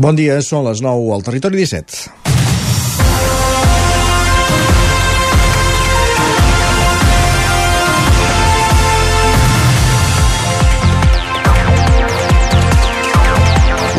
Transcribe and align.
Bon 0.00 0.16
dia, 0.16 0.38
són 0.40 0.64
les 0.64 0.80
9 0.80 1.10
al 1.12 1.20
Territori 1.20 1.58
17. 1.60 2.30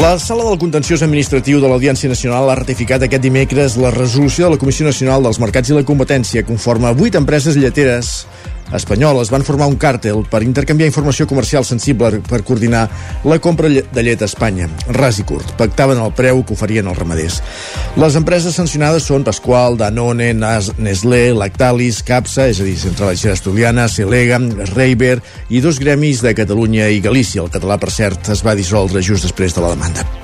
La 0.02 0.16
Sala 0.18 0.42
del 0.48 0.58
Contenciós 0.58 1.04
Administratiu 1.06 1.62
de 1.62 1.70
l'Audiència 1.70 2.10
Nacional 2.10 2.50
ha 2.50 2.58
ratificat 2.58 3.06
aquest 3.06 3.22
dimecres 3.22 3.78
la 3.78 3.94
resolució 3.94 4.48
de 4.48 4.56
la 4.56 4.58
Comissió 4.64 4.90
Nacional 4.90 5.22
dels 5.22 5.38
Mercats 5.38 5.70
i 5.70 5.78
la 5.78 5.86
Competència, 5.86 6.42
conforme 6.48 6.90
a 6.90 6.98
vuit 6.98 7.14
empreses 7.20 7.62
lleteres 7.62 8.26
espanyoles 8.76 9.32
van 9.34 9.46
formar 9.48 9.68
un 9.72 9.78
càrtel 9.80 10.24
per 10.30 10.44
intercanviar 10.46 10.90
informació 10.90 11.28
comercial 11.30 11.66
sensible 11.68 12.22
per 12.28 12.42
coordinar 12.48 12.88
la 13.28 13.40
compra 13.44 13.70
de 13.70 14.04
llet 14.04 14.22
a 14.22 14.30
Espanya. 14.30 14.70
Ras 14.96 15.20
i 15.22 15.26
curt. 15.28 15.56
Pactaven 15.60 16.02
el 16.02 16.14
preu 16.18 16.44
que 16.46 16.56
oferien 16.56 16.88
els 16.88 17.00
ramaders. 17.00 17.42
Les 18.00 18.18
empreses 18.20 18.56
sancionades 18.56 19.08
són 19.08 19.26
Pasqual, 19.28 19.78
Danone, 19.80 20.32
Nas, 20.38 20.72
Nestlé, 20.80 21.32
Lactalis, 21.38 22.02
Capsa, 22.08 22.48
és 22.52 22.62
a 22.62 22.68
dir, 22.68 22.78
Central 22.80 23.14
Lletgera 23.14 23.38
Estudiana, 23.38 23.88
Celega, 23.92 24.40
Reiber 24.74 25.20
i 25.50 25.62
dos 25.62 25.80
gremis 25.80 26.24
de 26.26 26.36
Catalunya 26.38 26.90
i 26.90 27.04
Galícia. 27.04 27.44
El 27.44 27.54
català, 27.54 27.80
per 27.82 27.92
cert, 27.92 28.32
es 28.32 28.46
va 28.46 28.58
dissoldre 28.58 29.04
just 29.06 29.28
després 29.28 29.56
de 29.56 29.66
la 29.66 29.76
demanda. 29.76 30.21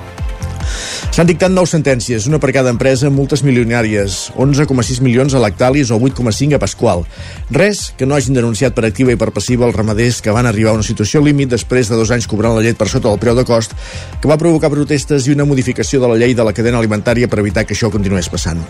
S'han 1.16 1.30
dictat 1.30 1.54
nou 1.54 1.66
sentències, 1.70 2.28
una 2.30 2.40
per 2.44 2.52
cada 2.56 2.72
empresa, 2.74 3.10
multes 3.14 3.44
milionàries, 3.46 4.18
11,6 4.38 5.02
milions 5.06 5.34
a 5.34 5.42
Lactalis 5.42 5.92
o 5.92 5.98
8,5 5.98 6.58
a 6.58 6.62
Pasqual. 6.62 7.06
Res 7.54 7.88
que 7.98 8.06
no 8.06 8.18
hagin 8.18 8.38
denunciat 8.38 8.76
per 8.78 8.86
activa 8.86 9.16
i 9.16 9.20
per 9.20 9.32
passiva 9.36 9.66
els 9.68 9.76
ramaders 9.78 10.22
que 10.22 10.36
van 10.36 10.50
arribar 10.50 10.76
a 10.76 10.80
una 10.80 10.88
situació 10.88 11.24
límit 11.26 11.54
després 11.56 11.90
de 11.90 11.98
dos 11.98 12.14
anys 12.14 12.30
cobrant 12.30 12.58
la 12.58 12.66
llet 12.66 12.78
per 12.78 12.90
sota 12.92 13.10
del 13.10 13.22
preu 13.24 13.38
de 13.38 13.48
cost, 13.48 13.74
que 14.22 14.30
va 14.30 14.38
provocar 14.38 14.74
protestes 14.74 15.28
i 15.28 15.36
una 15.36 15.48
modificació 15.50 16.04
de 16.04 16.14
la 16.14 16.22
llei 16.22 16.38
de 16.38 16.46
la 16.46 16.54
cadena 16.54 16.82
alimentària 16.82 17.32
per 17.32 17.42
evitar 17.42 17.66
que 17.66 17.78
això 17.78 17.92
continués 17.94 18.30
passant. 18.30 18.62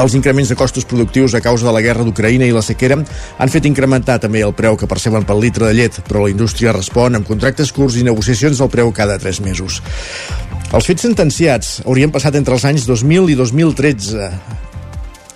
Els 0.00 0.14
increments 0.16 0.48
de 0.48 0.56
costos 0.56 0.86
productius 0.88 1.34
a 1.36 1.42
causa 1.44 1.66
de 1.66 1.72
la 1.76 1.82
guerra 1.84 2.06
d'Ucraïna 2.06 2.46
i 2.48 2.54
la 2.56 2.62
sequera 2.64 2.96
han 2.96 3.50
fet 3.52 3.66
incrementar 3.68 4.16
també 4.22 4.40
el 4.40 4.54
preu 4.56 4.78
que 4.80 4.88
perceben 4.88 5.26
pel 5.28 5.42
litre 5.44 5.66
de 5.68 5.74
llet, 5.76 5.98
però 6.08 6.22
la 6.24 6.32
indústria 6.32 6.72
respon 6.72 7.18
amb 7.18 7.28
contractes 7.28 7.68
curts 7.76 7.98
i 8.00 8.06
negociacions 8.06 8.62
del 8.62 8.70
preu 8.72 8.94
cada 8.96 9.18
3 9.20 9.42
mesos. 9.44 9.82
Els 10.72 10.88
fets 10.88 11.04
sentenciats 11.04 11.82
haurien 11.84 12.14
passat 12.14 12.38
entre 12.40 12.56
els 12.56 12.64
anys 12.64 12.88
2000 12.88 13.28
i 13.34 13.36
2013 13.36 14.30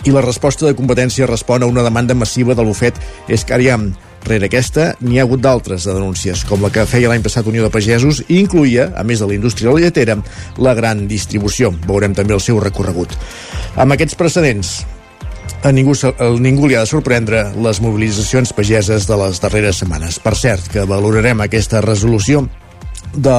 i 0.09 0.17
la 0.17 0.25
resposta 0.25 0.65
de 0.65 0.77
competència 0.79 1.29
respon 1.29 1.63
a 1.63 1.69
una 1.69 1.85
demanda 1.85 2.17
massiva 2.17 2.57
del 2.57 2.73
bufet 2.73 2.97
Escariam, 3.29 3.91
Rere 4.25 4.49
aquesta, 4.49 4.95
n'hi 5.05 5.19
ha 5.21 5.27
hagut 5.27 5.43
d'altres 5.45 5.85
de 5.85 5.93
denúncies, 5.93 6.47
com 6.49 6.63
la 6.65 6.71
que 6.73 6.87
feia 6.89 7.11
l'any 7.13 7.23
passat 7.25 7.45
Unió 7.51 7.67
de 7.67 7.73
Pagesos 7.73 8.23
i 8.25 8.39
incluïa, 8.41 8.89
a 8.97 9.05
més 9.05 9.21
de 9.21 9.29
la 9.29 9.37
indústria 9.37 9.75
lletera, 9.77 10.17
la 10.57 10.73
gran 10.75 11.05
distribució. 11.11 11.75
Veurem 11.85 12.17
també 12.17 12.33
el 12.33 12.41
seu 12.41 12.61
recorregut. 12.63 13.13
Amb 13.77 13.93
aquests 13.93 14.17
precedents, 14.17 14.75
a 15.65 15.73
ningú, 15.73 15.93
a 15.93 16.31
ningú 16.41 16.69
li 16.69 16.77
ha 16.77 16.85
de 16.85 16.89
sorprendre 16.89 17.47
les 17.61 17.81
mobilitzacions 17.85 18.53
pageses 18.57 19.07
de 19.09 19.17
les 19.21 19.41
darreres 19.45 19.85
setmanes. 19.85 20.19
Per 20.21 20.35
cert, 20.37 20.73
que 20.73 20.89
valorarem 20.89 21.45
aquesta 21.45 21.85
resolució 21.85 22.47
de, 23.17 23.39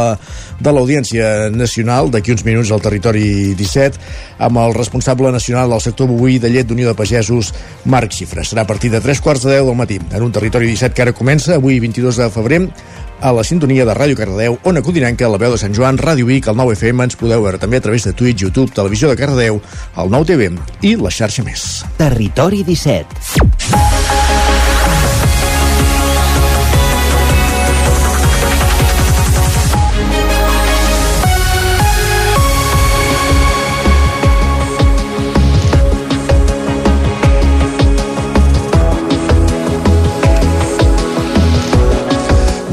de 0.60 0.74
l'Audiència 0.74 1.50
Nacional 1.52 2.12
d'aquí 2.12 2.34
uns 2.36 2.46
minuts 2.48 2.72
al 2.72 2.84
territori 2.84 3.54
17 3.58 4.00
amb 4.46 4.62
el 4.64 4.76
responsable 4.78 5.32
nacional 5.32 5.70
del 5.72 5.84
sector 5.84 6.10
boví 6.10 6.40
de 6.40 6.52
llet 6.52 6.68
d'Unió 6.68 6.92
de 6.92 6.98
Pagesos 6.98 7.54
Marc 7.86 8.14
Xifra. 8.16 8.44
Serà 8.44 8.66
a 8.66 8.70
partir 8.70 8.92
de 8.92 9.02
3 9.02 9.22
quarts 9.22 9.46
de 9.46 9.56
10 9.58 9.66
del 9.70 9.80
matí 9.80 10.00
en 10.00 10.24
un 10.24 10.32
territori 10.32 10.68
17 10.72 10.96
que 10.96 11.08
ara 11.08 11.16
comença 11.16 11.56
avui 11.56 11.80
22 11.80 12.22
de 12.24 12.30
febrer 12.30 12.62
a 13.22 13.32
la 13.32 13.44
sintonia 13.44 13.86
de 13.86 13.94
Ràdio 13.96 14.18
Cardedeu, 14.20 14.58
Ona 14.64 14.84
Codinenca, 14.84 15.30
la 15.32 15.40
veu 15.42 15.56
de 15.56 15.58
Sant 15.58 15.74
Joan, 15.74 15.98
Ràdio 15.98 16.28
Vic, 16.28 16.50
el 16.52 16.60
9FM, 16.60 17.08
ens 17.08 17.18
podeu 17.20 17.46
veure 17.46 17.62
també 17.62 17.80
a 17.80 17.86
través 17.86 18.06
de 18.06 18.14
Twitch, 18.14 18.44
YouTube, 18.44 18.76
Televisió 18.76 19.10
de 19.10 19.18
Cardedeu, 19.20 19.62
el 19.98 20.14
9TV 20.14 20.60
i 20.84 20.96
la 21.00 21.14
xarxa 21.14 21.48
més. 21.48 21.86
Territori 21.98 22.64
17. 22.68 24.15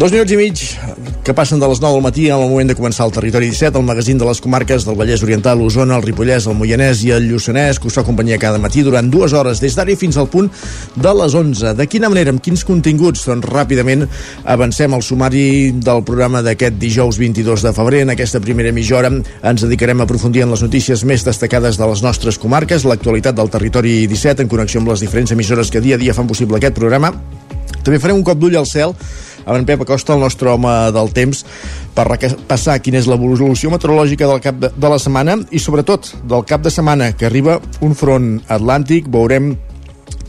Dos 0.03 0.11
minuts 0.11 0.33
i 0.35 0.37
mig 0.37 0.61
que 1.23 1.31
passen 1.31 1.61
de 1.63 1.67
les 1.71 1.79
9 1.79 1.95
del 1.95 2.03
matí 2.03 2.25
al 2.27 2.41
moment 2.43 2.67
de 2.67 2.75
començar 2.75 3.05
el 3.07 3.13
Territori 3.15 3.47
17, 3.53 3.79
el 3.79 3.85
magazín 3.87 4.19
de 4.19 4.27
les 4.27 4.41
comarques 4.43 4.83
del 4.83 4.97
Vallès 4.99 5.23
Oriental, 5.23 5.61
l'Osona, 5.63 5.95
el 5.95 6.03
Ripollès, 6.03 6.49
el 6.51 6.57
Moianès 6.59 7.05
i 7.07 7.13
el 7.15 7.29
Lluçanès, 7.31 7.79
que 7.79 7.87
us 7.87 7.95
fa 7.95 8.03
companyia 8.03 8.41
cada 8.43 8.59
matí 8.59 8.83
durant 8.83 9.07
dues 9.07 9.31
hores, 9.31 9.61
des 9.62 9.77
d'ara 9.79 9.95
fins 9.95 10.19
al 10.19 10.27
punt 10.27 10.51
de 10.97 11.12
les 11.21 11.37
11. 11.39 11.77
De 11.79 11.87
quina 11.87 12.11
manera, 12.11 12.35
amb 12.35 12.43
quins 12.43 12.65
continguts? 12.67 13.23
Doncs 13.31 13.47
ràpidament 13.47 14.03
avancem 14.43 14.91
al 14.91 15.07
sumari 15.07 15.71
del 15.71 16.03
programa 16.03 16.43
d'aquest 16.43 16.83
dijous 16.83 17.23
22 17.23 17.62
de 17.62 17.73
febrer. 17.77 18.03
En 18.03 18.11
aquesta 18.11 18.43
primera 18.43 18.75
mitja 18.75 18.99
hora 18.99 19.12
ens 19.15 19.62
dedicarem 19.62 20.03
a 20.03 20.09
aprofundir 20.11 20.43
en 20.43 20.51
les 20.51 20.67
notícies 20.67 21.07
més 21.07 21.23
destacades 21.23 21.79
de 21.79 21.87
les 21.87 22.03
nostres 22.03 22.43
comarques, 22.43 22.83
l'actualitat 22.83 23.39
del 23.39 23.55
Territori 23.55 24.01
17, 24.11 24.43
en 24.43 24.51
connexió 24.51 24.83
amb 24.83 24.97
les 24.97 25.07
diferents 25.07 25.31
emissores 25.31 25.71
que 25.71 25.81
dia 25.81 25.95
a 25.95 26.03
dia 26.03 26.19
fan 26.19 26.27
possible 26.27 26.59
aquest 26.59 26.75
programa. 26.75 27.15
També 27.83 27.99
farem 27.99 28.19
un 28.19 28.27
cop 28.27 28.39
d'ull 28.39 28.59
al 28.59 28.67
cel 28.67 28.95
amb 29.45 29.57
en 29.59 29.67
Pep 29.69 29.83
Acosta, 29.85 30.15
el 30.15 30.23
nostre 30.25 30.51
home 30.53 30.73
del 30.95 31.13
temps, 31.17 31.45
per 31.97 32.07
passar 32.49 32.79
quina 32.83 33.01
és 33.03 33.09
l'evolució 33.11 33.73
meteorològica 33.73 34.29
del 34.31 34.41
cap 34.45 34.61
de, 34.63 34.73
de 34.77 34.93
la 34.93 35.01
setmana 35.03 35.39
i 35.51 35.61
sobretot 35.63 36.15
del 36.29 36.47
cap 36.49 36.65
de 36.65 36.73
setmana 36.73 37.13
que 37.17 37.29
arriba 37.29 37.61
un 37.81 37.97
front 37.99 38.41
atlàntic, 38.49 39.11
veurem 39.13 39.55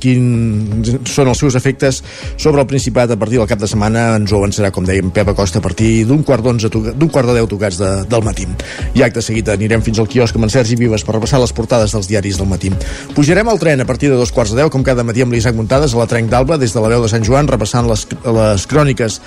quins 0.03 0.93
són 1.09 1.31
els 1.31 1.39
seus 1.39 1.57
efectes 1.59 2.01
sobre 2.35 2.61
el 2.61 2.67
Principat 2.69 3.13
a 3.13 3.17
partir 3.19 3.39
del 3.39 3.49
cap 3.49 3.61
de 3.61 3.69
setmana 3.69 4.05
ens 4.17 4.33
ho 4.33 4.41
avançarà, 4.41 4.71
com 4.75 4.85
dèiem, 4.87 5.11
Pep 5.15 5.31
Acosta 5.33 5.61
a 5.61 5.63
partir 5.63 6.05
d'un 6.09 6.23
quart 6.27 6.43
d'onze, 6.45 6.71
d'un 6.73 7.09
quart 7.09 7.29
de 7.29 7.37
deu 7.39 7.49
tocats 7.49 7.79
de, 7.79 7.91
del 8.09 8.25
matí. 8.25 8.47
I 8.97 9.05
acte 9.05 9.23
seguit 9.23 9.49
anirem 9.53 9.83
fins 9.85 10.01
al 10.01 10.09
quiosc 10.11 10.35
amb 10.37 10.47
en 10.47 10.53
Sergi 10.53 10.77
Vives 10.79 11.05
per 11.05 11.17
repassar 11.17 11.41
les 11.43 11.55
portades 11.55 11.95
dels 11.95 12.09
diaris 12.11 12.39
del 12.41 12.49
matí. 12.49 12.71
Pujarem 13.15 13.49
al 13.49 13.61
tren 13.61 13.83
a 13.83 13.89
partir 13.89 14.11
de 14.11 14.19
dos 14.19 14.33
quarts 14.35 14.53
de 14.53 14.61
deu, 14.61 14.71
com 14.73 14.85
cada 14.85 15.05
matí 15.07 15.23
amb 15.23 15.35
l'Isaac 15.35 15.57
Muntades 15.57 15.93
a 15.93 16.01
la 16.01 16.09
Trenc 16.09 16.31
d'Alba, 16.31 16.59
des 16.61 16.73
de 16.73 16.83
la 16.83 16.91
veu 16.95 17.03
de 17.03 17.11
Sant 17.11 17.25
Joan, 17.25 17.51
repassant 17.51 17.87
les, 17.89 18.07
les 18.39 18.67
cròniques 18.69 19.19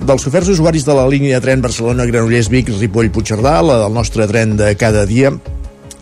dels 0.00 0.26
oferts 0.26 0.48
usuaris 0.48 0.86
de 0.86 0.96
la 0.96 1.06
línia 1.08 1.38
de 1.38 1.44
tren 1.44 1.62
Barcelona-Granollers-Vic, 1.64 2.72
Ripoll-Puigcerdà, 2.80 3.60
la 3.64 3.80
del 3.84 3.96
nostre 3.96 4.26
tren 4.30 4.56
de 4.56 4.72
cada 4.80 5.04
dia, 5.08 5.34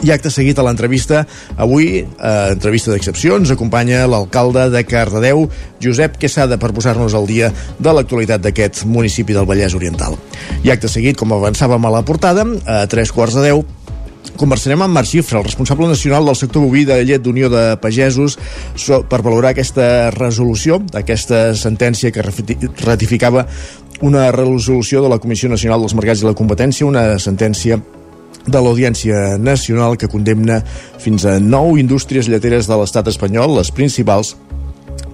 i 0.03 0.13
acte 0.15 0.31
seguit 0.31 0.59
a 0.59 0.65
l'entrevista, 0.67 1.25
avui, 1.57 2.03
eh, 2.03 2.53
entrevista 2.53 2.93
d'excepció, 2.93 3.37
ens 3.37 3.51
acompanya 3.51 4.07
l'alcalde 4.07 4.69
de 4.71 4.85
Cardedeu, 4.87 5.49
Josep 5.83 6.19
Quesada, 6.19 6.59
per 6.59 6.73
posar-nos 6.73 7.15
al 7.15 7.27
dia 7.27 7.53
de 7.79 7.93
l'actualitat 7.93 8.41
d'aquest 8.41 8.85
municipi 8.85 9.35
del 9.35 9.47
Vallès 9.47 9.75
Oriental. 9.75 10.17
I 10.63 10.71
acte 10.71 10.89
seguit, 10.89 11.17
com 11.17 11.33
avançàvem 11.33 11.85
a 11.85 11.91
la 11.91 12.05
portada, 12.05 12.47
a 12.67 12.87
tres 12.87 13.11
quarts 13.13 13.35
de 13.35 13.43
deu, 13.43 13.65
conversarem 14.39 14.83
amb 14.83 14.95
Marc 14.95 15.09
Xifra, 15.09 15.41
el 15.41 15.45
responsable 15.45 15.89
nacional 15.89 16.25
del 16.25 16.37
sector 16.37 16.63
boví 16.63 16.85
de 16.85 17.03
llet 17.05 17.23
d'Unió 17.23 17.51
de 17.51 17.77
Pagesos, 17.83 18.39
so, 18.77 19.03
per 19.03 19.23
valorar 19.23 19.51
aquesta 19.51 20.11
resolució, 20.15 20.79
aquesta 20.95 21.57
sentència 21.59 22.13
que 22.15 22.23
ratificava 22.23 23.47
una 24.01 24.31
resolució 24.31 25.03
de 25.03 25.11
la 25.11 25.19
Comissió 25.19 25.49
Nacional 25.51 25.83
dels 25.83 25.95
Mercats 25.99 26.23
i 26.23 26.29
la 26.29 26.37
Competència, 26.39 26.87
una 26.87 27.19
sentència 27.19 27.81
de 28.49 28.61
l'Audiència 28.63 29.39
Nacional 29.39 29.97
que 30.01 30.11
condemna 30.11 30.63
fins 30.99 31.25
a 31.29 31.39
nou 31.41 31.77
indústries 31.79 32.29
lleteres 32.29 32.69
de 32.69 32.77
l'estat 32.81 33.09
espanyol, 33.13 33.57
les 33.59 33.73
principals, 33.75 34.35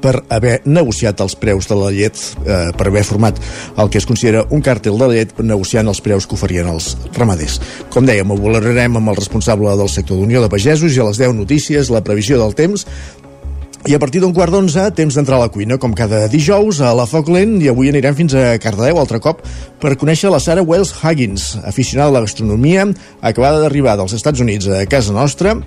per 0.04 0.18
haver 0.32 0.58
negociat 0.68 1.20
els 1.24 1.34
preus 1.40 1.68
de 1.70 1.76
la 1.78 1.90
llet, 1.94 2.18
eh, 2.44 2.72
per 2.76 2.88
haver 2.90 3.04
format 3.08 3.40
el 3.80 3.88
que 3.88 3.98
es 3.98 4.06
considera 4.06 4.44
un 4.50 4.60
càrtel 4.62 4.98
de 5.00 5.08
llet 5.12 5.38
negociant 5.40 5.88
els 5.88 6.02
preus 6.04 6.26
que 6.28 6.36
oferien 6.36 6.68
els 6.68 6.92
ramaders. 7.16 7.60
Com 7.90 8.04
dèiem, 8.04 8.30
ho 8.30 8.36
valorarem 8.36 9.00
amb 9.00 9.14
el 9.14 9.16
responsable 9.16 9.72
del 9.80 9.88
sector 9.88 10.20
d'Unió 10.20 10.42
de 10.44 10.52
Pagesos 10.52 10.96
i 10.96 11.00
a 11.00 11.08
les 11.08 11.20
10 11.20 11.34
notícies, 11.38 11.90
la 11.90 12.04
previsió 12.04 12.38
del 12.40 12.54
temps, 12.54 12.86
i 13.84 13.92
a 13.92 13.98
partir 14.00 14.22
d'un 14.22 14.32
quart 14.32 14.48
d'onze, 14.48 14.80
temps 14.96 15.12
d'entrar 15.12 15.36
a 15.36 15.42
la 15.42 15.50
cuina, 15.52 15.76
com 15.76 15.92
cada 15.92 16.22
dijous, 16.32 16.78
a 16.80 16.94
la 16.96 17.04
Foc 17.04 17.28
Lent, 17.28 17.58
i 17.60 17.68
avui 17.68 17.90
anirem 17.90 18.16
fins 18.16 18.32
a 18.32 18.54
Cardedeu, 18.62 18.96
altre 18.96 19.20
cop, 19.20 19.42
per 19.82 19.92
conèixer 20.00 20.32
la 20.32 20.40
Sara 20.40 20.64
Wells 20.64 20.94
Huggins, 21.02 21.50
aficionada 21.68 22.08
a 22.08 22.16
la 22.16 22.24
gastronomia, 22.24 22.86
acabada 23.20 23.60
d'arribar 23.60 23.98
dels 24.00 24.16
Estats 24.16 24.40
Units 24.40 24.70
a 24.72 24.86
casa 24.88 25.12
nostra, 25.12 25.58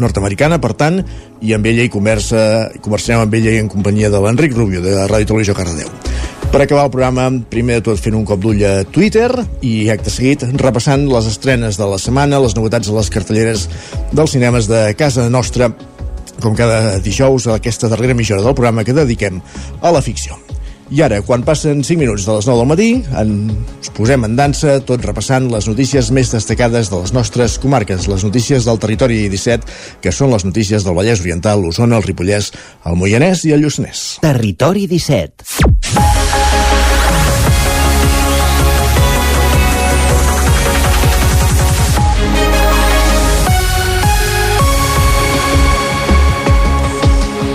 nord-americana, 0.00 0.62
per 0.64 0.72
tant, 0.80 1.02
i 1.44 1.52
amb 1.52 1.68
ella 1.68 1.84
hi 1.84 1.92
conversa, 1.92 2.70
conversarem 2.80 3.26
amb 3.26 3.36
ella 3.36 3.52
i 3.52 3.60
en 3.60 3.68
companyia 3.68 4.08
de 4.08 4.24
l'Enric 4.24 4.56
Rubio, 4.56 4.80
de 4.80 4.96
Ràdio 5.04 5.34
Televisió 5.34 5.56
Cardedeu. 5.58 5.92
Per 6.52 6.60
acabar 6.60 6.84
el 6.84 6.92
programa, 6.92 7.30
primer 7.52 7.78
de 7.78 7.86
tot 7.86 8.00
fent 8.00 8.16
un 8.16 8.26
cop 8.28 8.40
d'ull 8.40 8.60
a 8.68 8.82
Twitter 8.84 9.30
i 9.64 9.88
acte 9.92 10.12
seguit 10.12 10.42
repassant 10.60 11.06
les 11.08 11.28
estrenes 11.30 11.80
de 11.80 11.88
la 11.88 12.00
setmana, 12.00 12.40
les 12.44 12.56
novetats 12.56 12.90
de 12.90 12.96
les 12.96 13.08
cartelleres 13.12 13.68
dels 14.12 14.36
cinemes 14.36 14.68
de 14.68 14.82
casa 14.96 15.30
nostra 15.32 15.70
com 16.40 16.56
cada 16.56 16.98
dijous 17.02 17.46
a 17.46 17.58
aquesta 17.60 17.90
darrera 17.92 18.16
mitja 18.16 18.36
hora 18.36 18.48
del 18.48 18.56
programa 18.56 18.84
que 18.84 18.96
dediquem 18.96 19.42
a 19.80 19.92
la 19.92 20.02
ficció. 20.02 20.38
I 20.92 21.00
ara, 21.00 21.22
quan 21.24 21.40
passen 21.40 21.80
5 21.80 21.96
minuts 22.02 22.26
de 22.28 22.34
les 22.36 22.46
9 22.50 22.58
del 22.60 22.68
matí, 22.68 22.88
ens 23.16 23.88
posem 23.96 24.26
en 24.26 24.34
dansa, 24.36 24.74
tot 24.84 25.00
repassant 25.06 25.48
les 25.48 25.64
notícies 25.70 26.10
més 26.12 26.28
destacades 26.34 26.92
de 26.92 27.00
les 27.00 27.14
nostres 27.16 27.56
comarques, 27.62 28.10
les 28.12 28.26
notícies 28.28 28.68
del 28.68 28.80
territori 28.82 29.22
17, 29.32 29.78
que 30.04 30.12
són 30.12 30.34
les 30.34 30.44
notícies 30.44 30.84
del 30.84 30.98
Vallès 30.98 31.24
Oriental, 31.24 31.64
l'Osona, 31.64 31.96
el 31.96 32.04
Ripollès, 32.04 32.52
el 32.84 33.00
Moianès 33.00 33.46
i 33.48 33.56
el 33.56 33.64
Lluçanès. 33.64 34.18
Territori 34.20 34.84
17. 34.90 36.11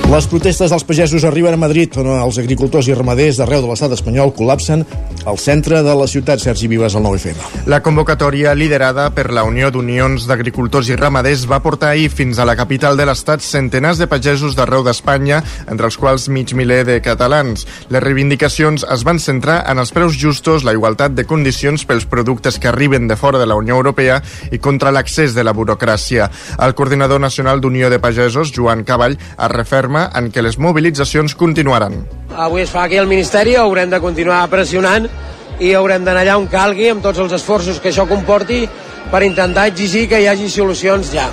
Les 0.07 0.24
protestes 0.24 0.71
dels 0.71 0.86
pagesos 0.88 1.25
arriben 1.27 1.51
a 1.51 1.59
Madrid, 1.59 1.92
on 2.00 2.07
els 2.07 2.38
agricultors 2.39 2.88
i 2.88 2.94
ramaders 2.95 3.42
d'arreu 3.42 3.59
de 3.65 3.68
l'estat 3.68 3.92
espanyol 3.92 4.30
col·lapsen 4.31 4.86
al 5.27 5.36
centre 5.36 5.81
de 5.83 5.95
la 6.00 6.06
ciutat. 6.07 6.39
Sergi 6.39 6.69
Vives, 6.71 6.95
al 6.95 7.04
9FM. 7.04 7.65
La 7.68 7.81
convocatòria 7.83 8.54
liderada 8.56 9.09
per 9.12 9.25
la 9.36 9.44
Unió 9.44 9.68
d'Unions 9.68 10.24
d'Agricultors 10.30 10.88
i 10.88 10.95
Ramaders 10.95 11.44
va 11.51 11.59
portar 11.59 11.89
ahir 11.89 12.07
fins 12.07 12.39
a 12.39 12.45
la 12.48 12.56
capital 12.56 12.95
de 12.95 13.04
l'estat 13.09 13.44
centenars 13.44 14.00
de 14.00 14.07
pagesos 14.07 14.56
d'arreu 14.56 14.86
d'Espanya, 14.88 15.42
entre 15.68 15.92
els 15.92 16.00
quals 16.00 16.30
mig 16.31 16.56
miler 16.56 16.86
de 16.88 17.01
catalans. 17.04 17.68
Les 17.92 18.04
reivindicacions 18.04 18.88
es 18.88 19.04
van 19.04 19.19
centrar 19.19 19.65
en 19.68 19.83
els 19.83 19.92
preus 19.92 20.15
justos, 20.15 20.63
la 20.63 20.77
igualtat 20.77 21.19
de 21.19 21.27
condicions 21.27 21.83
pels 21.83 22.07
productes 22.07 22.62
que 22.63 22.71
arriben 22.71 23.12
de 23.12 23.19
fora 23.19 23.44
de 23.44 23.50
la 23.51 23.59
Unió 23.59 23.75
Europea 23.75 24.21
i 24.56 24.63
contra 24.63 24.95
l'accés 24.95 25.36
de 25.36 25.44
la 25.44 25.51
burocràcia. 25.51 26.31
El 26.63 26.80
coordinador 26.80 27.19
nacional 27.19 27.59
d'Unió 27.59 27.92
de 27.92 28.00
Pagesos, 28.00 28.56
Joan 28.56 28.88
Cavall, 28.88 29.19
es 29.19 29.51
referma 29.51 29.96
confirma 29.97 30.11
en 30.17 30.29
què 30.31 30.44
les 30.44 30.57
mobilitzacions 30.57 31.35
continuaran. 31.35 32.05
Avui 32.35 32.61
es 32.61 32.69
fa 32.69 32.85
aquí 32.85 32.97
al 32.97 33.07
Ministeri, 33.07 33.55
haurem 33.55 33.89
de 33.89 33.99
continuar 33.99 34.47
pressionant 34.49 35.07
i 35.59 35.73
haurem 35.73 36.03
d'anar 36.05 36.21
allà 36.21 36.38
on 36.38 36.47
calgui 36.47 36.89
amb 36.89 37.01
tots 37.01 37.19
els 37.19 37.33
esforços 37.33 37.79
que 37.79 37.89
això 37.89 38.07
comporti 38.07 38.67
per 39.11 39.23
intentar 39.23 39.67
exigir 39.67 40.07
que 40.07 40.21
hi 40.21 40.27
hagi 40.27 40.49
solucions 40.49 41.11
ja. 41.11 41.29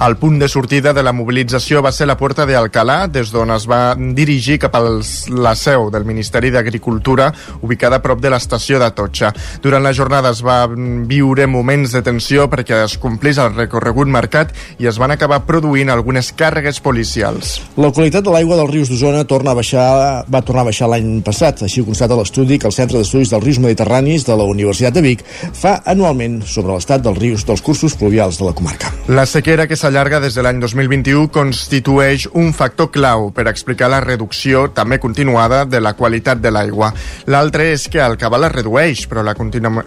El 0.00 0.16
punt 0.16 0.38
de 0.38 0.48
sortida 0.48 0.94
de 0.96 1.02
la 1.04 1.12
mobilització 1.12 1.82
va 1.84 1.90
ser 1.92 2.06
la 2.08 2.14
Puerta 2.16 2.46
de 2.48 2.54
Alcalá, 2.56 3.02
des 3.12 3.28
d'on 3.34 3.50
es 3.52 3.66
va 3.68 3.92
dirigir 4.16 4.54
cap 4.62 4.78
a 4.78 4.80
la 4.80 5.50
seu 5.52 5.90
del 5.92 6.06
Ministeri 6.08 6.48
d'Agricultura, 6.54 7.26
ubicada 7.60 7.98
a 7.98 8.00
prop 8.00 8.22
de 8.24 8.30
l'estació 8.32 8.78
de 8.80 8.88
Totxa. 8.96 9.28
Durant 9.60 9.84
la 9.84 9.92
jornada 9.92 10.30
es 10.32 10.40
va 10.40 10.62
viure 10.72 11.44
moments 11.44 11.92
de 11.92 12.00
tensió 12.00 12.46
perquè 12.48 12.78
es 12.86 12.94
complís 13.02 13.36
el 13.44 13.52
recorregut 13.58 14.08
marcat 14.08 14.54
i 14.80 14.88
es 14.88 14.96
van 14.96 15.12
acabar 15.12 15.42
produint 15.44 15.92
algunes 15.92 16.32
càrregues 16.32 16.80
policials. 16.80 17.58
La 17.76 17.92
qualitat 17.92 18.24
de 18.24 18.32
l'aigua 18.32 18.56
dels 18.62 18.72
rius 18.72 18.88
d'Osona 18.88 19.26
torna 19.28 19.52
a 19.52 19.60
baixar, 19.60 19.84
va 20.24 20.40
tornar 20.40 20.64
a 20.64 20.70
baixar 20.70 20.88
l'any 20.88 21.20
passat. 21.28 21.60
Així 21.68 21.84
ho 21.84 21.90
constata 21.90 22.16
l'estudi 22.16 22.56
que 22.56 22.70
el 22.72 22.76
Centre 22.78 22.96
d'Estudis 22.96 23.34
dels 23.34 23.44
Rius 23.44 23.60
Mediterranis 23.60 24.24
de 24.24 24.32
la 24.32 24.48
Universitat 24.48 24.96
de 24.96 25.04
Vic 25.10 25.28
fa 25.52 25.82
anualment 25.84 26.40
sobre 26.48 26.72
l'estat 26.72 27.04
dels 27.04 27.20
rius 27.20 27.44
dels 27.44 27.60
cursos 27.60 28.00
pluvials 28.00 28.40
de 28.40 28.48
la 28.48 28.56
comarca. 28.56 28.96
La 29.12 29.28
sequera 29.28 29.68
que 29.68 29.76
s'ha 29.76 29.89
llarga 29.90 30.20
des 30.22 30.34
de 30.34 30.42
l'any 30.42 30.60
2021 30.62 31.28
constitueix 31.34 32.26
un 32.38 32.52
factor 32.56 32.90
clau 32.94 33.28
per 33.34 33.46
explicar 33.50 33.90
la 33.92 34.00
reducció 34.00 34.68
també 34.74 34.98
continuada 35.02 35.64
de 35.64 35.80
la 35.80 35.92
qualitat 35.98 36.40
de 36.40 36.52
l'aigua. 36.54 36.92
L'altre 37.26 37.70
és 37.74 37.88
que 37.90 38.00
el 38.04 38.16
cabal 38.20 38.46
es 38.48 38.54
redueix, 38.54 39.04
però 39.10 39.24
la, 39.26 39.34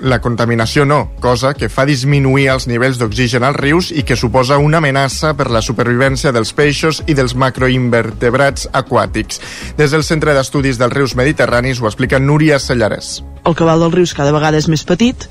la 0.01 0.19
contaminació 0.21 0.85
no, 0.85 0.99
cosa 1.23 1.53
que 1.53 1.69
fa 1.69 1.87
disminuir 1.89 2.49
els 2.53 2.67
nivells 2.67 2.99
d'oxigen 3.01 3.43
als 3.47 3.59
rius 3.59 3.91
i 3.91 4.03
que 4.03 4.19
suposa 4.19 4.59
una 4.59 4.81
amenaça 4.83 5.33
per 5.37 5.49
la 5.51 5.63
supervivència 5.65 6.33
dels 6.35 6.53
peixos 6.53 7.03
i 7.07 7.15
dels 7.17 7.35
macroinvertebrats 7.35 8.69
aquàtics. 8.73 9.41
Des 9.79 9.95
del 9.95 10.03
Centre 10.03 10.35
d'Estudis 10.35 10.77
dels 10.81 10.93
Rius 10.93 11.15
Mediterranis 11.15 11.81
ho 11.81 11.89
explica 11.89 12.19
Núria 12.19 12.59
Sellares. 12.59 13.21
El 13.43 13.55
cabal 13.59 13.81
dels 13.83 13.97
rius 13.97 14.13
cada 14.15 14.31
vegada 14.31 14.59
és 14.59 14.69
més 14.71 14.85
petit, 14.87 15.27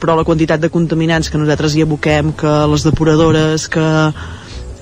però 0.00 0.16
la 0.16 0.24
quantitat 0.24 0.60
de 0.60 0.70
contaminants 0.72 1.30
que 1.30 1.38
nosaltres 1.40 1.76
hi 1.76 1.84
aboquem, 1.84 2.32
que 2.36 2.52
les 2.70 2.84
depuradores, 2.84 3.68
que 3.68 3.86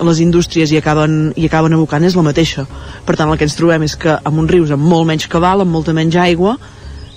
les 0.05 0.21
indústries 0.21 0.73
hi 0.73 0.79
acaben, 0.81 1.33
hi 1.37 1.47
acaben 1.47 1.75
abocant 1.77 2.05
és 2.05 2.17
la 2.19 2.27
mateixa. 2.27 2.67
Per 3.07 3.17
tant, 3.17 3.31
el 3.31 3.39
que 3.39 3.47
ens 3.47 3.57
trobem 3.59 3.87
és 3.87 3.95
que 3.97 4.17
amb 4.17 4.43
uns 4.43 4.51
rius 4.51 4.75
amb 4.75 4.83
molt 4.83 5.07
menys 5.07 5.29
cabal, 5.31 5.63
amb 5.63 5.71
molta 5.71 5.95
menys 5.95 6.19
aigua, 6.19 6.57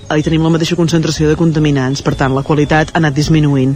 hi 0.07 0.23
tenim 0.23 0.45
la 0.45 0.53
mateixa 0.53 0.77
concentració 0.79 1.27
de 1.29 1.39
contaminants. 1.39 2.03
Per 2.05 2.13
tant, 2.15 2.35
la 2.37 2.45
qualitat 2.45 2.93
ha 2.93 3.01
anat 3.01 3.17
disminuint. 3.17 3.75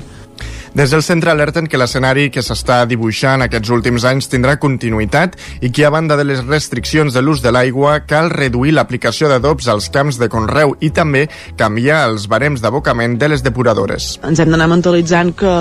Des 0.74 0.90
del 0.90 1.04
centre 1.04 1.34
alerten 1.34 1.66
que 1.68 1.76
l'escenari 1.76 2.30
que 2.32 2.40
s'està 2.40 2.78
dibuixant 2.88 3.44
aquests 3.44 3.74
últims 3.76 4.06
anys 4.08 4.30
tindrà 4.32 4.54
continuïtat 4.56 5.34
i 5.60 5.68
que 5.68 5.84
a 5.84 5.90
banda 5.92 6.16
de 6.16 6.24
les 6.24 6.40
restriccions 6.46 7.12
de 7.12 7.20
l'ús 7.20 7.42
de 7.44 7.52
l'aigua 7.52 7.98
cal 8.08 8.32
reduir 8.32 8.72
l'aplicació 8.78 9.28
d'adobs 9.28 9.68
als 9.68 9.90
camps 9.92 10.16
de 10.22 10.30
conreu 10.32 10.78
i 10.80 10.94
també 10.96 11.26
canviar 11.60 12.06
els 12.08 12.30
barems 12.32 12.64
d'abocament 12.64 13.20
de 13.20 13.28
les 13.34 13.44
depuradores. 13.44 14.16
Ens 14.24 14.40
hem 14.40 14.56
d'anar 14.56 14.70
mentalitzant 14.72 15.36
que, 15.36 15.54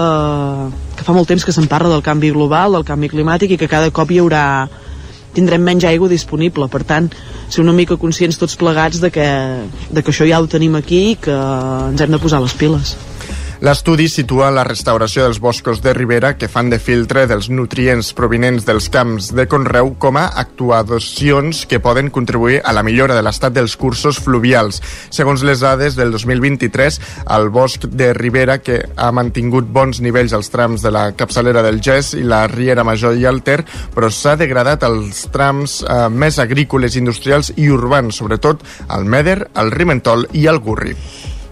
que 0.94 1.08
fa 1.08 1.18
molt 1.18 1.26
temps 1.34 1.42
que 1.42 1.58
se'n 1.58 1.66
parla 1.66 1.90
del 1.90 2.06
canvi 2.06 2.30
global, 2.30 2.78
del 2.78 2.86
canvi 2.86 3.10
climàtic 3.10 3.56
i 3.56 3.58
que 3.58 3.72
cada 3.72 3.90
cop 3.90 4.14
hi 4.14 4.22
haurà 4.22 4.44
tindrem 5.34 5.66
menys 5.66 5.90
aigua 5.90 6.06
disponible. 6.06 6.70
Per 6.70 6.84
tant, 6.86 7.10
ser 7.50 7.66
una 7.66 7.74
mica 7.74 7.98
conscients 7.98 8.38
tots 8.38 8.54
plegats 8.54 9.02
de 9.02 9.10
que, 9.10 9.30
de 9.90 10.02
que 10.06 10.14
això 10.14 10.22
ja 10.22 10.38
ho 10.38 10.46
tenim 10.46 10.78
aquí 10.78 11.08
i 11.10 11.16
que 11.18 11.34
ens 11.34 11.98
hem 11.98 12.14
de 12.14 12.22
posar 12.22 12.46
les 12.46 12.54
piles. 12.54 12.94
L'estudi 13.60 14.06
situa 14.08 14.46
la 14.48 14.62
restauració 14.64 15.26
dels 15.26 15.36
boscos 15.36 15.82
de 15.84 15.92
ribera 15.92 16.30
que 16.40 16.48
fan 16.48 16.70
de 16.72 16.78
filtre 16.80 17.26
dels 17.28 17.50
nutrients 17.52 18.08
provinents 18.16 18.64
dels 18.64 18.86
camps 18.88 19.26
de 19.36 19.44
Conreu 19.52 19.90
com 20.00 20.16
a 20.16 20.22
actuacions 20.40 21.66
que 21.68 21.76
poden 21.84 22.08
contribuir 22.08 22.62
a 22.64 22.72
la 22.72 22.80
millora 22.80 23.18
de 23.18 23.20
l'estat 23.20 23.52
dels 23.52 23.76
cursos 23.76 24.16
fluvials. 24.24 24.80
Segons 25.12 25.44
les 25.44 25.60
dades 25.60 25.98
del 25.98 26.08
2023, 26.16 27.00
el 27.36 27.52
bosc 27.52 27.84
de 27.84 28.14
ribera, 28.16 28.62
que 28.64 28.80
ha 28.96 29.12
mantingut 29.12 29.68
bons 29.68 30.00
nivells 30.00 30.32
als 30.32 30.48
trams 30.48 30.80
de 30.80 30.96
la 30.96 31.10
capçalera 31.12 31.60
del 31.60 31.84
Gès 31.84 32.14
i 32.16 32.24
la 32.24 32.46
Riera 32.48 32.80
Major 32.88 33.12
i 33.12 33.28
el 33.28 33.42
Ter, 33.44 33.60
però 33.92 34.08
s'ha 34.08 34.38
degradat 34.40 34.88
als 34.88 35.26
trams 35.36 35.82
eh, 35.84 36.06
més 36.08 36.40
agrícoles, 36.40 36.96
industrials 36.96 37.52
i 37.60 37.68
urbans, 37.68 38.24
sobretot 38.24 38.64
al 38.88 39.04
Meder, 39.04 39.42
al 39.52 39.68
Rimentol 39.76 40.30
i 40.32 40.48
al 40.48 40.64
Gurri 40.64 40.96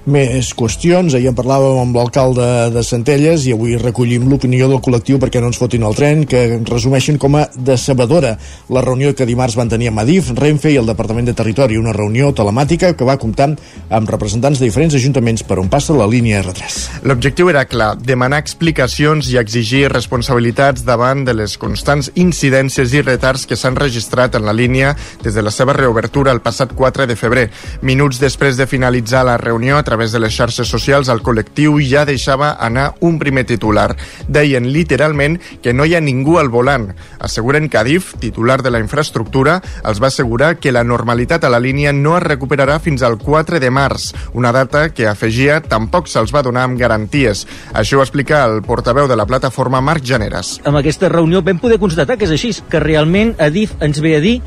més 0.09 0.51
qüestions. 0.57 1.15
Ahir 1.15 1.31
en 1.31 1.37
parlàvem 1.37 1.79
amb 1.83 1.97
l'alcalde 1.97 2.45
de 2.75 2.83
Centelles 2.87 3.45
i 3.47 3.53
avui 3.55 3.77
recollim 3.79 4.27
l'opinió 4.31 4.69
del 4.71 4.81
col·lectiu 4.85 5.21
perquè 5.21 5.43
no 5.43 5.51
ens 5.53 5.61
fotin 5.61 5.85
el 5.87 5.97
tren, 5.99 6.25
que 6.29 6.61
resumeixen 6.67 7.19
com 7.21 7.37
a 7.39 7.47
decebedora 7.55 8.35
la 8.75 8.83
reunió 8.85 9.15
que 9.15 9.27
dimarts 9.29 9.57
van 9.59 9.71
tenir 9.71 9.91
amb 9.93 10.03
Adif, 10.03 10.33
Renfe 10.37 10.73
i 10.73 10.79
el 10.81 10.89
Departament 10.89 11.29
de 11.29 11.37
Territori, 11.37 11.79
una 11.79 11.95
reunió 11.97 12.33
telemàtica 12.37 12.95
que 12.97 13.07
va 13.09 13.19
comptar 13.21 13.51
amb 13.95 14.11
representants 14.11 14.59
de 14.59 14.69
diferents 14.69 14.97
ajuntaments 14.99 15.45
per 15.47 15.59
on 15.63 15.71
passa 15.73 15.97
la 15.97 16.09
línia 16.09 16.43
R3. 16.43 17.05
L'objectiu 17.09 17.53
era 17.53 17.67
clar, 17.69 17.93
demanar 18.01 18.41
explicacions 18.43 19.31
i 19.33 19.39
exigir 19.41 19.87
responsabilitats 19.93 20.85
davant 20.89 21.25
de 21.27 21.37
les 21.37 21.59
constants 21.61 22.11
incidències 22.17 22.95
i 22.95 23.05
retards 23.05 23.47
que 23.47 23.57
s'han 23.57 23.79
registrat 23.79 24.39
en 24.39 24.47
la 24.49 24.57
línia 24.57 24.95
des 25.23 25.35
de 25.35 25.45
la 25.45 25.53
seva 25.55 25.77
reobertura 25.77 26.33
el 26.33 26.43
passat 26.45 26.75
4 26.75 27.07
de 27.07 27.17
febrer. 27.17 27.49
Minuts 27.83 28.21
després 28.21 28.57
de 28.57 28.67
finalitzar 28.67 29.25
la 29.27 29.37
reunió 29.37 29.77
a 29.77 29.83
través 29.83 29.98
través 29.99 30.13
de 30.13 30.21
les 30.21 30.31
xarxes 30.31 30.69
socials, 30.71 31.09
el 31.11 31.25
col·lectiu 31.27 31.81
ja 31.83 32.05
deixava 32.07 32.53
anar 32.63 32.93
un 33.03 33.17
primer 33.19 33.43
titular. 33.49 33.97
Deien 34.31 34.69
literalment 34.71 35.41
que 35.59 35.73
no 35.75 35.83
hi 35.83 35.97
ha 35.97 36.01
ningú 36.01 36.37
al 36.39 36.53
volant. 36.55 36.93
Asseguren 37.19 37.67
que 37.67 37.81
Adif, 37.81 38.13
titular 38.23 38.61
de 38.63 38.71
la 38.71 38.79
infraestructura, 38.79 39.57
els 39.83 39.99
va 39.99 40.07
assegurar 40.13 40.53
que 40.63 40.71
la 40.71 40.85
normalitat 40.87 41.43
a 41.43 41.51
la 41.51 41.59
línia 41.59 41.91
no 41.91 42.15
es 42.15 42.23
recuperarà 42.23 42.79
fins 42.79 43.03
al 43.03 43.19
4 43.19 43.59
de 43.59 43.73
març, 43.75 44.13
una 44.39 44.55
data 44.55 44.93
que 44.95 45.11
afegia 45.11 45.59
tampoc 45.67 46.07
se'ls 46.07 46.31
va 46.31 46.47
donar 46.47 46.69
amb 46.69 46.79
garanties. 46.79 47.49
Això 47.75 47.99
ho 47.99 48.07
explica 48.07 48.45
el 48.47 48.63
portaveu 48.63 49.11
de 49.11 49.19
la 49.19 49.27
plataforma 49.27 49.83
Marc 49.83 50.07
Generes. 50.07 50.61
Amb 50.63 50.79
aquesta 50.79 51.11
reunió 51.11 51.43
vam 51.43 51.59
poder 51.59 51.83
constatar 51.83 52.15
que 52.15 52.31
és 52.31 52.39
així, 52.39 52.55
que 52.71 52.87
realment 52.87 53.35
Adif 53.43 53.75
ens 53.83 53.99
ve 53.99 54.15
a 54.15 54.23
dir 54.23 54.39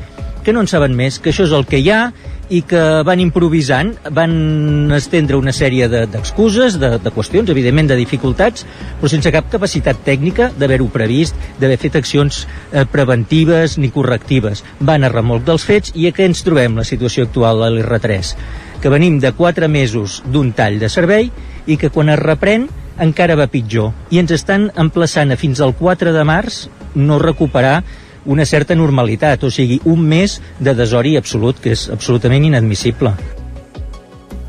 que 0.42 0.52
no 0.56 0.64
en 0.64 0.66
saben 0.66 0.96
més, 0.96 1.20
que 1.22 1.30
això 1.30 1.44
és 1.44 1.52
el 1.54 1.68
que 1.68 1.78
hi 1.78 1.90
ha 1.92 2.06
i 2.52 2.60
que 2.68 2.80
van 3.06 3.20
improvisant, 3.22 3.94
van 4.12 4.92
estendre 4.92 5.38
una 5.40 5.54
sèrie 5.56 5.88
d'excuses, 5.88 6.76
de, 6.76 6.90
de, 6.96 7.00
de 7.02 7.12
qüestions, 7.14 7.48
evidentment 7.52 7.88
de 7.88 7.96
dificultats, 7.96 8.66
però 9.00 9.08
sense 9.10 9.32
cap 9.32 9.48
capacitat 9.52 10.02
tècnica 10.04 10.50
d'haver-ho 10.58 10.90
previst, 10.92 11.38
d'haver 11.60 11.78
fet 11.80 11.96
accions 12.02 12.42
eh, 12.44 12.84
preventives 12.92 13.78
ni 13.80 13.92
correctives. 13.94 14.64
Van 14.80 15.06
a 15.06 15.12
remolc 15.12 15.46
dels 15.48 15.64
fets 15.64 15.96
i 15.96 16.08
a 16.08 16.12
què 16.12 16.28
ens 16.28 16.44
trobem 16.44 16.76
la 16.76 16.86
situació 16.88 17.24
actual 17.28 17.64
a 17.64 17.72
l'R3? 17.72 18.34
Que 18.82 18.92
venim 18.92 19.18
de 19.22 19.32
quatre 19.32 19.70
mesos 19.70 20.20
d'un 20.28 20.52
tall 20.52 20.78
de 20.82 20.92
servei 20.92 21.30
i 21.66 21.78
que 21.80 21.92
quan 21.94 22.12
es 22.12 22.20
reprèn 22.20 22.68
encara 23.00 23.38
va 23.38 23.48
pitjor. 23.48 23.92
I 24.12 24.20
ens 24.20 24.34
estan 24.34 24.68
emplaçant 24.76 25.32
a 25.32 25.40
fins 25.40 25.62
al 25.64 25.72
4 25.78 26.12
de 26.12 26.24
març 26.28 26.66
no 26.94 27.18
recuperar 27.22 27.80
una 28.24 28.46
certa 28.46 28.74
normalitat, 28.74 29.44
o 29.44 29.50
sigui, 29.50 29.80
un 29.84 30.02
mes 30.08 30.40
de 30.58 30.74
desori 30.74 31.16
absolut, 31.16 31.60
que 31.60 31.74
és 31.76 31.88
absolutament 31.92 32.44
inadmissible. 32.44 33.14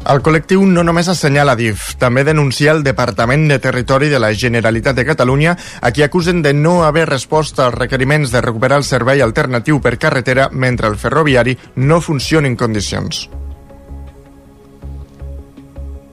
El 0.03 0.19
col·lectiu 0.19 0.65
no 0.67 0.81
només 0.83 1.07
assenyala 1.07 1.53
DIF, 1.55 1.93
també 1.95 2.25
denuncia 2.27 2.73
el 2.75 2.81
Departament 2.83 3.45
de 3.47 3.57
Territori 3.63 4.09
de 4.11 4.19
la 4.19 4.33
Generalitat 4.35 4.97
de 4.97 5.05
Catalunya, 5.07 5.53
a 5.79 5.91
qui 5.95 6.03
acusen 6.03 6.41
de 6.43 6.51
no 6.53 6.81
haver 6.83 7.05
respost 7.07 7.61
als 7.63 7.77
requeriments 7.77 8.33
de 8.33 8.41
recuperar 8.43 8.81
el 8.81 8.87
servei 8.87 9.23
alternatiu 9.23 9.79
per 9.79 9.95
carretera 9.97 10.49
mentre 10.51 10.91
el 10.91 10.99
ferroviari 10.99 11.55
no 11.75 12.01
funcioni 12.01 12.51
en 12.51 12.59
condicions. 12.59 13.29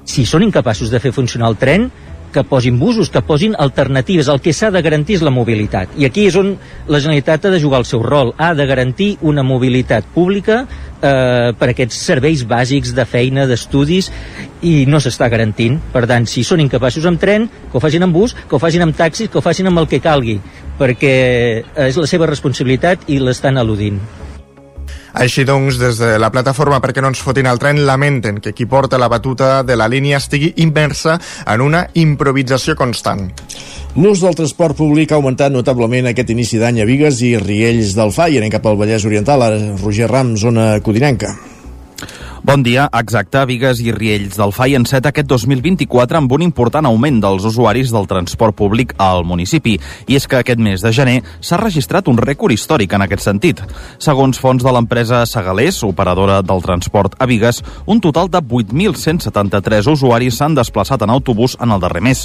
Si 0.07 0.23
són 0.27 0.47
incapaços 0.47 0.91
de 0.91 1.03
fer 1.03 1.11
funcionar 1.15 1.51
el 1.51 1.59
tren, 1.59 1.91
que 2.33 2.45
posin 2.45 2.79
busos, 2.79 3.11
que 3.11 3.23
posin 3.23 3.55
alternatives. 3.59 4.29
El 4.29 4.41
que 4.41 4.55
s'ha 4.57 4.71
de 4.71 4.83
garantir 4.83 5.19
és 5.19 5.25
la 5.27 5.33
mobilitat. 5.35 5.97
I 5.99 6.07
aquí 6.09 6.27
és 6.29 6.37
on 6.39 6.55
la 6.89 7.01
Generalitat 7.01 7.47
ha 7.47 7.53
de 7.55 7.61
jugar 7.63 7.83
el 7.83 7.89
seu 7.89 8.03
rol. 8.03 8.33
Ha 8.39 8.53
de 8.55 8.67
garantir 8.67 9.11
una 9.21 9.43
mobilitat 9.47 10.07
pública 10.15 10.63
eh, 10.65 11.51
per 11.59 11.71
aquests 11.73 11.99
serveis 12.11 12.47
bàsics 12.47 12.95
de 12.97 13.07
feina, 13.09 13.47
d'estudis, 13.51 14.11
i 14.63 14.87
no 14.87 15.01
s'està 15.03 15.31
garantint. 15.33 15.81
Per 15.93 16.07
tant, 16.11 16.29
si 16.31 16.45
són 16.47 16.63
incapaços 16.63 17.07
amb 17.09 17.21
tren, 17.21 17.49
que 17.71 17.79
ho 17.79 17.83
facin 17.83 18.07
amb 18.07 18.17
bus, 18.17 18.37
que 18.47 18.57
ho 18.57 18.63
facin 18.63 18.87
amb 18.87 18.97
taxis, 18.97 19.31
que 19.31 19.41
ho 19.41 19.45
facin 19.45 19.71
amb 19.71 19.83
el 19.83 19.91
que 19.91 20.03
calgui, 20.05 20.41
perquè 20.81 21.15
és 21.91 22.01
la 22.01 22.09
seva 22.11 22.31
responsabilitat 22.31 23.09
i 23.09 23.21
l'estan 23.21 23.61
al·ludint. 23.61 24.20
Així 25.15 25.45
doncs, 25.45 25.79
des 25.81 25.99
de 25.99 26.15
la 26.23 26.31
plataforma 26.31 26.81
perquè 26.81 27.03
no 27.03 27.11
ens 27.11 27.23
fotin 27.25 27.49
el 27.51 27.59
tren 27.59 27.83
lamenten 27.87 28.39
que 28.41 28.55
qui 28.55 28.67
porta 28.71 28.99
la 28.99 29.09
batuta 29.11 29.63
de 29.67 29.77
la 29.77 29.89
línia 29.91 30.21
estigui 30.23 30.53
immersa 30.63 31.19
en 31.47 31.61
una 31.61 31.87
improvisació 31.95 32.77
constant. 32.79 33.27
L'ús 33.97 34.23
del 34.23 34.37
transport 34.39 34.79
públic 34.79 35.11
ha 35.11 35.19
augmentat 35.19 35.51
notablement 35.51 36.11
aquest 36.11 36.31
inici 36.31 36.61
d'any 36.63 36.81
a 36.81 36.87
Vigues 36.87 37.23
i 37.27 37.35
Riells 37.43 37.97
del 37.99 38.15
Fai, 38.15 38.39
anem 38.39 38.53
cap 38.55 38.67
al 38.71 38.79
Vallès 38.79 39.07
Oriental, 39.09 39.43
ara 39.43 39.59
Roger 39.83 40.11
Ram, 40.11 40.37
zona 40.39 40.77
codinenca. 40.85 41.35
Bon 42.51 42.65
dia, 42.67 42.89
exacte. 42.99 43.45
Vigues 43.47 43.79
i 43.79 43.93
Riells 43.95 44.35
del 44.35 44.51
FAI 44.51 44.73
enceta 44.75 45.13
aquest 45.13 45.29
2024 45.31 46.19
amb 46.19 46.33
un 46.35 46.43
important 46.43 46.89
augment 46.89 47.21
dels 47.23 47.45
usuaris 47.47 47.93
del 47.95 48.09
transport 48.11 48.57
públic 48.59 48.91
al 48.99 49.21
municipi. 49.23 49.77
I 50.11 50.17
és 50.19 50.25
que 50.27 50.41
aquest 50.41 50.59
mes 50.59 50.83
de 50.83 50.91
gener 50.91 51.21
s'ha 51.39 51.61
registrat 51.61 52.11
un 52.11 52.19
rècord 52.19 52.51
històric 52.51 52.97
en 52.99 53.05
aquest 53.05 53.23
sentit. 53.23 53.63
Segons 54.03 54.41
fons 54.43 54.67
de 54.67 54.73
l'empresa 54.75 55.21
Segalés, 55.31 55.79
operadora 55.87 56.41
del 56.43 56.65
transport 56.65 57.15
a 57.23 57.29
Vigues, 57.31 57.61
un 57.87 58.03
total 58.03 58.33
de 58.35 58.43
8.173 58.43 59.87
usuaris 59.95 60.43
s'han 60.43 60.59
desplaçat 60.59 61.07
en 61.07 61.15
autobús 61.15 61.55
en 61.63 61.71
el 61.71 61.79
darrer 61.87 62.03
mes. 62.03 62.25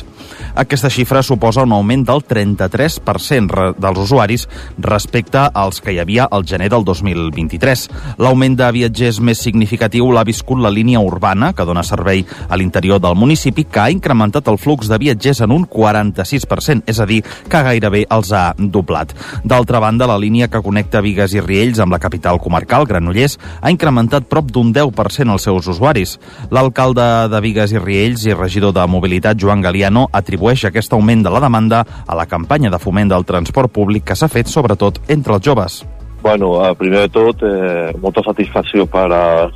Aquesta 0.55 0.89
xifra 0.89 1.21
suposa 1.21 1.67
un 1.69 1.77
augment 1.77 2.07
del 2.09 2.25
33% 2.25 3.75
dels 3.77 4.03
usuaris 4.07 4.49
respecte 4.79 5.45
als 5.53 5.85
que 5.85 5.93
hi 5.93 6.01
havia 6.01 6.25
al 6.25 6.49
gener 6.49 6.73
del 6.73 6.89
2023. 6.89 7.87
L'augment 8.17 8.57
de 8.57 8.73
viatgers 8.81 9.21
més 9.21 9.45
significatiu 9.45 10.14
l'estiu 10.15 10.17
l'ha 10.17 10.23
viscut 10.23 10.61
la 10.61 10.71
línia 10.71 10.99
urbana, 11.03 11.53
que 11.53 11.65
dona 11.65 11.83
servei 11.83 12.23
a 12.49 12.55
l'interior 12.55 12.99
del 12.99 13.15
municipi, 13.15 13.65
que 13.65 13.79
ha 13.79 13.91
incrementat 13.91 14.47
el 14.47 14.57
flux 14.57 14.87
de 14.87 14.97
viatgers 14.97 15.41
en 15.41 15.51
un 15.51 15.65
46%, 15.67 16.83
és 16.87 16.99
a 16.99 17.05
dir, 17.05 17.21
que 17.49 17.63
gairebé 17.63 18.05
els 18.09 18.31
ha 18.31 18.53
doblat. 18.57 19.13
D'altra 19.43 19.79
banda, 19.79 20.07
la 20.07 20.17
línia 20.17 20.47
que 20.47 20.61
connecta 20.61 21.01
Vigues 21.01 21.33
i 21.35 21.41
Riells 21.41 21.79
amb 21.79 21.91
la 21.91 21.99
capital 21.99 22.39
comarcal, 22.39 22.85
Granollers, 22.85 23.37
ha 23.61 23.71
incrementat 23.71 24.29
prop 24.29 24.51
d'un 24.51 24.71
10% 24.73 25.31
els 25.31 25.43
seus 25.43 25.67
usuaris. 25.67 26.17
L'alcalde 26.51 27.27
de 27.31 27.41
Vigues 27.41 27.75
i 27.75 27.81
Riells 27.81 28.25
i 28.25 28.37
regidor 28.37 28.73
de 28.75 28.85
Mobilitat, 28.87 29.39
Joan 29.41 29.61
Galiano, 29.61 30.07
atribueix 30.13 30.65
aquest 30.65 30.93
augment 30.93 31.25
de 31.25 31.33
la 31.33 31.43
demanda 31.43 31.83
a 32.05 32.15
la 32.15 32.25
campanya 32.25 32.71
de 32.71 32.79
foment 32.79 33.11
del 33.11 33.25
transport 33.25 33.73
públic 33.73 34.05
que 34.05 34.15
s'ha 34.15 34.31
fet 34.31 34.47
sobretot 34.47 35.01
entre 35.09 35.35
els 35.35 35.45
joves. 35.45 35.83
Bueno, 36.25 36.57
primer 36.73 37.01
de 37.01 37.09
tot, 37.13 37.43
eh, 37.43 37.93
molta 38.01 38.23
satisfacció 38.25 38.87
per, 38.89 39.11
a, 39.13 39.51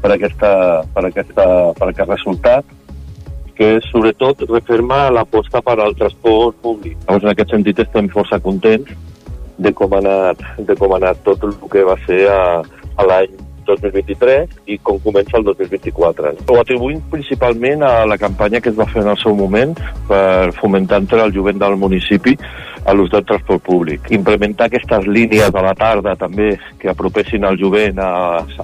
per, 0.00 0.12
aquesta, 0.16 0.52
per, 0.94 1.04
aquesta, 1.10 1.46
per 1.78 1.90
aquest 1.90 2.14
resultat 2.14 2.76
que 3.60 3.74
sobretot 3.90 4.46
referma 4.48 5.10
l'aposta 5.12 5.60
per 5.60 5.76
al 5.78 5.92
transport 5.98 6.56
públic. 6.64 6.96
Llavors, 7.04 7.26
en 7.26 7.32
aquest 7.34 7.52
sentit 7.52 7.82
estem 7.84 8.08
força 8.12 8.40
contents 8.40 8.88
de 9.60 9.72
com 9.76 9.92
ha 9.92 10.00
anat, 10.00 10.40
de 10.64 10.76
com 10.80 10.94
ha 10.94 11.00
anat 11.02 11.20
tot 11.26 11.44
el 11.44 11.52
que 11.72 11.84
va 11.84 11.98
ser 12.06 12.22
a, 12.32 12.40
a 12.96 13.08
l'any 13.10 13.36
2023 13.76 14.56
i 14.66 14.78
com 14.82 14.98
comença 15.04 15.38
el 15.38 15.46
2024. 15.46 16.34
Ho 16.50 16.58
atribuïm 16.60 17.00
principalment 17.12 17.84
a 17.86 18.06
la 18.08 18.18
campanya 18.18 18.60
que 18.60 18.72
es 18.72 18.78
va 18.78 18.88
fer 18.90 19.04
en 19.04 19.12
el 19.14 19.20
seu 19.22 19.36
moment 19.38 19.76
per 20.08 20.50
fomentar 20.58 21.00
entre 21.04 21.22
el 21.22 21.34
jovent 21.34 21.60
del 21.60 21.76
municipi 21.78 22.36
a 22.84 22.94
l'ús 22.96 23.10
del 23.12 23.24
transport 23.24 23.62
públic. 23.62 24.10
Implementar 24.10 24.66
aquestes 24.68 25.06
línies 25.06 25.54
a 25.54 25.62
la 25.64 25.74
tarda 25.76 26.16
també 26.16 26.54
que 26.80 26.90
apropessin 26.90 27.44
el 27.44 27.58
jovent 27.60 28.00
a, 28.02 28.10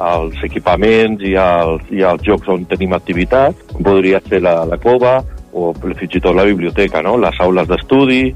als 0.09 0.43
equipaments 0.49 1.23
i 1.23 1.37
als, 1.41 1.85
i 1.93 2.03
als 2.03 2.25
jocs 2.27 2.49
on 2.53 2.67
tenim 2.71 2.97
activitat. 2.97 3.67
Podria 3.77 4.23
ser 4.27 4.43
la, 4.43 4.63
la 4.69 4.81
cova 4.81 5.21
o 5.57 5.71
fins 5.77 6.19
i 6.19 6.21
tot 6.21 6.37
la 6.37 6.45
biblioteca, 6.45 7.01
no? 7.05 7.17
les 7.21 7.39
aules 7.41 7.69
d'estudi, 7.69 8.35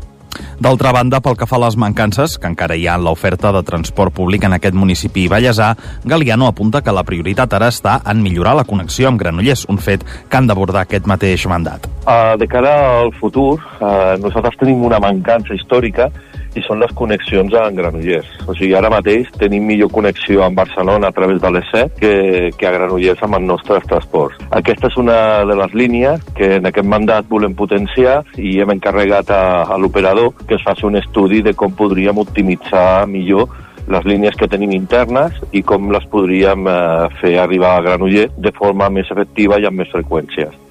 D'altra 0.61 0.93
banda, 0.93 1.21
pel 1.25 1.37
que 1.41 1.49
fa 1.49 1.57
a 1.57 1.63
les 1.65 1.77
mancances, 1.81 2.37
que 2.39 2.49
encara 2.51 2.77
hi 2.77 2.87
ha 2.87 2.97
en 2.99 3.05
l'oferta 3.07 3.53
de 3.57 3.63
transport 3.67 4.15
públic 4.15 4.45
en 4.45 4.57
aquest 4.57 4.77
municipi 4.77 5.27
ballesà, 5.29 5.73
Galiano 6.05 6.49
apunta 6.49 6.83
que 6.85 6.95
la 6.95 7.05
prioritat 7.07 7.55
ara 7.57 7.71
està 7.73 7.99
en 8.11 8.23
millorar 8.23 8.57
la 8.59 8.67
connexió 8.69 9.09
amb 9.09 9.21
Granollers, 9.21 9.67
un 9.73 9.79
fet 9.79 10.05
que 10.05 10.37
han 10.37 10.51
d'abordar 10.51 10.85
aquest 10.85 11.09
mateix 11.11 11.47
mandat. 11.51 11.89
Uh, 12.05 12.37
de 12.41 12.49
cara 12.51 12.75
al 13.01 13.15
futur, 13.21 13.59
uh, 13.81 14.17
nosaltres 14.21 14.59
tenim 14.61 14.85
una 14.85 15.01
mancança 15.03 15.57
històrica 15.57 16.11
i 16.57 16.63
són 16.67 16.81
les 16.83 16.93
connexions 16.97 17.55
amb 17.59 17.79
Granollers. 17.79 18.29
O 18.47 18.55
sigui, 18.57 18.73
ara 18.79 18.91
mateix 18.93 19.31
tenim 19.39 19.67
millor 19.69 19.93
connexió 19.95 20.45
amb 20.45 20.59
Barcelona 20.59 21.11
a 21.11 21.17
través 21.17 21.41
de 21.43 21.53
l'E7 21.55 21.99
que, 22.01 22.13
que 22.59 22.69
a 22.69 22.75
Granollers 22.75 23.23
amb 23.27 23.39
els 23.39 23.49
nostres 23.53 23.87
transports. 23.91 24.39
Aquesta 24.51 24.91
és 24.91 24.99
una 25.01 25.19
de 25.49 25.57
les 25.63 25.75
línies 25.77 26.25
que 26.37 26.57
en 26.59 26.71
aquest 26.71 26.89
mandat 26.89 27.29
volem 27.31 27.57
potenciar 27.59 28.21
i 28.39 28.59
hem 28.61 28.75
encarregat 28.77 29.31
a, 29.35 29.43
a 29.65 29.79
l'operador 29.81 30.33
que 30.47 30.59
es 30.59 30.67
faci 30.67 30.87
un 30.89 30.99
estudi 31.01 31.43
de 31.47 31.55
com 31.55 31.75
podríem 31.77 32.19
optimitzar 32.23 33.07
millor 33.11 33.49
les 33.91 34.05
línies 34.07 34.37
que 34.39 34.49
tenim 34.49 34.73
internes 34.77 35.37
i 35.57 35.65
com 35.67 35.91
les 35.91 36.07
podríem 36.13 36.67
eh, 36.71 37.07
fer 37.21 37.37
arribar 37.43 37.77
a 37.77 37.85
Granollers 37.87 38.35
de 38.39 38.55
forma 38.57 38.91
més 38.93 39.11
efectiva 39.11 39.59
i 39.59 39.67
amb 39.67 39.83
més 39.83 39.91
freqüències. 39.91 40.70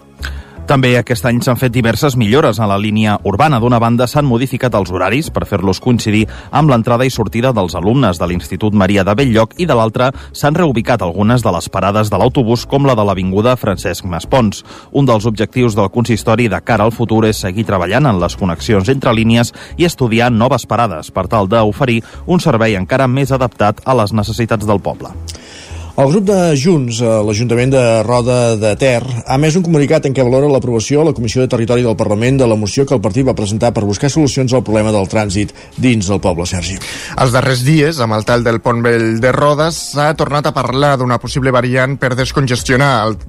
També 0.69 0.91
aquest 0.99 1.25
any 1.25 1.39
s'han 1.41 1.57
fet 1.57 1.73
diverses 1.73 2.13
millores 2.13 2.59
a 2.61 2.67
la 2.69 2.75
línia 2.77 3.15
urbana. 3.25 3.57
D'una 3.57 3.79
banda, 3.81 4.05
s'han 4.05 4.27
modificat 4.29 4.75
els 4.77 4.91
horaris 4.93 5.31
per 5.33 5.47
fer-los 5.49 5.79
coincidir 5.81 6.27
amb 6.53 6.69
l'entrada 6.69 7.07
i 7.07 7.09
sortida 7.09 7.49
dels 7.57 7.73
alumnes 7.73 8.19
de 8.21 8.27
l'Institut 8.29 8.77
Maria 8.77 9.01
de 9.01 9.15
Belllloc 9.17 9.55
i 9.57 9.65
de 9.65 9.73
l'altra 9.73 10.11
s'han 10.29 10.53
reubicat 10.53 11.01
algunes 11.01 11.41
de 11.41 11.53
les 11.55 11.69
parades 11.73 12.11
de 12.13 12.19
l'autobús 12.21 12.67
com 12.69 12.85
la 12.85 12.93
de 12.93 13.01
l'Avinguda 13.01 13.55
Francesc 13.57 14.05
Maspons. 14.05 14.61
Un 14.93 15.09
dels 15.09 15.25
objectius 15.25 15.73
del 15.73 15.89
consistori 15.89 16.45
de 16.53 16.61
cara 16.61 16.85
al 16.85 16.93
futur 16.93 17.23
és 17.25 17.41
seguir 17.41 17.65
treballant 17.65 18.05
en 18.05 18.21
les 18.21 18.37
connexions 18.37 18.93
entre 18.93 19.15
línies 19.17 19.49
i 19.75 19.89
estudiar 19.89 20.29
noves 20.29 20.69
parades 20.69 21.09
per 21.09 21.25
tal 21.33 21.49
d'oferir 21.49 22.03
un 22.27 22.45
servei 22.45 22.77
encara 22.77 23.09
més 23.09 23.33
adaptat 23.33 23.81
a 23.89 23.97
les 23.97 24.13
necessitats 24.13 24.69
del 24.69 24.85
poble. 24.85 25.09
El 25.99 26.07
grup 26.13 26.29
de 26.29 26.55
Junts, 26.55 27.01
a 27.03 27.17
l'Ajuntament 27.27 27.73
de 27.73 27.79
Roda 28.07 28.55
de 28.55 28.69
Ter, 28.79 29.01
ha 29.03 29.35
més 29.35 29.57
un 29.59 29.65
comunicat 29.65 30.05
en 30.07 30.13
què 30.15 30.23
valora 30.23 30.47
l'aprovació 30.47 31.01
a 31.01 31.07
la 31.09 31.11
Comissió 31.11 31.41
de 31.43 31.49
Territori 31.51 31.83
del 31.83 31.97
Parlament 31.99 32.37
de 32.39 32.45
la 32.47 32.55
moció 32.55 32.85
que 32.87 32.93
el 32.95 33.01
partit 33.03 33.25
va 33.27 33.33
presentar 33.35 33.73
per 33.75 33.83
buscar 33.83 34.07
solucions 34.07 34.55
al 34.55 34.63
problema 34.63 34.93
del 34.95 35.09
trànsit 35.11 35.51
dins 35.75 36.07
del 36.07 36.21
poble, 36.23 36.45
Sergi. 36.47 36.77
Els 37.19 37.33
darrers 37.35 37.65
dies, 37.67 37.99
amb 37.99 38.15
el 38.15 38.23
tall 38.23 38.45
del 38.47 38.61
pont 38.63 38.79
vell 38.85 39.19
de 39.19 39.33
Rodes, 39.35 39.81
s'ha 39.89 40.13
tornat 40.15 40.47
a 40.47 40.53
parlar 40.55 40.93
d'una 41.01 41.17
possible 41.19 41.51
variant 41.51 41.97
per 41.99 42.13
descongestionar 42.15 42.93
el 43.09 43.19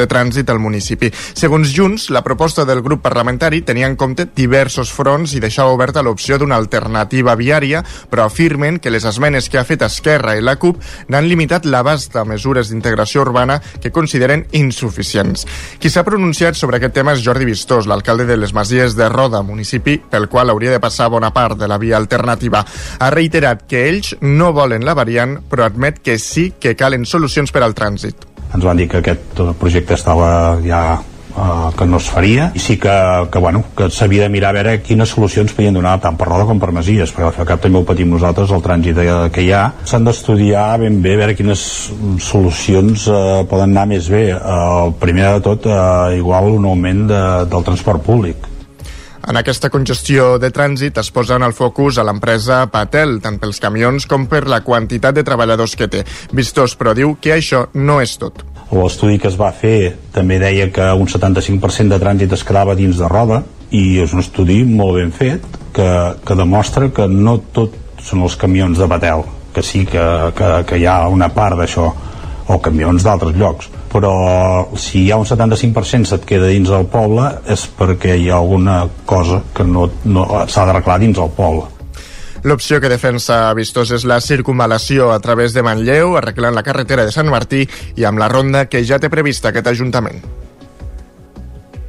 de 0.00 0.08
trànsit 0.08 0.48
al 0.48 0.62
municipi. 0.64 1.12
Segons 1.12 1.76
Junts, 1.76 2.08
la 2.16 2.24
proposta 2.24 2.64
del 2.64 2.80
grup 2.80 3.04
parlamentari 3.04 3.60
tenia 3.60 3.92
en 3.92 3.98
compte 4.00 4.30
diversos 4.32 4.88
fronts 4.88 5.36
i 5.36 5.44
deixava 5.44 5.76
oberta 5.76 6.00
l'opció 6.00 6.40
d'una 6.40 6.56
alternativa 6.56 7.36
viària, 7.36 7.84
però 8.08 8.24
afirmen 8.24 8.80
que 8.80 8.96
les 8.96 9.04
esmenes 9.04 9.52
que 9.52 9.60
ha 9.60 9.68
fet 9.68 9.84
Esquerra 9.84 10.38
i 10.40 10.40
la 10.40 10.56
CUP 10.56 10.80
n'han 11.12 11.28
limitat 11.28 11.68
l'abast 11.68 12.05
de 12.12 12.24
mesures 12.28 12.70
d'integració 12.70 13.22
urbana 13.22 13.58
que 13.82 13.92
consideren 13.92 14.46
insuficients. 14.52 15.46
Qui 15.78 15.90
s'ha 15.90 16.04
pronunciat 16.06 16.58
sobre 16.58 16.80
aquest 16.80 16.94
tema 16.96 17.16
és 17.16 17.24
Jordi 17.24 17.48
Vistós, 17.48 17.86
l'alcalde 17.86 18.26
de 18.28 18.36
les 18.36 18.54
Masies 18.56 18.96
de 18.96 19.08
Roda, 19.12 19.42
municipi 19.42 19.98
pel 19.98 20.28
qual 20.28 20.50
hauria 20.50 20.74
de 20.74 20.82
passar 20.82 21.10
bona 21.12 21.32
part 21.34 21.58
de 21.58 21.68
la 21.68 21.78
via 21.78 21.96
alternativa. 21.96 22.64
Ha 22.98 23.10
reiterat 23.10 23.66
que 23.68 23.86
ells 23.88 24.14
no 24.20 24.52
volen 24.56 24.84
la 24.86 24.94
variant, 24.94 25.38
però 25.50 25.66
admet 25.66 26.00
que 26.02 26.18
sí 26.18 26.52
que 26.60 26.76
calen 26.76 27.06
solucions 27.06 27.52
per 27.52 27.64
al 27.66 27.74
trànsit. 27.76 28.26
Ens 28.54 28.64
van 28.64 28.78
dir 28.78 28.88
que 28.88 29.02
aquest 29.02 29.42
projecte 29.58 29.96
estava 29.96 30.28
ja 30.64 31.00
uh, 31.36 31.70
que 31.76 31.86
no 31.86 32.00
es 32.00 32.08
faria 32.10 32.50
i 32.56 32.62
sí 32.62 32.78
que, 32.80 32.96
que, 33.30 33.38
bueno, 33.38 33.62
que 33.76 33.90
s'havia 33.92 34.26
de 34.26 34.32
mirar 34.32 34.50
a 34.54 34.58
veure 34.58 34.80
quines 34.82 35.12
solucions 35.12 35.52
podien 35.56 35.76
donar 35.76 35.98
tant 36.02 36.18
per 36.18 36.28
Roda 36.30 36.48
com 36.48 36.60
per 36.62 36.72
Masies 36.74 37.12
perquè 37.14 37.44
al 37.44 37.50
cap 37.52 37.62
també 37.62 37.80
ho 37.80 37.86
patim 37.88 38.10
nosaltres 38.12 38.52
el 38.56 38.64
trànsit 38.64 39.00
que 39.34 39.44
hi 39.44 39.52
ha 39.52 39.62
s'han 39.84 40.08
d'estudiar 40.08 40.66
ben 40.82 41.00
bé 41.04 41.14
a 41.16 41.22
veure 41.22 41.38
quines 41.38 41.62
solucions 42.24 43.06
uh, 43.12 43.44
poden 43.50 43.76
anar 43.76 43.86
més 43.92 44.10
bé 44.12 44.26
uh, 44.34 44.90
primer 45.00 45.30
de 45.36 45.46
tot 45.46 45.70
uh, 45.70 46.12
igual 46.16 46.52
un 46.56 46.68
augment 46.72 47.06
de, 47.10 47.22
del 47.52 47.66
transport 47.70 48.04
públic 48.06 48.52
en 49.26 49.34
aquesta 49.40 49.72
congestió 49.74 50.36
de 50.38 50.52
trànsit 50.54 51.00
es 51.02 51.10
posa 51.10 51.34
en 51.34 51.42
el 51.42 51.54
focus 51.56 51.98
a 51.98 52.04
l'empresa 52.06 52.60
Patel, 52.70 53.18
tant 53.24 53.40
pels 53.42 53.58
camions 53.62 54.06
com 54.06 54.28
per 54.30 54.44
la 54.46 54.60
quantitat 54.62 55.16
de 55.16 55.26
treballadors 55.26 55.74
que 55.74 55.90
té. 55.90 56.04
Vistós, 56.30 56.76
però 56.78 56.94
diu 56.94 57.16
que 57.18 57.34
això 57.34 57.66
no 57.74 57.98
és 58.04 58.14
tot. 58.22 58.44
L'estudi 58.74 59.20
que 59.22 59.28
es 59.30 59.36
va 59.38 59.52
fer 59.54 59.94
també 60.14 60.40
deia 60.42 60.66
que 60.74 60.86
un 60.98 61.06
75% 61.06 61.94
de 61.94 62.00
trànsit 62.02 62.32
es 62.34 62.42
quedava 62.46 62.74
dins 62.74 62.98
de 62.98 63.08
roda 63.08 63.42
i 63.70 64.00
és 64.02 64.14
un 64.14 64.22
estudi 64.22 64.62
molt 64.66 64.98
ben 64.98 65.12
fet 65.14 65.46
que, 65.76 65.88
que 66.26 66.38
demostra 66.38 66.90
que 66.94 67.06
no 67.10 67.38
tot 67.54 67.76
són 68.02 68.24
els 68.26 68.36
camions 68.38 68.78
de 68.78 68.88
Batel, 68.90 69.22
que 69.54 69.62
sí 69.62 69.84
que, 69.86 70.02
que, 70.36 70.50
que 70.66 70.80
hi 70.80 70.86
ha 70.86 70.98
una 71.10 71.30
part 71.34 71.58
d'això, 71.58 71.86
o 72.46 72.58
camions 72.62 73.02
d'altres 73.02 73.34
llocs. 73.38 73.70
Però 73.90 74.12
si 74.78 75.04
hi 75.04 75.10
ha 75.10 75.18
un 75.18 75.26
75% 75.26 76.10
se't 76.10 76.26
queda 76.28 76.50
dins 76.50 76.70
del 76.70 76.86
poble 76.90 77.30
és 77.50 77.64
perquè 77.78 78.18
hi 78.18 78.28
ha 78.30 78.38
alguna 78.38 78.82
cosa 79.06 79.40
que 79.54 79.66
no, 79.66 79.88
no 80.04 80.26
s'ha 80.46 80.66
d'arreglar 80.66 81.00
dins 81.02 81.18
del 81.18 81.32
poble 81.38 81.75
L'opció 82.46 82.78
que 82.78 82.86
defensa 82.86 83.50
Vistós 83.58 83.90
és 83.90 84.04
la 84.06 84.20
circunvalació 84.22 85.08
a 85.10 85.18
través 85.18 85.50
de 85.50 85.64
Manlleu, 85.66 86.12
arreglant 86.14 86.54
la 86.54 86.62
carretera 86.62 87.02
de 87.02 87.10
Sant 87.10 87.26
Martí 87.26 87.64
i 87.98 88.04
amb 88.06 88.20
la 88.22 88.28
ronda 88.30 88.68
que 88.70 88.84
ja 88.86 89.00
té 89.02 89.10
prevista 89.10 89.50
aquest 89.50 89.66
Ajuntament. 89.72 90.20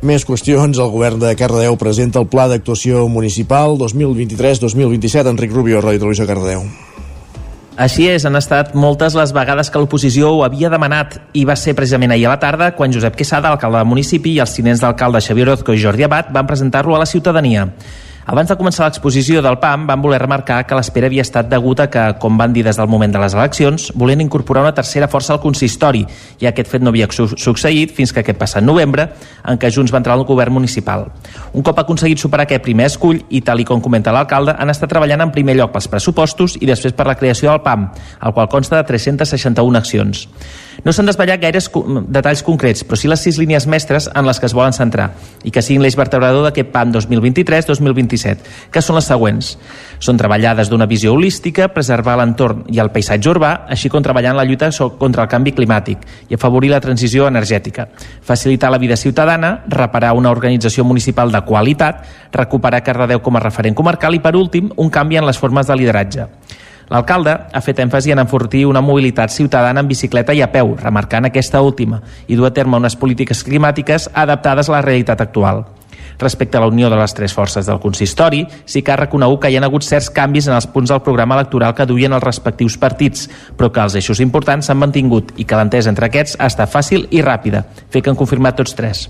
Més 0.02 0.26
qüestions. 0.26 0.80
El 0.82 0.90
govern 0.90 1.22
de 1.22 1.36
Cardedeu 1.38 1.78
presenta 1.78 2.18
el 2.24 2.26
Pla 2.32 2.48
d'Actuació 2.50 3.04
Municipal 3.06 3.78
2023-2027. 3.78 5.30
Enric 5.30 5.54
Rubio, 5.54 5.84
Ràdio 5.86 6.02
Televisió 6.08 6.26
Cardedeu. 6.26 6.66
Així 7.78 8.08
és, 8.10 8.26
han 8.26 8.42
estat 8.42 8.74
moltes 8.74 9.14
les 9.14 9.36
vegades 9.38 9.70
que 9.70 9.78
l'oposició 9.78 10.34
ho 10.34 10.42
havia 10.42 10.74
demanat 10.74 11.20
i 11.38 11.46
va 11.46 11.54
ser 11.54 11.76
precisament 11.78 12.16
ahir 12.18 12.26
a 12.26 12.34
la 12.34 12.42
tarda 12.42 12.72
quan 12.74 12.90
Josep 12.94 13.14
Quesada, 13.20 13.54
alcalde 13.54 13.78
del 13.78 13.94
municipi, 13.94 14.34
i 14.34 14.42
els 14.42 14.58
tinents 14.58 14.82
d'alcalde 14.82 15.22
Xavier 15.22 15.52
Orozco 15.52 15.78
i 15.78 15.86
Jordi 15.86 16.10
Abad 16.10 16.34
van 16.34 16.50
presentar-lo 16.50 16.98
a 16.98 17.06
la 17.06 17.10
ciutadania. 17.10 17.70
Abans 18.28 18.50
de 18.52 18.58
començar 18.60 18.90
l'exposició 18.90 19.40
del 19.40 19.56
PAM, 19.62 19.86
van 19.88 20.02
voler 20.04 20.18
remarcar 20.20 20.58
que 20.68 20.76
l'espera 20.76 21.08
havia 21.08 21.24
estat 21.24 21.48
degut 21.48 21.80
a 21.80 21.86
que, 21.88 22.02
com 22.20 22.36
van 22.36 22.52
dir 22.52 22.66
des 22.66 22.76
del 22.76 22.90
moment 22.92 23.14
de 23.14 23.22
les 23.24 23.32
eleccions, 23.38 23.86
volien 23.96 24.20
incorporar 24.20 24.66
una 24.66 24.74
tercera 24.76 25.08
força 25.08 25.32
al 25.32 25.40
consistori, 25.40 26.02
i 26.44 26.50
aquest 26.50 26.68
fet 26.68 26.84
no 26.84 26.92
havia 26.92 27.08
su 27.08 27.30
succeït 27.40 27.96
fins 27.96 28.12
que 28.12 28.26
aquest 28.26 28.38
passat 28.38 28.68
novembre, 28.68 29.08
en 29.48 29.56
què 29.56 29.72
Junts 29.72 29.96
va 29.96 30.04
entrar 30.04 30.20
al 30.20 30.26
govern 30.28 30.58
municipal. 30.60 31.08
Un 31.54 31.64
cop 31.64 31.80
aconseguit 31.80 32.20
superar 32.20 32.44
aquest 32.44 32.68
primer 32.68 32.92
escull, 32.92 33.24
i 33.30 33.40
tal 33.48 33.64
i 33.64 33.70
com 33.72 33.80
comenta 33.80 34.12
l'alcalde, 34.12 34.58
han 34.60 34.76
estat 34.76 34.92
treballant 34.92 35.24
en 35.24 35.32
primer 35.32 35.56
lloc 35.56 35.72
pels 35.72 35.88
pressupostos 35.88 36.60
i 36.60 36.68
després 36.68 37.00
per 37.00 37.08
la 37.08 37.16
creació 37.16 37.54
del 37.54 37.64
PAM, 37.64 37.94
el 38.28 38.36
qual 38.36 38.52
consta 38.52 38.76
de 38.76 38.90
361 38.92 39.80
accions. 39.80 40.28
No 40.84 40.94
s'han 40.94 41.08
desvetllat 41.10 41.42
gaires 41.42 41.72
detalls 42.14 42.44
concrets, 42.46 42.84
però 42.86 43.00
sí 43.00 43.10
les 43.10 43.24
sis 43.24 43.40
línies 43.42 43.66
mestres 43.72 44.12
en 44.14 44.28
les 44.28 44.38
que 44.40 44.46
es 44.46 44.54
volen 44.54 44.76
centrar 44.76 45.10
i 45.44 45.52
que 45.52 45.64
siguin 45.66 45.82
l'eix 45.82 45.98
vertebrador 45.98 46.46
d'aquest 46.46 46.70
PAM 46.76 46.92
2023-2027, 48.18 48.72
que 48.72 48.82
són 48.82 48.98
les 48.98 49.08
següents. 49.08 49.54
Són 50.00 50.18
treballades 50.20 50.70
d'una 50.70 50.88
visió 50.90 51.14
holística, 51.14 51.70
preservar 51.74 52.18
l'entorn 52.20 52.66
i 52.74 52.82
el 52.82 52.92
paisatge 52.94 53.32
urbà, 53.32 53.54
així 53.70 53.90
com 53.90 54.04
treballar 54.04 54.34
en 54.34 54.42
la 54.42 54.46
lluita 54.46 54.70
contra 55.00 55.24
el 55.24 55.30
canvi 55.30 55.54
climàtic 55.54 56.06
i 56.30 56.36
afavorir 56.36 56.72
la 56.72 56.82
transició 56.82 57.28
energètica, 57.28 57.88
facilitar 58.22 58.72
la 58.72 58.78
vida 58.78 58.98
ciutadana, 58.98 59.64
reparar 59.68 60.14
una 60.14 60.32
organització 60.32 60.84
municipal 60.84 61.32
de 61.32 61.42
qualitat, 61.42 62.06
recuperar 62.32 62.84
Cardedeu 62.84 63.22
com 63.22 63.36
a 63.36 63.44
referent 63.44 63.76
comarcal 63.76 64.16
i, 64.16 64.22
per 64.22 64.36
últim, 64.36 64.72
un 64.78 64.90
canvi 64.90 65.18
en 65.18 65.26
les 65.26 65.38
formes 65.38 65.68
de 65.68 65.76
lideratge. 65.76 66.28
L'alcalde 66.88 67.34
ha 67.52 67.62
fet 67.64 67.82
èmfasi 67.84 68.14
en 68.14 68.22
enfortir 68.24 68.64
una 68.68 68.80
mobilitat 68.82 69.34
ciutadana 69.34 69.84
en 69.84 69.90
bicicleta 69.90 70.34
i 70.34 70.42
a 70.42 70.52
peu, 70.54 70.72
remarcant 70.80 71.28
aquesta 71.28 71.62
última, 71.62 72.00
i 72.28 72.40
dur 72.40 72.48
a 72.48 72.54
terme 72.56 72.80
unes 72.80 72.96
polítiques 72.96 73.44
climàtiques 73.44 74.08
adaptades 74.14 74.70
a 74.70 74.78
la 74.78 74.86
realitat 74.86 75.22
actual. 75.22 75.66
Respecte 76.20 76.58
a 76.58 76.62
la 76.62 76.72
unió 76.72 76.90
de 76.90 76.98
les 76.98 77.14
tres 77.14 77.34
forces 77.34 77.68
del 77.68 77.80
consistori, 77.80 78.46
sí 78.66 78.82
que 78.82 78.92
ha 78.92 79.00
reconegut 79.04 79.44
que 79.44 79.52
hi 79.52 79.60
ha 79.60 79.66
hagut 79.68 79.86
certs 79.86 80.10
canvis 80.10 80.48
en 80.48 80.56
els 80.58 80.68
punts 80.72 80.90
del 80.94 81.04
programa 81.06 81.38
electoral 81.38 81.76
que 81.76 81.86
duien 81.86 82.14
els 82.14 82.24
respectius 82.24 82.78
partits, 82.78 83.30
però 83.58 83.72
que 83.72 83.84
els 83.86 84.00
eixos 84.02 84.24
importants 84.24 84.68
s'han 84.68 84.82
mantingut 84.82 85.36
i 85.38 85.46
que 85.46 85.60
l'entesa 85.60 85.94
entre 85.94 86.10
aquests 86.10 86.40
ha 86.40 86.50
estat 86.50 86.74
fàcil 86.74 87.08
i 87.12 87.22
ràpida, 87.22 87.66
fet 87.90 88.04
que 88.04 88.14
han 88.14 88.20
confirmat 88.20 88.58
tots 88.58 88.76
tres. 88.78 89.08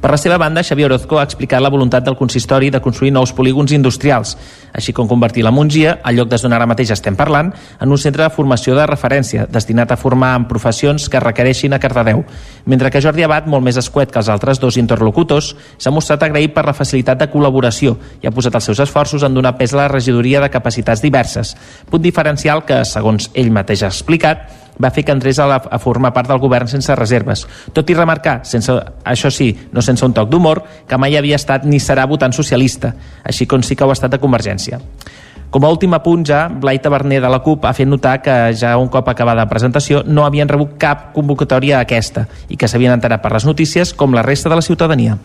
Per 0.00 0.10
la 0.10 0.18
seva 0.20 0.38
banda, 0.38 0.62
Xavier 0.62 0.90
Orozco 0.90 1.18
ha 1.18 1.24
explicat 1.24 1.62
la 1.62 1.70
voluntat 1.72 2.04
del 2.04 2.16
consistori 2.16 2.70
de 2.70 2.80
construir 2.80 3.12
nous 3.12 3.32
polígons 3.32 3.72
industrials, 3.72 4.36
així 4.76 4.92
com 4.92 5.08
convertir 5.08 5.44
la 5.44 5.50
Mongia, 5.50 5.96
al 6.04 6.18
lloc 6.18 6.28
des 6.28 6.44
d'on 6.44 6.52
ara 6.52 6.66
mateix 6.68 6.92
estem 6.92 7.16
parlant, 7.16 7.52
en 7.80 7.92
un 7.92 7.98
centre 7.98 8.22
de 8.22 8.30
formació 8.30 8.76
de 8.76 8.86
referència, 8.86 9.46
destinat 9.50 9.92
a 9.92 9.96
formar 9.96 10.34
en 10.36 10.44
professions 10.50 11.08
que 11.08 11.22
requereixin 11.22 11.72
a 11.72 11.80
Cardedeu, 11.80 12.24
mentre 12.66 12.90
que 12.90 13.00
Jordi 13.00 13.24
Abad, 13.24 13.48
molt 13.48 13.64
més 13.64 13.80
escuet 13.80 14.12
que 14.12 14.20
els 14.20 14.28
altres 14.28 14.60
dos 14.60 14.76
interlocutors, 14.76 15.54
s'ha 15.78 15.94
mostrat 15.94 16.22
agraït 16.26 16.54
per 16.54 16.66
la 16.66 16.76
facilitat 16.76 17.18
de 17.22 17.30
col·laboració 17.32 17.96
i 18.22 18.28
ha 18.28 18.34
posat 18.34 18.60
els 18.60 18.70
seus 18.70 18.84
esforços 18.84 19.24
en 19.26 19.34
donar 19.34 19.56
pes 19.56 19.74
a 19.74 19.82
la 19.82 19.88
regidoria 19.88 20.42
de 20.44 20.52
capacitats 20.52 21.02
diverses, 21.02 21.56
punt 21.90 22.04
diferencial 22.04 22.64
que, 22.68 22.84
segons 22.84 23.30
ell 23.34 23.52
mateix 23.54 23.82
ha 23.82 23.92
explicat, 23.94 24.65
va 24.82 24.90
fer 24.90 25.04
que 25.04 25.14
entrés 25.14 25.38
a, 25.38 25.46
la, 25.50 25.56
a 25.58 25.78
formar 25.82 26.12
part 26.16 26.30
del 26.30 26.40
govern 26.42 26.68
sense 26.70 26.94
reserves, 26.98 27.46
tot 27.72 27.90
i 27.90 27.96
remarcar, 27.96 28.40
sense, 28.44 28.74
això 29.04 29.30
sí, 29.32 29.50
no 29.72 29.84
sense 29.84 30.04
un 30.06 30.14
toc 30.16 30.30
d'humor, 30.32 30.62
que 30.88 30.98
mai 31.00 31.16
havia 31.16 31.38
estat 31.40 31.64
ni 31.64 31.80
serà 31.82 32.06
votant 32.08 32.34
socialista, 32.36 32.94
així 33.24 33.46
com 33.46 33.62
sí 33.62 33.76
que 33.76 33.84
ho 33.84 33.92
ha 33.92 33.96
estat 33.96 34.12
de 34.12 34.22
Convergència. 34.22 34.80
Com 35.50 35.64
a 35.64 35.70
últim 35.70 35.94
apunt 35.94 36.24
ja, 36.26 36.46
Blai 36.50 36.80
Taverner 36.82 37.20
de 37.22 37.28
la 37.30 37.38
CUP 37.40 37.64
ha 37.64 37.72
fet 37.76 37.88
notar 37.88 38.18
que 38.20 38.34
ja 38.58 38.74
un 38.76 38.90
cop 38.92 39.06
acabada 39.08 39.44
la 39.44 39.48
presentació 39.48 40.02
no 40.04 40.26
havien 40.26 40.50
rebut 40.50 40.74
cap 40.82 41.12
convocatòria 41.14 41.78
aquesta 41.80 42.26
i 42.50 42.58
que 42.58 42.68
s'havien 42.68 42.92
enterat 42.92 43.22
per 43.22 43.32
les 43.32 43.46
notícies 43.46 43.94
com 43.94 44.14
la 44.14 44.26
resta 44.26 44.50
de 44.50 44.58
la 44.58 44.66
ciutadania. 44.66 45.16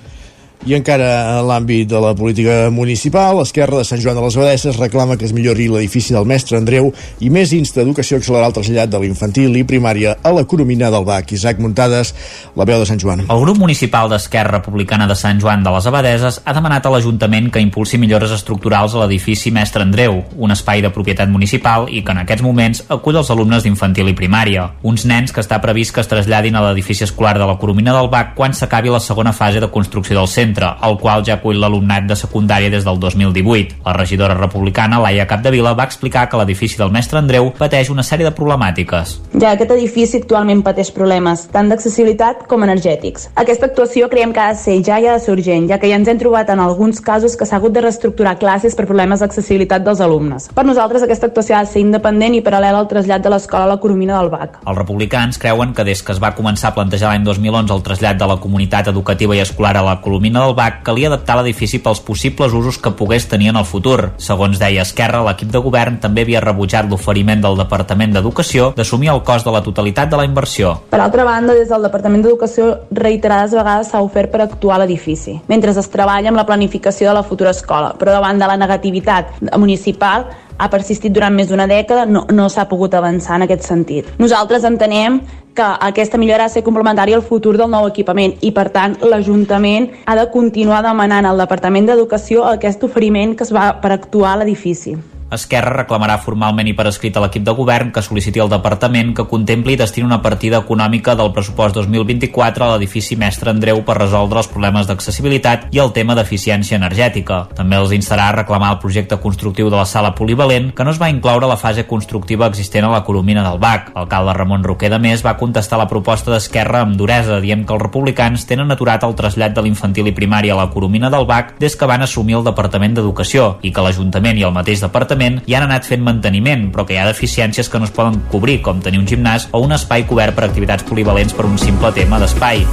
I 0.62 0.76
encara 0.78 1.40
en 1.40 1.48
l'àmbit 1.50 1.88
de 1.90 1.98
la 1.98 2.12
política 2.14 2.68
municipal, 2.70 3.40
l'Esquerra 3.40 3.80
de 3.80 3.86
Sant 3.88 3.98
Joan 3.98 4.20
de 4.20 4.22
les 4.22 4.36
Abadesses 4.38 4.78
reclama 4.78 5.16
que 5.18 5.26
es 5.26 5.32
millori 5.34 5.66
l'edifici 5.66 6.14
del 6.14 6.28
mestre 6.30 6.60
Andreu 6.60 6.92
i 7.18 7.32
més 7.34 7.50
insta 7.58 7.82
Educació 7.82 8.20
accelerar 8.20 8.52
el 8.52 8.54
trasllat 8.54 8.92
de 8.94 9.00
l'infantil 9.02 9.58
i 9.58 9.64
primària 9.66 10.14
a 10.22 10.30
la 10.30 10.44
Coromina 10.46 10.92
del 10.94 11.08
Bac. 11.08 11.34
Isaac 11.34 11.58
Muntades, 11.58 12.12
la 12.54 12.68
veu 12.70 12.78
de 12.78 12.86
Sant 12.86 13.02
Joan. 13.02 13.24
El 13.26 13.42
grup 13.42 13.58
municipal 13.58 14.12
d'Esquerra 14.12 14.60
Republicana 14.60 15.08
de 15.10 15.16
Sant 15.18 15.42
Joan 15.42 15.64
de 15.66 15.74
les 15.74 15.88
Abadeses 15.90 16.38
ha 16.46 16.54
demanat 16.54 16.86
a 16.86 16.94
l'Ajuntament 16.94 17.50
que 17.50 17.66
impulsi 17.66 17.98
millores 17.98 18.30
estructurals 18.38 18.94
a 18.94 19.02
l'edifici 19.02 19.50
Mestre 19.50 19.82
Andreu, 19.82 20.22
un 20.38 20.54
espai 20.54 20.86
de 20.86 20.94
propietat 20.94 21.34
municipal 21.34 21.90
i 21.90 22.04
que 22.06 22.14
en 22.14 22.22
aquests 22.22 22.46
moments 22.46 22.84
acull 23.00 23.18
els 23.18 23.34
alumnes 23.34 23.66
d'infantil 23.66 24.14
i 24.14 24.18
primària. 24.22 24.70
Uns 24.86 25.10
nens 25.10 25.34
que 25.34 25.42
està 25.42 25.58
previst 25.66 25.98
que 25.98 26.06
es 26.06 26.14
traslladin 26.14 26.62
a 26.62 26.64
l'edifici 26.68 27.10
escolar 27.10 27.40
de 27.42 27.50
la 27.50 27.58
Coromina 27.58 27.98
del 27.98 28.14
Bac 28.14 28.38
quan 28.38 28.54
s'acabi 28.54 28.94
la 28.94 29.02
segona 29.02 29.34
fase 29.34 29.58
de 29.58 29.74
construcció 29.74 30.22
del 30.22 30.30
centre 30.30 30.51
centre, 30.52 30.76
el 30.84 30.98
qual 31.00 31.24
ja 31.26 31.38
acull 31.40 31.60
l'alumnat 31.60 32.08
de 32.08 32.16
secundària 32.16 32.70
des 32.70 32.84
del 32.86 33.00
2018. 33.00 33.82
La 33.86 33.94
regidora 33.94 34.36
republicana, 34.36 35.00
Laia 35.00 35.28
Capdevila, 35.28 35.74
va 35.74 35.86
explicar 35.86 36.28
que 36.30 36.38
l'edifici 36.38 36.78
del 36.78 36.92
mestre 36.92 37.20
Andreu 37.20 37.52
pateix 37.58 37.90
una 37.90 38.04
sèrie 38.04 38.26
de 38.28 38.34
problemàtiques. 38.36 39.20
Ja 39.40 39.54
aquest 39.56 39.72
edifici 39.72 40.18
actualment 40.18 40.64
pateix 40.64 40.92
problemes, 40.92 41.48
tant 41.52 41.70
d'accessibilitat 41.70 42.46
com 42.48 42.64
energètics. 42.64 43.30
Aquesta 43.36 43.68
actuació 43.70 44.10
creiem 44.10 44.34
que 44.34 44.44
ha 44.44 44.52
de 44.54 44.60
ser 44.60 44.78
ja 44.84 45.00
i 45.00 45.08
ha 45.08 45.16
de 45.18 45.24
ser 45.24 45.36
urgent, 45.36 45.70
ja 45.70 45.80
que 45.80 45.90
ja 45.90 46.00
ens 46.00 46.08
hem 46.08 46.20
trobat 46.20 46.50
en 46.50 46.60
alguns 46.60 47.02
casos 47.02 47.38
que 47.38 47.46
s'ha 47.46 47.58
hagut 47.58 47.74
de 47.74 47.86
reestructurar 47.86 48.38
classes 48.40 48.76
per 48.76 48.88
problemes 48.90 49.22
d'accessibilitat 49.22 49.86
dels 49.86 50.02
alumnes. 50.02 50.50
Per 50.56 50.66
nosaltres 50.66 51.04
aquesta 51.04 51.30
actuació 51.32 51.58
ha 51.58 51.64
de 51.66 51.72
ser 51.72 51.84
independent 51.84 52.36
i 52.36 52.44
paral·lel 52.44 52.78
al 52.78 52.90
trasllat 52.92 53.24
de 53.24 53.32
l'escola 53.32 53.66
a 53.68 53.74
la 53.74 53.80
Coromina 53.80 54.18
del 54.20 54.32
BAC. 54.34 54.62
Els 54.66 54.78
republicans 54.78 55.40
creuen 55.42 55.74
que 55.74 55.86
des 55.88 56.04
que 56.04 56.12
es 56.16 56.22
va 56.22 56.34
començar 56.36 56.72
a 56.72 56.76
plantejar 56.76 57.12
l'any 57.12 57.26
2011 57.26 57.74
el 57.74 57.84
trasllat 57.86 58.20
de 58.20 58.28
la 58.28 58.40
comunitat 58.42 58.92
educativa 58.92 59.36
i 59.36 59.44
escolar 59.44 59.76
a 59.78 59.86
la 59.86 60.00
Colomina 60.42 60.48
del 60.48 60.56
BAC 60.56 60.82
calia 60.84 61.10
adaptar 61.10 61.36
l'edifici 61.38 61.80
pels 61.84 62.00
possibles 62.02 62.54
usos 62.58 62.80
que 62.82 62.92
pogués 62.98 63.28
tenir 63.30 63.52
en 63.52 63.60
el 63.60 63.66
futur. 63.66 64.12
Segons 64.18 64.58
deia 64.60 64.82
Esquerra, 64.82 65.22
l'equip 65.28 65.52
de 65.54 65.62
govern 65.62 66.00
també 66.02 66.24
havia 66.26 66.42
rebutjat 66.42 66.90
l'oferiment 66.90 67.44
del 67.44 67.60
Departament 67.60 68.16
d'Educació 68.16 68.72
d'assumir 68.78 69.12
el 69.14 69.22
cost 69.28 69.46
de 69.46 69.54
la 69.54 69.62
totalitat 69.62 70.10
de 70.10 70.18
la 70.18 70.26
inversió. 70.26 70.74
Per 70.90 71.00
altra 71.00 71.26
banda, 71.28 71.54
des 71.54 71.70
del 71.70 71.86
Departament 71.86 72.26
d'Educació 72.26 72.72
reiterades 72.92 73.54
vegades 73.54 73.92
s'ha 73.92 74.02
ofert 74.02 74.32
per 74.32 74.42
actuar 74.48 74.80
l'edifici, 74.82 75.38
mentre 75.48 75.76
es 75.78 75.94
treballa 75.94 76.34
amb 76.34 76.42
la 76.42 76.48
planificació 76.48 77.12
de 77.12 77.20
la 77.20 77.28
futura 77.28 77.54
escola, 77.54 77.94
però 78.00 78.16
davant 78.16 78.42
de 78.42 78.50
la 78.50 78.58
negativitat 78.58 79.38
municipal 79.58 80.26
ha 80.62 80.70
persistit 80.70 81.14
durant 81.14 81.34
més 81.34 81.50
d'una 81.50 81.66
dècada, 81.70 82.06
no, 82.06 82.26
no 82.30 82.48
s'ha 82.50 82.68
pogut 82.70 82.94
avançar 82.94 83.40
en 83.40 83.48
aquest 83.48 83.66
sentit. 83.66 84.12
Nosaltres 84.22 84.66
entenem 84.68 85.20
que 85.56 85.70
aquesta 85.90 86.18
millora 86.18 86.46
ha 86.46 86.52
de 86.52 86.56
ser 86.56 86.64
complementària 86.64 87.18
al 87.20 87.26
futur 87.28 87.58
del 87.58 87.72
nou 87.72 87.88
equipament 87.90 88.36
i, 88.42 88.52
per 88.56 88.70
tant, 88.74 88.98
l'Ajuntament 89.04 89.90
ha 90.06 90.18
de 90.20 90.28
continuar 90.34 90.84
demanant 90.86 91.28
al 91.28 91.42
Departament 91.44 91.90
d'Educació 91.90 92.46
aquest 92.50 92.84
oferiment 92.88 93.36
que 93.36 93.48
es 93.48 93.56
va 93.56 93.72
per 93.82 93.92
actuar 93.96 94.36
a 94.36 94.42
l'edifici. 94.42 94.96
Esquerra 95.32 95.72
reclamarà 95.78 96.18
formalment 96.20 96.68
i 96.68 96.74
per 96.76 96.90
escrit 96.90 97.16
a 97.16 97.22
l'equip 97.24 97.46
de 97.48 97.54
govern 97.56 97.94
que 97.96 98.02
sol·liciti 98.04 98.42
al 98.44 98.50
departament 98.52 99.14
que 99.16 99.24
contempli 99.32 99.78
i 99.78 99.80
destini 99.80 100.04
una 100.04 100.18
partida 100.20 100.60
econòmica 100.60 101.14
del 101.16 101.30
pressupost 101.32 101.78
2024 101.78 102.66
a 102.66 102.74
l'edifici 102.74 103.16
Mestre 103.16 103.54
Andreu 103.54 103.80
per 103.88 103.96
resoldre 103.96 104.42
els 104.42 104.50
problemes 104.52 104.90
d'accessibilitat 104.90 105.70
i 105.72 105.80
el 105.80 105.94
tema 105.96 106.18
d'eficiència 106.20 106.76
energètica. 106.76 107.46
També 107.56 107.80
els 107.80 107.94
instarà 107.96 108.26
a 108.28 108.36
reclamar 108.42 108.74
el 108.74 108.82
projecte 108.84 109.22
constructiu 109.24 109.70
de 109.72 109.80
la 109.80 109.86
sala 109.88 110.12
polivalent 110.18 110.74
que 110.76 110.84
no 110.84 110.92
es 110.92 111.00
va 111.00 111.10
incloure 111.14 111.48
a 111.48 111.54
la 111.54 111.60
fase 111.62 111.88
constructiva 111.88 112.52
existent 112.52 112.90
a 112.90 112.92
la 112.92 113.04
Coromina 113.08 113.48
del 113.48 113.64
BAC. 113.64 113.94
L'alcalde 113.96 114.36
Ramon 114.36 114.68
Roquer 114.68 114.92
de 114.92 115.00
Més 115.00 115.24
va 115.24 115.38
contestar 115.40 115.80
la 115.80 115.88
proposta 115.88 116.36
d'Esquerra 116.36 116.84
amb 116.84 117.00
duresa, 117.00 117.40
dient 117.40 117.64
que 117.64 117.78
els 117.78 117.86
republicans 117.88 118.44
tenen 118.52 118.76
aturat 118.76 119.08
el 119.08 119.16
trasllat 119.16 119.56
de 119.56 119.64
l'infantil 119.64 120.12
i 120.12 120.16
primària 120.20 120.58
a 120.58 120.60
la 120.60 120.68
Coromina 120.76 121.08
del 121.08 121.24
BAC 121.24 121.56
des 121.64 121.80
que 121.80 121.88
van 121.88 122.04
assumir 122.04 122.36
el 122.42 122.48
Departament 122.52 123.00
d'Educació 123.00 123.56
i 123.64 123.72
que 123.72 123.88
l'Ajuntament 123.88 124.36
i 124.36 124.44
el 124.44 124.56
mateix 124.60 124.84
departament 124.84 125.21
l'Ajuntament 125.22 125.48
ja 125.48 125.60
han 125.60 125.70
anat 125.70 125.86
fent 125.86 126.02
manteniment, 126.04 126.72
però 126.74 126.86
que 126.86 126.96
hi 126.96 127.00
ha 127.00 127.08
deficiències 127.08 127.70
que 127.70 127.80
no 127.80 127.86
es 127.86 127.94
poden 127.94 128.22
cobrir, 128.32 128.62
com 128.62 128.82
tenir 128.82 129.00
un 129.00 129.08
gimnàs 129.08 129.50
o 129.52 129.62
un 129.62 129.72
espai 129.72 130.06
cobert 130.08 130.36
per 130.36 130.46
activitats 130.46 130.84
polivalents 130.84 131.34
per 131.34 131.46
un 131.46 131.58
simple 131.58 131.92
tema 131.94 132.20
d'espai. 132.20 132.66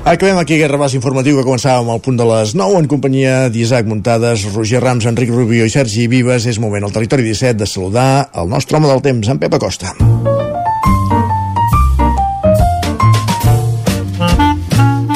Acabem 0.00 0.38
aquí 0.40 0.56
aquest 0.56 0.72
rebàs 0.72 0.94
informatiu 0.96 1.36
que 1.36 1.44
començàvem 1.44 1.90
al 1.92 2.00
punt 2.00 2.16
de 2.16 2.24
les 2.24 2.54
9 2.56 2.80
en 2.80 2.88
companyia 2.88 3.48
d'Isaac 3.52 3.86
Muntades, 3.86 4.46
Roger 4.54 4.80
Rams, 4.82 5.06
Enric 5.06 5.30
Rubio 5.30 5.68
i 5.68 5.70
Sergi 5.70 6.08
Vives. 6.08 6.48
És 6.48 6.58
moment 6.58 6.88
al 6.88 6.96
territori 6.96 7.28
17 7.28 7.60
de 7.60 7.68
saludar 7.68 8.30
el 8.34 8.48
nostre 8.48 8.80
home 8.80 8.88
del 8.88 9.04
temps, 9.04 9.28
en 9.28 9.38
Pep 9.38 9.60
Acosta. 9.60 9.92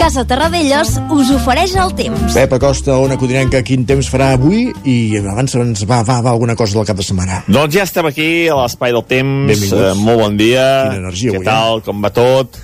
Casa 0.04 0.26
Terradellos 0.28 0.98
us 1.16 1.30
ofereix 1.32 1.72
el 1.80 1.94
temps. 1.96 2.34
Pep 2.36 2.50
Acosta, 2.52 2.92
Ona 3.00 3.16
Codinenca, 3.16 3.62
quin 3.64 3.86
temps 3.88 4.10
farà 4.12 4.34
avui? 4.34 4.66
I 4.84 5.16
abans 5.16 5.54
ens 5.56 5.86
va, 5.88 6.02
va, 6.04 6.18
va 6.20 6.34
alguna 6.34 6.52
cosa 6.60 6.76
del 6.76 6.84
cap 6.90 6.98
de 7.00 7.06
setmana. 7.06 7.38
Doncs 7.48 7.72
ja 7.72 7.86
estem 7.88 8.10
aquí, 8.10 8.26
a 8.52 8.58
l'espai 8.58 8.92
del 8.92 9.06
temps. 9.08 9.48
Benvinguts. 9.48 9.72
Eh, 9.80 9.94
molt 10.02 10.20
bon 10.20 10.36
dia. 10.36 10.66
Quina 10.90 11.00
energia 11.06 11.32
Què 11.32 11.40
avui, 11.40 11.46
eh? 11.46 11.48
tal? 11.48 11.80
Com 11.88 12.04
va 12.04 12.12
tot? 12.12 12.60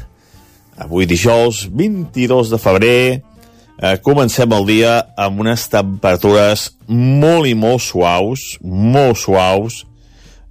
Avui 0.84 1.08
dijous, 1.08 1.62
22 1.72 2.52
de 2.52 2.60
febrer, 2.60 3.00
eh, 3.16 3.96
comencem 4.04 4.58
el 4.60 4.68
dia 4.68 5.00
amb 5.16 5.40
unes 5.40 5.64
temperatures 5.72 6.68
molt 6.92 7.48
i 7.48 7.56
molt 7.56 7.80
suaus, 7.88 8.50
molt 8.60 9.24
suaus, 9.24 9.86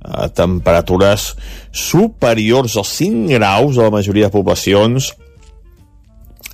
eh, 0.08 0.26
temperatures 0.34 1.36
superiors 1.70 2.82
als 2.82 2.98
5 2.98 3.30
graus 3.38 3.78
a 3.78 3.92
la 3.92 3.98
majoria 4.02 4.34
de 4.34 4.40
poblacions. 4.42 5.14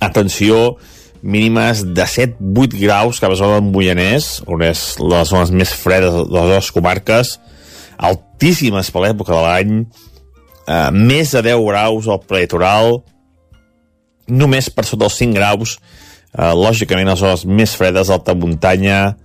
Atenció, 0.00 0.76
mínimes 1.22 1.82
de 1.96 2.04
7-8 2.04 2.76
graus 2.80 3.20
cap 3.22 3.32
a 3.32 3.38
zona 3.38 3.58
del 3.58 3.70
Moianès, 3.72 4.42
on 4.46 4.62
és 4.66 4.82
les 5.00 5.32
zones 5.32 5.52
més 5.54 5.72
fredes 5.72 6.14
de 6.14 6.24
les 6.26 6.50
dues 6.52 6.70
comarques, 6.74 7.36
altíssimes 7.96 8.92
per 8.92 9.06
l'època 9.06 9.34
de 9.34 9.42
l'any, 9.42 9.76
eh, 10.68 10.90
més 10.92 11.32
de 11.32 11.42
10 11.42 11.64
graus 11.66 12.08
al 12.08 12.20
prelitoral, 12.28 13.00
només 14.28 14.68
per 14.70 14.84
sota 14.84 15.06
dels 15.06 15.18
5 15.22 15.34
graus, 15.34 15.78
eh, 16.36 16.52
lògicament 16.52 17.08
les 17.08 17.18
zones 17.18 17.46
més 17.46 17.74
fredes 17.74 18.08
d'alta 18.08 18.34
muntanya, 18.34 19.16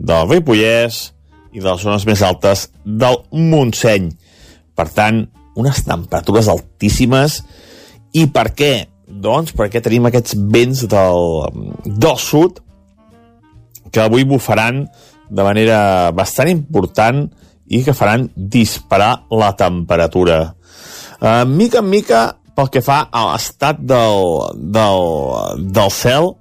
del 0.00 0.28
Ripollès 0.30 1.10
i 1.52 1.60
de 1.60 1.68
les 1.68 1.82
zones 1.82 2.06
més 2.08 2.22
altes 2.24 2.68
del 2.84 3.20
Montseny. 3.36 4.08
Per 4.76 4.88
tant, 4.96 5.26
unes 5.60 5.82
temperatures 5.84 6.48
altíssimes. 6.48 7.42
I 8.16 8.26
per 8.32 8.48
què? 8.56 8.72
Doncs 9.10 9.54
perquè 9.58 9.82
tenim 9.82 10.06
aquests 10.06 10.36
vents 10.54 10.84
del, 10.90 11.30
del 11.84 12.18
sud 12.22 12.60
que 13.90 14.02
avui 14.02 14.24
bufaran 14.24 14.84
de 15.30 15.46
manera 15.46 16.10
bastant 16.14 16.50
important 16.50 17.24
i 17.70 17.82
que 17.86 17.94
faran 17.94 18.28
disparar 18.34 19.26
la 19.30 19.52
temperatura. 19.58 20.42
Uh, 21.20 21.44
mica 21.46 21.78
en 21.82 21.90
mica, 21.90 22.20
pel 22.56 22.70
que 22.72 22.82
fa 22.82 23.04
a 23.12 23.26
l'estat 23.30 23.78
del, 23.86 24.24
del, 24.74 25.04
del 25.70 25.92
cel, 25.94 26.32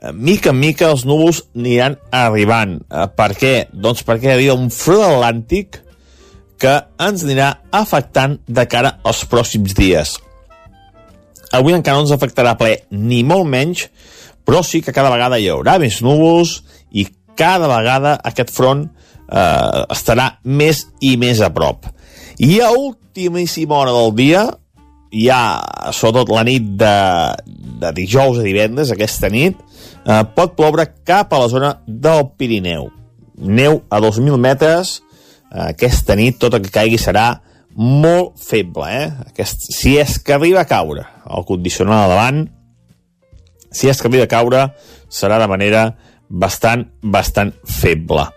eh, 0.00 0.12
mica 0.12 0.54
en 0.54 0.60
mica 0.62 0.88
els 0.94 1.04
núvols 1.08 1.42
aniran 1.52 1.98
arribant. 2.14 2.78
Uh, 2.88 3.08
per 3.12 3.32
què? 3.36 3.54
Doncs 3.72 4.04
perquè 4.08 4.32
hi 4.32 4.36
havia 4.38 4.56
un 4.56 4.70
front 4.72 5.04
atlàntic 5.10 5.82
que 6.64 6.78
ens 7.02 7.26
anirà 7.26 7.50
afectant 7.74 8.38
de 8.46 8.64
cara 8.70 8.96
als 9.04 9.26
pròxims 9.28 9.76
dies. 9.76 10.16
Avui 11.54 11.76
encara 11.76 11.98
no 11.98 12.04
ens 12.06 12.14
afectarà 12.14 12.56
ple, 12.58 12.76
ni 12.90 13.22
molt 13.26 13.46
menys, 13.46 13.86
però 14.44 14.62
sí 14.66 14.82
que 14.82 14.92
cada 14.94 15.12
vegada 15.12 15.38
hi 15.40 15.48
haurà 15.52 15.78
més 15.80 16.00
núvols 16.04 16.58
i 16.92 17.06
cada 17.38 17.68
vegada 17.70 18.16
aquest 18.26 18.52
front 18.54 18.84
eh, 18.84 19.84
estarà 19.94 20.34
més 20.44 20.84
i 21.00 21.14
més 21.20 21.40
a 21.40 21.50
prop. 21.54 21.86
I 22.42 22.58
a 22.60 22.72
ultimíssima 22.74 23.78
hora 23.78 23.94
del 23.94 24.12
dia, 24.18 24.44
ja 25.14 25.38
sobretot 25.94 26.32
la 26.34 26.42
nit 26.46 26.74
de, 26.80 26.96
de 27.80 27.94
dijous 27.94 28.40
a 28.40 28.46
divendres, 28.46 28.90
aquesta 28.90 29.30
nit, 29.30 29.58
eh, 30.04 30.22
pot 30.34 30.56
ploure 30.58 30.88
cap 31.06 31.32
a 31.32 31.40
la 31.44 31.48
zona 31.52 31.74
del 31.86 32.28
Pirineu. 32.36 32.90
Neu 33.34 33.80
a 33.90 34.00
2.000 34.02 34.38
metres, 34.42 34.98
eh, 35.50 35.70
aquesta 35.70 36.18
nit 36.18 36.38
tot 36.42 36.58
el 36.58 36.66
que 36.66 36.74
caigui 36.74 37.00
serà 37.00 37.30
molt 37.74 38.38
feble, 38.40 38.88
eh? 38.90 39.06
Aquest, 39.30 39.66
si 39.74 39.96
és 39.98 40.18
que 40.22 40.36
arriba 40.36 40.62
a 40.62 40.68
caure 40.70 41.06
el 41.24 41.46
condicional 41.48 42.04
de 42.04 42.14
davant, 42.14 42.42
si 43.74 43.90
és 43.90 44.00
que 44.00 44.08
arriba 44.10 44.28
a 44.28 44.30
caure, 44.30 44.66
serà 45.10 45.40
de 45.42 45.48
manera 45.50 45.88
bastant, 46.28 46.86
bastant 47.02 47.52
feble. 47.66 48.28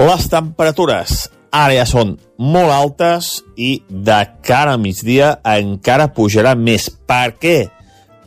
Les 0.00 0.26
temperatures 0.32 1.26
ara 1.50 1.74
ja 1.74 1.84
són 1.88 2.14
molt 2.38 2.72
altes 2.72 3.40
i 3.58 3.80
de 3.90 4.20
cara 4.46 4.76
a 4.76 4.80
migdia 4.80 5.34
encara 5.56 6.12
pujarà 6.14 6.54
més. 6.56 6.88
Per 6.88 7.36
què? 7.42 7.58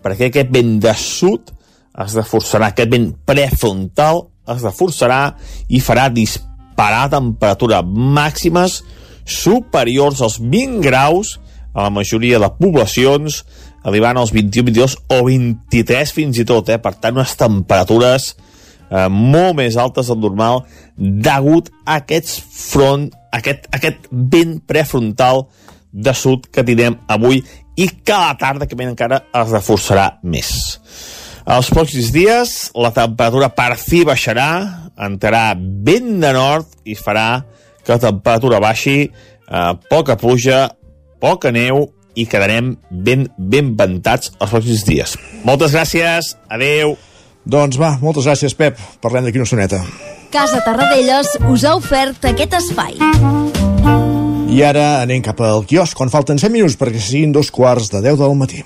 Perquè 0.04 0.30
aquest 0.30 0.52
vent 0.54 0.78
de 0.84 0.94
sud 1.00 1.54
es 2.04 2.16
reforçarà, 2.18 2.72
aquest 2.74 2.92
vent 2.92 3.12
prefrontal 3.26 4.28
es 4.52 4.64
reforçarà 4.66 5.22
i 5.72 5.80
farà 5.80 6.10
disparar 6.12 7.08
temperatura 7.14 7.82
màximes 7.86 8.82
superiors 9.26 10.22
als 10.22 10.40
20 10.42 10.82
graus 10.84 11.38
a 11.74 11.88
la 11.88 11.92
majoria 11.94 12.40
de 12.40 12.50
poblacions, 12.60 13.44
arribant 13.84 14.20
als 14.20 14.32
21, 14.32 14.72
22 14.72 14.98
o 15.12 15.24
23 15.28 16.14
fins 16.14 16.40
i 16.40 16.46
tot, 16.48 16.70
eh? 16.70 16.80
per 16.80 16.94
tant 17.02 17.18
unes 17.18 17.34
temperatures 17.40 18.34
eh, 18.94 19.10
molt 19.10 19.58
més 19.60 19.78
altes 19.80 20.12
del 20.12 20.22
normal 20.22 20.64
degut 20.96 21.72
a 21.84 22.00
aquests 22.04 22.38
front, 22.54 23.10
aquest, 23.34 23.68
aquest 23.74 24.08
vent 24.12 24.60
prefrontal 24.70 25.48
de 25.94 26.14
sud 26.18 26.48
que 26.54 26.66
tindrem 26.66 26.98
avui 27.12 27.42
i 27.76 27.90
que 28.06 28.14
a 28.14 28.30
la 28.30 28.38
tarda 28.38 28.70
que 28.70 28.78
ve 28.78 28.86
encara 28.86 29.24
es 29.34 29.52
reforçarà 29.54 30.08
més. 30.24 30.54
Els 31.44 31.70
pròxims 31.74 32.14
dies 32.16 32.54
la 32.80 32.94
temperatura 32.96 33.50
per 33.52 33.74
fi 33.82 34.04
baixarà, 34.08 34.48
entrarà 34.96 35.52
vent 35.58 36.22
de 36.22 36.32
nord 36.36 36.70
i 36.88 36.96
farà 36.96 37.44
que 37.84 37.94
la 37.94 38.00
temperatura 38.00 38.62
baixi, 38.64 39.10
eh, 39.10 39.74
poca 39.90 40.18
pluja, 40.18 40.70
poca 41.20 41.52
neu 41.52 41.88
i 42.16 42.26
quedarem 42.30 42.76
ben, 42.90 43.28
ben 43.38 43.74
ventats 43.78 44.32
els 44.40 44.52
pròxims 44.52 44.86
dies. 44.88 45.18
Moltes 45.44 45.74
gràcies, 45.74 46.36
adeu. 46.50 46.98
Doncs 47.44 47.80
va, 47.80 47.98
moltes 48.02 48.28
gràcies, 48.30 48.56
Pep. 48.56 48.80
Parlem 49.04 49.26
d'aquí 49.28 49.42
una 49.42 49.50
soneta. 49.50 49.82
Casa 50.34 50.62
Tarradellas 50.66 51.36
us 51.52 51.66
ha 51.68 51.76
ofert 51.78 52.24
aquest 52.26 52.56
espai. 52.58 52.96
I 54.54 54.62
ara 54.62 55.02
anem 55.02 55.22
cap 55.26 55.42
al 55.42 55.66
quiosc, 55.66 55.98
quan 55.98 56.14
falten 56.14 56.40
7 56.42 56.54
minuts 56.54 56.78
perquè 56.78 57.02
siguin 57.02 57.34
dos 57.34 57.50
quarts 57.52 57.90
de 57.94 58.04
10 58.06 58.22
del 58.22 58.38
matí. 58.38 58.64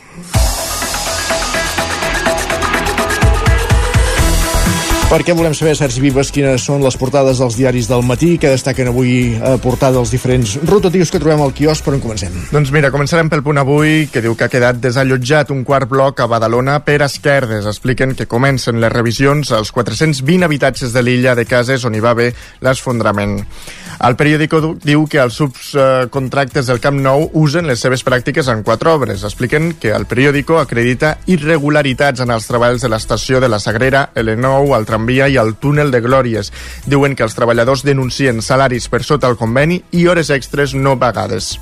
Perquè 5.08 5.32
volem 5.32 5.54
saber, 5.56 5.72
Sergi 5.80 6.02
Vives, 6.04 6.34
quines 6.36 6.65
són 6.67 6.82
les 6.84 6.98
portades 7.00 7.39
dels 7.39 7.56
diaris 7.56 7.88
del 7.88 8.02
matí 8.04 8.34
que 8.43 8.50
destaquen 8.52 8.89
avui 8.91 9.38
a 9.39 9.54
portada 9.63 9.96
dels 9.96 10.12
diferents 10.12 10.58
rotatius 10.67 11.13
que 11.13 11.22
trobem 11.24 11.39
al 11.46 11.54
quiosc, 11.56 11.86
per 11.86 11.93
on 11.96 12.02
comencem? 12.04 12.36
Doncs 12.52 12.74
mira, 12.76 12.91
començarem 12.91 13.32
pel 13.32 13.39
punt 13.46 13.62
avui, 13.62 14.10
que 14.12 14.20
diu 14.26 14.36
que 14.36 14.50
ha 14.50 14.52
quedat 14.52 14.82
desallotjat 14.84 15.56
un 15.56 15.63
quart 15.63 15.88
bloc 15.88 16.20
a 16.20 16.28
Badalona 16.28 16.82
per 16.84 17.00
esquerdes. 17.08 17.70
Expliquen 17.72 18.17
que 18.20 18.28
comencen 18.28 18.84
les 18.84 18.91
revisions 18.91 19.56
als 19.56 19.72
420 19.72 20.43
habitatges 20.43 20.91
de 20.91 21.06
l'illa 21.08 21.39
de 21.39 21.48
cases 21.48 21.88
on 21.88 21.96
hi 21.96 22.04
va 22.04 22.12
haver 22.12 22.34
l'esfondrament. 22.67 23.39
El 23.98 24.14
periòdico 24.14 24.60
diu 24.78 25.08
que 25.10 25.18
els 25.24 25.40
subcontractes 25.40 26.68
del 26.70 26.82
Camp 26.84 27.00
Nou 27.02 27.24
usen 27.40 27.66
les 27.66 27.82
seves 27.82 28.04
pràctiques 28.06 28.50
en 28.54 28.62
quatre 28.66 28.92
obres. 28.94 29.24
Expliquen 29.26 29.72
que 29.82 29.90
el 29.96 30.06
periòdico 30.06 30.60
acredita 30.62 31.16
irregularitats 31.26 32.22
en 32.22 32.34
els 32.36 32.46
treballs 32.46 32.86
de 32.86 32.92
l'estació 32.94 33.42
de 33.42 33.50
la 33.50 33.60
Sagrera, 33.60 34.12
L9, 34.14 34.76
el 34.78 34.86
tramvia 34.86 35.32
i 35.34 35.40
el 35.42 35.56
túnel 35.58 35.90
de 35.90 36.04
Glòries. 36.06 36.54
Diuen 36.86 37.18
que 37.18 37.26
els 37.26 37.34
treballadors 37.38 37.82
denuncien 37.88 38.44
salaris 38.46 38.86
per 38.88 39.02
sota 39.02 39.32
el 39.32 39.40
conveni 39.40 39.82
i 39.98 40.06
hores 40.06 40.30
extres 40.30 40.78
no 40.78 40.94
pagades. 41.02 41.56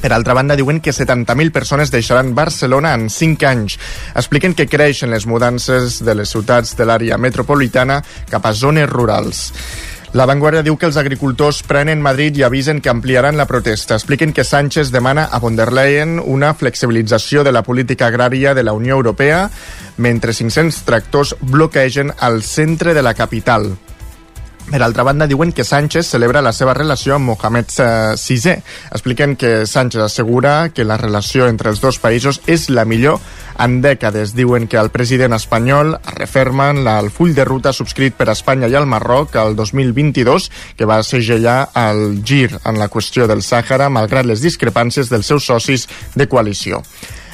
Per 0.00 0.14
altra 0.14 0.32
banda, 0.32 0.56
diuen 0.56 0.78
que 0.80 0.94
70.000 0.96 1.52
persones 1.52 1.90
deixaran 1.92 2.34
Barcelona 2.34 2.94
en 2.94 3.10
5 3.10 3.46
anys. 3.46 3.76
Expliquen 4.14 4.54
que 4.54 4.70
creixen 4.70 5.10
les 5.12 5.26
mudances 5.26 5.98
de 6.06 6.14
les 6.14 6.30
ciutats 6.30 6.72
de 6.78 6.86
l'àrea 6.88 7.18
metropolitana 7.20 8.00
cap 8.30 8.46
a 8.46 8.54
zones 8.56 8.88
rurals. 8.88 9.50
La 10.12 10.24
Vanguardia 10.26 10.64
diu 10.66 10.74
que 10.74 10.88
els 10.88 10.96
agricultors 10.98 11.60
prenen 11.62 12.00
Madrid 12.02 12.34
i 12.34 12.42
avisen 12.42 12.80
que 12.82 12.90
ampliaran 12.90 13.36
la 13.38 13.44
protesta. 13.46 13.94
Expliquen 13.94 14.32
que 14.34 14.42
Sánchez 14.42 14.90
demana 14.90 15.28
a 15.30 15.38
von 15.38 15.54
der 15.54 15.70
Leyen 15.70 16.18
una 16.18 16.50
flexibilització 16.50 17.44
de 17.46 17.52
la 17.54 17.62
política 17.62 18.08
agrària 18.10 18.56
de 18.58 18.64
la 18.66 18.74
Unió 18.74 18.96
Europea, 18.98 19.44
mentre 19.98 20.34
500 20.34 20.82
tractors 20.82 21.36
bloquegen 21.40 22.10
al 22.18 22.42
centre 22.42 22.92
de 22.92 23.06
la 23.06 23.14
capital. 23.14 23.70
Per 24.70 24.78
altra 24.86 25.02
banda, 25.02 25.26
diuen 25.26 25.50
que 25.50 25.64
Sánchez 25.66 26.06
celebra 26.06 26.40
la 26.46 26.52
seva 26.54 26.76
relació 26.76 27.16
amb 27.16 27.32
Mohamed 27.32 27.72
VI. 28.14 28.52
Expliquen 28.94 29.34
que 29.34 29.66
Sánchez 29.66 30.04
assegura 30.04 30.70
que 30.70 30.86
la 30.86 30.96
relació 30.96 31.48
entre 31.50 31.72
els 31.74 31.82
dos 31.82 31.98
països 31.98 32.38
és 32.46 32.68
la 32.70 32.84
millor 32.86 33.18
en 33.58 33.80
dècades. 33.82 34.36
Diuen 34.38 34.68
que 34.70 34.78
el 34.78 34.92
president 34.94 35.34
espanyol 35.34 35.96
refermen 36.14 36.86
el 36.86 37.10
full 37.10 37.34
de 37.34 37.44
ruta 37.44 37.74
subscrit 37.74 38.14
per 38.14 38.30
Espanya 38.30 38.70
i 38.70 38.78
el 38.78 38.86
Marroc 38.86 39.34
el 39.42 39.58
2022, 39.58 40.50
que 40.78 40.86
va 40.86 41.02
segellar 41.02 41.72
el 41.74 42.22
gir 42.22 42.52
en 42.62 42.78
la 42.78 42.88
qüestió 42.88 43.26
del 43.26 43.42
Sàhara, 43.42 43.90
malgrat 43.90 44.28
les 44.30 44.46
discrepàncies 44.46 45.10
dels 45.10 45.26
seus 45.34 45.50
socis 45.50 45.88
de 46.14 46.30
coalició. 46.30 46.84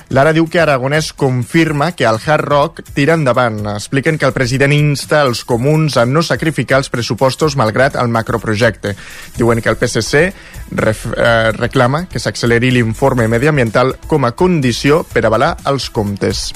Lara 0.08 0.30
diu 0.30 0.46
que 0.46 0.60
Aragonès 0.62 1.08
confirma 1.18 1.90
que 1.98 2.06
el 2.06 2.20
Hard 2.22 2.46
Rock 2.46 2.82
tira 2.94 3.16
endavant. 3.18 3.58
Expliquen 3.72 4.18
que 4.18 4.28
el 4.28 4.34
president 4.36 4.72
insta 4.76 5.24
els 5.26 5.42
comuns 5.44 5.96
a 5.98 6.06
no 6.06 6.22
sacrificar 6.22 6.78
els 6.78 6.92
pressupostos 6.94 7.56
malgrat 7.58 7.98
el 7.98 8.12
macroprojecte. 8.14 8.94
Diuen 9.36 9.60
que 9.60 9.72
el 9.72 9.80
PSC 9.80 10.30
ref, 10.70 11.06
eh, 11.10 11.50
reclama 11.58 12.06
que 12.06 12.22
s'acceleri 12.22 12.70
l'informe 12.70 13.26
mediambiental 13.26 13.96
com 14.06 14.24
a 14.24 14.32
condició 14.38 15.02
per 15.02 15.26
avalar 15.26 15.56
els 15.66 15.90
comptes. 15.90 16.52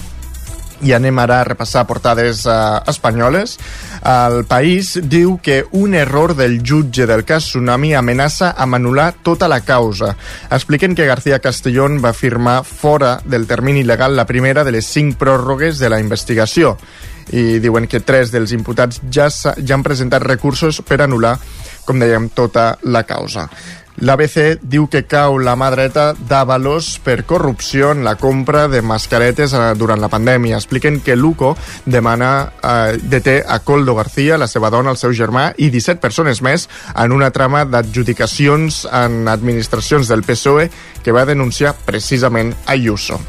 I 0.82 0.94
anem 0.96 1.18
ara 1.20 1.40
a 1.40 1.44
repassar 1.44 1.86
portades 1.86 2.46
eh, 2.46 2.54
espanyoles. 2.90 3.58
El 4.06 4.44
País 4.48 4.94
diu 5.02 5.38
que 5.42 5.64
un 5.76 5.94
error 5.94 6.34
del 6.36 6.60
jutge 6.64 7.06
del 7.06 7.24
cas 7.28 7.50
Tsunami 7.50 7.92
amenaça 7.94 8.54
amb 8.56 8.78
anul·lar 8.80 9.10
tota 9.22 9.48
la 9.48 9.60
causa. 9.60 10.14
Expliquen 10.50 10.94
que 10.94 11.08
García 11.08 11.40
Castellón 11.40 12.00
va 12.04 12.14
firmar 12.16 12.62
fora 12.64 13.18
del 13.24 13.46
termini 13.46 13.84
legal 13.84 14.16
la 14.16 14.26
primera 14.26 14.64
de 14.64 14.72
les 14.72 14.86
cinc 14.86 15.18
pròrrogues 15.20 15.78
de 15.78 15.90
la 15.92 16.00
investigació 16.00 16.76
i 17.32 17.60
diuen 17.62 17.86
que 17.86 18.00
tres 18.02 18.32
dels 18.34 18.52
imputats 18.56 19.00
ja, 19.12 19.28
ja 19.30 19.76
han 19.76 19.84
presentat 19.86 20.24
recursos 20.24 20.80
per 20.86 21.00
anul·lar, 21.04 21.36
com 21.86 22.00
dèiem, 22.02 22.30
tota 22.34 22.72
la 22.90 23.04
causa. 23.06 23.46
L'ABC 24.00 24.62
diu 24.64 24.86
que 24.88 25.02
cau 25.04 25.36
la 25.44 25.52
mà 25.60 25.68
dreta 25.74 26.14
d'Avalos 26.14 26.94
per 27.04 27.18
corrupció 27.28 27.90
en 27.92 28.00
la 28.06 28.14
compra 28.16 28.64
de 28.72 28.80
mascaretes 28.80 29.52
eh, 29.52 29.64
durant 29.76 30.00
la 30.00 30.08
pandèmia. 30.08 30.56
Expliquen 30.56 31.00
que 31.04 31.16
Luco 31.16 31.52
demana 31.84 32.30
eh, 32.62 32.96
deté 33.02 33.42
a 33.46 33.58
Coldo 33.60 33.94
García, 33.98 34.38
la 34.40 34.48
seva 34.48 34.70
dona, 34.72 34.94
el 34.94 35.00
seu 35.00 35.12
germà 35.12 35.50
i 35.58 35.68
17 35.68 36.00
persones 36.00 36.40
més 36.40 36.64
en 36.94 37.12
una 37.12 37.28
trama 37.30 37.66
d'adjudicacions 37.68 38.86
en 38.88 39.28
administracions 39.28 40.08
del 40.08 40.24
PSOE 40.24 40.70
que 41.04 41.12
va 41.12 41.28
denunciar 41.28 41.76
precisament 41.84 42.54
Ayuso 42.66 43.20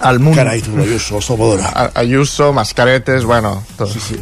al 0.00 0.20
munt. 0.20 0.36
Carai, 0.36 0.60
tu, 0.62 0.76
Ayuso, 0.78 1.20
Salvador. 1.20 1.60
Ayuso, 1.94 2.52
mascaretes, 2.52 3.24
bueno... 3.24 3.62
Tot. 3.76 3.90
Sí, 3.92 4.00
sí. 4.00 4.16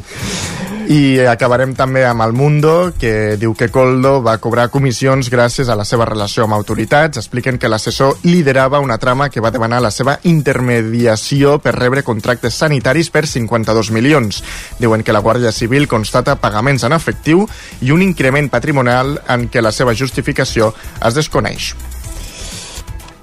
I 0.86 1.18
acabarem 1.26 1.72
també 1.74 2.04
amb 2.06 2.22
el 2.22 2.32
Mundo, 2.36 2.92
que 2.94 3.34
diu 3.40 3.56
que 3.58 3.66
Coldo 3.74 4.20
va 4.22 4.36
cobrar 4.38 4.68
comissions 4.70 5.26
gràcies 5.32 5.66
a 5.66 5.74
la 5.74 5.86
seva 5.88 6.06
relació 6.06 6.44
amb 6.44 6.54
autoritats. 6.54 7.18
Expliquen 7.18 7.58
que 7.58 7.66
l'assessor 7.66 8.22
liderava 8.22 8.78
una 8.78 8.98
trama 9.02 9.26
que 9.28 9.42
va 9.42 9.50
demanar 9.50 9.80
la 9.82 9.90
seva 9.90 10.20
intermediació 10.30 11.56
per 11.58 11.74
rebre 11.74 12.06
contractes 12.06 12.54
sanitaris 12.62 13.10
per 13.10 13.26
52 13.26 13.90
milions. 13.90 14.44
Diuen 14.78 15.02
que 15.02 15.16
la 15.16 15.24
Guàrdia 15.26 15.50
Civil 15.50 15.88
constata 15.90 16.38
pagaments 16.38 16.86
en 16.86 16.94
efectiu 16.94 17.48
i 17.82 17.90
un 17.90 18.06
increment 18.06 18.46
patrimonial 18.52 19.16
en 19.26 19.50
què 19.50 19.64
la 19.64 19.74
seva 19.74 19.96
justificació 19.98 20.70
es 21.02 21.18
desconeix. 21.18 21.74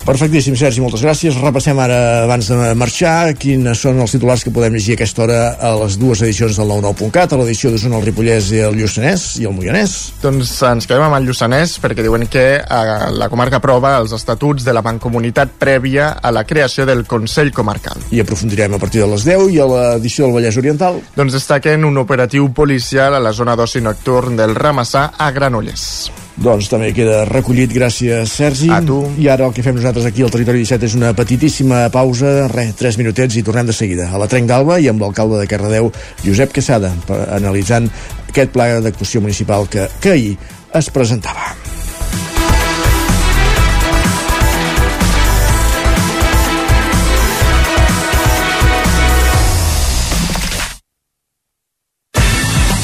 Perfectíssim, 0.04 0.56
Sergi, 0.60 0.82
moltes 0.84 1.00
gràcies. 1.00 1.38
Repassem 1.40 1.78
ara, 1.80 1.98
abans 2.26 2.50
de 2.52 2.74
marxar, 2.76 3.32
quins 3.40 3.80
són 3.80 4.02
els 4.04 4.12
titulars 4.12 4.42
que 4.44 4.52
podem 4.52 4.76
llegir 4.76 4.98
a 4.98 5.00
aquesta 5.00 5.24
hora 5.24 5.38
a 5.56 5.70
les 5.80 5.96
dues 6.00 6.20
edicions 6.26 6.58
del 6.60 6.74
99.cat, 6.74 7.32
a 7.32 7.40
l'edició 7.40 7.72
d'Osona, 7.72 8.02
el 8.02 8.10
Ripollès 8.10 8.50
i 8.52 8.60
el 8.68 8.76
Lluçanès 8.76 9.24
i 9.40 9.48
el 9.48 9.56
Moianès. 9.56 9.94
Doncs 10.20 10.52
ens 10.68 10.90
quedem 10.90 11.06
amb 11.06 11.16
el 11.22 11.30
Lluçanès 11.30 11.78
perquè 11.80 12.04
diuen 12.04 12.28
que 12.28 12.44
eh, 12.60 12.82
la 13.16 13.30
comarca 13.32 13.62
aprova 13.62 13.94
els 14.02 14.12
estatuts 14.18 14.68
de 14.68 14.76
la 14.76 14.84
Mancomunitat 14.84 15.56
prèvia 15.62 16.10
a 16.20 16.34
la 16.36 16.44
creació 16.44 16.84
del 16.90 17.06
Consell 17.08 17.54
Comarcal. 17.56 18.04
I 18.12 18.20
aprofundirem 18.26 18.76
a 18.76 18.82
partir 18.84 19.06
de 19.06 19.08
les 19.14 19.24
10 19.24 19.54
i 19.56 19.62
a 19.64 19.70
l'edició 19.72 20.28
del 20.28 20.36
Vallès 20.36 20.60
Oriental. 20.60 21.00
Doncs 21.16 21.40
destaquen 21.40 21.88
un 21.88 22.04
operatiu 22.04 22.52
policial 22.52 23.16
a 23.16 23.24
la 23.24 23.32
zona 23.32 23.56
d'oci 23.56 23.80
nocturn 23.80 24.36
del 24.36 24.60
Ramassà 24.60 25.14
a 25.16 25.32
Granollers. 25.32 26.12
Doncs 26.34 26.66
també 26.72 26.90
queda 26.98 27.24
recollit, 27.30 27.70
gràcies 27.74 28.32
Sergi. 28.34 28.72
A 28.74 28.80
tu. 28.82 29.04
I 29.22 29.30
ara 29.30 29.46
el 29.46 29.54
que 29.54 29.66
fem 29.66 29.76
nosaltres 29.78 30.08
aquí 30.10 30.26
al 30.26 30.34
Territori 30.34 30.64
17 30.64 30.90
és 30.90 30.96
una 30.98 31.14
petitíssima 31.18 31.86
pausa, 31.94 32.48
res, 32.50 32.74
3 32.80 32.98
minutets 33.02 33.38
i 33.38 33.46
tornem 33.46 33.70
de 33.70 33.76
seguida 33.78 34.10
a 34.10 34.22
la 34.22 34.30
Trenc 34.32 34.50
d'Alba 34.50 34.80
i 34.82 34.90
amb 34.90 35.04
l'alcalde 35.04 35.38
de 35.42 35.48
Cardedeu, 35.52 35.92
Josep 36.26 36.56
Quesada, 36.56 36.94
analitzant 37.38 37.92
aquest 38.32 38.54
pla 38.56 38.72
d'actuació 38.82 39.22
municipal 39.22 39.70
que, 39.70 39.86
que 40.02 40.18
ahir 40.18 40.38
es 40.74 40.90
presentava. 40.90 41.54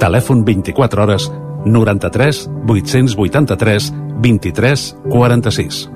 Telèfon 0.00 0.44
24 0.48 1.02
hores 1.04 1.30
93 1.66 2.48
883 2.66 3.92
23 4.22 4.96
46. 5.12 5.88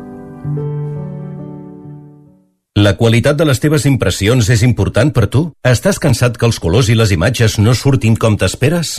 La 2.75 2.97
qualitat 2.99 3.39
de 3.39 3.47
les 3.49 3.61
teves 3.63 3.87
impressions 3.89 4.49
és 4.51 4.65
important 4.67 5.13
per 5.15 5.29
tu? 5.33 5.47
Estàs 5.65 6.01
cansat 6.03 6.37
que 6.37 6.45
els 6.45 6.61
colors 6.61 6.91
i 6.93 6.99
les 6.99 7.15
imatges 7.17 7.57
no 7.63 7.73
surtin 7.73 8.19
com 8.21 8.37
t'esperes? 8.37 8.99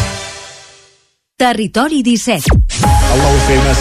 Territori 1.41 2.03
17 2.03 3.00
el 3.11 3.19
nou 3.19 3.33
FM. 3.41 3.71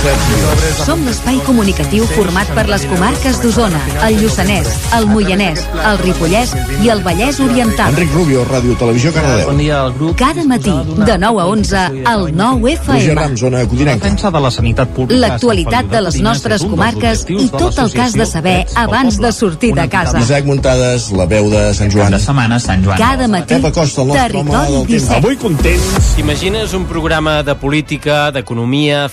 Som 0.82 1.02
l'espai 1.06 1.36
comunicatiu 1.46 2.06
format 2.16 2.48
per 2.56 2.64
les 2.66 2.82
comarques 2.90 3.38
d'Osona, 3.42 3.78
el 4.06 4.16
Lluçanès, 4.18 4.70
el 4.96 5.06
Moianès, 5.06 5.62
el 5.86 6.00
Ripollès 6.00 6.54
i 6.82 6.90
el 6.90 7.02
Vallès 7.04 7.38
Oriental. 7.44 7.92
Enric 7.94 8.10
Rubio, 8.16 8.42
Ràdio 8.48 8.74
Televisió, 8.80 9.12
Cardedeu. 9.14 9.46
Bon 9.52 9.60
dia 9.60 9.82
al 9.84 9.92
grup. 9.94 10.16
Cada 10.18 10.42
matí, 10.48 10.72
de 10.72 11.18
9 11.22 11.42
a 11.42 11.46
11, 11.46 11.82
al 12.10 12.24
9 12.34 12.72
FM. 12.72 12.98
Roger 12.98 13.16
Ram, 13.20 13.36
zona 13.36 13.62
codinenca. 13.70 14.04
Defensa 14.04 14.32
de 14.34 14.40
la 14.40 14.50
sanitat 14.50 14.90
pública. 14.96 15.20
L'actualitat 15.26 15.92
de 15.92 16.02
les 16.08 16.20
nostres 16.26 16.66
comarques 16.66 17.24
i 17.28 17.46
tot 17.54 17.78
el 17.78 17.92
que 17.92 18.02
has 18.02 18.18
de 18.18 18.26
saber 18.26 18.56
abans 18.74 19.20
de 19.20 19.32
sortir 19.32 19.74
de 19.78 19.86
casa. 19.92 20.18
Isaac 20.18 20.48
Muntades, 20.48 21.10
la 21.14 21.28
veu 21.30 21.50
de 21.52 21.68
Sant 21.78 21.92
Joan. 21.92 22.16
De 22.16 22.22
setmana, 22.22 22.58
Sant 22.58 22.82
Joan. 22.84 22.98
Cada 22.98 23.28
matí, 23.28 23.54
Pep 23.54 23.70
Acosta, 23.70 24.02
el 24.02 24.08
nostre 24.10 24.42
home 24.42 24.50
Territori 24.50 24.72
del 24.72 24.86
temps. 24.86 25.08
17. 25.08 25.20
Avui 25.20 25.36
contents. 25.36 26.12
T'imagines 26.16 26.74
un 26.74 26.90
programa 26.90 27.42
de 27.46 27.54
política, 27.54 28.30
d'economia, 28.34 29.06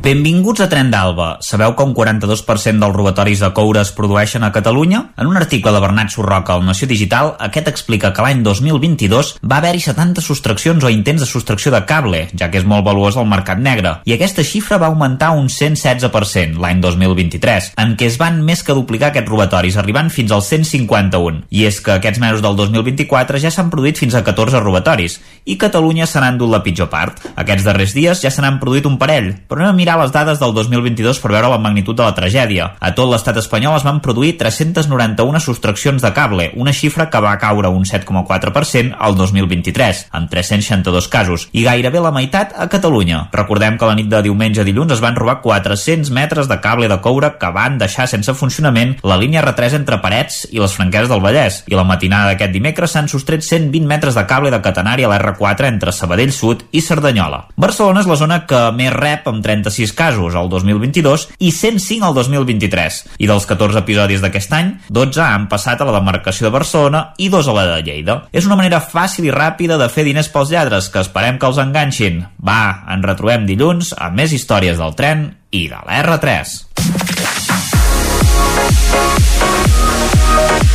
Benvinguts 0.00 0.62
a 0.64 0.66
Tren 0.72 0.88
d'Alba. 0.88 1.42
Sabeu 1.44 1.74
que 1.76 1.84
un 1.84 1.90
42% 1.92 2.80
dels 2.80 2.94
robatoris 2.94 3.42
de 3.44 3.50
coure 3.52 3.82
es 3.84 3.90
produeixen 3.92 4.46
a 4.46 4.48
Catalunya? 4.50 5.02
En 5.20 5.28
un 5.28 5.36
article 5.36 5.74
de 5.74 5.80
Bernat 5.84 6.14
Sorroca 6.14 6.54
al 6.54 6.64
Nació 6.64 6.86
Digital, 6.88 7.34
aquest 7.36 7.66
explica 7.68 8.08
que 8.16 8.24
l'any 8.24 8.40
2022 8.40 9.34
va 9.44 9.58
haver-hi 9.58 9.82
70 9.84 10.24
sostraccions 10.24 10.86
o 10.88 10.88
intents 10.88 11.20
de 11.20 11.28
sostracció 11.28 11.68
de 11.74 11.82
cable, 11.84 12.22
ja 12.32 12.48
que 12.48 12.56
és 12.56 12.64
molt 12.64 12.86
valuós 12.86 13.18
el 13.20 13.28
mercat 13.28 13.60
negre, 13.60 13.98
i 14.08 14.14
aquesta 14.16 14.40
xifra 14.40 14.78
va 14.80 14.88
augmentar 14.88 15.34
un 15.36 15.50
116% 15.52 16.56
l'any 16.56 16.80
2023, 16.80 17.74
en 17.84 17.92
què 18.00 18.08
es 18.08 18.16
van 18.16 18.40
més 18.40 18.64
que 18.64 18.78
duplicar 18.78 19.12
aquests 19.12 19.28
robatoris, 19.28 19.76
arribant 19.76 20.08
fins 20.08 20.32
al 20.32 20.40
151. 20.40 21.44
I 21.52 21.68
és 21.68 21.82
que 21.84 21.98
aquests 21.98 22.24
mesos 22.24 22.40
del 22.40 22.56
2024 22.56 23.42
ja 23.44 23.52
s'han 23.52 23.68
produït 23.68 24.00
fins 24.00 24.16
a 24.16 24.24
14 24.24 24.64
robatoris, 24.64 25.20
i 25.44 25.60
Catalunya 25.60 26.08
se 26.08 26.24
n'ha 26.24 26.32
endut 26.32 26.48
la 26.56 26.64
pitjor 26.64 26.88
part. 26.88 27.20
Aquests 27.36 27.68
darrers 27.68 27.92
dies 27.92 28.24
ja 28.24 28.32
se 28.32 28.40
n'han 28.40 28.56
produït 28.64 28.88
un 28.88 28.96
parell, 28.96 29.34
però 29.44 29.68
anem 29.68 29.84
a 29.89 29.89
les 29.98 30.12
dades 30.12 30.38
del 30.38 30.52
2022 30.54 31.18
per 31.22 31.32
veure 31.32 31.48
la 31.50 31.58
magnitud 31.58 31.96
de 31.96 32.04
la 32.04 32.14
tragèdia. 32.14 32.74
A 32.78 32.92
tot 32.94 33.10
l'estat 33.10 33.38
espanyol 33.40 33.78
es 33.78 33.86
van 33.86 34.00
produir 34.04 34.36
391 34.38 35.40
sostraccions 35.42 36.02
de 36.02 36.12
cable, 36.14 36.50
una 36.54 36.74
xifra 36.76 37.08
que 37.10 37.22
va 37.22 37.36
caure 37.42 37.70
un 37.72 37.86
7,4% 37.88 38.96
al 38.98 39.16
2023, 39.16 40.02
amb 40.12 40.30
362 40.30 41.08
casos, 41.08 41.48
i 41.52 41.64
gairebé 41.64 42.02
la 42.04 42.12
meitat 42.14 42.52
a 42.56 42.68
Catalunya. 42.68 43.28
Recordem 43.32 43.78
que 43.78 43.88
la 43.88 43.96
nit 43.98 44.10
de 44.12 44.22
diumenge 44.26 44.62
a 44.62 44.66
dilluns 44.68 44.92
es 44.94 45.02
van 45.02 45.16
robar 45.16 45.40
400 45.40 46.12
metres 46.14 46.48
de 46.50 46.60
cable 46.60 46.88
de 46.88 47.00
coure 47.00 47.32
que 47.40 47.52
van 47.54 47.78
deixar 47.80 48.06
sense 48.10 48.34
funcionament 48.36 48.96
la 49.02 49.16
línia 49.16 49.42
R3 49.42 49.78
entre 49.80 50.00
Parets 50.04 50.44
i 50.50 50.60
les 50.60 50.74
Franqueses 50.76 51.08
del 51.10 51.24
Vallès, 51.24 51.62
i 51.70 51.78
la 51.78 51.86
matinada 51.88 52.32
d'aquest 52.32 52.52
dimecres 52.52 52.92
s'han 52.92 53.08
sostret 53.08 53.42
120 53.46 53.88
metres 53.88 54.18
de 54.18 54.26
cable 54.28 54.52
de 54.52 54.60
catenari 54.60 55.06
a 55.06 55.10
l'R4 55.12 55.70
entre 55.70 55.94
Sabadell 55.96 56.34
Sud 56.36 56.66
i 56.70 56.84
Cerdanyola. 56.84 57.46
Barcelona 57.56 58.04
és 58.04 58.10
la 58.10 58.18
zona 58.20 58.42
que 58.50 58.60
més 58.76 58.92
rep 58.92 59.28
amb 59.30 59.42
36 59.44 59.79
casos 59.96 60.36
al 60.36 60.50
2022 60.52 61.26
i 61.40 61.50
105 61.56 62.06
al 62.06 62.14
2023. 62.14 63.00
I 63.18 63.28
dels 63.30 63.46
14 63.48 63.80
episodis 63.80 64.20
d'aquest 64.20 64.52
any, 64.52 64.74
12 64.92 65.24
han 65.24 65.48
passat 65.48 65.80
a 65.80 65.88
la 65.88 65.96
demarcació 65.96 66.46
de 66.46 66.54
Barcelona 66.54 67.02
i 67.16 67.30
dos 67.32 67.48
a 67.48 67.56
la 67.56 67.66
de 67.72 67.80
Lleida. 67.86 68.20
És 68.32 68.46
una 68.46 68.58
manera 68.60 68.82
fàcil 68.84 69.30
i 69.30 69.34
ràpida 69.34 69.80
de 69.80 69.88
fer 69.88 70.04
diners 70.04 70.28
pels 70.28 70.52
lladres 70.52 70.90
que 70.92 71.00
esperem 71.00 71.40
que 71.40 71.48
els 71.48 71.60
enganxin. 71.62 72.24
Va, 72.44 72.84
ens 72.92 73.06
retrobem 73.08 73.48
dilluns 73.48 73.94
amb 73.96 74.20
més 74.20 74.36
històries 74.36 74.78
del 74.78 74.96
tren 74.98 75.30
i 75.50 75.66
de 75.72 75.80
la 75.80 76.02
R3. 76.04 76.58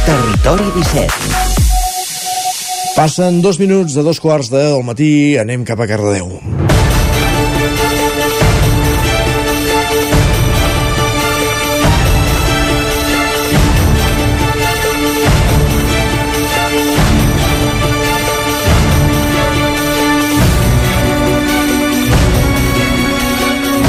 Territori 0.06 0.72
17 0.76 1.54
Passen 2.96 3.42
dos 3.42 3.60
minuts 3.60 3.92
de 3.94 4.04
dos 4.08 4.22
quarts 4.24 4.48
del 4.54 4.80
matí, 4.88 5.36
anem 5.36 5.68
cap 5.68 5.84
a 5.84 5.90
Cardedeu. 5.90 6.32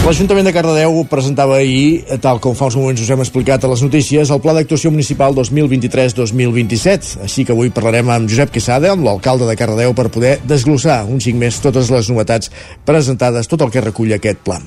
L'Ajuntament 0.06 0.46
de 0.46 0.52
Cardedeu 0.54 1.00
presentava 1.10 1.56
ahir, 1.56 2.04
tal 2.22 2.38
com 2.38 2.52
fa 2.54 2.68
uns 2.68 2.76
moments 2.78 3.00
us 3.02 3.08
hem 3.10 3.24
explicat 3.24 3.64
a 3.66 3.70
les 3.72 3.80
notícies, 3.82 4.30
el 4.30 4.38
Pla 4.38 4.52
d'Actuació 4.54 4.92
Municipal 4.94 5.34
2023-2027. 5.34 7.24
Així 7.26 7.42
que 7.42 7.50
avui 7.50 7.72
parlarem 7.74 8.12
amb 8.14 8.30
Josep 8.30 8.52
Quesada, 8.54 8.92
amb 8.94 9.02
l'alcalde 9.02 9.48
de 9.48 9.56
Cardedeu, 9.58 9.96
per 9.98 10.04
poder 10.14 10.36
desglossar 10.46 11.00
un 11.10 11.18
xic 11.18 11.34
més 11.40 11.58
totes 11.64 11.90
les 11.90 12.06
novetats 12.12 12.52
presentades, 12.86 13.50
tot 13.50 13.66
el 13.66 13.74
que 13.74 13.82
recull 13.82 14.14
aquest 14.14 14.46
pla. 14.46 14.60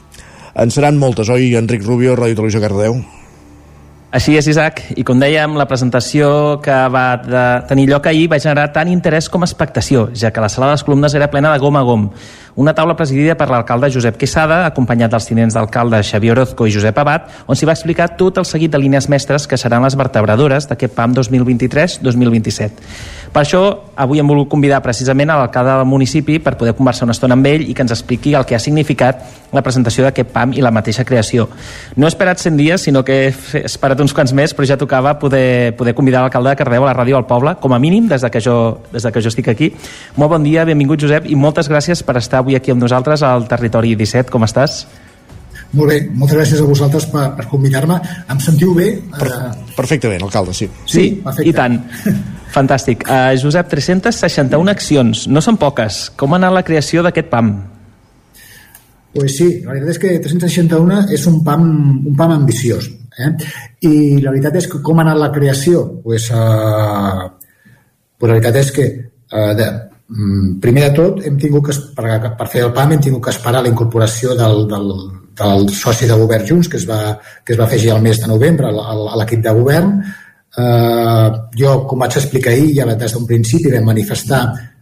En 0.60 0.76
seran 0.76 1.00
moltes, 1.00 1.32
oi, 1.32 1.54
Enric 1.56 1.88
Rubio, 1.88 2.20
Ràdio 2.20 2.42
Televisió 2.42 2.60
Cardedeu? 2.66 3.00
Així 4.10 4.34
és, 4.34 4.48
Isaac, 4.50 4.80
i 4.98 5.04
com 5.06 5.20
dèiem, 5.22 5.54
la 5.54 5.68
presentació 5.70 6.58
que 6.66 6.76
va 6.90 7.04
de 7.22 7.44
tenir 7.70 7.84
lloc 7.92 8.08
ahir 8.10 8.24
va 8.32 8.40
generar 8.42 8.72
tant 8.74 8.90
interès 8.90 9.28
com 9.30 9.46
expectació, 9.46 10.08
ja 10.18 10.32
que 10.34 10.42
la 10.42 10.50
sala 10.50 10.72
de 10.72 10.80
les 10.80 10.84
columnes 10.88 11.14
era 11.14 11.28
plena 11.30 11.52
de 11.54 11.62
gom 11.62 11.78
a 11.78 11.84
gom. 11.86 12.08
Una 12.60 12.74
taula 12.76 12.92
presidida 13.00 13.38
per 13.40 13.46
l'alcalde 13.48 13.88
Josep 13.88 14.18
Quesada, 14.20 14.66
acompanyat 14.68 15.14
dels 15.14 15.30
tinents 15.30 15.56
d'alcalde 15.56 16.02
Xavier 16.04 16.34
Orozco 16.34 16.66
i 16.68 16.74
Josep 16.76 16.98
Abad, 17.00 17.30
on 17.48 17.56
s'hi 17.56 17.70
va 17.70 17.72
explicar 17.72 18.10
tot 18.20 18.42
el 18.42 18.48
seguit 18.50 18.74
de 18.74 18.82
línies 18.82 19.08
mestres 19.08 19.48
que 19.48 19.56
seran 19.56 19.86
les 19.88 19.96
vertebradores 19.96 20.68
d'aquest 20.68 20.92
PAM 20.98 21.16
2023-2027. 21.16 22.84
Per 23.32 23.44
això, 23.46 23.62
avui 23.96 24.20
hem 24.20 24.28
volgut 24.28 24.50
convidar 24.52 24.82
precisament 24.84 25.30
a 25.30 25.38
l'alcalde 25.40 25.78
del 25.78 25.88
municipi 25.88 26.40
per 26.44 26.58
poder 26.58 26.74
conversar 26.76 27.06
una 27.08 27.16
estona 27.16 27.38
amb 27.38 27.48
ell 27.48 27.64
i 27.64 27.76
que 27.78 27.86
ens 27.86 27.94
expliqui 27.96 28.34
el 28.36 28.44
que 28.50 28.58
ha 28.58 28.60
significat 28.60 29.22
la 29.54 29.62
presentació 29.66 30.04
d'aquest 30.06 30.32
PAM 30.34 30.54
i 30.58 30.64
la 30.66 30.72
mateixa 30.74 31.06
creació. 31.06 31.48
No 31.96 32.08
he 32.08 32.12
esperat 32.12 32.42
100 32.42 32.58
dies, 32.58 32.84
sinó 32.86 33.04
que 33.06 33.20
he 33.28 33.62
esperat 33.64 34.02
uns 34.02 34.14
quants 34.18 34.34
més, 34.34 34.54
però 34.58 34.68
ja 34.68 34.78
tocava 34.82 35.16
poder, 35.22 35.76
poder 35.78 35.94
convidar 35.98 36.24
l'alcalde 36.26 36.52
de 36.52 36.60
Cardeu 36.60 36.86
a 36.86 36.90
la 36.90 36.96
ràdio 36.98 37.18
al 37.18 37.28
poble, 37.30 37.56
com 37.62 37.74
a 37.74 37.80
mínim, 37.80 38.08
des 38.10 38.26
de, 38.26 38.32
que 38.34 38.42
jo, 38.42 38.80
des 38.92 39.06
de 39.06 39.14
que 39.14 39.22
jo 39.22 39.30
estic 39.30 39.52
aquí. 39.54 39.72
Molt 40.18 40.34
bon 40.34 40.46
dia, 40.46 40.66
benvingut 40.70 41.02
Josep, 41.02 41.30
i 41.30 41.38
moltes 41.38 41.70
gràcies 41.70 42.04
per 42.06 42.18
estar 42.18 42.42
avui 42.42 42.49
aquí 42.58 42.74
amb 42.74 42.82
nosaltres 42.82 43.24
al 43.26 43.48
Territori 43.50 43.96
17. 44.00 44.32
Com 44.34 44.48
estàs? 44.48 44.84
Molt 45.70 45.92
bé, 45.92 46.00
moltes 46.18 46.38
gràcies 46.38 46.62
a 46.64 46.66
vosaltres 46.66 47.06
per, 47.12 47.28
per 47.38 47.46
convidar-me. 47.52 48.00
Em 48.34 48.40
sentiu 48.42 48.74
bé? 48.74 48.90
Per, 49.14 49.30
perfectament, 49.76 50.24
alcalde, 50.26 50.56
sí. 50.58 50.66
Sí, 50.90 51.04
sí 51.22 51.46
i 51.46 51.54
tant. 51.54 51.78
Fantàstic. 52.56 53.06
Uh, 53.06 53.36
Josep, 53.38 53.70
361 53.70 54.74
accions, 54.74 55.28
no 55.30 55.44
són 55.46 55.60
poques. 55.62 56.08
Com 56.18 56.34
ha 56.34 56.40
anat 56.42 56.56
la 56.56 56.64
creació 56.66 57.06
d'aquest 57.06 57.30
PAM? 57.30 57.52
Pues 59.14 59.38
sí, 59.38 59.50
la 59.66 59.76
veritat 59.76 59.94
és 59.94 60.02
que 60.02 60.16
361 60.26 61.04
és 61.14 61.28
un 61.30 61.44
PAM, 61.46 61.70
un 62.10 62.18
PAM 62.18 62.34
ambiciós. 62.40 62.90
Eh? 63.20 63.30
I 63.86 63.94
la 64.24 64.34
veritat 64.34 64.58
és 64.62 64.70
que 64.72 64.82
com 64.86 64.98
ha 64.98 65.06
anat 65.06 65.22
la 65.22 65.32
creació? 65.36 65.86
Pues, 66.02 66.32
uh, 66.34 67.30
pues 68.18 68.30
la 68.30 68.40
veritat 68.40 68.58
és 68.64 68.74
que 68.74 68.90
uh, 68.90 69.54
de, 69.58 69.70
primer 70.62 70.88
de 70.88 70.94
tot 70.98 71.20
hem 71.26 71.36
tingut 71.38 71.68
que, 71.68 71.76
per, 71.96 72.34
per 72.38 72.48
fer 72.50 72.64
el 72.66 72.74
PAM 72.74 72.96
hem 72.96 73.04
tingut 73.08 73.28
que 73.28 73.34
esperar 73.36 73.62
la 73.62 73.70
incorporació 73.70 74.34
del, 74.38 74.64
del, 74.72 74.88
del 75.38 75.70
soci 75.70 76.10
de 76.10 76.18
govern 76.18 76.48
Junts 76.48 76.72
que 76.72 76.80
es 76.82 76.88
va, 76.90 77.14
que 77.46 77.54
es 77.54 77.60
va 77.60 77.68
afegir 77.68 77.92
al 77.94 78.02
mes 78.02 78.18
de 78.22 78.32
novembre 78.32 78.72
a 78.72 78.96
l'equip 79.22 79.44
de 79.46 79.54
govern 79.60 79.94
Eh, 80.58 81.30
jo, 81.56 81.76
com 81.88 82.02
vaig 82.02 82.18
explicar 82.18 82.52
ahir, 82.52 82.74
ja 82.80 82.86
des 82.90 83.14
d'un 83.14 83.26
principi 83.30 83.72
vam 83.72 83.86
manifestar 83.92 84.42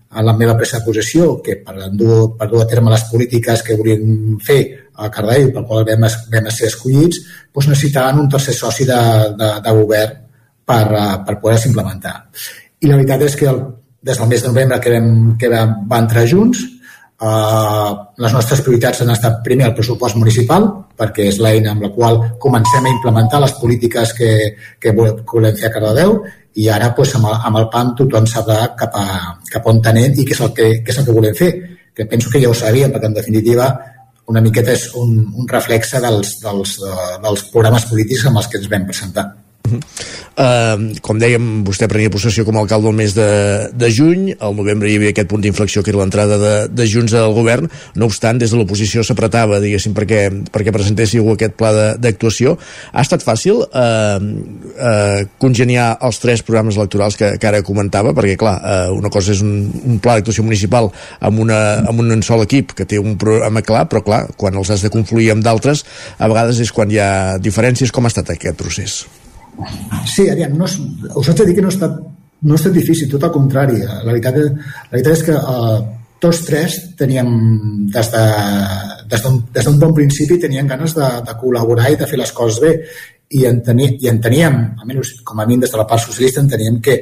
a 0.09 0.23
la 0.23 0.33
meva 0.33 0.55
presa 0.55 0.79
de 0.79 0.85
possessió 0.85 1.41
que 1.43 1.57
per 1.65 1.89
dur, 1.91 2.37
per 2.37 2.47
dur 2.49 2.61
a 2.63 2.67
terme 2.67 2.89
les 2.89 3.03
polítiques 3.11 3.63
que 3.63 3.75
volien 3.75 4.37
fer 4.39 4.61
a 4.95 5.09
Cardell, 5.11 5.51
pel 5.53 5.65
qual 5.67 5.83
vam, 5.85 6.07
vam 6.31 6.47
ser 6.49 6.71
escollits, 6.71 7.19
doncs 7.53 7.67
necessitaven 7.67 8.23
un 8.23 8.29
tercer 8.29 8.55
soci 8.55 8.87
de, 8.87 9.01
de, 9.41 9.49
de 9.65 9.75
govern 9.81 10.15
per, 10.65 10.85
uh, 10.87 11.17
per 11.27 11.35
poder-se 11.43 11.69
implementar. 11.69 12.15
I 12.81 12.87
la 12.87 12.95
veritat 12.95 13.27
és 13.27 13.35
que 13.35 13.51
el, 13.51 13.61
des 14.07 14.17
del 14.17 14.31
mes 14.31 14.43
de 14.43 14.51
novembre 14.53 14.79
que 14.81 14.95
vam, 14.95 15.13
que 15.39 15.51
vam, 15.51 15.77
va 15.91 16.03
entrar 16.05 16.25
junts, 16.29 16.63
Uh, 17.17 18.13
les 18.21 18.29
nostres 18.29 18.59
prioritats 18.61 18.99
han 19.01 19.09
estat 19.09 19.39
primer 19.41 19.65
el 19.65 19.71
pressupost 19.73 20.19
municipal, 20.21 20.67
perquè 20.93 21.23
és 21.31 21.39
l'eina 21.41 21.71
amb 21.73 21.87
la 21.87 21.89
qual 21.95 22.19
comencem 22.43 22.85
a 22.85 22.91
implementar 22.91 23.39
les 23.41 23.55
polítiques 23.57 24.11
que, 24.13 24.29
que 24.77 24.93
volem 24.93 25.57
fer 25.57 25.71
a 25.71 25.71
Cardedeu, 25.73 26.13
i 26.61 26.69
ara 26.69 26.91
pues, 26.93 27.15
amb, 27.17 27.25
el, 27.31 27.39
amb 27.49 27.61
el 27.63 27.65
PAM 27.73 27.95
tothom 27.97 28.29
sabrà 28.29 28.59
cap 28.77 28.93
a, 29.01 29.07
cap 29.49 29.65
on 29.65 29.81
tenem 29.81 30.13
i 30.13 30.27
què 30.29 30.37
és, 30.37 30.43
el 30.45 30.53
que, 30.53 30.69
què 30.85 30.93
és 30.93 31.01
el 31.01 31.09
que 31.09 31.17
volem 31.17 31.33
fer. 31.41 31.51
Que 31.97 32.05
penso 32.05 32.29
que 32.29 32.43
ja 32.43 32.53
ho 32.53 32.53
sabíem, 32.53 32.93
perquè 32.93 33.09
en 33.09 33.17
definitiva 33.17 33.71
una 34.29 34.43
miqueta 34.45 34.77
és 34.77 34.85
un, 35.01 35.17
un 35.41 35.49
reflexe 35.49 36.03
dels, 36.03 36.37
dels, 36.45 36.77
uh, 36.85 37.17
dels 37.25 37.47
programes 37.49 37.89
polítics 37.89 38.29
amb 38.29 38.43
els 38.43 38.53
que 38.53 38.61
ens 38.61 38.69
vam 38.69 38.85
presentar. 38.93 39.25
Uh 39.67 39.73
-huh. 39.73 39.81
uh, 40.39 40.99
com 41.01 41.19
dèiem, 41.19 41.63
vostè 41.65 41.87
prenia 41.87 42.09
possessió 42.09 42.45
com 42.45 42.55
a 42.55 42.59
alcalde 42.59 42.87
el 42.87 42.95
mes 42.95 43.13
de, 43.13 43.69
de 43.73 43.89
juny, 43.91 44.35
al 44.39 44.55
novembre 44.55 44.89
hi 44.89 44.95
havia 44.95 45.09
aquest 45.09 45.27
punt 45.27 45.41
d'inflexió 45.41 45.83
que 45.83 45.91
era 45.91 45.99
l'entrada 45.99 46.37
de, 46.37 46.67
de 46.71 46.87
Junts 46.87 47.13
al 47.13 47.33
govern, 47.33 47.69
no 47.95 48.05
obstant, 48.05 48.37
des 48.37 48.51
de 48.51 48.57
l'oposició 48.57 49.03
s'apretava, 49.03 49.59
diguéssim, 49.59 49.93
perquè, 49.93 50.29
perquè 50.51 50.71
presentéssiu 50.71 51.27
aquest 51.33 51.53
pla 51.59 51.97
d'actuació. 51.97 52.57
Ha 52.93 53.01
estat 53.01 53.23
fàcil 53.25 53.59
uh, 53.65 53.67
uh, 54.21 55.27
congeniar 55.37 55.97
els 56.01 56.19
tres 56.19 56.41
programes 56.41 56.77
electorals 56.77 57.17
que, 57.17 57.33
que 57.37 57.47
ara 57.47 57.61
comentava, 57.61 58.13
perquè, 58.13 58.37
clar, 58.39 58.55
uh, 58.61 58.95
una 58.95 59.09
cosa 59.09 59.33
és 59.35 59.43
un, 59.45 59.69
un 59.83 59.99
pla 59.99 60.17
d'actuació 60.17 60.45
municipal 60.47 60.91
amb, 61.19 61.39
una, 61.43 61.61
amb 61.87 61.99
un 61.99 62.23
sol 62.23 62.45
equip 62.45 62.73
que 62.77 62.85
té 62.85 62.99
un 62.99 63.17
programa 63.17 63.61
clar, 63.61 63.87
però, 63.91 64.03
clar, 64.05 64.23
quan 64.37 64.55
els 64.55 64.71
has 64.71 64.85
de 64.85 64.93
confluir 64.93 65.31
amb 65.33 65.43
d'altres, 65.43 65.85
a 66.17 66.27
vegades 66.31 66.59
és 66.63 66.71
quan 66.71 66.91
hi 66.91 67.01
ha 67.01 67.37
diferències. 67.41 67.91
Com 67.91 68.05
ha 68.05 68.13
estat 68.13 68.35
aquest 68.35 68.57
procés? 68.57 69.01
Sí, 70.07 70.27
aviam, 70.29 70.55
no, 70.57 70.67
us 70.67 71.29
haig 71.29 71.41
de 71.41 71.45
dir 71.49 71.57
que 71.57 71.65
no 71.65 71.71
ha 71.71 71.75
estat, 71.75 71.99
no 72.41 72.55
ha 72.55 72.59
estat 72.59 72.73
difícil, 72.75 73.09
tot 73.11 73.25
al 73.27 73.33
contrari. 73.33 73.79
La 73.83 74.11
veritat, 74.11 74.37
la 74.37 74.93
veritat 74.93 75.13
és 75.15 75.23
que 75.27 75.37
uh, 75.37 75.77
tots 76.23 76.41
tres 76.47 76.79
teníem, 76.99 77.29
des 77.93 78.11
d'un 78.13 79.39
de, 79.41 79.53
des 79.59 79.69
bon 79.81 79.93
principi, 79.97 80.39
tenien 80.41 80.69
ganes 80.69 80.95
de, 80.97 81.07
de 81.27 81.37
col·laborar 81.41 81.91
i 81.93 81.99
de 81.99 82.09
fer 82.09 82.19
les 82.21 82.33
coses 82.33 82.61
bé. 82.63 82.73
I, 83.27 83.43
en 83.49 83.61
teni, 83.63 83.89
i 83.99 84.07
enteníem, 84.07 84.59
almenys 84.79 85.17
com 85.27 85.39
a 85.41 85.45
mi 85.47 85.57
des 85.59 85.71
de 85.73 85.79
la 85.79 85.87
part 85.87 86.05
socialista, 86.05 86.43
enteníem 86.43 86.77
que 86.81 87.01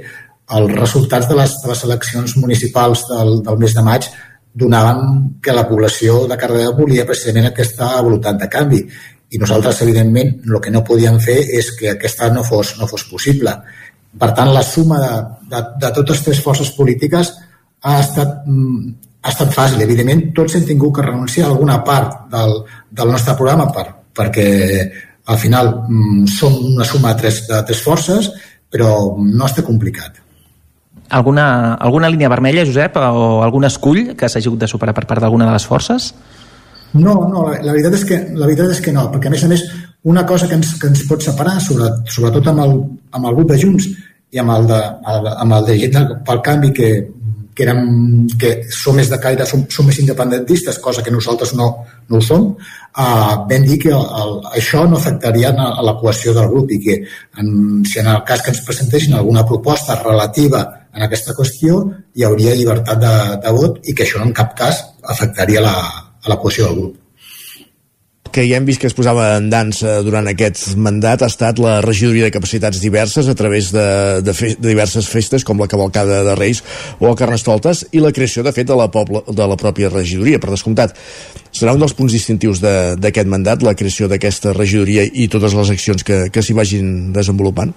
els 0.55 0.71
resultats 0.77 1.27
de 1.29 1.35
les, 1.37 1.57
de 1.61 1.69
les 1.69 1.83
eleccions 1.85 2.37
municipals 2.37 3.05
del, 3.09 3.39
del 3.45 3.59
mes 3.61 3.75
de 3.75 3.83
maig 3.85 4.07
donaven 4.55 5.39
que 5.43 5.53
la 5.53 5.65
població 5.67 6.23
de 6.29 6.37
Cardedeu 6.39 6.73
volia 6.77 7.05
precisament 7.05 7.49
aquesta 7.49 7.89
voluntat 8.01 8.39
de 8.39 8.47
canvi 8.49 8.81
i 9.35 9.39
nosaltres, 9.41 9.81
evidentment, 9.83 10.37
el 10.47 10.61
que 10.63 10.71
no 10.71 10.83
podíem 10.87 11.19
fer 11.23 11.37
és 11.59 11.73
que 11.75 11.91
aquesta 11.91 12.29
no 12.31 12.43
fos, 12.47 12.75
no 12.79 12.87
fos 12.87 13.03
possible. 13.09 13.51
Per 14.15 14.29
tant, 14.37 14.51
la 14.55 14.63
suma 14.63 14.99
de, 15.01 15.15
de, 15.51 15.63
de 15.81 15.91
totes 15.97 16.23
tres 16.23 16.39
forces 16.43 16.71
polítiques 16.77 17.33
ha 17.83 17.97
estat, 17.99 18.45
mm, 18.47 18.93
ha 19.21 19.33
estat 19.33 19.51
fàcil. 19.53 19.83
Evidentment, 19.83 20.29
tots 20.37 20.55
hem 20.55 20.63
tingut 20.67 20.95
que 20.95 21.07
renunciar 21.09 21.49
a 21.49 21.51
alguna 21.51 21.81
part 21.83 22.29
del, 22.31 22.61
del 22.91 23.11
nostre 23.11 23.35
programa 23.35 23.67
per, 23.75 23.89
perquè 24.15 24.47
al 25.25 25.41
final 25.41 25.73
mm, 25.83 26.27
som 26.31 26.55
una 26.71 26.87
suma 26.87 27.13
de 27.13 27.25
tres, 27.25 27.41
de 27.49 27.63
tres 27.67 27.81
forces, 27.83 28.31
però 28.71 28.93
no 29.19 29.49
està 29.49 29.65
complicat. 29.65 30.21
Alguna, 31.15 31.75
alguna 31.75 32.09
línia 32.09 32.31
vermella, 32.31 32.63
Josep, 32.65 32.95
o 32.97 33.43
algun 33.45 33.67
escull 33.67 34.15
que 34.17 34.29
s'hagi 34.29 34.49
hagut 34.49 34.63
de 34.63 34.71
superar 34.71 34.95
per 34.97 35.05
part 35.09 35.21
d'alguna 35.21 35.45
de 35.45 35.53
les 35.53 35.67
forces? 35.67 36.13
No, 36.93 37.15
no, 37.27 37.47
la, 37.49 37.57
la, 37.59 37.73
veritat 37.73 37.97
és 37.97 38.05
que, 38.07 38.21
la 38.37 38.47
veritat 38.47 38.71
és 38.75 38.81
que 38.85 38.93
no, 38.95 39.09
perquè 39.11 39.27
a 39.27 39.33
més 39.33 39.43
a 39.43 39.51
més 39.51 39.65
una 40.05 40.25
cosa 40.25 40.47
que 40.47 40.55
ens, 40.55 40.75
que 40.79 40.87
ens 40.87 41.03
pot 41.09 41.23
separar, 41.25 41.57
sobre, 41.63 41.89
sobretot 42.13 42.47
amb 42.51 42.61
el, 42.63 42.75
amb 43.17 43.27
el 43.27 43.35
grup 43.35 43.51
de 43.51 43.59
Junts 43.59 43.89
i 44.31 44.41
amb 44.41 44.53
el 44.53 44.67
de, 44.69 44.79
amb 45.09 45.55
el 45.57 45.65
de 45.65 45.77
gent 45.81 46.13
pel 46.27 46.41
canvi 46.45 46.71
que, 46.77 46.89
que, 47.55 47.63
érem, 47.65 47.81
que 48.37 48.51
som 48.69 48.97
més 48.99 49.09
de 49.09 49.17
caire, 49.23 49.47
som, 49.49 49.63
som 49.71 49.87
més 49.87 49.97
independentistes, 50.03 50.77
cosa 50.83 51.01
que 51.01 51.13
nosaltres 51.13 51.55
no, 51.57 51.71
no 52.11 52.19
ho 52.19 52.23
som, 52.23 52.47
uh, 52.53 53.35
vam 53.49 53.65
dir 53.65 53.79
que 53.81 53.93
el, 53.95 54.07
el, 54.21 54.37
això 54.59 54.83
no 54.89 54.99
afectaria 54.99 55.53
a, 55.55 55.69
a 55.79 55.85
la 55.89 55.95
cohesió 56.01 56.35
del 56.35 56.51
grup 56.51 56.73
i 56.75 56.81
que 56.83 56.97
en, 57.41 57.51
si 57.87 58.01
en 58.03 58.11
el 58.11 58.23
cas 58.27 58.43
que 58.43 58.51
ens 58.53 58.63
presentessin 58.67 59.15
alguna 59.15 59.45
proposta 59.47 59.97
relativa 60.03 60.65
en 60.95 61.07
aquesta 61.07 61.33
qüestió 61.35 61.81
hi 62.15 62.27
hauria 62.27 62.55
llibertat 62.55 62.99
de, 63.01 63.15
de 63.43 63.55
vot 63.55 63.79
i 63.87 63.95
que 63.95 64.05
això 64.05 64.21
en 64.23 64.35
cap 64.35 64.53
cas 64.59 64.83
afectaria 65.15 65.63
la, 65.63 65.75
a 66.25 66.33
la 66.33 66.39
cohesió 66.41 66.69
del 66.69 66.79
grup 66.81 67.01
que 68.35 68.43
ja 68.43 68.57
hem 68.59 68.65
vist 68.67 68.81
que 68.83 68.89
es 68.89 68.95
posava 68.97 69.29
en 69.37 69.45
dansa 69.47 70.01
durant 70.03 70.27
aquest 70.27 70.73
mandat 70.75 71.21
ha 71.23 71.29
estat 71.31 71.59
la 71.63 71.77
regidoria 71.85 72.27
de 72.27 72.33
capacitats 72.35 72.81
diverses 72.83 73.29
a 73.31 73.35
través 73.39 73.69
de, 73.71 73.85
de, 74.27 74.33
fe, 74.35 74.49
de 74.59 74.73
diverses 74.73 75.07
festes 75.07 75.45
com 75.47 75.61
la 75.61 75.69
cavalcada 75.71 76.19
de 76.27 76.35
Reis 76.35 76.59
o 76.99 77.07
el 77.07 77.15
Carnestoltes 77.15 77.85
i 77.95 78.03
la 78.03 78.11
creació 78.11 78.43
de 78.43 78.51
fet 78.51 78.67
de 78.67 78.75
la, 78.75 78.89
poble, 78.91 79.23
de 79.31 79.47
la 79.47 79.55
pròpia 79.55 79.87
regidoria, 79.93 80.41
per 80.43 80.51
descomptat. 80.51 80.97
Serà 81.55 81.77
un 81.77 81.79
dels 81.79 81.95
punts 81.95 82.11
distintius 82.11 82.59
d'aquest 82.59 83.31
mandat, 83.31 83.63
la 83.63 83.77
creació 83.79 84.11
d'aquesta 84.11 84.51
regidoria 84.57 85.07
i 85.07 85.29
totes 85.31 85.55
les 85.55 85.71
accions 85.77 86.03
que, 86.03 86.25
que 86.27 86.43
s'hi 86.43 86.57
vagin 86.57 87.13
desenvolupant? 87.15 87.71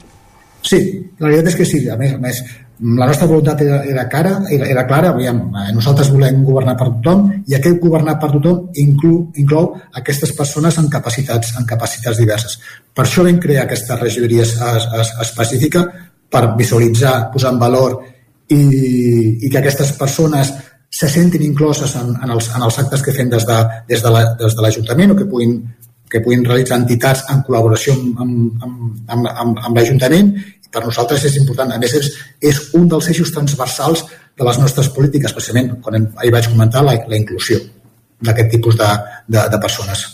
Sí, 0.66 0.80
la 1.20 1.30
veritat 1.30 1.52
és 1.52 1.60
que 1.60 1.68
sí. 1.70 1.84
A 1.86 1.94
més, 2.00 2.18
a 2.18 2.22
més 2.24 2.42
la 2.80 3.06
nostra 3.06 3.26
voluntat 3.26 3.60
era, 3.60 3.82
era, 3.84 4.08
cara, 4.08 4.42
era, 4.50 4.66
era 4.70 4.86
clara, 4.86 5.10
aviam, 5.10 5.40
eh, 5.50 5.72
nosaltres 5.74 6.10
volem 6.14 6.44
governar 6.46 6.76
per 6.78 6.86
tothom 6.92 7.24
i 7.46 7.56
aquest 7.56 7.80
governar 7.82 8.18
per 8.22 8.30
tothom 8.36 8.68
inclou, 8.78 9.16
inclou 9.34 9.72
aquestes 9.98 10.32
persones 10.36 10.78
amb 10.78 10.90
capacitats, 10.92 11.56
amb 11.58 11.66
capacitats 11.66 12.20
diverses. 12.22 12.58
Per 12.94 13.04
això 13.04 13.26
vam 13.26 13.40
crear 13.42 13.64
aquesta 13.66 13.98
regidoria 13.98 14.46
es, 14.46 14.54
es, 14.54 15.12
específica 15.26 15.84
per 16.30 16.44
visualitzar, 16.56 17.32
posar 17.32 17.52
en 17.56 17.58
valor 17.58 17.98
i, 18.54 18.62
i 19.42 19.50
que 19.50 19.58
aquestes 19.58 19.92
persones 19.98 20.54
se 20.88 21.08
sentin 21.10 21.42
incloses 21.44 21.96
en, 21.98 22.14
en, 22.14 22.30
els, 22.30 22.48
en 22.54 22.62
els 22.64 22.78
actes 22.78 23.02
que 23.04 23.12
fem 23.12 23.28
des 23.28 23.44
de, 23.44 23.58
des 23.90 24.02
de 24.02 24.62
l'Ajuntament 24.62 25.10
la, 25.10 25.16
o 25.16 25.18
que 25.18 25.28
puguin 25.28 25.58
que 26.10 26.20
puguin 26.24 26.44
realitzar 26.46 26.78
entitats 26.80 27.24
en 27.32 27.42
col·laboració 27.46 27.94
amb, 27.96 28.22
amb, 28.24 28.68
amb, 29.08 29.28
amb, 29.32 29.60
amb 29.68 29.76
l'Ajuntament 29.76 30.32
per 30.72 30.84
nosaltres 30.84 31.24
és 31.24 31.36
important. 31.40 31.72
A 31.72 31.80
més, 31.80 31.94
és, 31.96 32.12
és 32.52 32.60
un 32.78 32.88
dels 32.88 33.08
eixos 33.12 33.32
transversals 33.34 34.04
de 34.38 34.46
les 34.46 34.60
nostres 34.60 34.90
polítiques, 34.94 35.32
especialment 35.32 35.78
quan 35.82 36.08
ahir 36.20 36.32
vaig 36.34 36.50
comentar 36.52 36.84
la, 36.84 36.94
la 37.08 37.18
inclusió 37.18 37.60
d'aquest 38.20 38.50
tipus 38.56 38.78
de, 38.78 38.88
de, 39.28 39.44
de 39.52 39.60
persones. 39.62 40.06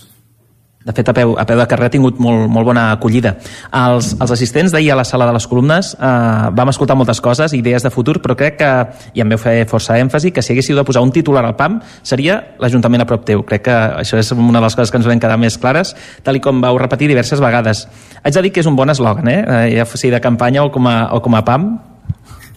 De 0.84 0.92
fet, 0.92 1.08
a 1.08 1.14
peu, 1.16 1.32
a 1.40 1.46
peu 1.48 1.56
de 1.56 1.64
carrer 1.64 1.86
ha 1.88 1.92
tingut 1.92 2.18
molt, 2.20 2.44
molt 2.52 2.66
bona 2.68 2.90
acollida. 2.92 3.30
Els, 3.72 4.10
els 4.20 4.32
assistents 4.34 4.72
d'ahir 4.74 4.90
a 4.92 4.98
la 4.98 5.06
sala 5.08 5.24
de 5.24 5.32
les 5.32 5.46
columnes 5.48 5.94
eh, 5.96 6.50
vam 6.52 6.68
escoltar 6.68 6.96
moltes 7.00 7.22
coses, 7.24 7.54
idees 7.56 7.86
de 7.86 7.92
futur, 7.94 8.18
però 8.20 8.36
crec 8.36 8.58
que, 8.60 8.72
i 9.16 9.24
em 9.24 9.32
veu 9.32 9.40
fer 9.40 9.54
força 9.70 9.96
èmfasi, 9.96 10.34
que 10.36 10.44
si 10.44 10.52
haguéssiu 10.52 10.76
de 10.76 10.84
posar 10.84 11.00
un 11.06 11.12
titular 11.14 11.46
al 11.48 11.56
PAM 11.56 11.78
seria 12.02 12.36
l'Ajuntament 12.60 13.00
a 13.00 13.08
prop 13.08 13.24
teu. 13.24 13.46
Crec 13.48 13.64
que 13.70 13.78
això 14.02 14.20
és 14.20 14.34
una 14.36 14.60
de 14.60 14.64
les 14.66 14.76
coses 14.76 14.92
que 14.92 15.00
ens 15.00 15.08
vam 15.08 15.24
quedar 15.24 15.40
més 15.40 15.56
clares, 15.56 15.94
tal 16.22 16.36
i 16.36 16.44
com 16.44 16.60
vau 16.60 16.76
repetir 16.76 17.08
diverses 17.08 17.40
vegades. 17.40 17.86
Haig 18.20 18.36
de 18.36 18.44
dir 18.44 18.52
que 18.52 18.60
és 18.60 18.68
un 18.68 18.76
bon 18.76 18.92
eslògan, 18.92 19.32
eh? 19.32 19.40
eh 19.40 19.64
ja 19.78 19.88
sigui 19.88 20.12
de 20.12 20.20
campanya 20.20 20.68
o 20.68 20.72
com 20.74 20.84
a, 20.90 20.98
o 21.16 21.22
com 21.24 21.40
a 21.40 21.44
PAM. 21.48 21.68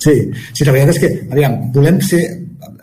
Sí, 0.04 0.20
sí, 0.52 0.68
la 0.68 0.76
veritat 0.76 0.98
és 0.98 1.04
que, 1.06 1.16
aviam, 1.32 1.62
volem 1.72 2.04
ser, 2.04 2.26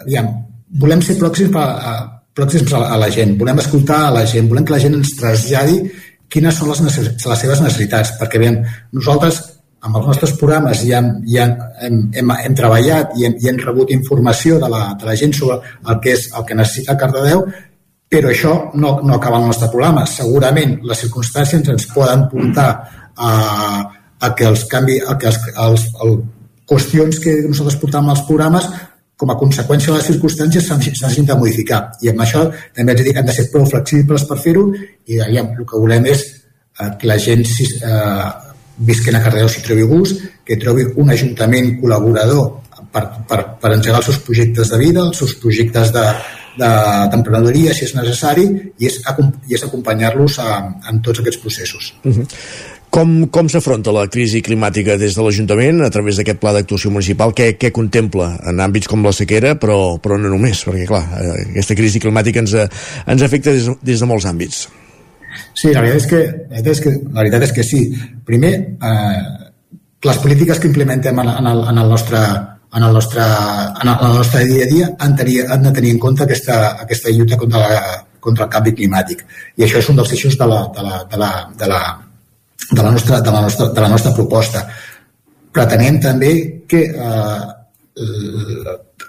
aviam, 0.08 0.32
volem 0.80 1.04
ser 1.04 1.20
pròxims 1.20 1.60
a 1.60 2.13
pròxims 2.34 2.74
a, 2.74 2.82
a 2.94 2.98
la 3.00 3.10
gent, 3.14 3.36
volem 3.40 3.60
escoltar 3.62 4.04
a 4.08 4.12
la 4.14 4.24
gent, 4.26 4.48
volem 4.50 4.66
que 4.66 4.74
la 4.74 4.82
gent 4.82 4.96
ens 4.98 5.14
traslladi 5.18 5.80
quines 6.34 6.56
són 6.58 6.72
les, 6.72 6.98
les 6.98 7.42
seves 7.44 7.60
necessitats, 7.62 8.14
perquè 8.18 8.40
bé, 8.42 8.50
nosaltres 8.96 9.40
amb 9.84 9.98
els 10.00 10.08
nostres 10.08 10.32
programes 10.40 10.80
ja, 10.88 11.02
ja 11.28 11.44
hem, 11.84 11.98
hem, 12.16 12.32
hem 12.46 12.56
treballat 12.56 13.12
i 13.20 13.26
hem, 13.28 13.36
i 13.40 13.50
hem 13.50 13.60
rebut 13.60 13.92
informació 13.92 14.56
de 14.62 14.70
la, 14.72 14.86
de 14.98 15.06
la 15.06 15.16
gent 15.20 15.34
sobre 15.36 15.58
el 15.60 16.00
que 16.02 16.14
és 16.16 16.30
el 16.32 16.46
que 16.48 16.56
necessita 16.56 16.96
Cardedeu, 17.00 17.44
però 18.14 18.30
això 18.30 18.54
no, 18.80 18.96
no 19.04 19.18
acaba 19.18 19.40
el 19.42 19.48
nostre 19.50 19.68
programa. 19.72 20.06
Segurament 20.08 20.78
les 20.88 21.04
circumstàncies 21.04 21.68
ens 21.68 21.86
poden 21.92 22.24
portar 22.32 22.70
a, 23.14 23.30
a 24.24 24.32
que 24.38 24.48
els 24.48 24.64
canvi, 24.70 24.98
a 25.04 25.18
que 25.20 25.28
els, 25.28 25.40
els, 25.66 25.86
els 26.06 26.24
qüestions 26.70 27.20
que 27.20 27.36
nosaltres 27.44 27.78
portam 27.82 28.08
als 28.08 28.24
programes 28.28 28.70
com 29.16 29.30
a 29.30 29.36
conseqüència 29.38 29.92
de 29.92 29.98
les 29.98 30.08
circumstàncies 30.10 30.70
s'hagin 30.98 31.28
de 31.28 31.36
modificar. 31.38 31.82
I 32.02 32.10
amb 32.10 32.24
això 32.24 32.46
també 32.74 32.94
de 32.94 33.04
dir 33.06 33.12
que 33.14 33.22
han 33.22 33.28
de 33.28 33.36
ser 33.36 33.46
prou 33.52 33.66
flexibles 33.70 34.26
per 34.28 34.40
fer-ho 34.42 34.66
i 35.06 35.20
aviam, 35.20 35.52
el 35.54 35.68
que 35.68 35.80
volem 35.80 36.08
és 36.10 36.24
eh, 36.24 36.90
que 36.98 37.10
la 37.10 37.18
gent 37.22 37.44
si, 37.46 37.68
eh, 37.78 38.28
visquen 38.76 39.16
a 39.16 39.22
Cardedeu 39.22 39.48
s'hi 39.48 39.62
trobi 39.62 39.86
gust, 39.86 40.22
que 40.44 40.58
trobi 40.60 40.86
un 40.98 41.10
ajuntament 41.14 41.76
col·laborador 41.80 42.46
per, 42.94 43.04
per, 43.28 43.40
per 43.60 43.72
engegar 43.74 44.00
els 44.00 44.10
seus 44.10 44.20
projectes 44.26 44.70
de 44.70 44.78
vida, 44.78 45.02
els 45.02 45.18
seus 45.22 45.34
projectes 45.42 45.92
d'emprenedoria, 45.94 47.70
de, 47.70 47.76
si 47.78 47.86
és 47.86 47.94
necessari, 47.96 48.48
i 48.78 48.90
és, 48.90 49.00
i 49.48 49.56
és 49.58 49.66
acompanyar-los 49.66 50.40
en 50.42 51.00
tots 51.06 51.22
aquests 51.22 51.42
processos. 51.42 51.94
Uh 52.04 52.12
-huh. 52.12 52.26
Com, 52.94 53.24
com 53.34 53.48
s'afronta 53.50 53.90
la 53.90 54.04
crisi 54.06 54.38
climàtica 54.46 54.94
des 55.00 55.16
de 55.16 55.22
l'Ajuntament 55.24 55.80
a 55.82 55.88
través 55.90 56.14
d'aquest 56.20 56.38
pla 56.38 56.52
d'actuació 56.54 56.92
municipal? 56.94 57.32
Què, 57.34 57.48
què 57.58 57.72
contempla 57.74 58.28
en 58.46 58.62
àmbits 58.62 58.86
com 58.86 59.02
la 59.02 59.10
sequera, 59.10 59.56
però, 59.58 59.96
però 59.98 60.14
no 60.20 60.30
només, 60.30 60.60
perquè 60.62 60.84
clar, 60.86 61.02
eh, 61.18 61.32
aquesta 61.56 61.74
crisi 61.74 61.98
climàtica 62.04 62.44
ens, 62.44 62.54
ens 62.54 63.24
afecta 63.26 63.50
des, 63.56 63.66
des 63.82 64.04
de 64.04 64.06
molts 64.06 64.28
àmbits. 64.30 64.68
Sí, 65.58 65.72
la 65.74 65.82
veritat 65.82 66.04
és 66.04 66.06
que, 66.12 66.22
la 66.22 66.54
veritat 66.54 66.70
és 66.76 66.84
que, 66.84 66.94
la 67.08 67.18
veritat 67.24 67.48
és 67.48 67.56
que 67.58 67.66
sí. 67.66 67.82
Primer, 68.30 68.54
eh, 68.78 69.20
les 70.06 70.22
polítiques 70.22 70.62
que 70.62 70.70
implementem 70.70 71.18
en, 71.18 71.34
en, 71.34 71.50
el, 71.50 71.66
en 71.74 71.82
el 71.82 71.90
nostre 71.96 72.22
en 72.74 72.82
el 72.82 72.94
nostre, 72.94 73.22
en 73.26 73.88
el, 73.88 73.94
en 73.94 74.06
el 74.12 74.16
nostre 74.22 74.46
dia 74.46 74.64
a 74.64 74.70
dia 74.70 74.94
han, 74.98 75.18
tenir, 75.18 75.44
han 75.50 75.66
de 75.66 75.74
tenir 75.74 75.90
en 75.94 75.98
compte 75.98 76.22
aquesta, 76.22 76.76
aquesta 76.86 77.10
lluita 77.10 77.36
contra, 77.38 77.58
la, 77.58 77.84
contra 78.20 78.46
el 78.46 78.54
canvi 78.54 78.78
climàtic. 78.78 79.26
I 79.58 79.66
això 79.66 79.82
és 79.82 79.90
un 79.90 79.98
dels 79.98 80.14
eixos 80.14 80.38
de 80.38 80.46
la, 80.46 80.66
de 80.74 80.82
la, 80.82 81.04
de 81.10 81.20
la, 81.22 81.30
de 81.58 81.70
la, 81.70 81.84
de 82.70 82.82
la 82.82 82.90
nostra, 82.90 83.20
de 83.20 83.30
la 83.30 83.42
nostra, 83.44 83.68
de 83.68 83.80
la 83.80 83.88
nostra 83.92 84.14
proposta. 84.14 84.64
Pretenem 85.54 86.00
també 86.02 86.32
que 86.68 86.82
eh, 86.90 87.42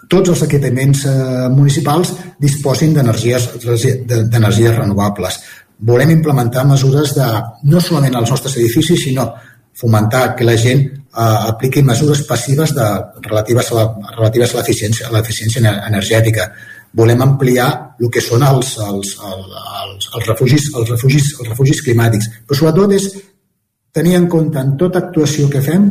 tots 0.07 0.29
els 0.29 0.43
equipaments 0.45 1.05
eh, 1.09 1.47
municipals 1.49 2.13
disposin 2.41 2.93
d'energies 2.93 4.77
renovables. 4.77 5.39
Volem 5.89 6.13
implementar 6.13 6.65
mesures 6.67 7.15
de, 7.17 7.25
no 7.71 7.81
solament 7.81 8.15
als 8.15 8.31
nostres 8.31 8.55
edificis, 8.59 9.03
sinó 9.07 9.33
fomentar 9.75 10.35
que 10.37 10.45
la 10.47 10.55
gent 10.55 10.85
eh, 10.85 11.49
apliqui 11.49 11.83
mesures 11.83 12.23
passives 12.29 12.75
de, 12.75 12.87
relatives 13.25 13.71
a 13.73 13.89
relatives 14.15 14.53
a 14.53 14.61
l'eficiència 14.61 15.11
l'eficiència 15.11 15.75
energètica. 15.89 16.51
Volem 16.95 17.21
ampliar 17.25 17.69
el 17.99 18.11
que 18.11 18.21
són 18.23 18.43
els, 18.47 18.77
els, 18.79 19.17
els, 19.19 20.11
els, 20.15 20.27
refugis, 20.29 20.69
els, 20.77 20.89
refugis, 20.93 21.33
els 21.41 21.49
refugis 21.49 21.81
climàtics. 21.83 22.29
Però 22.47 22.59
sobretot 22.61 22.93
és 22.95 23.09
tenir 23.95 24.17
en 24.19 24.27
compte 24.27 24.59
en 24.59 24.75
tota 24.79 24.99
actuació 25.05 25.47
que 25.49 25.63
fem 25.63 25.87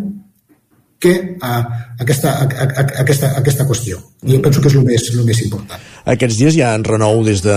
que 1.04 1.36
a, 1.42 1.54
aquesta, 2.00 2.30
a, 2.32 2.44
a, 2.44 2.82
aquesta, 3.02 3.32
aquesta 3.36 3.66
qüestió. 3.68 3.98
I 4.24 4.38
penso 4.40 4.62
que 4.62 4.70
és 4.70 4.76
el 4.78 4.84
més, 4.86 5.02
el 5.12 5.24
més 5.26 5.40
important. 5.44 5.80
Aquests 6.08 6.38
dies 6.38 6.56
hi 6.56 6.62
ha 6.64 6.70
en 6.78 6.84
renou 6.86 7.20
des 7.26 7.42
de 7.44 7.56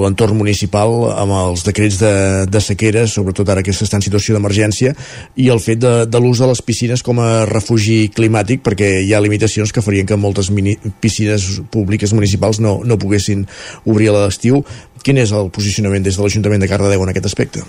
l'entorn 0.00 0.38
municipal 0.38 0.94
amb 1.12 1.36
els 1.36 1.62
decrets 1.66 2.00
de, 2.02 2.12
de 2.50 2.62
sequera, 2.64 3.04
sobretot 3.10 3.50
ara 3.52 3.62
que 3.66 3.74
s'està 3.76 4.00
en 4.00 4.06
situació 4.06 4.34
d'emergència, 4.34 4.94
i 5.38 5.50
el 5.54 5.62
fet 5.62 5.82
de, 5.82 5.92
de 6.10 6.22
l'ús 6.22 6.42
de 6.42 6.48
les 6.50 6.62
piscines 6.66 7.04
com 7.06 7.22
a 7.22 7.44
refugi 7.50 8.08
climàtic, 8.14 8.64
perquè 8.66 8.90
hi 9.04 9.14
ha 9.14 9.22
limitacions 9.22 9.74
que 9.74 9.84
farien 9.86 10.08
que 10.08 10.18
moltes 10.18 10.50
mini, 10.54 10.74
piscines 11.02 11.46
públiques 11.70 12.14
municipals 12.16 12.62
no, 12.64 12.80
no 12.82 12.98
poguessin 12.98 13.46
obrir 13.84 14.10
a 14.10 14.18
l'estiu. 14.18 14.64
Quin 15.06 15.22
és 15.22 15.30
el 15.30 15.52
posicionament 15.54 16.02
des 16.06 16.18
de 16.18 16.26
l'Ajuntament 16.26 16.66
de 16.66 16.70
Cardedeu 16.70 17.06
en 17.06 17.14
aquest 17.14 17.30
aspecte? 17.30 17.62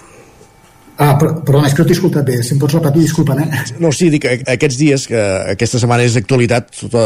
Ah, 1.01 1.15
però, 1.17 1.31
perdona, 1.41 1.65
és 1.65 1.73
que 1.73 1.81
no 1.81 1.89
t'he 1.89 1.95
escoltat 1.97 2.27
bé. 2.27 2.35
Si 2.45 2.53
em 2.53 2.59
pots 2.61 2.75
repetir, 2.77 3.01
disculpa, 3.01 3.33
eh? 3.41 3.61
No, 3.81 3.89
sí, 3.95 4.11
dic 4.13 4.21
que 4.21 4.35
aquests 4.53 4.77
dies, 4.77 5.05
que 5.09 5.21
aquesta 5.55 5.79
setmana 5.81 6.05
és 6.05 6.13
d'actualitat, 6.13 6.69
tota, 6.77 7.01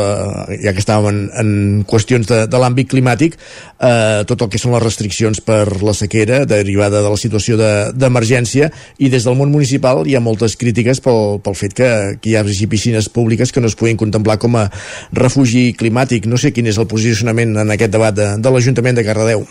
ja 0.60 0.74
que 0.76 0.84
estàvem 0.84 1.08
en, 1.14 1.22
en 1.40 1.86
qüestions 1.88 2.28
de, 2.28 2.42
de 2.52 2.60
l'àmbit 2.60 2.90
climàtic, 2.92 3.38
eh, 3.80 4.26
tot 4.28 4.44
el 4.44 4.52
que 4.52 4.60
són 4.60 4.76
les 4.76 4.84
restriccions 4.84 5.40
per 5.46 5.62
la 5.80 5.96
sequera 5.96 6.42
derivada 6.50 7.00
de 7.06 7.14
la 7.14 7.22
situació 7.22 7.56
d'emergència, 7.96 8.68
de, 8.68 8.84
i 9.08 9.14
des 9.14 9.30
del 9.30 9.40
món 9.40 9.56
municipal 9.56 10.04
hi 10.04 10.20
ha 10.20 10.24
moltes 10.28 10.58
crítiques 10.60 11.00
pel, 11.06 11.40
pel 11.46 11.56
fet 11.56 11.80
que, 11.80 11.90
que 12.20 12.34
hi 12.34 12.38
hagi 12.42 12.68
piscines 12.68 13.08
públiques 13.08 13.56
que 13.56 13.64
no 13.64 13.72
es 13.72 13.80
puguin 13.80 14.02
contemplar 14.02 14.42
com 14.44 14.60
a 14.60 14.68
refugi 15.16 15.70
climàtic. 15.80 16.28
No 16.28 16.36
sé 16.42 16.52
quin 16.52 16.68
és 16.68 16.82
el 16.82 16.92
posicionament 16.92 17.56
en 17.64 17.72
aquest 17.72 17.96
debat 17.96 18.16
de, 18.20 18.34
de 18.44 18.52
l'Ajuntament 18.52 19.00
de 19.00 19.08
Cardedeu. 19.08 19.48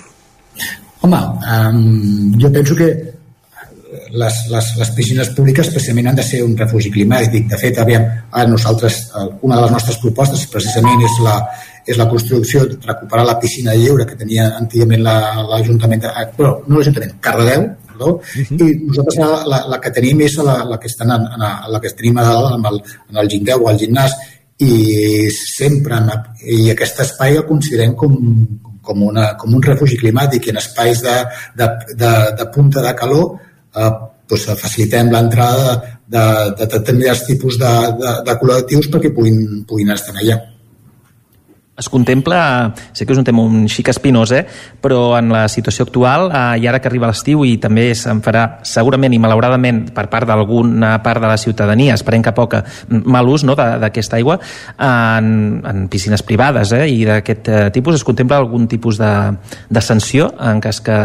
Home, 1.04 1.20
um, 1.48 2.32
jo 2.40 2.52
penso 2.52 2.76
que 2.76 2.92
les, 4.20 4.40
les, 4.50 4.70
les 4.78 4.90
piscines 4.96 5.30
públiques 5.36 5.68
especialment 5.68 6.10
han 6.10 6.18
de 6.18 6.24
ser 6.26 6.42
un 6.46 6.56
refugi 6.56 6.90
climàtic. 6.94 7.46
De 7.50 7.58
fet, 7.60 7.78
aviam, 7.82 8.04
a 8.30 8.44
nosaltres, 8.48 9.00
una 9.42 9.58
de 9.58 9.62
les 9.66 9.72
nostres 9.74 10.00
propostes 10.02 10.44
precisament 10.52 11.02
és 11.04 11.20
la, 11.24 11.38
és 11.86 11.98
la 12.00 12.08
construcció, 12.10 12.64
de 12.68 12.78
recuperar 12.86 13.24
la 13.28 13.38
piscina 13.40 13.74
lliure 13.76 14.06
que 14.08 14.18
tenia 14.20 14.50
antigament 14.58 15.02
l'Ajuntament, 15.04 16.06
la, 16.06 16.28
però 16.36 16.56
no 16.66 16.78
l'Ajuntament, 16.78 17.16
Cardedeu, 17.24 17.66
perdó, 17.94 18.10
uh 18.14 18.20
mhm. 18.20 18.58
-huh. 18.58 18.68
i 18.70 18.86
nosaltres 18.86 19.16
la, 19.22 19.44
la, 19.52 19.58
la 19.72 19.80
que 19.80 19.90
tenim 19.90 20.20
és 20.20 20.36
la, 20.36 20.64
la 20.64 20.78
que 20.78 20.86
estan 20.86 21.10
en, 21.10 21.22
en, 21.34 21.42
la 21.72 21.80
que 21.80 21.90
tenim 21.90 22.18
a 22.18 22.22
dalt 22.22 22.54
en 22.58 22.64
el, 22.70 22.82
en 23.10 23.16
el 23.22 23.28
gindeu 23.28 23.64
o 23.64 23.68
al 23.68 23.78
gimnàs 23.78 24.12
i 24.58 25.30
sempre 25.30 25.96
en, 25.96 26.10
i 26.42 26.70
aquest 26.70 27.00
espai 27.00 27.36
el 27.36 27.46
considerem 27.46 27.94
com, 27.94 28.12
com, 28.82 29.02
una, 29.02 29.34
com 29.36 29.54
un 29.54 29.62
refugi 29.62 29.96
climàtic 29.96 30.46
i 30.46 30.50
en 30.50 30.56
espais 30.56 31.02
de, 31.02 31.16
de, 31.58 31.66
de, 32.02 32.12
de 32.38 32.46
punta 32.54 32.82
de 32.82 32.94
calor 32.94 33.40
eh, 33.76 33.92
doncs 34.30 34.48
facilitem 34.60 35.12
l'entrada 35.12 35.76
de, 35.76 35.84
de, 36.16 36.24
de 36.58 36.72
determinats 36.78 37.26
tipus 37.28 37.60
de, 37.60 37.76
de, 38.00 38.16
de 38.24 38.40
col·lectius 38.40 38.90
perquè 38.92 39.12
puguin, 39.14 39.62
puguin 39.68 39.94
estar 39.94 40.16
allà. 40.16 40.40
Es 41.74 41.88
contempla, 41.90 42.70
sé 42.94 43.02
que 43.02 43.10
és 43.10 43.18
un 43.18 43.24
tema 43.26 43.42
un 43.42 43.64
xic 43.66 43.88
espinós, 43.90 44.30
eh? 44.30 44.44
però 44.78 45.16
en 45.18 45.32
la 45.34 45.48
situació 45.50 45.82
actual, 45.88 46.28
eh, 46.30 46.60
i 46.62 46.68
ara 46.70 46.78
que 46.78 46.86
arriba 46.86 47.08
l'estiu 47.10 47.42
i 47.42 47.56
també 47.58 47.88
se'n 47.98 48.20
farà 48.22 48.44
segurament 48.62 49.10
i 49.10 49.18
malauradament 49.18 49.80
per 49.96 50.06
part 50.12 50.30
d'alguna 50.30 50.92
part 51.02 51.18
de 51.18 51.32
la 51.32 51.40
ciutadania, 51.40 51.98
esperem 51.98 52.22
que 52.22 52.30
poca, 52.30 52.62
mal 52.94 53.26
ús 53.26 53.42
no, 53.42 53.58
d'aquesta 53.58 54.20
aigua, 54.22 54.38
en, 54.78 55.34
en 55.66 55.88
piscines 55.90 56.22
privades 56.22 56.70
eh? 56.78 56.86
i 56.94 57.02
d'aquest 57.10 57.50
eh, 57.50 57.68
tipus, 57.74 57.98
es 57.98 58.06
contempla 58.06 58.38
algun 58.38 58.70
tipus 58.70 59.02
de, 59.02 59.12
de 59.66 59.82
sanció 59.82 60.30
en 60.38 60.62
cas 60.62 60.78
que, 60.78 61.00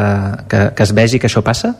que, 0.54 0.68
que 0.78 0.86
es 0.86 0.94
vegi 0.94 1.18
que 1.18 1.34
això 1.34 1.42
passa? 1.42 1.74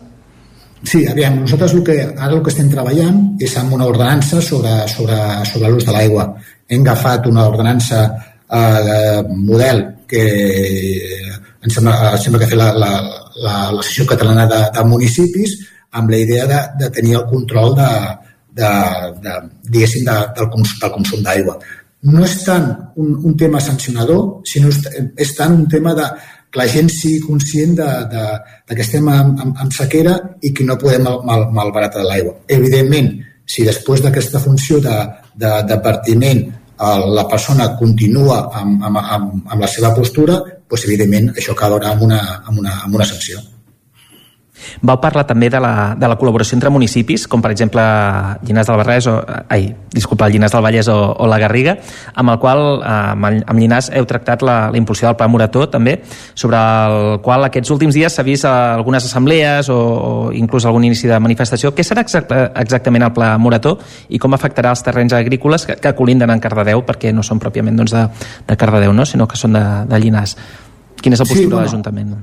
Sí, 0.84 1.04
aviam, 1.08 1.42
nosaltres 1.42 1.74
el 1.76 1.84
que, 1.84 1.96
ara 2.08 2.32
el 2.32 2.42
que 2.44 2.52
estem 2.54 2.70
treballant 2.72 3.18
és 3.44 3.56
amb 3.60 3.74
una 3.76 3.88
ordenança 3.90 4.40
sobre, 4.42 4.72
sobre, 4.88 5.18
sobre 5.50 5.72
l'ús 5.72 5.86
de 5.88 5.96
l'aigua. 5.96 6.30
Hem 6.70 6.86
agafat 6.86 7.28
una 7.28 7.48
ordenança 7.50 8.06
eh, 8.08 9.20
model 9.28 9.84
que 10.08 10.24
em 11.60 11.74
sembla, 11.74 12.14
em 12.14 12.24
sembla 12.24 12.40
que 12.40 12.48
ha 12.48 12.54
fet 12.54 12.62
la, 12.62 12.70
la, 12.72 12.94
la, 13.44 13.58
l'Associació 13.76 14.08
Catalana 14.14 14.48
de, 14.48 14.62
de 14.78 14.86
Municipis 14.88 15.58
amb 16.00 16.14
la 16.14 16.24
idea 16.24 16.48
de, 16.48 16.62
de 16.80 16.90
tenir 16.96 17.18
el 17.20 17.28
control 17.28 17.76
de, 17.76 17.92
de, 18.62 18.72
de, 19.26 19.36
diguéssim, 19.68 20.08
de, 20.08 20.18
del, 20.38 20.50
cons, 20.54 20.78
del 20.80 20.96
consum 20.96 21.24
d'aigua. 21.26 21.58
No 22.08 22.24
és 22.24 22.38
tant 22.46 22.70
un, 22.96 23.16
un 23.28 23.36
tema 23.38 23.60
sancionador, 23.60 24.40
sinó 24.48 24.72
és 24.72 25.34
tant 25.36 25.58
un 25.58 25.68
tema 25.68 25.92
de, 25.98 26.08
que 26.50 26.60
la 26.62 26.68
gent 26.68 26.90
sigui 26.90 27.20
conscient 27.22 27.76
de, 27.78 27.90
de, 28.12 28.24
de 28.70 28.78
que 28.78 28.86
estem 28.86 29.08
en, 29.14 29.36
en, 29.44 29.56
en 29.64 29.74
sequera 29.76 30.16
i 30.42 30.54
que 30.54 30.66
no 30.66 30.80
podem 30.82 31.06
mal, 31.06 31.20
mal, 31.26 31.46
malbaratar 31.54 32.06
l'aigua. 32.06 32.40
Evidentment, 32.50 33.12
si 33.50 33.66
després 33.66 34.02
d'aquesta 34.06 34.42
funció 34.42 34.80
de, 34.82 34.96
de, 35.36 35.54
de 35.70 35.78
partiment 35.86 36.48
la 36.80 37.26
persona 37.28 37.74
continua 37.76 38.46
amb, 38.56 38.84
amb, 38.88 38.98
amb, 39.02 39.48
amb 39.52 39.62
la 39.62 39.68
seva 39.68 39.92
postura, 39.96 40.38
doncs, 40.70 40.86
evidentment 40.88 41.34
això 41.36 41.52
acabarà 41.52 41.92
amb 41.92 42.06
una, 42.08 42.20
amb 42.46 42.62
una, 42.62 42.76
amb 42.86 42.96
una 42.96 43.08
sanció. 43.08 43.42
Vau 44.82 45.00
parlar 45.02 45.26
també 45.28 45.50
de 45.50 45.60
la, 45.62 45.94
de 46.00 46.08
la 46.10 46.18
col·laboració 46.20 46.58
entre 46.58 46.72
municipis, 46.74 47.28
com 47.28 47.42
per 47.44 47.52
exemple 47.54 47.84
Llinars 48.46 48.70
del 48.70 48.80
Barrès 48.80 49.08
o, 49.12 49.16
ai, 49.50 49.70
disculpa, 49.94 50.30
Llinars 50.30 50.56
del 50.56 50.64
Vallès 50.64 50.90
o, 50.92 50.98
o 51.18 51.28
la 51.30 51.40
Garriga, 51.42 51.76
amb 52.16 52.34
el 52.34 52.40
qual 52.40 52.64
eh, 52.80 52.94
amb, 53.14 53.30
amb 53.30 53.60
Llinars 53.60 53.92
heu 53.96 54.08
tractat 54.10 54.44
la, 54.46 54.58
la 54.72 54.80
impulsió 54.80 55.10
del 55.10 55.18
Pla 55.20 55.28
Morató 55.32 55.68
també, 55.72 56.00
sobre 56.34 56.60
el 56.60 57.20
qual 57.26 57.48
aquests 57.48 57.74
últims 57.76 57.98
dies 57.98 58.16
s'ha 58.16 58.26
vist 58.28 58.48
algunes 58.50 59.06
assemblees 59.06 59.70
o, 59.74 59.78
o 59.80 60.14
inclús 60.36 60.68
algun 60.70 60.88
inici 60.88 61.10
de 61.10 61.20
manifestació. 61.20 61.74
Què 61.76 61.86
serà 61.86 62.06
exacta, 62.06 62.50
exactament 62.62 63.08
el 63.10 63.14
Pla 63.16 63.34
Morató 63.42 63.78
i 64.10 64.22
com 64.22 64.36
afectarà 64.38 64.74
els 64.76 64.84
terrenys 64.86 65.16
agrícoles 65.18 65.68
que, 65.68 65.78
que 65.82 65.96
colinden 65.98 66.34
en 66.34 66.44
Cardedeu, 66.44 66.84
perquè 66.88 67.14
no 67.16 67.26
són 67.26 67.42
pròpiament 67.42 67.80
doncs, 67.80 67.96
de, 67.96 68.08
de 68.48 68.60
Cardedeu, 68.60 68.96
no? 68.96 69.08
sinó 69.10 69.28
que 69.30 69.40
són 69.40 69.58
de, 69.58 69.66
de 69.90 70.02
Llinars. 70.02 70.38
Quina 71.00 71.16
és 71.16 71.24
la 71.24 71.30
postura 71.30 71.48
sí, 71.48 71.54
no, 71.54 71.58
de 71.58 71.66
l'Ajuntament? 71.66 72.20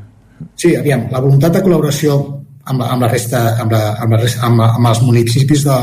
Sí, 0.56 0.74
aviam, 0.76 1.06
la 1.12 1.22
voluntat 1.24 1.56
de 1.56 1.62
col·laboració 1.64 2.16
amb, 2.66 2.82
amb 2.82 3.04
la 3.04 3.08
resta, 3.10 3.42
amb, 3.62 3.72
la, 3.72 3.82
amb, 4.02 4.16
la 4.16 4.20
resta, 4.20 4.44
amb, 4.48 4.62
amb 4.66 4.90
els 4.90 5.02
municipis 5.06 5.64
de, 5.66 5.76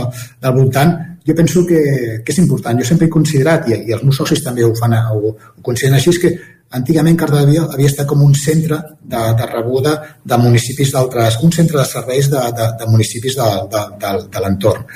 del 0.44 0.56
voltant, 0.58 0.94
jo 1.26 1.36
penso 1.36 1.64
que, 1.66 1.82
que 2.26 2.34
és 2.34 2.42
important. 2.42 2.80
Jo 2.80 2.88
sempre 2.88 3.08
he 3.08 3.14
considerat, 3.14 3.70
i, 3.72 3.78
i 3.88 3.96
els 3.96 4.04
meus 4.04 4.20
socis 4.20 4.44
també 4.44 4.66
ho, 4.66 4.74
fan, 4.80 4.96
ho, 4.98 5.34
ho 5.34 5.66
consideren 5.66 5.98
així, 6.00 6.16
que 6.20 6.34
antigament 6.74 7.18
Cardedeu 7.20 7.68
havia 7.70 7.92
estat 7.92 8.10
com 8.10 8.24
un 8.26 8.34
centre 8.36 8.80
de, 9.02 9.22
de 9.40 9.50
rebuda 9.52 9.96
de 10.26 10.40
municipis 10.42 10.94
d'altres, 10.94 11.40
un 11.46 11.54
centre 11.56 11.80
de 11.80 11.86
serveis 11.88 12.30
de, 12.34 12.42
de, 12.58 12.70
de 12.80 12.90
municipis 12.90 13.38
de, 13.40 13.50
de, 13.74 13.86
de, 14.02 14.16
de 14.34 14.44
l'entorn. 14.44 14.88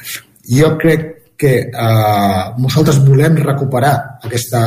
Jo 0.47 0.73
crec 0.81 1.07
que 1.37 1.69
eh, 1.69 2.43
nosaltres 2.57 2.97
volem 3.05 3.37
recuperar 3.37 3.93
aquesta, 4.25 4.61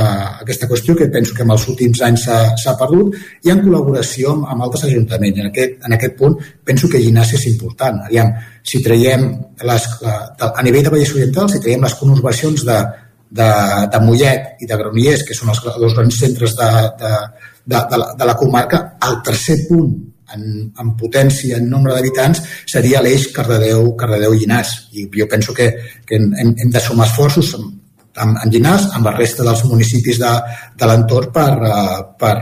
aquesta 0.44 0.68
qüestió 0.70 0.94
que 0.94 1.08
penso 1.10 1.34
que 1.34 1.42
en 1.42 1.50
els 1.50 1.66
últims 1.72 2.00
anys 2.06 2.28
s'ha 2.62 2.76
perdut 2.78 3.16
i 3.42 3.50
en 3.50 3.62
col·laboració 3.64 4.36
amb, 4.36 4.46
amb 4.54 4.66
altres 4.68 4.86
ajuntaments. 4.86 5.40
En 5.42 5.50
aquest, 5.50 5.76
en 5.88 5.96
aquest 5.98 6.14
punt 6.20 6.38
penso 6.64 6.88
que 6.88 7.02
Ginàs 7.02 7.34
és 7.34 7.48
important. 7.50 7.98
Aviam, 8.06 8.30
si 8.62 8.82
traiem 8.84 9.26
les, 9.66 9.88
la, 10.06 10.16
a 10.46 10.66
nivell 10.66 10.86
de 10.86 10.94
Vallès 10.94 11.14
Oriental, 11.16 11.50
si 11.50 11.62
traiem 11.64 11.82
les 11.88 11.98
conurbacions 11.98 12.62
de, 12.70 12.78
de, 13.42 13.50
de 13.90 14.02
Mollet 14.06 14.62
i 14.62 14.70
de 14.70 14.78
Granollers, 14.78 15.26
que 15.26 15.34
són 15.34 15.50
els 15.50 15.64
dos 15.66 15.98
grans 15.98 16.22
centres 16.22 16.54
de, 16.58 16.70
de, 17.02 17.12
de, 17.66 17.82
de, 17.90 18.00
la, 18.04 18.12
de 18.14 18.30
la 18.30 18.38
comarca, 18.38 18.84
el 19.10 19.18
tercer 19.26 19.64
punt 19.66 19.90
en, 20.34 20.70
en 20.78 20.94
potència, 21.00 21.58
en 21.58 21.68
nombre 21.70 21.94
d'habitants, 21.96 22.42
seria 22.70 23.02
l'eix 23.04 23.28
Cardedeu-Llinàs. 23.34 24.72
I 24.96 25.06
jo 25.16 25.28
penso 25.30 25.54
que, 25.56 25.70
que 26.06 26.18
hem, 26.18 26.54
hem 26.56 26.72
de 26.72 26.82
sumar 26.82 27.08
esforços 27.08 27.52
amb, 27.58 27.76
amb, 28.16 28.40
Llinàs, 28.52 28.90
amb 28.96 29.06
la 29.10 29.14
resta 29.16 29.46
dels 29.46 29.64
municipis 29.68 30.20
de, 30.22 30.32
de 30.78 30.90
l'entorn 30.90 31.32
per, 31.34 31.52
uh, 31.58 32.00
per, 32.20 32.34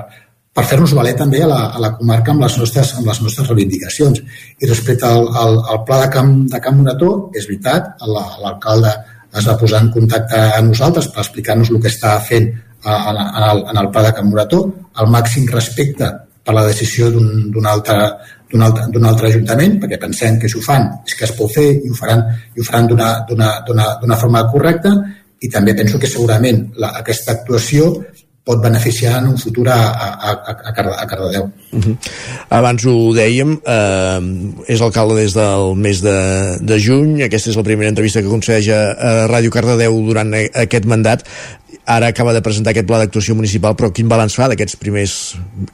per 0.54 0.64
fer-nos 0.66 0.94
valer 0.96 1.14
també 1.18 1.42
a 1.44 1.50
la, 1.50 1.60
a 1.76 1.82
la 1.82 1.92
comarca 1.98 2.34
amb 2.34 2.44
les 2.46 2.56
nostres, 2.60 2.94
amb 2.98 3.10
les 3.10 3.20
nostres 3.24 3.50
reivindicacions. 3.50 4.22
I 4.58 4.70
respecte 4.70 5.06
al, 5.08 5.28
al, 5.42 5.60
al 5.74 5.84
pla 5.88 6.02
de 6.04 6.10
Camp, 6.14 6.34
de 6.52 6.62
Camp 6.64 6.80
Morató, 6.80 7.12
és 7.36 7.46
veritat, 7.50 7.94
l'alcalde 8.06 8.96
es 9.38 9.44
va 9.44 9.58
posar 9.60 9.82
en 9.84 9.90
contacte 9.92 10.38
amb 10.56 10.72
nosaltres 10.72 11.10
per 11.12 11.20
explicar-nos 11.22 11.68
el 11.70 11.82
que 11.84 11.92
està 11.92 12.14
fent 12.24 12.48
en, 12.48 13.18
en, 13.18 13.44
el, 13.50 13.60
en 13.70 13.80
el 13.82 13.90
pla 13.92 14.06
de 14.06 14.14
Camp 14.16 14.30
Morató, 14.32 14.62
el 14.98 15.12
màxim 15.12 15.46
respecte 15.52 16.08
per 16.48 16.56
la 16.56 16.64
decisió 16.64 17.10
d'un 17.12 17.66
altre, 17.68 17.96
altre, 18.56 18.84
altre 19.04 19.28
ajuntament, 19.28 19.74
perquè 19.82 19.98
pensem 20.00 20.38
que 20.40 20.48
si 20.48 20.56
ho 20.56 20.62
fan 20.64 20.86
és 21.04 21.12
que 21.18 21.26
es 21.28 21.34
pot 21.36 21.52
fer 21.52 21.66
i 21.76 21.90
ho 21.92 21.96
faran, 21.98 22.24
i 22.56 22.62
ho 22.62 22.64
faran 22.64 22.88
d'una 22.88 24.16
forma 24.16 24.46
correcta 24.48 24.94
i 25.44 25.50
també 25.52 25.76
penso 25.76 26.00
que 26.00 26.08
segurament 26.08 26.64
la, 26.80 26.94
aquesta 27.02 27.36
actuació 27.36 27.90
pot 28.48 28.62
beneficiar 28.64 29.18
en 29.20 29.26
un 29.34 29.36
futur 29.36 29.66
a, 29.68 29.76
a, 29.92 30.30
a, 30.32 30.54
a 30.70 30.72
Cardedeu. 30.72 31.50
Uh 31.76 31.82
-huh. 31.82 31.96
Abans 32.48 32.86
ho 32.86 33.12
dèiem, 33.12 33.60
eh, 33.60 34.72
és 34.72 34.80
alcalde 34.80 35.20
des 35.20 35.34
del 35.34 35.76
mes 35.76 36.00
de, 36.00 36.56
de 36.60 36.78
juny, 36.80 37.22
aquesta 37.22 37.50
és 37.50 37.56
la 37.56 37.62
primera 37.62 37.90
entrevista 37.90 38.22
que 38.22 38.32
concedeix 38.32 38.68
a, 38.68 38.80
a 38.92 39.28
Ràdio 39.28 39.50
Cardedeu 39.50 40.00
durant 40.00 40.32
aquest 40.34 40.86
mandat 40.86 41.28
ara 41.88 42.10
acaba 42.12 42.34
de 42.36 42.42
presentar 42.44 42.74
aquest 42.74 42.86
pla 42.88 43.00
d'actuació 43.00 43.34
municipal, 43.38 43.74
però 43.78 43.88
quin 43.94 44.10
balanç 44.10 44.36
fa 44.36 44.50
d'aquests 44.52 44.76
primers 44.80 45.14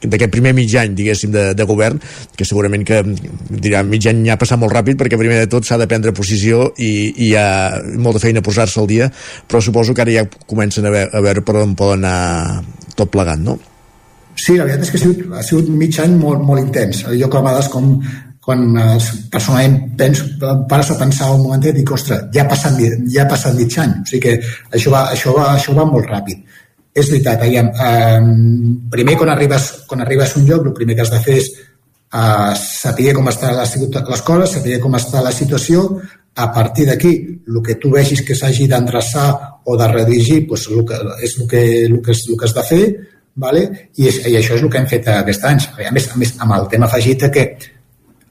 d'aquest 0.00 0.30
primer 0.32 0.54
mig 0.54 0.72
any, 0.78 0.94
diguéssim, 0.94 1.32
de, 1.34 1.44
de 1.58 1.66
govern, 1.66 1.98
que 2.38 2.46
segurament 2.46 2.86
que 2.86 3.02
dirà 3.50 3.82
mig 3.86 4.06
any 4.10 4.22
ha 4.30 4.38
passat 4.40 4.60
molt 4.60 4.72
ràpid, 4.74 4.98
perquè 5.00 5.18
primer 5.18 5.42
de 5.42 5.50
tot 5.50 5.66
s'ha 5.66 5.80
de 5.80 5.90
prendre 5.90 6.14
posició 6.14 6.70
i, 6.78 6.92
i 7.10 7.30
hi 7.32 7.34
ha 7.40 7.82
molta 7.98 8.22
feina 8.22 8.44
a 8.44 8.46
posar-se 8.46 8.80
al 8.80 8.90
dia, 8.90 9.10
però 9.50 9.62
suposo 9.64 9.94
que 9.94 10.06
ara 10.06 10.14
ja 10.14 10.26
comencen 10.46 10.86
a, 10.86 10.94
veure, 10.94 11.10
a 11.10 11.24
veure 11.24 11.44
per 11.44 11.58
on 11.64 11.74
poden 11.78 12.06
anar 12.06 12.62
tot 12.94 13.10
plegat, 13.10 13.42
no? 13.42 13.58
Sí, 14.34 14.56
la 14.58 14.66
veritat 14.66 14.86
és 14.86 14.90
que 14.90 14.98
ha 14.98 15.02
sigut, 15.02 15.26
ha 15.38 15.42
sigut 15.46 15.68
mig 15.70 15.98
any 16.02 16.14
molt, 16.18 16.42
molt 16.42 16.62
intens. 16.62 17.04
Jo 17.14 17.28
que 17.30 17.38
a 17.38 17.42
vegades 17.44 17.70
com 17.70 17.92
quan 18.44 18.64
eh, 18.76 18.98
personalment 19.32 19.96
penso, 19.96 20.26
pares 20.68 20.90
a 20.92 20.98
pensar 21.00 21.30
un 21.32 21.46
momentet 21.46 21.72
i 21.72 21.80
dic, 21.80 21.92
ostres, 21.96 22.26
ja 22.34 22.44
ha 22.44 22.50
passat, 22.50 22.80
ja 23.12 23.24
ha 23.24 23.30
passat 23.30 23.56
mig 23.56 23.78
any. 23.80 23.94
O 24.02 24.10
sigui 24.10 24.22
que 24.26 24.34
això 24.76 24.92
va, 24.92 25.06
això 25.14 25.32
va, 25.36 25.46
això 25.54 25.76
va 25.76 25.86
molt 25.88 26.10
ràpid. 26.12 26.42
És 26.94 27.08
veritat, 27.10 27.40
aviam, 27.42 27.70
eh, 27.72 28.20
primer 28.92 29.16
quan 29.18 29.32
arribes, 29.32 29.70
quan 29.88 30.04
arribes 30.04 30.34
a 30.34 30.40
un 30.40 30.50
lloc, 30.50 30.68
el 30.68 30.76
primer 30.76 30.98
que 30.98 31.06
has 31.06 31.14
de 31.14 31.22
fer 31.24 31.38
és 31.40 31.48
eh, 31.54 32.52
saber 32.60 33.14
com 33.16 33.32
està 33.32 33.54
la, 33.56 33.64
les 33.64 34.26
coses, 34.28 34.58
saber 34.58 34.78
com 34.82 35.00
està 35.00 35.24
la 35.24 35.32
situació, 35.32 35.88
a 36.36 36.52
partir 36.52 36.86
d'aquí, 36.86 37.14
el 37.46 37.60
que 37.62 37.76
tu 37.80 37.90
vegis 37.90 38.22
que 38.26 38.34
s'hagi 38.34 38.66
d'endreçar 38.68 39.28
o 39.64 39.76
de 39.78 39.88
redirigir 39.88 40.46
pues, 40.48 40.66
el 40.68 40.84
que, 40.86 40.98
és 41.22 41.36
el 41.38 41.48
que, 41.48 41.62
el, 41.86 42.00
que, 42.02 42.12
el 42.12 42.38
que 42.38 42.48
has 42.48 42.54
de 42.54 42.64
fer, 42.68 42.82
vale? 43.40 43.62
I, 43.96 44.08
és, 44.10 44.18
i 44.26 44.34
això 44.38 44.58
és 44.58 44.62
el 44.62 44.70
que 44.70 44.80
hem 44.82 44.90
fet 44.90 45.08
aquest 45.10 45.46
any. 45.46 45.62
A 45.86 45.94
més, 45.94 46.10
a 46.10 46.18
més 46.18 46.34
amb 46.42 46.56
el 46.58 46.68
tema 46.72 46.90
afegit 46.90 47.26
que 47.32 47.46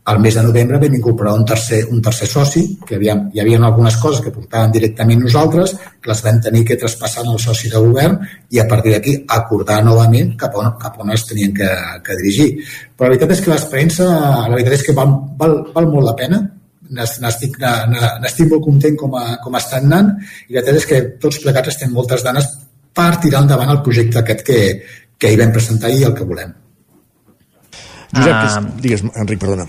al 0.06 0.20
mes 0.20 0.36
de 0.36 0.44
novembre 0.44 0.80
vam 0.80 0.96
incorporar 0.96 1.34
un 1.34 1.46
tercer, 1.46 1.86
un 1.90 2.02
tercer 2.02 2.28
soci, 2.28 2.64
que 2.86 2.98
havia, 2.98 3.16
hi 3.32 3.40
havia 3.40 3.60
algunes 3.64 3.96
coses 3.98 4.20
que 4.24 4.34
portaven 4.36 4.72
directament 4.72 5.22
nosaltres, 5.24 5.76
que 6.02 6.10
les 6.12 6.24
vam 6.26 6.42
tenir 6.44 6.64
que 6.68 6.76
traspassar 6.80 7.24
al 7.24 7.40
soci 7.40 7.70
de 7.72 7.80
govern 7.80 8.18
i 8.52 8.60
a 8.60 8.68
partir 8.68 8.92
d'aquí 8.92 9.14
acordar 9.38 9.80
novament 9.86 10.34
cap 10.40 10.58
on, 10.60 10.74
cap 10.82 10.98
on 11.00 11.14
es 11.16 11.24
tenien 11.30 11.54
que, 11.56 11.70
que 12.04 12.18
dirigir. 12.20 12.50
Però 12.98 13.08
la 13.08 13.14
veritat 13.14 13.32
és 13.38 13.44
que 13.44 13.54
l'experiència, 13.54 14.08
la 14.10 14.52
veritat 14.58 14.76
és 14.80 14.84
que 14.84 14.96
val, 14.98 15.14
val, 15.40 15.56
val 15.76 15.88
molt 15.94 16.10
la 16.10 16.16
pena, 16.20 16.42
n'estic 16.94 17.56
molt 17.62 18.66
content 18.66 18.98
com, 19.00 19.16
a, 19.16 19.38
com 19.44 19.56
està 19.56 19.80
anant 19.80 20.12
i 20.50 20.58
la 20.58 20.60
veritat 20.60 20.82
és 20.82 20.90
que 20.90 21.00
tots 21.24 21.40
plegats 21.46 21.72
estem 21.72 21.96
moltes 21.96 22.26
ganes 22.28 22.50
per 22.94 23.16
tirar 23.24 23.46
endavant 23.46 23.72
el 23.72 23.82
projecte 23.88 24.20
aquest 24.20 24.44
que, 24.46 24.60
que 25.18 25.32
hi 25.32 25.40
vam 25.40 25.56
presentar 25.56 25.90
i 25.96 26.04
el 26.04 26.14
que 26.14 26.28
volem. 26.28 26.52
Josep, 28.14 28.36
uh, 28.36 28.76
digues, 28.84 29.08
Enric, 29.16 29.40
perdona. 29.42 29.66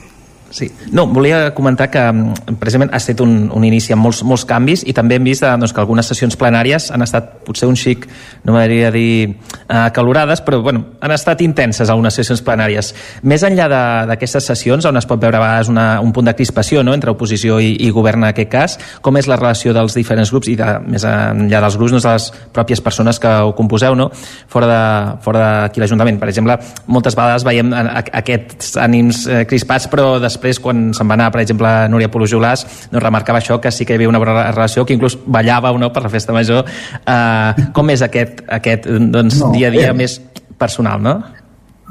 Sí. 0.55 0.69
No, 0.93 1.09
volia 1.11 1.51
comentar 1.51 1.89
que 1.91 1.99
mm, 1.99 2.55
precisament 2.61 2.93
ha 2.95 3.01
estat 3.01 3.19
un, 3.25 3.49
un 3.51 3.65
inici 3.67 3.91
amb 3.91 4.05
molts, 4.07 4.21
molts 4.23 4.45
canvis 4.47 4.85
i 4.87 4.93
també 4.95 5.17
hem 5.19 5.25
vist 5.27 5.43
doncs, 5.43 5.73
que 5.75 5.81
algunes 5.83 6.07
sessions 6.07 6.37
plenàries 6.39 6.93
han 6.95 7.03
estat 7.03 7.41
potser 7.43 7.67
un 7.67 7.75
xic, 7.75 8.05
no 8.47 8.55
m'agradaria 8.55 8.93
dir 8.95 9.33
uh, 9.33 9.89
calorades, 9.97 10.45
però 10.47 10.61
bueno, 10.63 10.85
han 11.03 11.11
estat 11.11 11.43
intenses 11.43 11.91
algunes 11.91 12.15
sessions 12.15 12.45
plenàries. 12.47 12.93
Més 13.27 13.43
enllà 13.43 13.67
d'aquestes 14.13 14.47
sessions, 14.53 14.87
on 14.87 15.01
es 15.01 15.09
pot 15.11 15.19
veure 15.19 15.41
a 15.41 15.43
vegades 15.43 15.73
una, 15.73 15.89
un 16.05 16.13
punt 16.15 16.31
de 16.31 16.37
crispació 16.39 16.85
no?, 16.87 16.95
entre 16.95 17.11
oposició 17.11 17.59
i, 17.59 17.75
i 17.83 17.91
govern 17.91 18.23
en 18.23 18.31
aquest 18.31 18.53
cas, 18.53 18.79
com 19.03 19.19
és 19.19 19.27
la 19.27 19.41
relació 19.41 19.75
dels 19.75 19.99
diferents 19.99 20.31
grups 20.31 20.53
i 20.53 20.57
de, 20.61 20.71
més 20.87 21.03
enllà 21.03 21.65
dels 21.67 21.81
grups, 21.81 21.97
no, 21.97 22.03
de 22.05 22.15
les 22.15 22.29
pròpies 22.55 22.85
persones 22.85 23.19
que 23.19 23.35
ho 23.43 23.57
composeu, 23.59 23.99
no? 23.99 24.07
fora 24.47 24.71
d'aquí 24.71 25.19
fora 25.25 25.83
l'Ajuntament. 25.83 26.23
Per 26.23 26.31
exemple, 26.31 26.61
moltes 26.87 27.19
vegades 27.19 27.43
veiem 27.43 27.75
aquests 27.75 28.77
ànims 28.79 29.25
eh, 29.27 29.43
crispats, 29.51 29.91
però 29.91 30.15
després 30.23 30.44
després, 30.45 30.61
quan 30.61 30.93
se'n 30.95 31.09
va 31.09 31.17
anar, 31.17 31.31
per 31.33 31.41
exemple, 31.43 31.71
Núria 31.89 32.11
Polujolàs, 32.13 32.65
no 32.93 33.01
remarcava 33.01 33.41
això, 33.41 33.61
que 33.61 33.73
sí 33.73 33.85
que 33.85 33.95
hi 33.95 33.99
havia 33.99 34.11
una 34.11 34.21
bona 34.21 34.51
relació, 34.53 34.85
que 34.85 34.95
inclús 34.95 35.17
ballava 35.27 35.73
no, 35.79 35.91
per 35.93 36.05
la 36.05 36.13
festa 36.13 36.35
major. 36.37 36.69
Uh, 37.05 37.71
com 37.75 37.91
és 37.91 38.03
aquest, 38.05 38.45
aquest 38.49 38.89
doncs, 38.89 39.41
no, 39.41 39.53
dia 39.55 39.71
a 39.71 39.75
dia 39.75 39.89
eh, 39.93 39.97
més 39.97 40.19
personal, 40.59 41.01
no? 41.03 41.17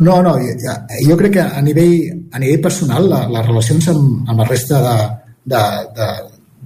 No, 0.04 0.22
no, 0.26 0.38
jo, 0.42 0.78
jo 1.08 1.18
crec 1.18 1.36
que 1.38 1.42
a 1.44 1.62
nivell, 1.62 2.30
a 2.34 2.42
nivell 2.42 2.62
personal 2.62 3.10
la, 3.10 3.26
les 3.30 3.50
relacions 3.50 3.90
amb, 3.92 4.30
amb 4.30 4.42
la 4.42 4.48
resta 4.48 4.82
de, 4.82 4.96
de, 5.54 5.64
de, 5.98 6.08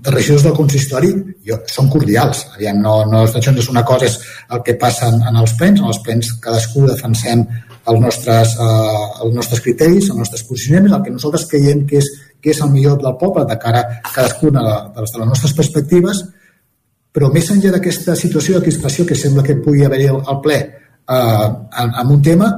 de 0.08 0.14
regidors 0.16 0.46
del 0.48 0.56
consistori 0.56 1.12
jo, 1.48 1.60
són 1.72 1.92
cordials. 1.92 2.46
Aviam, 2.56 2.80
no, 2.84 3.02
no, 3.12 3.26
això 3.28 3.52
no 3.52 3.64
és 3.64 3.72
una 3.74 3.84
cosa, 3.88 4.08
és 4.08 4.20
el 4.56 4.64
que 4.64 4.78
passa 4.80 5.12
en, 5.12 5.20
en 5.28 5.42
els 5.44 5.56
plens. 5.60 5.84
En 5.84 5.92
els 5.92 6.00
plens 6.06 6.32
cadascú 6.44 6.88
defensem 6.88 7.44
els 7.88 8.02
nostres, 8.04 8.56
eh, 8.60 9.26
els 9.26 9.36
nostres 9.36 9.62
criteris, 9.64 10.10
els 10.10 10.20
nostres 10.20 10.44
posicionaments, 10.44 10.98
el 10.98 11.04
que 11.04 11.16
nosaltres 11.16 11.48
creiem 11.52 11.86
que 11.88 12.02
és, 12.02 12.10
que 12.42 12.52
és 12.52 12.62
el 12.62 12.74
millor 12.74 13.00
del 13.02 13.16
poble 13.20 13.46
de 13.48 13.58
cara 13.62 13.84
a 14.04 14.14
cadascuna 14.14 14.64
de 14.64 15.02
les, 15.02 15.14
de 15.14 15.22
les 15.22 15.32
nostres 15.32 15.56
perspectives, 15.58 16.24
però 17.14 17.32
més 17.34 17.50
enllà 17.50 17.72
d'aquesta 17.74 18.16
situació 18.16 18.58
de 18.58 18.66
crispació 18.68 19.06
que 19.08 19.18
sembla 19.18 19.46
que 19.46 19.58
pugui 19.64 19.86
haver-hi 19.86 20.12
al 20.14 20.42
ple 20.44 20.60
eh, 20.60 21.48
amb 21.88 22.12
un 22.12 22.22
tema, 22.22 22.52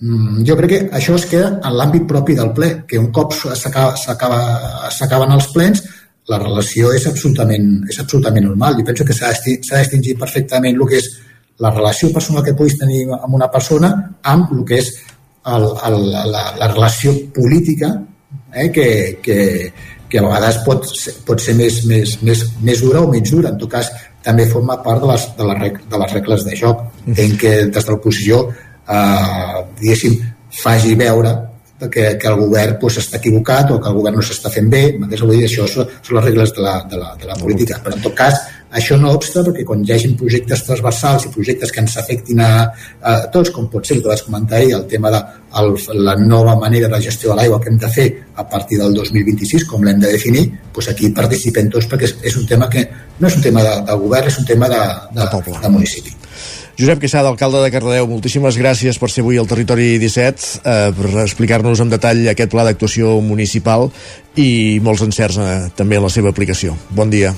mm, 0.00 0.42
jo 0.48 0.56
crec 0.58 0.72
que 0.72 0.82
això 0.98 1.14
es 1.20 1.28
queda 1.30 1.52
en 1.60 1.76
l'àmbit 1.76 2.08
propi 2.08 2.38
del 2.38 2.54
ple, 2.56 2.72
que 2.88 2.98
un 2.98 3.12
cop 3.12 3.36
s'acaben 3.36 5.36
els 5.36 5.50
plens, 5.54 5.84
la 6.30 6.38
relació 6.38 6.92
és 6.94 7.06
absolutament, 7.10 7.66
és 7.90 7.98
absolutament 7.98 8.46
normal. 8.46 8.78
Jo 8.78 8.86
penso 8.86 9.04
que 9.04 9.16
s'ha 9.16 9.32
de 9.34 9.58
distingir 9.58 10.18
perfectament 10.18 10.76
el 10.76 10.88
que 10.88 11.00
és 11.00 11.08
la 11.60 11.70
relació 11.74 12.10
personal 12.12 12.44
que 12.44 12.56
puguis 12.56 12.78
tenir 12.80 13.04
amb 13.12 13.34
una 13.36 13.50
persona 13.52 13.92
amb 14.32 14.52
el 14.56 14.64
que 14.68 14.80
és 14.80 14.90
el, 15.46 15.66
el, 15.88 15.98
la, 16.12 16.44
la 16.58 16.68
relació 16.72 17.12
política 17.34 17.92
eh, 18.52 18.70
que, 18.72 19.18
que, 19.22 19.38
que 20.08 20.18
a 20.18 20.24
vegades 20.26 20.60
pot, 20.66 20.88
pot 21.26 21.40
ser 21.42 21.54
més, 21.58 21.82
més, 21.88 22.16
més, 22.26 22.44
més 22.64 22.82
dura 22.84 23.04
o 23.04 23.10
menys 23.12 23.32
dura. 23.32 23.52
En 23.52 23.60
tot 23.60 23.70
cas, 23.72 23.90
també 24.24 24.48
forma 24.50 24.80
part 24.84 25.04
de 25.04 25.12
les, 25.12 25.28
de 25.38 25.46
les, 25.48 25.78
de 25.92 26.02
les 26.02 26.16
regles 26.18 26.44
de 26.48 26.58
joc. 26.58 26.82
En 27.14 27.38
què 27.40 27.54
des 27.70 27.86
de 27.86 27.94
l'oposició, 27.94 28.42
eh, 28.88 29.62
diguéssim, 29.80 30.18
faci 30.60 30.96
veure 30.98 31.36
que, 31.88 32.18
que 32.20 32.28
el 32.28 32.36
govern 32.42 32.76
pues, 32.80 32.98
està 33.00 33.20
equivocat 33.20 33.70
o 33.72 33.78
que 33.80 33.88
el 33.88 33.96
govern 33.96 34.18
no 34.20 34.24
s'està 34.26 34.52
fent 34.52 34.68
bé, 34.72 34.82
mateix 35.00 35.22
dir, 35.30 35.44
això 35.46 35.68
són, 35.70 35.88
són 36.02 36.18
les 36.18 36.26
regles 36.28 36.52
de 36.56 36.64
la, 36.66 36.74
de, 36.90 36.98
la, 37.00 37.14
de 37.20 37.30
la 37.30 37.38
política. 37.40 37.80
Però 37.84 37.96
en 37.96 38.04
tot 38.04 38.16
cas, 38.18 38.42
això 38.70 38.96
no 39.00 39.12
obsta 39.16 39.42
perquè 39.46 39.64
quan 39.66 39.82
hi 39.84 39.92
hagi 39.94 40.12
projectes 40.18 40.62
transversals 40.66 41.26
i 41.26 41.32
projectes 41.34 41.72
que 41.74 41.82
ens 41.82 41.96
afectin 41.98 42.42
a, 42.44 42.50
a 43.02 43.16
tots, 43.34 43.50
com 43.54 43.66
pot 43.72 43.86
ser 43.86 43.96
el 43.98 44.04
que 44.04 44.12
vas 44.12 44.22
comentar 44.26 44.60
ahir, 44.60 44.74
el 44.76 44.86
tema 44.90 45.10
de 45.10 45.20
el, 45.60 45.74
la 46.06 46.14
nova 46.16 46.54
manera 46.60 46.88
de 46.88 47.02
gestió 47.02 47.32
de 47.32 47.40
l'aigua 47.40 47.60
que 47.60 47.70
hem 47.72 47.80
de 47.82 47.90
fer 47.90 48.06
a 48.36 48.46
partir 48.48 48.78
del 48.78 48.94
2026, 48.94 49.66
com 49.70 49.82
l'hem 49.84 50.00
de 50.00 50.14
definir, 50.14 50.46
doncs 50.70 50.92
aquí 50.94 51.10
participem 51.16 51.70
tots 51.72 51.90
perquè 51.90 52.08
és, 52.08 52.16
és 52.30 52.38
un 52.38 52.46
tema 52.46 52.70
que 52.70 52.86
no 53.18 53.28
és 53.28 53.36
un 53.36 53.44
tema 53.48 53.66
de, 53.66 53.76
de 53.90 54.00
govern, 54.06 54.30
és 54.30 54.38
un 54.38 54.48
tema 54.48 54.70
de, 54.70 54.80
de, 55.18 55.28
de, 55.28 55.60
de 55.60 55.76
municipi. 55.76 56.16
Josep 56.80 57.02
Quesada, 57.02 57.28
alcalde 57.28 57.60
de 57.60 57.68
Cardedeu, 57.74 58.06
moltíssimes 58.08 58.56
gràcies 58.56 58.96
per 58.96 59.10
ser 59.12 59.20
avui 59.20 59.36
al 59.36 59.48
Territori 59.50 59.98
17, 60.00 60.46
eh, 60.64 60.76
per 60.96 61.10
explicar-nos 61.26 61.82
en 61.84 61.90
detall 61.92 62.22
aquest 62.30 62.54
pla 62.54 62.64
d'actuació 62.64 63.18
municipal 63.20 63.90
i 64.40 64.78
molts 64.80 65.04
encerts 65.04 65.36
eh, 65.36 65.58
també 65.76 65.98
en 66.00 66.06
la 66.06 66.12
seva 66.14 66.32
aplicació. 66.32 66.78
Bon 66.96 67.12
dia. 67.12 67.34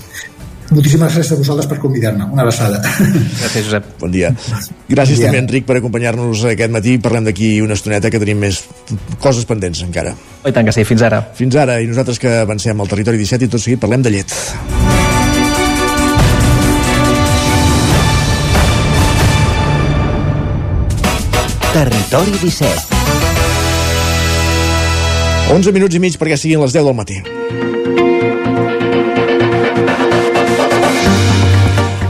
Moltíssimes 0.72 1.12
gràcies 1.12 1.32
a 1.34 1.36
vosaltres 1.36 1.68
per 1.68 1.78
convidar-me. 1.82 2.24
Una 2.32 2.46
abraçada. 2.46 2.80
Gràcies, 2.80 3.66
Josep. 3.66 3.88
Bon 4.00 4.12
dia. 4.12 4.30
Gràcies 4.32 5.18
bon 5.18 5.20
dia. 5.20 5.26
també, 5.26 5.42
Enric, 5.42 5.66
per 5.68 5.76
acompanyar-nos 5.78 6.46
aquest 6.52 6.72
matí. 6.72 6.96
Parlem 7.02 7.28
d'aquí 7.28 7.54
una 7.64 7.76
estoneta 7.76 8.10
que 8.12 8.20
tenim 8.22 8.40
més 8.40 8.62
coses 9.20 9.44
pendents 9.48 9.82
encara. 9.84 10.14
I 10.48 10.52
tant 10.54 10.68
que 10.68 10.74
sí, 10.74 10.86
fins 10.88 11.04
ara. 11.04 11.20
Fins 11.36 11.58
ara, 11.60 11.80
i 11.82 11.90
nosaltres 11.90 12.20
que 12.22 12.38
avancem 12.46 12.80
al 12.80 12.88
Territori 12.88 13.20
17 13.20 13.48
i 13.48 13.52
tot 13.52 13.62
seguit 13.62 13.82
parlem 13.82 14.02
de 14.06 14.16
llet. 14.16 14.32
Territori 21.72 22.34
17 22.42 23.00
11 25.52 25.72
minuts 25.72 25.96
i 25.96 26.00
mig 26.00 26.16
perquè 26.20 26.36
siguin 26.40 26.60
les 26.62 26.72
10 26.76 26.84
del 26.86 26.96
matí. 26.96 27.16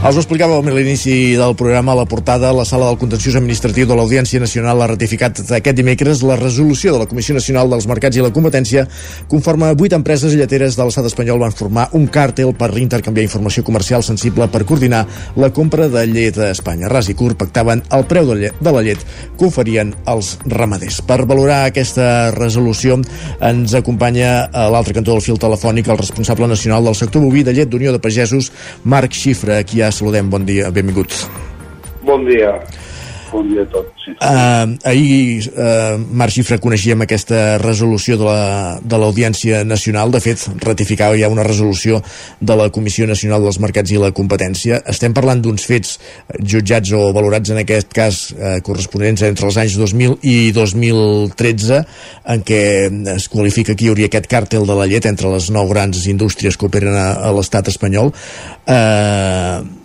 Els 0.03 0.17
ho 0.17 0.19
explicàvem 0.19 0.67
a 0.67 0.71
l'inici 0.75 1.13
del 1.39 1.53
programa 1.55 1.93
a 1.93 1.95
la 2.01 2.03
portada. 2.03 2.49
La 2.51 2.65
sala 2.67 2.89
del 2.89 2.97
contenciós 2.99 3.37
administratiu 3.39 3.85
de 3.87 3.95
l'Audiència 3.95 4.41
Nacional 4.43 4.81
ha 4.83 4.87
ratificat 4.91 5.37
aquest 5.55 5.77
dimecres 5.77 6.19
la 6.27 6.35
resolució 6.35 6.91
de 6.91 6.99
la 6.99 7.05
Comissió 7.07 7.31
Nacional 7.37 7.71
dels 7.71 7.87
Mercats 7.87 8.19
i 8.19 8.25
la 8.25 8.33
Competència 8.35 8.83
conforme 9.31 9.69
vuit 9.79 9.95
empreses 9.95 10.35
lleteres 10.35 10.75
de 10.75 10.83
l'estat 10.83 11.07
espanyol 11.07 11.39
van 11.39 11.55
formar 11.55 11.85
un 11.95 12.09
càrtel 12.11 12.51
per 12.51 12.73
intercanviar 12.81 13.23
informació 13.29 13.63
comercial 13.63 14.03
sensible 14.03 14.49
per 14.51 14.65
coordinar 14.67 15.05
la 15.39 15.53
compra 15.55 15.87
de 15.87 16.03
llet 16.11 16.35
a 16.35 16.51
Espanya. 16.51 16.91
Ras 16.91 17.07
i 17.07 17.15
Curt 17.15 17.39
pactaven 17.39 17.85
el 17.95 18.03
preu 18.03 18.27
de, 18.27 18.37
llet, 18.41 18.59
de 18.59 18.75
la 18.75 18.83
llet 18.83 19.07
que 19.39 19.47
oferien 19.47 19.95
els 20.03 20.33
ramaders. 20.43 20.99
Per 21.07 21.21
valorar 21.23 21.61
aquesta 21.69 22.33
resolució 22.35 22.99
ens 23.39 23.79
acompanya 23.79 24.49
a 24.51 24.67
l'altre 24.67 24.99
cantó 24.99 25.15
del 25.15 25.23
fil 25.23 25.39
telefònic 25.39 25.87
el 25.87 26.03
responsable 26.03 26.51
nacional 26.51 26.91
del 26.91 26.99
sector 27.05 27.23
boví 27.23 27.47
de 27.47 27.55
llet 27.55 27.71
d'Unió 27.71 27.95
de 27.95 28.03
Pagesos, 28.03 28.51
Marc 28.83 29.15
Xifra, 29.15 29.63
qui 29.63 29.79
ha 29.79 29.92
saludem, 29.93 30.29
bon 30.33 30.45
dia, 30.49 30.71
benvinguts. 30.73 31.27
Bon 32.03 32.25
dia. 32.27 32.57
bon 33.33 33.49
dia 33.49 33.63
a 33.65 33.69
tots. 33.73 34.03
Sí. 34.05 34.11
Uh, 34.21 34.77
ahir 34.85 35.49
uh, 35.57 35.97
Marc 36.13 36.35
Xifra 36.35 36.59
coneixíem 36.61 37.01
aquesta 37.01 37.57
resolució 37.57 38.17
de 38.19 38.99
l'Audiència 38.99 39.63
la, 39.63 39.67
Nacional. 39.73 40.13
De 40.13 40.21
fet, 40.23 40.45
ratificava 40.61 41.17
ja 41.17 41.31
una 41.33 41.45
resolució 41.47 42.01
de 42.39 42.57
la 42.59 42.69
Comissió 42.73 43.07
Nacional 43.09 43.43
dels 43.43 43.59
Mercats 43.63 43.93
i 43.95 43.99
la 44.01 44.13
Competència. 44.15 44.83
Estem 44.93 45.15
parlant 45.17 45.41
d'uns 45.41 45.65
fets 45.65 45.97
jutjats 46.39 46.93
o 46.93 47.09
valorats 47.15 47.53
en 47.55 47.63
aquest 47.63 47.93
cas 47.95 48.21
uh, 48.35 48.57
corresponents 48.65 49.25
entre 49.25 49.49
els 49.49 49.59
anys 49.65 49.77
2000 49.81 50.19
i 50.29 50.37
2013 50.55 51.83
en 52.35 52.45
què 52.45 52.63
es 53.17 53.29
qualifica 53.33 53.73
que 53.73 53.87
hi 53.87 53.93
hauria 53.93 54.11
aquest 54.11 54.29
càrtel 54.31 54.67
de 54.69 54.77
la 54.77 54.89
llet 54.89 55.09
entre 55.09 55.33
les 55.33 55.49
nou 55.53 55.71
grans 55.73 56.05
indústries 56.11 56.59
que 56.59 56.69
operen 56.69 56.93
a, 56.93 57.13
a 57.29 57.33
l'estat 57.33 57.73
espanyol. 57.73 58.13
Eh... 58.67 59.63
Uh, 59.63 59.81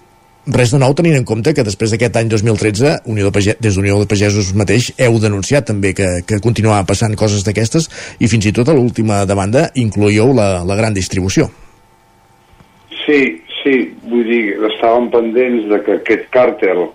res 0.54 0.72
de 0.72 0.78
nou 0.80 0.94
tenint 0.96 1.16
en 1.18 1.26
compte 1.28 1.52
que 1.54 1.64
després 1.66 1.92
d'aquest 1.92 2.16
any 2.16 2.30
2013 2.32 2.94
Unió 3.12 3.28
de 3.28 3.32
Pagès, 3.34 3.58
des 3.60 3.76
d'Unió 3.76 3.98
de 4.00 4.08
Pagesos 4.08 4.52
mateix 4.56 4.90
heu 4.96 5.18
denunciat 5.20 5.66
també 5.68 5.92
que, 5.96 6.08
que 6.24 6.40
continuava 6.44 6.86
passant 6.88 7.16
coses 7.20 7.44
d'aquestes 7.44 7.88
i 8.20 8.30
fins 8.32 8.48
i 8.48 8.54
tot 8.56 8.68
a 8.68 8.76
l'última 8.76 9.24
demanda 9.28 9.68
incloïeu 9.76 10.32
la, 10.36 10.64
la 10.64 10.78
gran 10.78 10.96
distribució 10.96 11.48
Sí, 13.04 13.20
sí, 13.62 13.76
vull 14.08 14.24
dir 14.28 14.56
estàvem 14.72 15.10
pendents 15.12 15.68
de 15.70 15.82
que 15.84 16.00
aquest 16.00 16.28
càrtel 16.34 16.86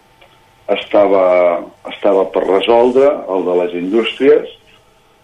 estava, 0.74 1.26
estava 1.94 2.28
per 2.34 2.46
resoldre 2.48 3.10
el 3.34 3.50
de 3.50 3.58
les 3.62 3.80
indústries 3.82 4.54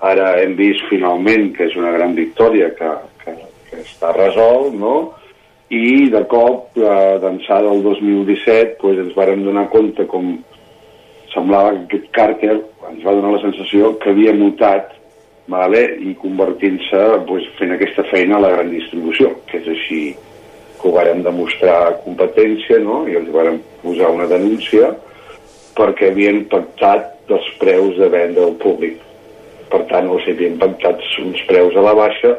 ara 0.05 0.35
hem 0.43 0.53
vist 0.59 0.85
finalment 0.91 1.49
que 1.55 1.65
és 1.67 1.77
una 1.79 1.93
gran 1.95 2.13
victòria 2.17 2.69
que, 2.77 2.91
que, 3.23 3.37
que 3.69 3.81
està 3.83 4.13
resolt 4.15 4.77
no? 4.77 4.97
I 5.69 6.09
de 6.09 6.23
cop, 6.25 6.77
eh, 6.77 7.17
d'ençà 7.21 7.61
del 7.61 7.83
2017, 7.83 8.77
pues, 8.81 8.97
ens 8.97 9.13
vàrem 9.13 9.43
donar 9.45 9.69
compte 9.69 10.05
com 10.09 10.39
semblava 11.33 11.75
que 11.75 11.83
aquest 11.83 12.07
càrter 12.15 12.55
ens 12.89 13.03
va 13.05 13.13
donar 13.13 13.35
la 13.35 13.43
sensació 13.43 13.93
que 14.01 14.09
havia 14.09 14.33
mutat 14.33 14.95
vale? 15.45 15.83
i 16.01 16.15
convertint-se 16.17 17.03
pues, 17.27 17.45
fent 17.59 17.75
aquesta 17.75 18.03
feina 18.09 18.37
a 18.37 18.43
la 18.45 18.51
gran 18.55 18.71
distribució, 18.73 19.35
que 19.45 19.61
és 19.61 19.69
així 19.75 20.01
que 20.79 20.87
ho 20.87 20.95
vàrem 20.95 21.21
demostrar 21.21 21.99
competència 22.05 22.79
no? 22.81 23.03
i 23.07 23.17
els 23.19 23.29
vàrem 23.33 23.61
posar 23.83 24.09
una 24.15 24.29
denúncia 24.31 24.95
perquè 25.77 26.09
havien 26.09 26.43
pactat 26.49 27.13
dels 27.29 27.45
preus 27.61 27.93
de 27.99 28.09
venda 28.09 28.41
al 28.43 28.55
públic. 28.59 28.97
Per 29.69 29.83
tant, 29.91 30.09
els 30.09 30.25
havien 30.27 30.57
pactat 30.57 31.03
uns 31.21 31.41
preus 31.47 31.75
a 31.77 31.83
la 31.85 31.93
baixa 31.93 32.33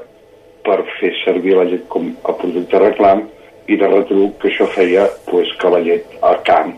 per 0.67 0.83
fer 0.99 1.13
servir 1.25 1.57
la 1.57 1.67
llet 1.69 1.87
com 1.93 2.11
a 2.29 2.35
producte 2.37 2.79
reclam 2.79 3.27
i 3.71 3.77
de 3.81 3.89
retruc 3.89 4.39
que 4.41 4.51
això 4.51 4.67
feia 4.75 5.07
pues, 5.29 5.51
que 5.61 5.71
la 5.73 5.83
llet 5.85 6.17
al 6.27 6.41
camp 6.49 6.75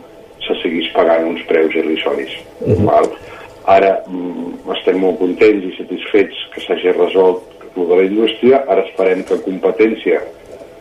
se 0.47 0.57
seguís 0.63 0.91
pagant 0.97 1.29
uns 1.31 1.43
preus 1.49 1.75
irrisoris. 1.75 2.35
Uh 2.61 2.75
-huh. 2.75 2.85
val? 2.91 3.09
Ara 3.65 4.03
mm, 4.07 4.71
estem 4.77 4.99
molt 4.99 5.19
contents 5.19 5.65
i 5.65 5.77
satisfets 5.77 6.37
que 6.55 6.61
s'hagi 6.61 6.93
resolt 6.93 7.43
el 7.77 7.89
de 7.89 7.97
la 7.97 8.05
indústria, 8.05 8.65
ara 8.69 8.83
esperem 8.83 9.23
que 9.25 9.41
competència 9.47 10.21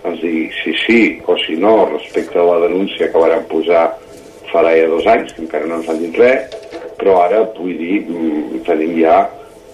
ens 0.03 0.21
digui 0.21 0.49
si 0.63 0.73
sí 0.85 1.01
o 1.27 1.37
si 1.37 1.55
no 1.55 1.85
respecte 1.85 2.39
a 2.39 2.43
la 2.43 2.59
denúncia 2.67 3.11
que 3.11 3.17
varen 3.17 3.45
posar 3.45 3.91
farà 4.51 4.73
ja 4.75 4.87
dos 4.87 5.05
anys, 5.07 5.33
que 5.33 5.41
encara 5.41 5.65
no 5.65 5.75
ens 5.75 5.89
han 5.89 6.01
dit 6.01 6.17
res, 6.17 6.41
però 6.99 7.21
ara, 7.21 7.43
vull 7.57 7.77
dir, 7.77 8.01
mm, 8.01 8.63
tenim 8.67 8.97
ja 8.99 9.29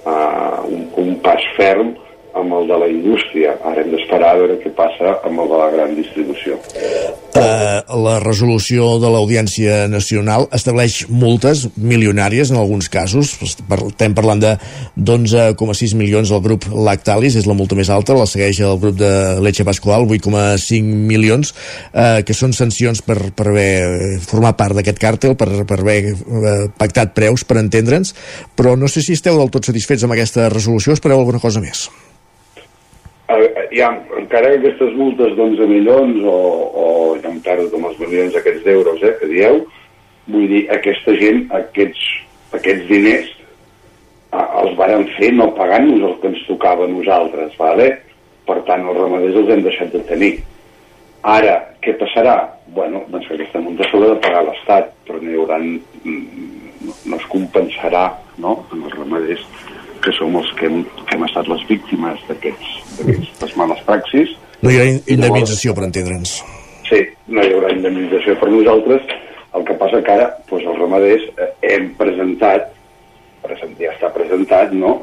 uh, 0.06 0.60
un, 0.68 0.86
un 0.96 1.16
pas 1.24 1.42
ferm 1.58 1.96
amb 2.40 2.54
el 2.60 2.68
de 2.70 2.78
la 2.82 2.90
indústria. 2.92 3.56
Ara 3.66 3.84
hem 3.84 3.94
d'esperar 3.94 4.34
a 4.34 4.42
veure 4.42 4.60
què 4.62 4.74
passa 4.76 5.18
amb 5.28 5.44
el 5.44 5.50
de 5.52 5.62
la 5.62 5.70
gran 5.74 5.96
distribució. 5.98 6.58
Uh, 7.38 7.84
la 8.02 8.16
resolució 8.24 8.96
de 9.02 9.10
l'Audiència 9.14 9.84
Nacional 9.92 10.48
estableix 10.56 11.04
multes 11.10 11.68
milionàries 11.78 12.50
en 12.50 12.58
alguns 12.58 12.90
casos. 12.90 13.36
Estem 13.44 14.16
parlant 14.18 14.42
de 14.42 14.56
11,6 14.98 15.94
milions 16.00 16.32
al 16.34 16.42
grup 16.46 16.66
Lactalis, 16.72 17.38
és 17.38 17.46
la 17.50 17.58
multa 17.58 17.78
més 17.78 17.92
alta, 17.94 18.18
la 18.18 18.26
segueix 18.30 18.62
el 18.66 18.82
grup 18.82 18.98
de 18.98 19.12
Leche 19.44 19.68
Pascual, 19.68 20.08
8,5 20.10 20.82
milions, 21.12 21.54
uh, 21.94 22.24
que 22.26 22.38
són 22.38 22.58
sancions 22.58 23.04
per, 23.06 23.20
per 23.38 23.50
haver 23.52 24.18
format 24.26 24.58
part 24.58 24.78
d'aquest 24.78 25.02
càrtel, 25.02 25.38
per, 25.38 25.52
per 25.70 25.82
haver 25.84 26.00
uh, 26.16 26.58
pactat 26.80 27.14
preus, 27.18 27.46
per 27.46 27.62
entendre'ns, 27.62 28.16
però 28.58 28.74
no 28.80 28.90
sé 28.90 29.06
si 29.06 29.18
esteu 29.18 29.38
del 29.38 29.54
tot 29.54 29.70
satisfets 29.70 30.08
amb 30.08 30.18
aquesta 30.18 30.50
resolució, 30.54 30.98
espereu 30.98 31.22
alguna 31.22 31.44
cosa 31.44 31.62
més 31.62 31.88
ja, 33.78 33.92
encara 34.18 34.52
que 34.52 34.60
aquestes 34.62 34.94
multes 34.98 35.36
d'11 35.38 35.68
milions 35.70 36.24
o, 36.26 36.38
o 36.84 36.86
ja 37.22 37.32
perdo 37.46 37.70
com 37.74 37.88
els 37.90 38.00
milions 38.02 38.36
aquests 38.36 38.66
d'euros 38.66 39.04
eh, 39.06 39.14
que 39.20 39.30
dieu, 39.32 39.62
vull 40.28 40.48
dir, 40.52 40.64
aquesta 40.74 41.14
gent, 41.20 41.46
aquests, 41.56 42.04
aquests 42.58 42.90
diners 42.90 43.30
eh, 43.38 44.48
els 44.64 44.76
varen 44.80 45.08
fer 45.16 45.32
no 45.38 45.52
pagant-nos 45.58 46.06
el 46.10 46.20
que 46.22 46.32
ens 46.34 46.44
tocava 46.50 46.88
a 46.88 46.92
nosaltres, 46.92 47.56
vale? 47.62 47.92
per 48.48 48.62
tant 48.68 48.86
els 48.88 48.96
ramaders 48.96 49.42
els 49.42 49.50
hem 49.52 49.64
deixat 49.66 49.90
de 49.92 50.02
tenir. 50.08 50.34
Ara, 51.28 51.58
què 51.84 51.98
passarà? 52.00 52.38
Bueno, 52.72 53.02
doncs 53.12 53.28
que 53.28 53.36
aquesta 53.36 53.60
multa 53.60 53.88
s'haurà 53.90 54.14
de 54.14 54.22
pagar 54.24 54.46
l'Estat, 54.48 54.94
però 55.08 55.20
no 55.20 55.34
hi 55.34 55.40
haurà, 55.42 55.58
mm, 55.60 56.62
no, 56.88 56.96
no 57.12 57.20
es 57.20 57.26
compensarà 57.32 58.06
no? 58.40 58.54
en 58.72 58.86
els 58.88 58.96
ramaders 58.96 59.44
que 60.08 60.16
som 60.16 60.36
els 60.40 60.52
que 60.56 60.70
hem, 60.70 60.84
que 61.04 61.18
hem 61.18 61.26
estat 61.28 61.50
les 61.52 61.64
víctimes 61.68 62.22
d'aquestes 62.30 63.56
males 63.60 63.82
praxis. 63.88 64.32
No 64.64 64.72
hi 64.72 64.80
ha 64.80 64.86
indemnització, 64.88 65.74
per 65.76 65.84
entendre'ns. 65.90 66.38
Sí, 66.88 67.02
no 67.28 67.44
hi 67.44 67.52
haurà 67.52 67.74
indemnització 67.76 68.38
per 68.40 68.48
nosaltres. 68.54 69.12
El 69.58 69.66
que 69.68 69.76
passa 69.82 70.00
que 70.06 70.14
ara 70.16 70.30
doncs, 70.48 70.64
els 70.64 70.80
ramaders 70.80 71.28
eh, 71.36 71.50
hem 71.74 71.92
presentat, 72.00 72.72
present, 73.44 73.76
ja 73.82 73.92
està 73.98 74.14
presentat, 74.16 74.72
no?, 74.72 74.96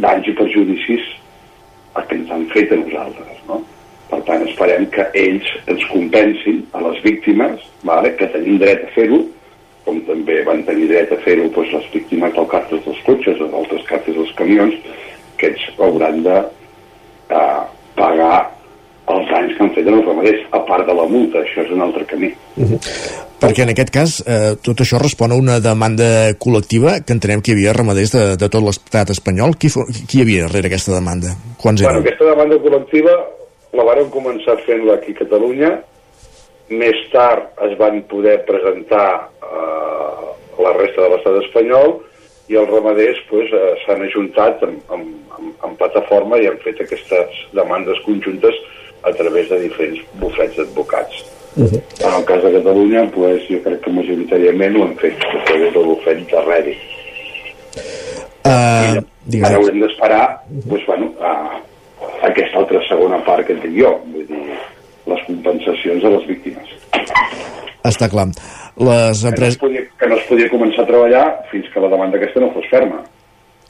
danys 0.00 0.26
i 0.30 0.34
perjudicis 0.38 1.04
a 1.94 2.02
que 2.08 2.16
ens 2.16 2.32
han 2.32 2.48
fet 2.54 2.72
a 2.72 2.80
nosaltres, 2.80 3.44
no? 3.50 3.60
Per 4.08 4.20
tant, 4.26 4.42
esperem 4.48 4.88
que 4.94 5.04
ells 5.20 5.52
ens 5.70 5.84
compensin 5.92 6.64
a 6.72 6.80
les 6.86 6.98
víctimes, 7.04 7.60
vale? 7.86 8.14
que 8.18 8.30
tenim 8.32 8.56
dret 8.62 8.88
a 8.88 8.90
fer-ho, 8.96 9.20
com 9.84 10.00
també 10.08 10.40
van 10.46 10.64
tenir 10.64 10.88
dret 10.90 11.12
a 11.12 11.20
fer-ho 11.24 11.48
doncs, 11.52 11.72
les 11.76 11.86
víctimes 11.92 12.34
del 12.34 12.48
càrtel 12.50 12.82
dels 12.86 13.04
cotxes 13.06 13.40
o 13.40 13.48
d'altres 13.52 13.86
càrtels 13.90 14.18
dels 14.20 14.34
camions, 14.38 14.74
que 15.38 15.50
ells 15.52 15.64
hauran 15.78 16.22
de 16.24 16.36
eh, 16.40 17.62
pagar 17.98 18.36
els 19.12 19.28
danys 19.28 19.52
que 19.56 19.64
han 19.64 19.74
fet 19.76 19.88
els 19.92 20.06
ramaders, 20.06 20.46
a 20.56 20.60
part 20.64 20.88
de 20.88 20.96
la 20.96 21.04
multa, 21.10 21.42
això 21.42 21.64
és 21.66 21.72
un 21.74 21.84
altre 21.84 22.06
camí. 22.08 22.32
Uh 22.56 22.64
-huh. 22.64 22.78
Perquè 23.40 23.62
en 23.62 23.68
aquest 23.74 23.90
cas 23.90 24.22
eh, 24.26 24.56
tot 24.62 24.80
això 24.80 24.98
respon 24.98 25.32
a 25.32 25.34
una 25.34 25.60
demanda 25.60 26.32
col·lectiva 26.40 27.04
que 27.04 27.12
entenem 27.12 27.42
que 27.42 27.52
hi 27.52 27.54
havia 27.54 27.74
ramaders 27.74 28.12
de, 28.12 28.36
de 28.36 28.48
tot 28.48 28.62
l'estat 28.62 29.10
espanyol. 29.10 29.56
Qui, 29.58 29.68
qui 30.08 30.18
hi 30.18 30.22
havia 30.22 30.46
darrere 30.46 30.66
aquesta 30.68 30.92
demanda? 30.92 31.28
Quants 31.60 31.82
bueno, 31.82 31.98
aquesta 31.98 32.24
demanda 32.24 32.56
col·lectiva 32.56 33.12
la 33.72 33.84
vàrem 33.84 34.08
començar 34.08 34.56
fent-la 34.64 34.94
aquí 34.94 35.12
a 35.12 35.18
Catalunya 35.18 35.70
més 36.68 36.96
tard 37.12 37.52
es 37.66 37.76
van 37.78 38.00
poder 38.08 38.38
presentar 38.48 39.08
eh, 39.42 40.26
la 40.64 40.72
resta 40.78 41.02
de 41.02 41.10
l'estat 41.12 41.40
espanyol 41.42 41.98
i 42.48 42.56
els 42.60 42.70
ramaders 42.70 43.20
pues, 43.28 43.52
eh, 43.52 43.74
s'han 43.84 44.04
ajuntat 44.06 44.62
amb, 44.66 44.80
amb, 44.92 45.36
amb, 45.38 45.52
amb 45.68 45.78
plataforma 45.80 46.40
i 46.40 46.48
han 46.48 46.60
fet 46.64 46.80
aquestes 46.84 47.44
demandes 47.56 48.00
conjuntes 48.04 48.58
a 49.04 49.12
través 49.12 49.48
de 49.50 49.60
diferents 49.66 50.00
bufets 50.20 50.56
d'advocats. 50.56 51.24
Uh 51.56 51.64
-huh. 51.64 51.80
En 52.06 52.14
el 52.18 52.24
cas 52.24 52.42
de 52.42 52.52
Catalunya, 52.52 53.10
pues, 53.14 53.48
jo 53.48 53.60
crec 53.62 53.80
que 53.80 53.90
majoritàriament 53.90 54.76
ho 54.76 54.82
han 54.82 54.96
fet 54.96 55.16
a 55.22 55.44
través 55.44 55.72
del 55.72 55.84
bufet 55.84 56.30
de 56.30 56.40
Redi. 56.40 56.76
Uh, 58.44 59.00
I 59.32 59.40
ara 59.40 59.56
haurem 59.56 59.80
d'esperar 59.80 60.40
pues, 60.68 60.84
bueno, 60.86 61.12
a, 61.20 61.30
a 62.22 62.26
aquesta 62.26 62.58
altra 62.58 62.80
segona 62.88 63.18
part 63.24 63.46
que 63.46 63.52
et 63.52 63.62
dic 63.62 63.78
jo. 63.82 64.00
Vull 64.12 64.26
dir, 64.26 64.42
les 65.10 65.24
compensacions 65.26 66.04
a 66.04 66.12
les 66.16 66.28
víctimes. 66.28 66.76
Està 67.84 68.08
clar. 68.08 68.30
Les 68.80 69.24
empreses... 69.28 69.58
Que 69.58 69.66
no, 69.66 69.68
podia, 69.68 69.82
que 70.00 70.08
no 70.10 70.16
es 70.20 70.30
podia 70.30 70.52
començar 70.52 70.84
a 70.84 70.88
treballar 70.88 71.26
fins 71.50 71.68
que 71.72 71.82
la 71.82 71.90
demanda 71.92 72.18
aquesta 72.18 72.42
no 72.42 72.50
fos 72.54 72.66
ferma. 72.72 73.04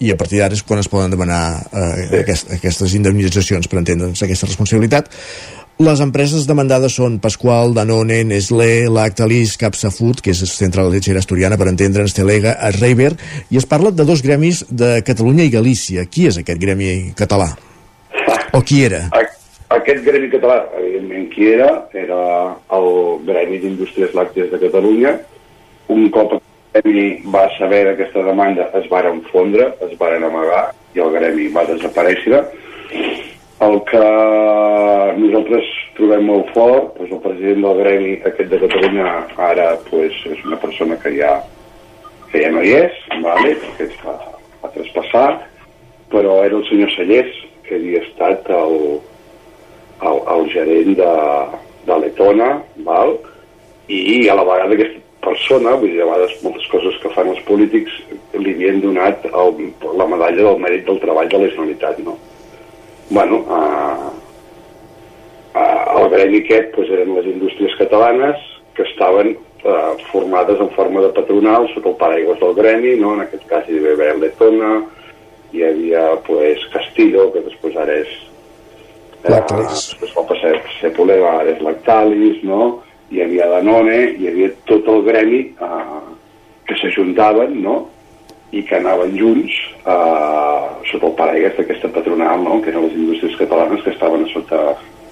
I 0.03 0.11
a 0.11 0.17
partir 0.19 0.41
d'ara 0.41 0.57
és 0.57 0.63
quan 0.67 0.81
es 0.83 0.89
poden 0.91 1.13
demanar 1.13 1.43
eh, 1.71 1.91
sí. 1.99 2.23
aquest, 2.23 2.55
aquestes 2.57 2.95
indemnitzacions 2.99 3.69
per 3.71 3.79
entendre'ns 3.83 4.25
aquesta 4.27 4.49
responsabilitat. 4.49 5.11
Les 5.83 5.99
empreses 5.99 6.47
demandades 6.47 6.95
són 6.95 7.19
Pasqual, 7.23 7.73
Danone, 7.75 8.21
Nestlé, 8.29 8.87
Lactalis, 8.87 9.57
Capsa 9.59 9.91
Food, 9.91 10.23
que 10.23 10.31
és 10.31 10.43
Central 10.55 10.93
Lechera 10.93 11.19
Asturiana, 11.19 11.59
per 11.59 11.67
entendre'ns, 11.73 12.15
Telega, 12.15 12.55
Reiber, 12.79 13.11
i 13.51 13.59
es 13.59 13.67
parla 13.67 13.91
de 13.91 14.07
dos 14.07 14.23
gremis 14.23 14.63
de 14.71 15.01
Catalunya 15.07 15.47
i 15.49 15.51
Galícia. 15.51 16.07
Qui 16.07 16.29
és 16.31 16.39
aquest 16.39 16.63
gremi 16.63 17.13
català? 17.19 17.51
O 18.55 18.61
qui 18.63 18.85
era? 18.87 19.09
Aquest 19.73 20.05
gremi 20.05 20.29
català, 20.29 20.59
evidentment, 20.77 21.29
qui 21.33 21.47
era? 21.55 21.69
Era 21.97 22.19
el 22.77 22.89
Gremi 23.25 23.61
d'Indústries 23.63 24.13
Làcties 24.17 24.51
de 24.53 24.61
Catalunya. 24.61 25.15
Un 25.95 26.11
cop 26.13 26.35
el 26.37 26.43
Gremi 26.75 27.07
va 27.33 27.47
saber 27.57 27.85
d'aquesta 27.87 28.27
demanda, 28.27 28.69
es 28.77 28.91
varen 28.91 29.23
fondre, 29.31 29.71
es 29.87 29.95
varen 30.01 30.27
amagar, 30.29 30.67
i 30.95 31.01
el 31.01 31.15
Gremi 31.17 31.49
va 31.55 31.65
desaparèixer. 31.71 32.43
El 33.65 33.81
que 33.89 34.05
nosaltres 35.17 35.73
trobem 35.97 36.29
molt 36.29 36.53
fort, 36.53 36.93
doncs 36.99 37.17
el 37.17 37.25
president 37.25 37.65
del 37.65 37.81
Gremi 37.81 38.13
aquest 38.29 38.53
de 38.53 38.61
Catalunya 38.67 39.11
ara 39.49 39.71
pues, 39.89 40.21
és 40.29 40.45
una 40.45 40.61
persona 40.61 40.99
que 41.01 41.15
ja 41.17 41.39
que 42.35 42.43
ja 42.43 42.51
no 42.51 42.63
hi 42.67 42.73
és, 42.75 42.95
vale? 43.23 43.55
perquè 43.63 43.85
es 43.87 43.99
va, 44.03 44.15
va 44.59 44.71
traspassar, 44.75 45.29
però 46.11 46.41
era 46.43 46.59
el 46.59 46.65
senyor 46.67 46.91
Sallés, 46.91 47.31
que 47.63 47.79
havia 47.79 48.01
estat 48.03 48.51
el, 48.51 48.75
el, 50.03 50.21
el 50.35 50.51
gerent 50.53 50.97
de, 50.99 51.15
de 51.87 52.01
l'Etona, 52.03 52.51
val? 52.87 53.17
i 53.89 54.29
a 54.33 54.35
la 54.39 54.45
vegada 54.49 54.73
aquesta 54.73 55.03
persona, 55.25 55.75
vull 55.81 55.93
dir, 55.93 56.03
a 56.03 56.09
vegades 56.09 56.39
moltes 56.45 56.67
coses 56.73 56.97
que 57.03 57.11
fan 57.13 57.29
els 57.33 57.41
polítics 57.49 57.93
li 58.37 58.55
havien 58.55 58.81
donat 58.81 59.27
el, 59.29 59.59
la 60.01 60.07
medalla 60.09 60.47
del 60.49 60.61
mèrit 60.63 60.87
del 60.89 61.01
treball 61.03 61.29
de 61.29 61.41
la 61.43 61.51
Generalitat, 61.53 62.01
no? 62.05 62.17
Bueno, 63.11 63.43
uh, 63.53 64.11
uh, 65.53 66.01
el 66.01 66.11
gremi 66.13 66.41
aquest 66.41 66.73
doncs, 66.77 66.93
eren 66.97 67.15
les 67.19 67.29
indústries 67.35 67.77
catalanes 67.81 68.41
que 68.77 68.87
estaven 68.89 69.35
uh, 69.37 69.95
formades 70.11 70.61
en 70.61 70.71
forma 70.77 71.05
de 71.05 71.13
patronal 71.17 71.69
sota 71.75 71.93
el 71.93 71.99
paraigües 72.01 72.41
del 72.41 72.55
gremi, 72.57 72.97
no? 73.01 73.15
en 73.15 73.27
aquest 73.27 73.45
cas 73.51 73.69
hi 73.69 73.81
havia 73.81 74.17
Letona, 74.21 74.79
hi 75.53 75.67
havia 75.69 76.07
pues, 76.27 76.65
Castillo, 76.73 77.29
que 77.33 77.45
després 77.45 77.77
ara 77.77 78.01
és 78.01 78.17
Lactalis. 79.25 79.87
Després 79.95 80.17
va 80.17 80.27
passar 80.29 80.57
a 80.57 80.63
ser 80.81 80.91
Poleva, 80.97 81.37
és 81.49 81.61
Lactalis, 81.65 82.43
no? 82.45 82.85
hi 83.15 83.23
havia 83.23 83.49
Danone, 83.49 83.99
hi 84.19 84.29
havia 84.29 84.51
tot 84.69 84.87
el 84.91 85.03
gremi 85.07 85.41
eh, 85.63 85.99
que 86.69 86.77
s'ajuntaven, 86.81 87.59
no?, 87.65 87.83
i 88.55 88.63
que 88.63 88.77
anaven 88.79 89.17
junts 89.19 89.55
eh, 89.83 90.67
sota 90.91 91.09
el 91.11 91.17
paraigües 91.19 91.57
d'aquesta 91.59 91.91
patronal, 91.95 92.43
no?, 92.47 92.61
que 92.63 92.73
eren 92.73 92.87
les 92.87 92.97
indústries 92.99 93.37
catalanes 93.41 93.83
que 93.85 93.93
estaven 93.95 94.27
sota 94.33 94.63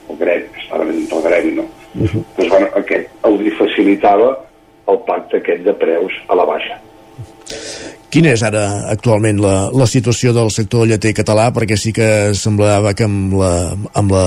el 0.08 0.18
gremi, 0.20 0.48
que 0.54 0.64
estaven 0.64 0.94
dintre 0.94 1.18
el 1.18 1.26
gremi, 1.28 1.52
no? 1.60 1.66
Uh 1.94 2.06
-huh. 2.06 2.24
Doncs, 2.36 2.48
bueno, 2.48 2.68
aquest 2.74 3.26
els 3.28 3.58
facilitava 3.58 4.30
el 4.88 4.98
pacte 5.06 5.36
aquest 5.36 5.62
de 5.64 5.74
preus 5.74 6.12
a 6.28 6.34
la 6.34 6.44
baixa. 6.44 6.80
Quina 8.12 8.34
és 8.36 8.42
ara 8.44 8.62
actualment 8.92 9.38
la, 9.40 9.54
la 9.72 9.86
situació 9.88 10.34
del 10.36 10.50
sector 10.52 10.84
lleter 10.88 11.14
català? 11.16 11.46
Perquè 11.56 11.78
sí 11.80 11.94
que 11.96 12.08
semblava 12.36 12.92
que 12.92 13.06
amb 13.08 13.32
la, 13.40 13.52
amb 13.96 14.12
la, 14.12 14.24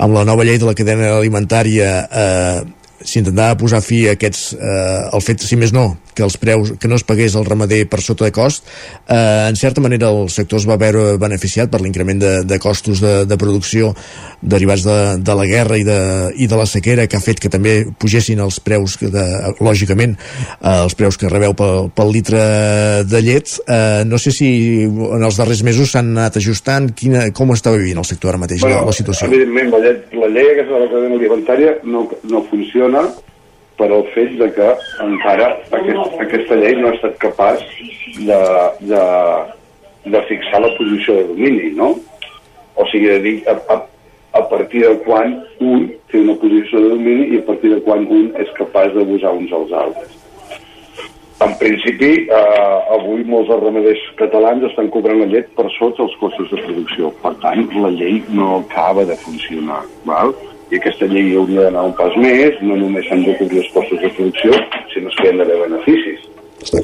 amb 0.00 0.16
la 0.16 0.24
nova 0.24 0.46
llei 0.48 0.56
de 0.56 0.64
la 0.64 0.72
cadena 0.78 1.10
alimentària 1.18 1.90
eh, 2.08 2.62
s'intentava 3.04 3.58
posar 3.60 3.82
fi 3.84 4.06
a 4.08 4.14
aquests, 4.16 4.54
eh, 4.56 5.00
el 5.12 5.24
fet, 5.26 5.44
si 5.44 5.60
més 5.60 5.74
no, 5.76 5.90
que 6.18 6.26
els 6.26 6.36
preus, 6.42 6.74
que 6.82 6.90
no 6.90 6.98
es 6.98 7.06
pagués 7.06 7.36
el 7.38 7.46
ramader 7.46 7.84
per 7.90 8.00
sota 8.02 8.26
de 8.26 8.34
cost, 8.34 8.66
eh, 9.06 9.46
en 9.48 9.56
certa 9.56 9.80
manera 9.84 10.10
el 10.10 10.32
sector 10.34 10.58
es 10.58 10.66
va 10.66 10.78
veure 10.80 11.14
beneficiat 11.20 11.70
per 11.70 11.80
l'increment 11.84 12.18
de, 12.18 12.32
de 12.48 12.58
costos 12.58 12.98
de, 13.04 13.22
de 13.28 13.38
producció 13.38 13.92
derivats 14.42 14.82
de, 14.86 14.98
de 15.22 15.36
la 15.38 15.46
guerra 15.46 15.78
i 15.78 15.86
de, 15.86 16.00
i 16.34 16.48
de 16.50 16.58
la 16.58 16.66
sequera 16.66 17.06
que 17.06 17.18
ha 17.18 17.22
fet 17.22 17.38
que 17.42 17.52
també 17.52 17.76
pugessin 18.02 18.42
els 18.42 18.58
preus, 18.64 18.96
que 18.98 19.12
de, 19.14 19.24
lògicament, 19.62 20.16
eh, 20.58 20.74
els 20.74 20.98
preus 20.98 21.20
que 21.20 21.30
rebeu 21.30 21.54
pel, 21.58 21.92
pel 21.94 22.12
litre 22.14 22.42
de 23.06 23.22
llet. 23.22 23.54
Eh, 23.68 24.02
no 24.08 24.18
sé 24.18 24.34
si 24.34 24.50
en 24.88 25.22
els 25.22 25.38
darrers 25.38 25.62
mesos 25.66 25.94
s'han 25.94 26.10
anat 26.16 26.40
ajustant, 26.42 26.90
quina, 26.98 27.28
com 27.30 27.54
està 27.54 27.74
vivint 27.76 28.02
el 28.02 28.08
sector 28.08 28.34
ara 28.34 28.42
mateix, 28.42 28.66
bueno, 28.66 28.82
la, 28.82 28.90
la 28.90 28.98
situació? 28.98 29.30
Evidentment, 29.30 29.70
la 29.76 29.82
llei, 29.86 29.96
la 30.18 30.34
llei 30.34 30.52
aquesta 30.56 30.74
de 30.74 30.84
la 30.84 30.92
cadena 30.92 31.18
alimentària 31.22 31.78
no, 31.86 32.08
no 32.26 32.42
funciona 32.50 33.06
per 33.78 33.88
al 33.94 34.04
fet 34.14 34.34
de 34.40 34.48
que 34.56 34.68
encara 35.04 35.52
aquest, 35.78 36.18
aquesta 36.24 36.58
llei 36.58 36.76
no 36.78 36.90
ha 36.90 36.96
estat 36.96 37.18
capaç 37.22 37.62
de, 38.18 38.40
de, 38.90 39.04
de 40.14 40.22
fixar 40.30 40.62
la 40.64 40.72
posició 40.78 41.14
de 41.20 41.28
domini, 41.30 41.70
no? 41.78 41.94
O 42.78 42.86
sigui, 42.90 43.08
de 43.10 43.20
dir 43.22 43.36
a, 43.50 43.56
a, 43.74 43.78
a 44.38 44.42
partir 44.50 44.84
de 44.86 44.94
quan 45.06 45.38
un 45.62 45.86
té 46.10 46.22
una 46.22 46.36
posició 46.42 46.82
de 46.82 46.94
domini 46.96 47.30
i 47.34 47.42
a 47.42 47.46
partir 47.46 47.74
de 47.74 47.82
quan 47.86 48.06
un 48.06 48.32
és 48.42 48.50
capaç 48.58 48.94
d'abusar 48.96 49.34
uns 49.38 49.54
als 49.54 49.74
altres. 49.84 50.18
En 51.38 51.52
principi, 51.60 52.26
eh, 52.26 52.78
avui 52.96 53.22
molts 53.22 53.50
ramaders 53.62 54.00
catalans 54.18 54.64
estan 54.66 54.88
cobrant 54.90 55.20
la 55.22 55.28
llet 55.30 55.52
per 55.54 55.68
sota 55.76 56.02
els 56.02 56.16
costos 56.18 56.50
de 56.50 56.58
producció. 56.64 57.12
Per 57.22 57.34
tant, 57.44 57.62
la 57.78 57.92
llei 57.94 58.18
no 58.34 58.56
acaba 58.56 59.04
de 59.06 59.14
funcionar. 59.22 59.84
Val? 60.08 60.34
I 60.70 60.76
aquesta 60.76 61.06
llei 61.08 61.34
hauria 61.36 61.66
d'anar 61.66 61.86
un 61.88 61.94
pas 61.96 62.14
més, 62.20 62.56
no 62.60 62.76
només 62.76 63.06
s'han 63.08 63.24
de 63.24 63.34
cobrir 63.38 63.62
els 63.62 63.70
costos 63.72 64.00
de 64.02 64.10
producció, 64.16 64.56
sinó 64.92 65.12
que 65.16 65.24
hi 65.24 65.30
ha 65.30 65.36
d'haver 65.38 65.60
beneficis. 65.64 66.26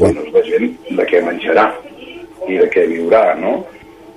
Bueno, 0.01 0.25
la 0.33 0.43
gent 0.47 0.71
de 0.89 1.07
què 1.11 1.21
menjarà 1.27 1.67
i 2.49 2.61
de 2.61 2.69
què 2.73 2.87
viurà, 2.89 3.25
no? 3.41 3.59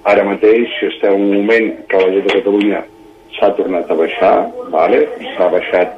Ara 0.08 0.24
mateix 0.24 0.72
estem 0.88 1.18
en 1.18 1.26
un 1.26 1.34
moment 1.42 1.68
que 1.92 2.00
la 2.00 2.14
llet 2.14 2.30
de 2.30 2.38
Catalunya 2.38 2.84
s'ha 3.36 3.50
tornat 3.58 3.92
a 3.92 3.98
baixar, 4.00 4.36
vale? 4.72 5.02
s'ha 5.36 5.50
baixat 5.52 5.98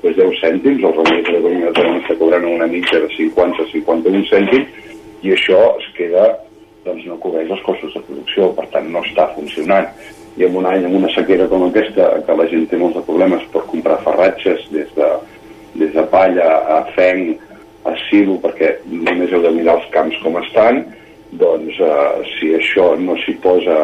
pues, 0.00 0.16
10 0.16 0.40
cèntims, 0.40 0.80
els 0.80 0.96
remeis 1.02 1.26
de 1.26 1.34
Catalunya 1.36 1.74
de 1.76 1.84
està 1.98 2.16
cobrant 2.22 2.48
una 2.48 2.70
mitja 2.70 3.02
de 3.02 3.12
50 3.18 3.68
51 3.74 4.24
cèntims, 4.30 4.88
i 5.22 5.36
això 5.36 5.60
es 5.82 5.92
queda, 5.98 6.24
doncs 6.86 7.04
no 7.06 7.20
cobreix 7.20 7.52
els 7.52 7.62
costos 7.66 7.92
de 7.94 8.02
producció, 8.08 8.48
per 8.56 8.66
tant 8.72 8.88
no 8.90 9.04
està 9.04 9.28
funcionant 9.36 9.92
i 10.36 10.46
en 10.46 10.56
un 10.56 10.66
any 10.68 10.86
amb 10.86 10.96
una 10.96 11.10
sequera 11.12 11.48
com 11.50 11.66
aquesta, 11.66 12.08
que 12.26 12.36
la 12.38 12.48
gent 12.48 12.66
té 12.70 12.80
molts 12.80 12.96
de 12.96 13.04
problemes 13.08 13.44
per 13.52 13.64
comprar 13.68 14.00
ferratges 14.06 14.64
des 14.72 14.88
de, 14.96 15.10
des 15.80 15.92
de 15.92 16.04
palla 16.12 16.48
a 16.78 16.78
fenc, 16.96 17.42
a 17.84 17.94
silo, 18.06 18.38
perquè 18.42 18.76
només 18.86 19.32
heu 19.32 19.42
de 19.42 19.52
mirar 19.56 19.76
els 19.80 19.90
camps 19.94 20.16
com 20.22 20.38
estan, 20.40 20.84
doncs 21.40 21.80
eh, 21.82 22.24
si 22.36 22.52
això 22.56 22.92
no 23.00 23.16
s'hi 23.24 23.34
posa, 23.42 23.78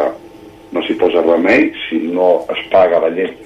no 0.73 0.85
s'hi 0.85 0.97
posa 1.01 1.25
remei, 1.27 1.71
si 1.89 2.01
no 2.13 2.45
es 2.55 2.65
paga 2.73 3.03
la 3.05 3.13
llet 3.13 3.37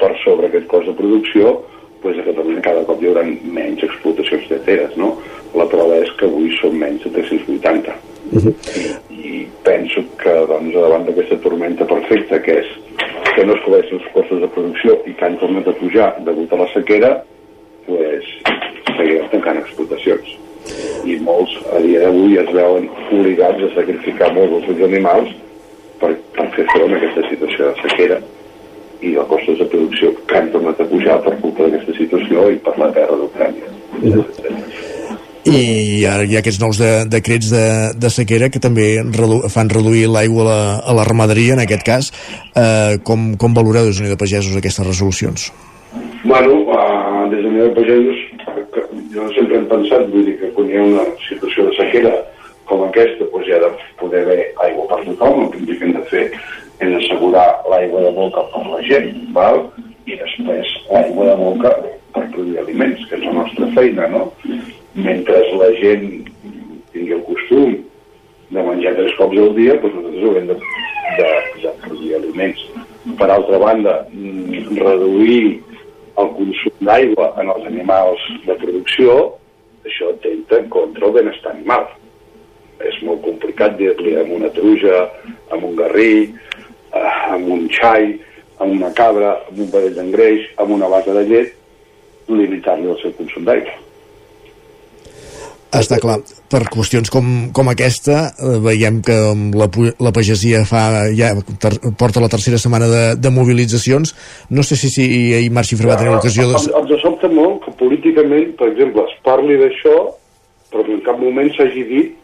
per 0.00 0.12
sobre 0.24 0.48
aquest 0.48 0.66
cost 0.68 0.88
de 0.90 0.96
producció, 0.98 1.58
doncs 2.02 2.20
a 2.20 2.28
Catalunya 2.30 2.64
cada 2.64 2.84
cop 2.88 3.02
hi 3.02 3.10
haurà 3.10 3.24
menys 3.28 3.84
explotacions 3.86 4.48
de 4.50 4.60
teres, 4.68 4.96
no? 4.96 5.14
La 5.54 5.68
prova 5.68 6.00
és 6.00 6.12
que 6.18 6.28
avui 6.28 6.52
són 6.60 6.78
menys 6.80 7.04
de 7.04 7.12
380. 7.18 8.09
Uh 8.32 8.38
-huh. 8.38 8.54
I, 9.10 9.48
penso 9.62 10.00
que 10.22 10.32
doncs, 10.46 10.74
davant 10.74 11.04
d'aquesta 11.06 11.36
tormenta 11.36 11.84
perfecta, 11.84 12.38
que 12.38 12.52
és 12.60 12.66
que 13.34 13.44
no 13.44 13.54
es 13.54 13.62
cobreixen 13.64 13.98
els 13.98 14.12
costos 14.12 14.40
de 14.40 14.48
producció 14.48 14.98
i 15.06 15.12
que 15.14 15.24
han 15.24 15.38
tornat 15.38 15.68
a 15.68 15.72
pujar 15.72 16.14
degut 16.24 16.52
a 16.52 16.56
la 16.56 16.68
sequera, 16.72 17.24
pues, 17.86 18.24
seguirem 18.96 19.28
tancant 19.30 19.58
explotacions. 19.58 20.28
I 21.04 21.16
molts 21.16 21.52
a 21.72 21.80
dia 21.80 22.00
d'avui 22.00 22.38
es 22.38 22.52
veuen 22.52 22.88
obligats 23.10 23.62
a 23.62 23.74
sacrificar 23.74 24.32
molts 24.32 24.52
dels 24.52 24.66
seus 24.66 24.82
animals 24.90 25.28
per, 25.98 26.12
per 26.36 26.46
fer 26.56 26.66
front 26.72 26.92
a 26.92 26.96
aquesta 26.96 27.28
situació 27.30 27.72
de 27.72 27.88
sequera 27.88 28.20
i 29.00 29.16
els 29.16 29.28
costos 29.28 29.58
de 29.58 29.64
producció 29.64 30.14
que 30.26 30.36
han 30.36 30.50
tornat 30.52 30.80
a 30.80 30.84
pujar 30.84 31.22
per 31.24 31.34
culpa 31.40 31.62
d'aquesta 31.64 31.98
situació 31.98 32.50
i 32.50 32.56
per 32.56 32.78
la 32.78 32.90
guerra 32.94 33.16
d'Ucrània. 33.16 33.66
Uh 34.02 34.14
-huh 34.14 34.99
i 35.48 36.04
ara 36.04 36.26
hi 36.28 36.36
ha 36.36 36.40
aquests 36.42 36.60
nous 36.60 36.76
de, 36.76 36.90
decrets 37.08 37.48
de, 37.52 37.64
de 37.96 38.10
sequera 38.12 38.50
que 38.52 38.60
també 38.60 39.00
redu 39.16 39.40
fan 39.48 39.70
reduir 39.72 40.06
l'aigua 40.12 40.42
a, 40.42 40.48
la, 40.48 40.60
a 40.84 40.96
la 40.98 41.04
ramaderia 41.08 41.54
en 41.56 41.62
aquest 41.64 41.84
cas 41.86 42.10
eh, 42.54 42.98
com, 43.02 43.32
com 43.40 43.54
valoreu 43.56 43.88
des 43.88 44.00
de 44.04 44.18
Pagesos 44.20 44.56
aquestes 44.56 44.86
resolucions? 44.86 45.48
Bueno, 46.24 46.60
uh, 46.68 47.24
des 47.32 47.40
de 47.40 47.50
de 47.56 47.70
Pagesos 47.78 48.18
jo 49.14 49.28
sempre 49.32 49.56
hem 49.58 49.68
pensat 49.70 50.10
vull 50.12 50.28
dir 50.28 50.36
que 50.40 50.52
quan 50.56 50.68
hi 50.68 50.76
ha 50.76 50.88
una 50.90 51.06
situació 51.28 51.70
de 51.70 51.76
sequera 51.78 52.12
com 52.68 52.84
aquesta 52.84 53.24
doncs 53.32 53.48
hi 53.48 53.54
ha 53.56 53.62
de 53.64 53.70
poder 54.02 54.26
haver 54.26 54.42
aigua 54.66 54.88
per 54.92 55.00
tothom 55.08 55.46
el 55.46 55.54
primer 55.54 55.78
que 55.78 55.88
hem 55.88 55.94
de 55.96 56.04
fer 56.12 56.26
és 56.80 56.98
assegurar 56.98 57.46
l'aigua 57.70 58.04
de 58.04 58.12
boca 58.18 58.44
per 58.52 58.66
la 58.66 58.82
gent 58.90 59.16
val? 59.32 59.64
i 60.10 60.16
després 60.18 60.68
l'aigua 60.90 61.30
de 61.30 61.36
boca 61.38 61.72
per 62.14 62.26
produir 62.34 62.58
aliments, 62.58 63.02
que 63.08 63.18
és 63.18 63.24
la 63.26 63.34
nostra 63.36 63.68
feina, 63.76 64.08
no? 64.10 64.24
Mentre 65.04 65.40
la 65.58 65.70
gent 65.80 66.06
tingui 66.92 67.16
el 67.16 67.24
costum 67.26 67.76
de 68.50 68.62
menjar 68.66 68.94
tres 68.98 69.16
cops 69.18 69.38
al 69.38 69.52
dia, 69.54 69.76
doncs 69.78 69.96
nosaltres 69.96 70.24
haurem 70.26 70.46
de, 70.50 70.56
de, 71.18 71.28
de 71.62 71.74
produir 71.84 72.14
aliments. 72.18 72.62
Per 73.18 73.28
altra 73.30 73.58
banda, 73.62 73.94
mm, 74.12 74.78
reduir 74.78 75.60
el 76.20 76.30
consum 76.36 76.86
d'aigua 76.88 77.30
en 77.40 77.52
els 77.54 77.68
animals 77.70 78.24
de 78.46 78.56
producció, 78.60 79.16
això 79.86 80.10
atenta 80.12 80.60
contra 80.74 81.06
el 81.08 81.14
benestar 81.16 81.54
animal. 81.54 81.86
És 82.84 82.96
molt 83.06 83.22
complicat 83.24 83.76
dir-li 83.78 84.16
amb 84.20 84.34
una 84.40 84.50
truja, 84.56 85.04
amb 85.52 85.68
un 85.70 85.76
garrí, 85.78 86.32
eh, 86.92 87.14
amb 87.36 87.48
un 87.48 87.68
xai, 87.68 88.16
amb 88.58 88.76
una 88.76 88.90
cabra, 88.96 89.36
amb 89.48 89.62
un 89.64 89.70
vedell 89.72 89.96
d'engreix, 89.96 90.50
amb 90.58 90.74
una 90.76 90.88
base 90.88 91.14
de 91.16 91.24
llet, 91.28 91.54
limitar-li 92.28 92.90
el 92.90 92.98
seu 93.02 93.14
consum 93.18 93.46
d'aigua. 93.48 93.89
Està 95.70 96.00
clar, 96.02 96.16
per 96.50 96.64
qüestions 96.72 97.12
com, 97.14 97.26
com 97.54 97.68
aquesta, 97.70 98.32
eh, 98.42 98.56
veiem 98.64 98.98
que 99.06 99.14
la, 99.54 99.68
la 100.02 100.10
pagesia 100.14 100.64
fa, 100.66 100.82
ja 101.14 101.30
ter, 101.62 101.76
porta 102.00 102.22
la 102.22 102.30
tercera 102.32 102.58
setmana 102.58 102.88
de, 102.90 103.02
de 103.22 103.30
mobilitzacions. 103.30 104.14
No 104.50 104.64
sé 104.66 104.78
si, 104.80 104.90
si 104.90 105.04
ahir 105.36 105.52
Marc 105.54 105.70
Xifra 105.70 105.92
va 105.92 105.98
tenir 106.00 106.10
l'ocasió 106.16 106.48
de... 106.50 106.58
Ens 106.58 107.04
sobta 107.04 107.30
molt 107.30 107.62
que 107.66 107.74
políticament, 107.78 108.50
per 108.58 108.72
exemple, 108.72 109.06
es 109.06 109.14
parli 109.26 109.60
d'això, 109.62 109.94
però 110.74 110.86
que 110.88 110.96
en 110.96 111.04
cap 111.06 111.22
moment 111.22 111.52
s'hagi 111.54 111.86
dit 111.92 112.18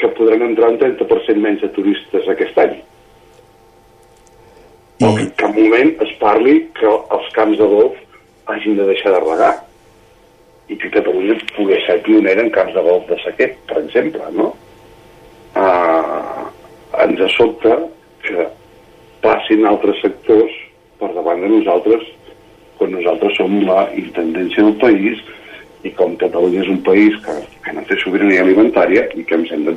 que 0.00 0.12
podran 0.18 0.44
entrar 0.50 0.74
un 0.74 0.78
30% 0.84 1.40
menys 1.40 1.64
de 1.64 1.72
turistes 1.76 2.28
aquest 2.28 2.60
any. 2.60 2.76
I... 5.00 5.08
O 5.08 5.16
que 5.16 5.24
en 5.30 5.32
cap 5.40 5.56
moment 5.56 5.96
es 6.04 6.12
parli 6.20 6.58
que 6.76 6.92
els 6.92 7.32
camps 7.36 7.56
de 7.56 7.72
golf 7.72 7.96
hagin 8.52 8.76
de 8.76 8.84
deixar 8.92 9.16
de 9.16 9.24
regar 9.24 9.54
i 10.70 10.78
que 10.78 10.90
Catalunya 10.94 11.36
pogués 11.56 11.82
ser 11.86 11.98
pionera 12.06 12.44
en 12.46 12.52
camps 12.54 12.74
de 12.76 12.82
golf 12.86 13.08
de 13.10 13.18
sequet, 13.24 13.58
per 13.66 13.80
exemple, 13.82 14.30
no? 14.36 14.52
Uh, 15.58 16.46
ens 17.02 17.20
sobta 17.34 17.74
que 18.22 18.46
passin 19.24 19.66
altres 19.66 19.98
sectors 20.04 20.54
per 21.00 21.10
davant 21.16 21.42
de 21.42 21.50
nosaltres 21.50 22.06
quan 22.78 22.94
nosaltres 22.94 23.34
som 23.36 23.58
la 23.66 23.82
intendència 23.98 24.64
del 24.64 24.78
país 24.80 25.20
i 25.84 25.92
com 25.96 26.14
Catalunya 26.20 26.62
és 26.62 26.70
un 26.72 26.80
país 26.86 27.16
que, 27.24 27.34
que 27.64 27.74
no 27.76 27.84
té 27.88 27.98
sobirania 28.00 28.44
alimentària 28.44 29.08
i 29.16 29.24
que 29.26 29.36
ens 29.36 29.52
hem 29.52 29.66
de 29.68 29.74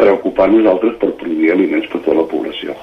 preocupar 0.00 0.48
nosaltres 0.50 0.96
per 1.02 1.12
produir 1.20 1.52
aliments 1.54 1.86
per 1.92 2.00
tota 2.00 2.18
la 2.22 2.26
població. 2.32 2.74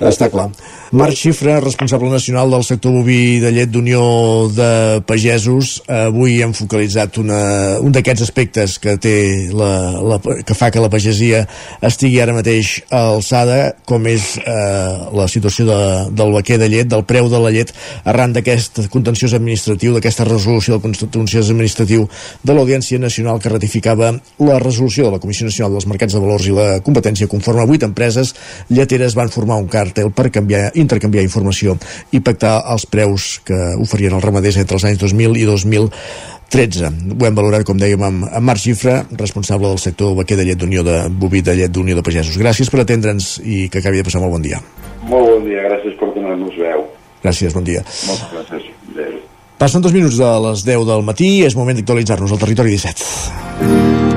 Està 0.00 0.30
clar. 0.32 0.48
Marc 0.96 1.14
Xifra, 1.14 1.60
responsable 1.60 2.08
nacional 2.10 2.50
del 2.50 2.64
sector 2.64 2.90
boví 2.90 3.38
de 3.38 3.52
llet 3.54 3.70
d'Unió 3.70 4.48
de 4.50 4.98
Pagesos, 5.06 5.76
avui 5.86 6.40
hem 6.42 6.54
focalitzat 6.56 7.20
una, 7.20 7.40
un 7.78 7.92
d'aquests 7.94 8.24
aspectes 8.24 8.78
que 8.82 8.96
té 8.98 9.12
la, 9.54 9.68
la, 10.00 10.16
que 10.18 10.56
fa 10.56 10.70
que 10.72 10.82
la 10.82 10.88
pagesia 10.90 11.44
estigui 11.86 12.18
ara 12.24 12.34
mateix 12.34 12.80
alçada, 12.90 13.76
com 13.86 14.08
és 14.10 14.32
eh, 14.40 14.96
la 15.14 15.28
situació 15.30 15.68
de, 15.68 15.78
del 16.16 16.34
vaquer 16.34 16.58
de 16.58 16.70
llet, 16.72 16.88
del 16.90 17.04
preu 17.06 17.28
de 17.30 17.42
la 17.44 17.52
llet, 17.54 17.70
arran 18.08 18.32
d'aquest 18.34 18.82
contenciós 18.90 19.36
administratiu, 19.36 19.94
d'aquesta 19.94 20.26
resolució 20.26 20.74
del 20.74 20.82
contenciós 20.88 21.52
administratiu 21.52 22.08
de 22.42 22.56
l'Audiència 22.56 22.98
Nacional 22.98 23.38
que 23.38 23.52
ratificava 23.52 24.10
la 24.40 24.58
resolució 24.58 25.06
de 25.06 25.14
la 25.14 25.22
Comissió 25.22 25.46
Nacional 25.46 25.76
dels 25.76 25.86
Mercats 25.92 26.16
de 26.16 26.24
Valors 26.24 26.48
i 26.50 26.56
la 26.56 26.68
Competència. 26.82 27.30
Conforme 27.30 27.68
vuit 27.68 27.86
empreses 27.86 28.34
lleteres 28.72 29.14
van 29.14 29.30
formar 29.30 29.60
un 29.60 29.70
càrtel 29.90 30.12
per 30.14 30.30
canviar 30.30 30.70
intercanviar 30.78 31.24
informació 31.26 31.76
i 32.14 32.22
pactar 32.22 32.60
els 32.70 32.86
preus 32.86 33.40
que 33.44 33.58
oferien 33.80 34.14
els 34.14 34.24
ramaders 34.24 34.60
entre 34.62 34.78
els 34.78 34.86
anys 34.86 35.00
2000 35.02 35.36
i 35.36 35.46
2013. 35.48 36.90
Ho 37.18 37.26
hem 37.26 37.36
valorat, 37.36 37.64
com 37.66 37.78
dèiem, 37.78 38.02
amb, 38.02 38.26
amb 38.30 38.46
Marc 38.46 38.62
Xifra, 38.62 39.00
responsable 39.18 39.68
del 39.68 39.82
sector 39.82 40.14
vaquer 40.18 40.38
de 40.38 40.46
llet 40.46 40.58
d'Unió 40.58 40.84
de 40.86 41.02
Boví 41.10 41.42
de 41.42 41.56
llet 41.58 41.72
d'Unió 41.74 41.98
de 41.98 42.06
Pagesos. 42.06 42.38
Gràcies 42.38 42.70
per 42.70 42.82
atendre'ns 42.82 43.38
i 43.44 43.68
que 43.68 43.82
acabi 43.82 44.00
de 44.00 44.06
passar 44.06 44.22
molt 44.22 44.38
bon 44.38 44.46
dia. 44.46 44.60
Molt 45.06 45.26
bon 45.34 45.48
dia, 45.48 45.66
gràcies 45.68 45.96
per 45.98 46.12
donar-nos 46.14 46.56
veu. 46.58 46.86
Gràcies, 47.24 47.54
bon 47.54 47.66
dia. 47.66 47.84
Moltes 48.08 48.30
gràcies. 48.34 48.70
Adéu. 48.94 49.18
Passen 49.60 49.82
dos 49.84 49.92
minuts 49.92 50.16
de 50.16 50.30
les 50.46 50.64
10 50.64 50.86
del 50.88 51.04
matí, 51.04 51.32
és 51.44 51.56
moment 51.56 51.76
d'actualitzar-nos 51.76 52.32
al 52.32 52.40
territori 52.40 52.78
17. 52.78 54.09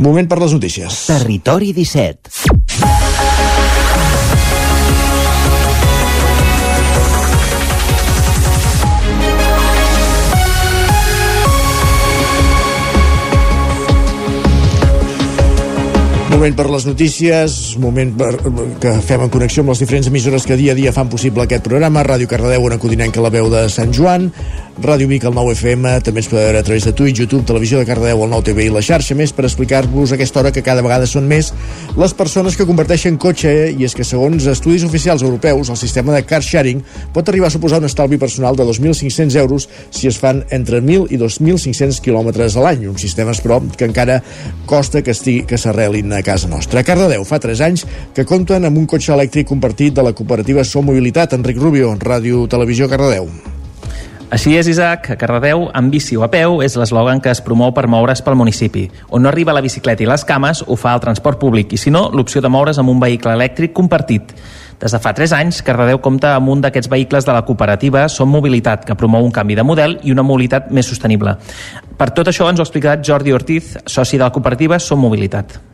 Moment 0.00 0.28
per 0.30 0.38
les 0.40 0.54
notícies. 0.56 1.02
Territori 1.10 1.74
17. 1.76 3.09
Moment 16.40 16.54
per 16.56 16.70
les 16.72 16.86
notícies, 16.88 17.54
moment 17.76 18.14
per, 18.16 18.30
que 18.80 18.94
fem 19.04 19.20
en 19.26 19.28
connexió 19.28 19.60
amb 19.60 19.74
les 19.74 19.82
diferents 19.82 20.06
emissores 20.08 20.46
que 20.48 20.56
dia 20.56 20.72
a 20.72 20.78
dia 20.78 20.92
fan 20.96 21.10
possible 21.12 21.44
aquest 21.44 21.66
programa. 21.66 22.00
Ràdio 22.00 22.30
Cardedeu, 22.30 22.64
una 22.64 22.78
codinenca 22.80 23.20
la 23.20 23.28
veu 23.34 23.50
de 23.52 23.66
Sant 23.68 23.92
Joan, 23.92 24.30
Ràdio 24.80 25.10
Vic, 25.10 25.26
el 25.28 25.34
9 25.36 25.52
FM, 25.52 25.90
també 26.00 26.22
ens 26.22 26.30
podeu 26.30 26.46
veure 26.46 26.62
a 26.62 26.64
través 26.64 26.86
de 26.88 26.94
Twitch, 26.96 27.20
YouTube, 27.20 27.44
Televisió 27.44 27.76
de 27.76 27.84
Cardedeu, 27.84 28.22
el 28.24 28.30
9 28.32 28.46
TV 28.46 28.64
i 28.64 28.70
la 28.72 28.80
xarxa, 28.80 29.12
més 29.18 29.34
per 29.36 29.44
explicar-vos 29.44 30.14
aquesta 30.16 30.40
hora 30.40 30.52
que 30.56 30.62
cada 30.64 30.80
vegada 30.80 31.04
són 31.04 31.26
més 31.28 31.50
les 32.00 32.14
persones 32.16 32.56
que 32.56 32.64
converteixen 32.64 33.18
cotxe 33.20 33.52
i 33.76 33.84
és 33.84 33.92
que 33.92 34.06
segons 34.08 34.46
estudis 34.48 34.86
oficials 34.88 35.20
europeus, 35.26 35.68
el 35.68 35.76
sistema 35.76 36.16
de 36.16 36.24
car 36.24 36.40
sharing 36.40 36.80
pot 37.12 37.28
arribar 37.28 37.50
a 37.50 37.52
suposar 37.52 37.82
un 37.84 37.90
estalvi 37.90 38.16
personal 38.16 38.56
de 38.56 38.64
2.500 38.64 39.36
euros 39.42 39.68
si 39.90 40.08
es 40.08 40.16
fan 40.16 40.40
entre 40.48 40.80
1.000 40.80 41.12
i 41.12 41.20
2.500 41.20 42.00
quilòmetres 42.00 42.56
a 42.56 42.64
l'any, 42.64 42.88
uns 42.88 43.04
sistemes 43.04 43.44
però 43.44 43.60
que 43.76 43.84
encara 43.84 44.22
costa 44.64 45.04
que, 45.04 45.12
estigui, 45.12 45.44
que 45.44 45.60
s'arrelin 45.60 46.16
a 46.16 46.24
casa 46.30 46.46
nostra. 46.46 46.80
A 46.80 46.86
Cardedeu 46.86 47.24
fa 47.26 47.40
3 47.42 47.60
anys 47.66 47.82
que 48.14 48.22
compten 48.22 48.62
amb 48.68 48.78
un 48.78 48.86
cotxe 48.86 49.10
elèctric 49.16 49.48
compartit 49.50 49.96
de 49.96 50.04
la 50.06 50.12
cooperativa 50.14 50.62
Som 50.62 50.86
Mobilitat. 50.86 51.34
Enric 51.34 51.58
Rubio, 51.58 51.96
Ràdio 51.98 52.44
Televisió 52.46 52.86
Cardedeu. 52.86 53.26
Així 54.30 54.52
és, 54.54 54.68
Isaac, 54.70 55.08
a 55.10 55.16
Cardedeu, 55.18 55.64
amb 55.74 55.90
bici 55.90 56.14
o 56.14 56.22
a 56.22 56.28
peu, 56.30 56.60
és 56.62 56.76
l'eslògan 56.78 57.18
que 57.18 57.32
es 57.34 57.40
promou 57.42 57.72
per 57.74 57.88
moure's 57.90 58.22
pel 58.22 58.36
municipi. 58.38 58.84
On 59.10 59.24
no 59.24 59.30
arriba 59.32 59.50
la 59.50 59.62
bicicleta 59.64 60.04
i 60.04 60.06
les 60.06 60.22
cames, 60.22 60.60
ho 60.62 60.76
fa 60.78 60.92
el 60.94 61.02
transport 61.02 61.40
públic, 61.40 61.74
i 61.74 61.80
si 61.82 61.90
no, 61.90 62.04
l'opció 62.14 62.38
de 62.38 62.52
moure's 62.52 62.78
amb 62.78 62.92
un 62.92 63.00
vehicle 63.02 63.34
elèctric 63.34 63.74
compartit. 63.74 64.30
Des 64.78 64.94
de 64.94 65.00
fa 65.02 65.10
3 65.18 65.34
anys, 65.34 65.58
Cardedeu 65.66 65.98
compta 65.98 66.36
amb 66.36 66.52
un 66.54 66.62
d'aquests 66.62 66.92
vehicles 66.92 67.26
de 67.26 67.34
la 67.34 67.42
cooperativa 67.42 68.04
Som 68.08 68.30
Mobilitat, 68.30 68.86
que 68.86 68.94
promou 68.94 69.26
un 69.26 69.34
canvi 69.34 69.58
de 69.58 69.66
model 69.66 69.98
i 70.04 70.14
una 70.14 70.22
mobilitat 70.22 70.70
més 70.70 70.86
sostenible. 70.86 71.34
Per 71.98 72.08
tot 72.14 72.30
això 72.30 72.46
ens 72.46 72.62
ho 72.62 72.62
ha 72.62 72.68
explicat 72.68 73.02
Jordi 73.02 73.34
Ortiz, 73.34 73.74
soci 73.82 74.14
de 74.14 74.22
la 74.28 74.30
cooperativa 74.30 74.78
Som 74.78 75.02
Mobilitat. 75.02 75.69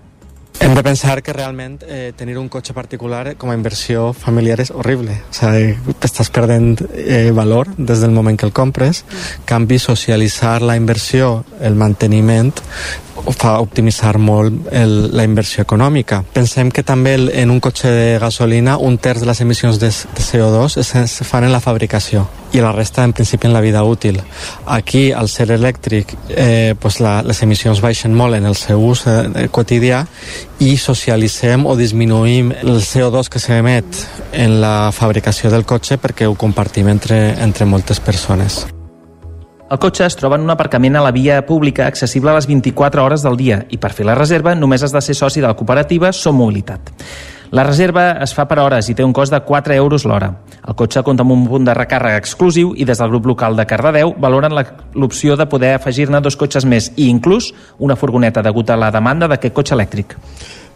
Hem 0.59 0.75
de 0.75 0.83
pensar 0.83 1.23
que 1.23 1.33
realment 1.33 1.83
eh, 1.87 2.13
tenir 2.17 2.39
un 2.39 2.49
cotxe 2.49 2.73
particular 2.73 3.35
com 3.37 3.51
a 3.53 3.57
inversió 3.57 4.13
familiar 4.17 4.59
és 4.65 4.73
horrible. 4.73 5.19
O 5.29 5.35
sigui, 5.37 5.75
estàs 6.09 6.31
perdent 6.33 6.81
eh, 6.97 7.31
valor 7.37 7.71
des 7.77 8.01
del 8.01 8.15
moment 8.17 8.39
que 8.39 8.47
el 8.49 8.55
compres. 8.57 9.05
canvi, 9.45 9.79
socialitzar 9.79 10.63
la 10.63 10.77
inversió, 10.77 11.45
el 11.61 11.75
manteniment, 11.75 12.53
fa 13.37 13.57
optimitzar 13.61 14.17
molt 14.19 14.69
el, 14.73 15.11
la 15.17 15.25
inversió 15.27 15.65
econòmica. 15.65 16.23
Pensem 16.35 16.71
que 16.71 16.85
també 16.87 17.15
el, 17.17 17.29
en 17.35 17.51
un 17.51 17.61
cotxe 17.61 17.91
de 17.93 18.19
gasolina 18.23 18.77
un 18.79 18.99
terç 18.99 19.25
de 19.25 19.31
les 19.31 19.41
emissions 19.41 19.81
de, 19.81 19.91
de 19.91 20.25
CO2 20.25 20.79
es, 20.81 20.95
es 20.95 21.17
fan 21.27 21.45
en 21.45 21.53
la 21.55 21.61
fabricació 21.61 22.27
i 22.53 22.63
la 22.63 22.73
resta 22.73 23.05
en 23.05 23.13
principi 23.13 23.47
en 23.47 23.53
la 23.53 23.61
vida 23.61 23.83
útil. 23.85 24.21
Aquí, 24.67 25.11
al 25.13 25.29
ser 25.29 25.51
elèctric, 25.51 26.15
eh, 26.31 26.75
pues 26.81 27.01
la, 27.01 27.19
les 27.23 27.43
emissions 27.43 27.83
baixen 27.85 28.15
molt 28.15 28.39
en 28.39 28.47
el 28.47 28.57
seu 28.57 28.81
ús 28.87 29.07
eh, 29.11 29.49
quotidià 29.53 30.05
i 30.65 30.77
socialitzem 30.81 31.67
o 31.67 31.77
disminuïm 31.77 32.55
el 32.63 32.81
CO2 32.81 33.29
que 33.33 33.43
s'emet 33.43 34.07
en 34.33 34.61
la 34.63 34.93
fabricació 34.93 35.53
del 35.53 35.67
cotxe 35.69 36.01
perquè 36.01 36.29
ho 36.29 36.39
compartim 36.39 36.89
entre, 36.89 37.35
entre 37.43 37.69
moltes 37.69 38.01
persones. 38.01 38.65
El 39.67 39.81
cotxe 39.83 40.05
es 40.07 40.15
troba 40.15 40.37
en 40.39 40.45
un 40.47 40.51
aparcament 40.53 40.95
a 40.95 41.01
la 41.03 41.11
via 41.11 41.41
pública 41.43 41.89
accessible 41.91 42.31
a 42.31 42.37
les 42.37 42.47
24 42.47 43.03
hores 43.03 43.25
del 43.27 43.35
dia 43.37 43.65
i 43.75 43.81
per 43.83 43.91
fer 43.91 44.05
la 44.07 44.15
reserva 44.15 44.53
només 44.55 44.85
has 44.87 44.93
de 44.95 45.01
ser 45.03 45.17
soci 45.19 45.43
de 45.43 45.49
la 45.49 45.57
cooperativa 45.59 46.13
Som 46.15 46.39
Mobilitat. 46.39 46.93
La 47.51 47.65
reserva 47.67 48.05
es 48.23 48.31
fa 48.35 48.45
per 48.47 48.61
hores 48.63 48.87
i 48.91 48.95
té 48.95 49.03
un 49.03 49.15
cost 49.15 49.35
de 49.35 49.41
4 49.43 49.75
euros 49.75 50.05
l'hora. 50.07 50.29
El 50.63 50.79
cotxe 50.79 51.03
compta 51.03 51.27
amb 51.27 51.35
un 51.35 51.45
punt 51.51 51.67
de 51.67 51.75
recàrrega 51.75 52.23
exclusiu 52.23 52.77
i 52.79 52.87
des 52.87 53.03
del 53.03 53.11
grup 53.11 53.27
local 53.27 53.59
de 53.59 53.67
Cardedeu 53.67 54.15
valoren 54.23 54.55
l'opció 54.95 55.35
de 55.35 55.49
poder 55.51 55.75
afegir-ne 55.75 56.23
dos 56.23 56.39
cotxes 56.39 56.65
més 56.65 56.93
i 56.95 57.09
inclús 57.11 57.51
una 57.79 57.99
furgoneta 57.99 58.47
degut 58.47 58.71
a 58.71 58.79
la 58.79 58.93
demanda 58.95 59.27
d'aquest 59.27 59.55
cotxe 59.55 59.75
elèctric. 59.75 60.15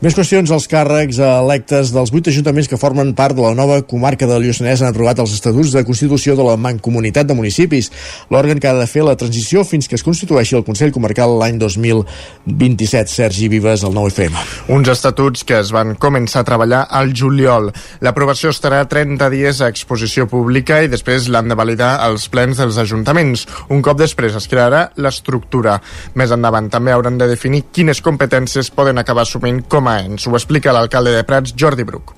Més 0.01 0.15
qüestions. 0.17 0.49
Els 0.49 0.65
càrrecs 0.65 1.19
electes 1.21 1.91
dels 1.93 2.09
vuit 2.09 2.25
ajuntaments 2.31 2.71
que 2.73 2.79
formen 2.81 3.11
part 3.13 3.37
de 3.37 3.43
la 3.45 3.53
nova 3.53 3.83
comarca 3.85 4.25
del 4.25 4.47
Lluçanès 4.47 4.81
han 4.81 4.95
aprovat 4.95 5.19
els 5.21 5.35
estatuts 5.37 5.75
de 5.75 5.83
constitució 5.85 6.33
de 6.39 6.47
la 6.47 6.55
Mancomunitat 6.57 7.29
de 7.29 7.35
Municipis, 7.37 7.91
l'òrgan 8.33 8.57
que 8.57 8.71
ha 8.71 8.79
de 8.79 8.87
fer 8.89 9.05
la 9.05 9.13
transició 9.21 9.61
fins 9.61 9.91
que 9.91 9.99
es 9.99 10.05
constitueixi 10.07 10.57
el 10.57 10.65
Consell 10.65 10.95
Comarcal 10.95 11.35
l'any 11.43 11.59
2027. 11.61 13.13
Sergi 13.13 13.51
Vives, 13.53 13.85
el 13.85 13.93
9FM. 13.93 14.39
Uns 14.73 14.89
estatuts 14.89 15.45
que 15.45 15.59
es 15.61 15.75
van 15.77 15.93
començar 16.01 16.47
a 16.47 16.49
treballar 16.49 16.87
al 16.89 17.13
juliol. 17.13 17.69
L'aprovació 18.01 18.55
estarà 18.57 18.81
30 18.89 19.29
dies 19.37 19.61
a 19.61 19.69
exposició 19.69 20.25
pública 20.33 20.81
i 20.81 20.89
després 20.89 21.29
l'han 21.29 21.53
de 21.53 21.61
validar 21.61 21.91
els 22.09 22.25
plens 22.33 22.57
dels 22.57 22.81
ajuntaments. 22.81 23.45
Un 23.69 23.85
cop 23.85 24.01
després 24.01 24.33
es 24.33 24.49
crearà 24.49 24.87
l'estructura. 24.97 25.77
Més 26.17 26.33
endavant 26.33 26.73
també 26.73 26.97
hauran 26.97 27.21
de 27.21 27.29
definir 27.29 27.67
quines 27.69 28.01
competències 28.01 28.73
poden 28.73 28.97
acabar 28.97 29.29
assumint 29.29 29.61
com 29.69 29.90
a 29.90 29.90
ens. 30.05 30.27
Ho 30.27 30.37
explica 30.39 30.75
l'alcalde 30.77 31.15
de 31.17 31.27
Prats, 31.27 31.55
Jordi 31.57 31.87
Bruc. 31.89 32.15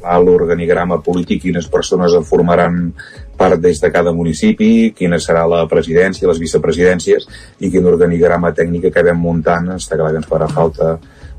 A 0.00 0.16
l'organigrama 0.16 1.02
polític, 1.04 1.42
quines 1.42 1.66
persones 1.68 2.14
en 2.16 2.24
formaran 2.24 2.78
part 3.36 3.60
des 3.60 3.80
de 3.80 3.90
cada 3.92 4.12
municipi, 4.16 4.92
quina 4.96 5.18
serà 5.20 5.46
la 5.48 5.66
presidència, 5.68 6.28
les 6.28 6.40
vicepresidències 6.40 7.26
i 7.60 7.70
quin 7.72 7.88
organigrama 7.88 8.54
tècnic 8.56 8.88
acabem 8.88 9.20
muntant. 9.20 9.68
Està 9.76 10.00
clar 10.00 10.12
que 10.14 10.22
ens 10.22 10.30
farà 10.30 10.48
falta 10.48 10.94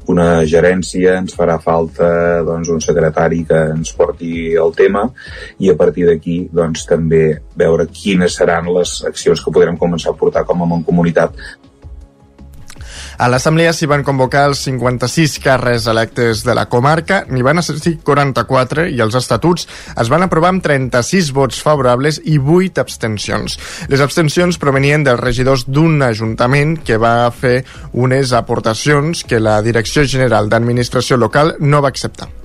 una 0.09 0.43
gerència, 0.49 1.15
ens 1.21 1.36
farà 1.38 1.57
falta 1.61 2.41
doncs, 2.45 2.69
un 2.73 2.82
secretari 2.82 3.43
que 3.47 3.59
ens 3.75 3.93
porti 3.97 4.53
el 4.57 4.73
tema 4.77 5.05
i 5.61 5.69
a 5.71 5.75
partir 5.77 6.07
d'aquí 6.09 6.38
doncs, 6.51 6.86
també 6.89 7.23
veure 7.57 7.88
quines 7.93 8.38
seran 8.39 8.69
les 8.73 8.97
accions 9.07 9.43
que 9.43 9.53
podrem 9.53 9.77
començar 9.77 10.13
a 10.13 10.17
portar 10.17 10.45
com 10.47 10.63
a 10.63 10.69
Mancomunitat 10.69 11.38
a 13.22 13.28
l'Assemblea 13.30 13.69
s'hi 13.69 13.86
van 13.86 14.01
convocar 14.01 14.47
els 14.49 14.63
56 14.65 15.36
càrrecs 15.43 15.86
electes 15.91 16.41
de 16.41 16.55
la 16.57 16.63
comarca, 16.72 17.19
n'hi 17.30 17.43
van 17.45 17.61
assistir 17.61 17.99
44 18.01 18.88
i 18.89 18.97
els 19.05 19.17
estatuts 19.19 19.67
es 20.01 20.09
van 20.09 20.26
aprovar 20.26 20.49
amb 20.55 20.65
36 20.65 21.30
vots 21.38 21.61
favorables 21.61 22.17
i 22.26 22.39
8 22.41 22.82
abstencions. 22.82 23.59
Les 23.93 24.01
abstencions 24.01 24.57
provenien 24.57 25.05
dels 25.05 25.22
regidors 25.22 25.67
d'un 25.69 26.01
ajuntament 26.01 26.80
que 26.82 26.97
va 26.97 27.30
fer 27.30 27.59
unes 27.93 28.34
aportacions 28.34 29.22
que 29.22 29.38
la 29.38 29.59
Direcció 29.61 30.01
General 30.01 30.49
d'Administració 30.49 31.22
Local 31.22 31.59
no 31.61 31.86
va 31.86 31.93
acceptar. 31.93 32.40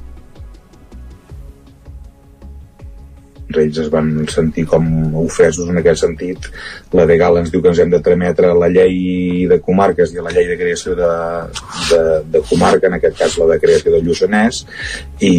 Ells 3.63 3.81
es 3.83 3.91
van 3.93 4.11
sentir 4.33 4.67
com 4.71 4.87
ofesos 5.23 5.71
en 5.71 5.81
aquest 5.81 6.05
sentit. 6.05 6.49
La 6.97 7.07
Degal 7.09 7.41
ens 7.41 7.53
diu 7.53 7.63
que 7.63 7.73
ens 7.73 7.81
hem 7.83 7.93
de 7.93 8.01
trametre 8.05 8.53
la 8.55 8.71
llei 8.73 9.47
de 9.51 9.61
comarques 9.65 10.15
i 10.15 10.23
la 10.23 10.33
llei 10.35 10.49
de 10.51 10.59
creació 10.61 10.97
de, 10.99 11.11
de, 11.91 12.03
de 12.37 12.43
comarca, 12.49 12.91
en 12.91 12.99
aquest 12.99 13.19
cas 13.21 13.39
la 13.41 13.51
de 13.53 13.59
creació 13.63 13.95
del 13.95 14.07
Lluçanès 14.07 14.63
i 15.27 15.35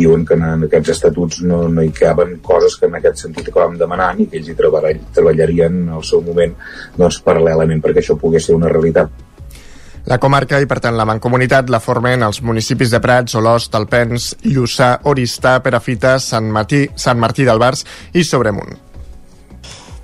diuen 0.00 0.24
que 0.28 0.38
en, 0.38 0.46
en 0.54 0.66
aquests 0.68 0.94
estatuts 0.96 1.42
no, 1.48 1.64
no 1.68 1.84
hi 1.84 1.92
caben 1.94 2.38
coses 2.44 2.78
que 2.80 2.90
en 2.90 2.98
aquest 3.00 3.24
sentit 3.26 3.50
acabem 3.50 3.78
demanant 3.80 4.20
i 4.20 4.28
que 4.30 4.40
ells 4.40 4.50
hi 4.50 4.58
treballarien 4.58 5.84
al 5.94 6.04
seu 6.06 6.24
moment 6.24 6.56
doncs, 6.98 7.22
paral·lelament 7.24 7.82
perquè 7.84 8.04
això 8.04 8.18
pogués 8.20 8.50
ser 8.50 8.58
una 8.58 8.72
realitat 8.72 9.23
la 10.04 10.18
comarca 10.20 10.60
i, 10.60 10.68
per 10.68 10.80
tant, 10.84 10.96
la 10.98 11.06
mancomunitat 11.08 11.72
la 11.72 11.80
formen 11.80 12.26
els 12.26 12.42
municipis 12.44 12.92
de 12.92 13.00
Prats, 13.00 13.38
Olost, 13.40 13.74
Alpens, 13.78 14.34
Lluçà, 14.44 14.98
Oristà, 15.10 15.58
Perafita, 15.64 16.18
Sant 16.20 16.50
Martí, 16.52 16.86
Sant 16.94 17.20
Martí 17.20 17.48
d'Albars 17.48 17.86
i 18.12 18.24
Sobremunt. 18.24 18.83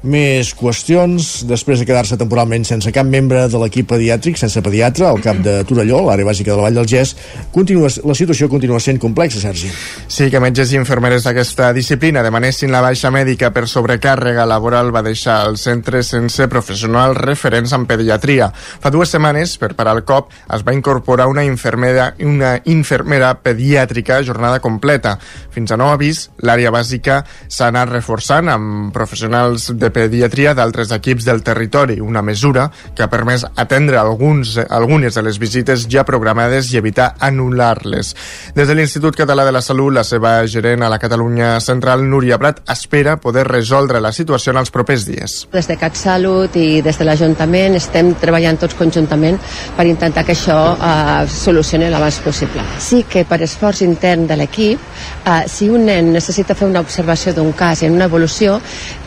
Més 0.01 0.55
qüestions. 0.57 1.25
Després 1.45 1.83
de 1.83 1.85
quedar-se 1.85 2.17
temporalment 2.17 2.63
sense 2.65 2.89
cap 2.89 3.05
membre 3.05 3.43
de 3.53 3.59
l'equip 3.61 3.91
pediàtric, 3.91 4.39
sense 4.41 4.63
pediatre, 4.65 5.05
al 5.05 5.21
cap 5.21 5.43
de 5.45 5.59
Torelló, 5.69 5.99
l'àrea 6.07 6.25
bàsica 6.25 6.55
de 6.55 6.57
la 6.57 6.65
Vall 6.65 6.79
del 6.81 6.89
Gès, 6.89 7.13
continua, 7.53 7.91
la 8.09 8.17
situació 8.17 8.49
continua 8.49 8.81
sent 8.81 8.97
complexa, 9.03 9.43
Sergi. 9.43 9.69
Sí, 10.09 10.31
que 10.33 10.41
metges 10.41 10.73
i 10.73 10.79
infermeres 10.81 11.27
d'aquesta 11.29 11.69
disciplina 11.77 12.23
demanessin 12.25 12.73
la 12.73 12.81
baixa 12.81 13.11
mèdica 13.13 13.51
per 13.53 13.67
sobrecàrrega 13.69 14.47
laboral 14.49 14.89
va 14.95 15.05
deixar 15.05 15.43
el 15.51 15.59
centre 15.61 16.01
sense 16.07 16.49
professionals 16.49 17.21
referents 17.21 17.77
en 17.77 17.85
pediatria. 17.85 18.49
Fa 18.57 18.89
dues 18.89 19.13
setmanes, 19.13 19.59
per 19.61 19.75
parar 19.77 19.99
el 19.99 20.07
cop, 20.09 20.33
es 20.49 20.65
va 20.65 20.73
incorporar 20.73 21.29
una 21.29 21.45
infermera, 21.45 22.15
una 22.25 22.55
infermera 22.73 23.35
pediàtrica 23.45 24.17
a 24.17 24.25
jornada 24.25 24.65
completa. 24.65 25.19
Fins 25.53 25.77
a 25.77 25.77
nou 25.77 25.93
avís, 25.93 26.31
l'àrea 26.41 26.73
bàsica 26.73 27.21
s'ha 27.51 27.69
anat 27.69 27.93
reforçant 27.93 28.49
amb 28.49 28.95
professionals 28.97 29.69
de 29.77 29.90
pediatria 29.95 30.55
d'altres 30.55 30.93
equips 30.97 31.27
del 31.27 31.43
territori, 31.47 32.01
una 32.01 32.23
mesura 32.23 32.69
que 32.95 33.03
ha 33.03 33.11
permès 33.11 33.47
atendre 33.57 33.99
alguns, 34.01 34.57
algunes 34.69 35.15
de 35.15 35.23
les 35.27 35.39
visites 35.39 35.87
ja 35.91 36.05
programades 36.09 36.73
i 36.73 36.79
evitar 36.81 37.15
anul·lar-les. 37.21 38.15
Des 38.55 38.69
de 38.69 38.77
l'Institut 38.77 39.17
Català 39.17 39.45
de 39.47 39.53
la 39.53 39.63
Salut, 39.63 39.93
la 39.95 40.05
seva 40.05 40.35
gerent 40.47 40.83
a 40.83 40.91
la 40.93 40.99
Catalunya 40.99 41.59
Central, 41.61 42.05
Núria 42.09 42.39
Prat, 42.39 42.63
espera 42.71 43.17
poder 43.21 43.47
resoldre 43.49 44.01
la 44.01 44.13
situació 44.13 44.55
en 44.55 44.61
els 44.63 44.71
propers 44.75 45.07
dies. 45.09 45.37
Des 45.53 45.69
de 45.69 45.77
CatSalut 45.81 46.57
i 46.57 46.81
des 46.85 46.99
de 46.99 47.07
l'Ajuntament 47.07 47.77
estem 47.79 48.15
treballant 48.21 48.59
tots 48.61 48.77
conjuntament 48.79 49.39
per 49.77 49.87
intentar 49.89 50.25
que 50.27 50.35
això 50.37 50.59
eh, 50.75 51.27
solucioni 51.31 51.91
l'abans 51.91 52.21
possible. 52.25 52.65
Sí 52.79 53.05
que 53.09 53.25
per 53.29 53.41
esforç 53.45 53.83
intern 53.87 54.27
de 54.31 54.39
l'equip, 54.41 54.81
eh, 55.25 55.43
si 55.51 55.69
un 55.69 55.87
nen 55.89 56.13
necessita 56.15 56.55
fer 56.55 56.69
una 56.69 56.83
observació 56.85 57.35
d'un 57.35 57.53
cas 57.57 57.83
en 57.83 57.95
una 57.97 58.09
evolució, 58.11 58.61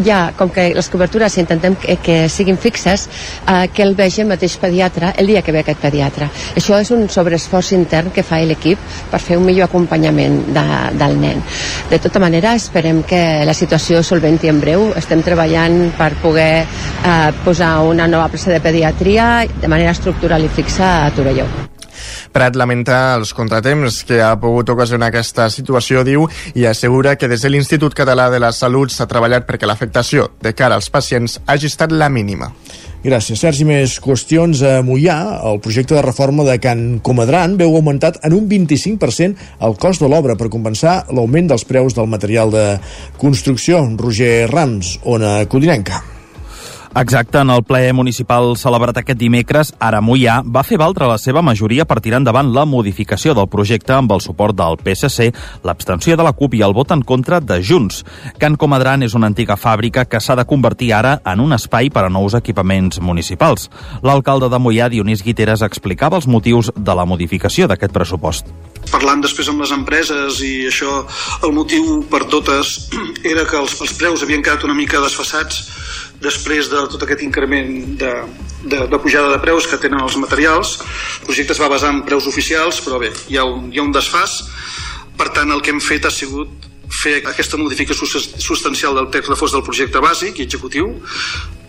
ja, 0.03 0.31
com 0.37 0.51
que 0.53 0.72
les 0.75 0.89
cobertures 0.89 1.37
intentem 1.41 1.75
que, 1.79 1.97
que 2.03 2.17
siguin 2.29 2.57
fixes, 2.57 3.07
eh, 3.47 3.67
que 3.73 3.83
el 3.83 3.95
vegi 3.95 4.23
el 4.23 4.29
mateix 4.31 4.57
pediatre 4.61 5.13
el 5.17 5.27
dia 5.27 5.41
que 5.41 5.51
ve 5.55 5.63
aquest 5.63 5.81
pediatre. 5.81 6.29
Això 6.59 6.79
és 6.81 6.91
un 6.95 7.07
sobreesforç 7.09 7.73
intern 7.77 8.11
que 8.13 8.25
fa 8.25 8.41
l'equip 8.43 8.79
per 9.11 9.21
fer 9.23 9.37
un 9.39 9.45
millor 9.47 9.69
acompanyament 9.69 10.39
de, 10.55 10.65
del 10.99 11.19
nen. 11.19 11.43
De 11.89 11.99
tota 12.03 12.21
manera, 12.23 12.55
esperem 12.59 13.03
que 13.07 13.23
la 13.45 13.55
situació 13.57 14.03
solventi 14.03 14.51
en 14.51 14.61
breu. 14.63 14.89
Estem 14.99 15.23
treballant 15.25 15.93
per 15.97 16.13
poder 16.21 16.63
eh, 16.63 17.29
posar 17.45 17.75
una 17.87 18.07
nova 18.07 18.29
plaça 18.33 18.51
de 18.53 18.63
pediatria 18.63 19.45
de 19.47 19.71
manera 19.71 19.95
estructural 19.95 20.43
i 20.43 20.51
fixa 20.51 20.95
a 21.05 21.13
Torelló. 21.15 21.62
Prat 22.33 22.55
lamenta 22.57 23.13
els 23.13 23.29
contratemps 23.37 23.99
que 24.09 24.17
ha 24.25 24.33
pogut 24.41 24.71
ocasionar 24.73 25.11
aquesta 25.11 25.45
situació, 25.53 26.01
diu, 26.07 26.25
i 26.57 26.65
assegura 26.65 27.13
que 27.15 27.29
des 27.29 27.43
de 27.45 27.51
l'Institut 27.53 27.93
Català 27.93 28.31
de 28.33 28.39
la 28.41 28.49
Salut 28.51 28.89
s'ha 28.89 29.05
treballat 29.09 29.45
perquè 29.45 29.69
l'afectació 29.69 30.31
de 30.41 30.55
cara 30.57 30.79
als 30.79 30.89
pacients 30.89 31.37
hagi 31.45 31.69
estat 31.69 31.93
la 31.93 32.09
mínima. 32.09 32.49
Gràcies, 33.03 33.41
Sergi. 33.43 33.65
Més 33.67 33.97
qüestions 33.99 34.61
a 34.63 34.77
Mollà. 34.81 35.17
El 35.51 35.59
projecte 35.61 35.93
de 35.97 36.01
reforma 36.05 36.45
de 36.47 36.55
Can 36.63 37.01
Comadran 37.03 37.57
veu 37.59 37.75
augmentat 37.75 38.21
en 38.23 38.33
un 38.37 38.47
25% 38.47 39.51
el 39.67 39.75
cost 39.75 40.01
de 40.01 40.09
l'obra 40.09 40.37
per 40.39 40.47
compensar 40.49 41.01
l'augment 41.11 41.51
dels 41.51 41.67
preus 41.67 41.99
del 41.99 42.07
material 42.07 42.55
de 42.55 42.65
construcció. 43.19 43.83
Roger 43.99 44.47
Rams, 44.47 44.97
Ona 45.03 45.35
Codinenca. 45.51 46.12
Exacte, 46.95 47.39
en 47.39 47.49
el 47.49 47.63
ple 47.65 47.87
municipal 47.97 48.51
celebrat 48.53 48.99
aquest 48.99 49.17
dimecres, 49.17 49.71
Ara 49.81 49.97
Mollà 50.05 50.35
va 50.45 50.61
fer 50.61 50.77
valdre 50.77 51.07
la 51.09 51.15
seva 51.17 51.41
majoria 51.41 51.87
per 51.89 51.97
tirar 52.05 52.19
endavant 52.21 52.51
la 52.53 52.67
modificació 52.69 53.33
del 53.33 53.47
projecte 53.49 53.95
amb 53.95 54.11
el 54.13 54.21
suport 54.21 54.53
del 54.53 54.77
PSC, 54.77 55.31
l'abstenció 55.65 56.13
de 56.13 56.27
la 56.27 56.35
CUP 56.37 56.53
i 56.53 56.61
el 56.61 56.75
vot 56.77 56.93
en 56.93 57.01
contra 57.01 57.39
de 57.41 57.57
Junts. 57.65 58.03
Can 58.37 58.59
Comadran 58.61 59.01
és 59.01 59.15
una 59.17 59.25
antiga 59.25 59.57
fàbrica 59.57 60.05
que 60.05 60.21
s'ha 60.21 60.35
de 60.37 60.45
convertir 60.45 60.91
ara 60.93 61.15
en 61.25 61.41
un 61.41 61.57
espai 61.57 61.89
per 61.89 62.03
a 62.05 62.11
nous 62.13 62.35
equipaments 62.37 63.01
municipals. 63.01 63.71
L'alcalde 64.05 64.51
de 64.53 64.59
Mollà, 64.61 64.91
Dionís 64.93 65.25
Guiteres, 65.25 65.65
explicava 65.65 66.21
els 66.21 66.29
motius 66.29 66.69
de 66.77 66.93
la 66.93 67.07
modificació 67.09 67.65
d'aquest 67.65 67.97
pressupost. 67.97 68.53
Parlant 68.91 69.23
després 69.25 69.49
amb 69.49 69.65
les 69.65 69.73
empreses 69.73 70.43
i 70.45 70.67
això, 70.69 71.07
el 71.41 71.57
motiu 71.57 72.03
per 72.11 72.27
totes 72.29 72.91
era 73.33 73.49
que 73.49 73.57
els, 73.57 73.79
els 73.81 73.97
preus 73.97 74.21
havien 74.21 74.45
quedat 74.45 74.69
una 74.69 74.77
mica 74.77 75.01
desfassats 75.01 75.82
després 76.23 76.69
de 76.71 76.85
tot 76.91 77.05
aquest 77.05 77.23
increment 77.25 77.71
de, 77.99 78.11
de, 78.63 78.83
de 78.89 78.99
pujada 79.03 79.31
de 79.35 79.39
preus 79.43 79.67
que 79.69 79.79
tenen 79.81 80.03
els 80.03 80.17
materials. 80.21 80.77
El 81.21 81.29
projecte 81.29 81.55
es 81.55 81.61
va 81.61 81.71
basar 81.71 81.93
en 81.93 82.03
preus 82.07 82.27
oficials, 82.31 82.81
però 82.85 83.01
bé, 83.01 83.11
hi 83.29 83.39
ha 83.39 83.47
un, 83.47 83.69
hi 83.73 83.81
ha 83.81 83.85
un 83.85 83.93
desfàs. 83.95 84.39
Per 85.19 85.29
tant, 85.35 85.51
el 85.53 85.61
que 85.61 85.73
hem 85.73 85.81
fet 85.83 86.07
ha 86.07 86.13
sigut 86.13 86.69
fer 86.93 87.19
aquesta 87.25 87.57
modificació 87.57 88.05
substancial 88.05 88.95
del 88.97 89.09
text 89.13 89.31
reforç 89.31 89.55
del 89.55 89.65
projecte 89.65 90.01
bàsic 90.03 90.39
i 90.39 90.45
executiu 90.45 90.91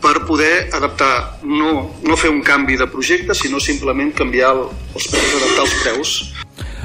per 0.05 0.19
poder 0.29 0.69
adaptar, 0.77 1.41
no, 1.49 1.95
no 2.05 2.17
fer 2.21 2.29
un 2.29 2.43
canvi 2.45 2.77
de 2.77 2.89
projecte, 2.93 3.33
sinó 3.35 3.61
simplement 3.63 4.13
canviar 4.13 4.53
el, 4.53 4.67
els 4.93 5.07
preus, 5.09 5.37
adaptar 5.39 5.65
els 5.65 5.77
preus 5.81 6.17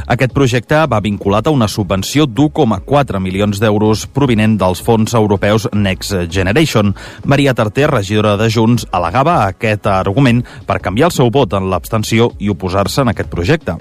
aquest 0.08 0.34
projecte 0.34 0.82
va 0.88 1.02
vinculat 1.04 1.48
a 1.48 1.54
una 1.54 1.68
subvenció 1.68 2.26
d'1,4 2.26 3.20
milions 3.20 3.60
d'euros 3.60 4.06
provinent 4.14 4.58
dels 4.60 4.82
fons 4.86 5.14
europeus 5.18 5.68
Next 5.74 6.16
Generation. 6.32 6.96
Maria 7.26 7.54
Tarter, 7.54 7.90
regidora 7.92 8.38
de 8.38 8.50
Junts, 8.50 8.88
al·legava 8.92 9.42
aquest 9.48 9.88
argument 9.92 10.44
per 10.68 10.80
canviar 10.80 11.10
el 11.10 11.16
seu 11.16 11.32
vot 11.34 11.54
en 11.58 11.70
l'abstenció 11.70 12.32
i 12.40 12.50
oposar-se 12.50 13.02
en 13.02 13.14
aquest 13.14 13.30
projecte. 13.30 13.78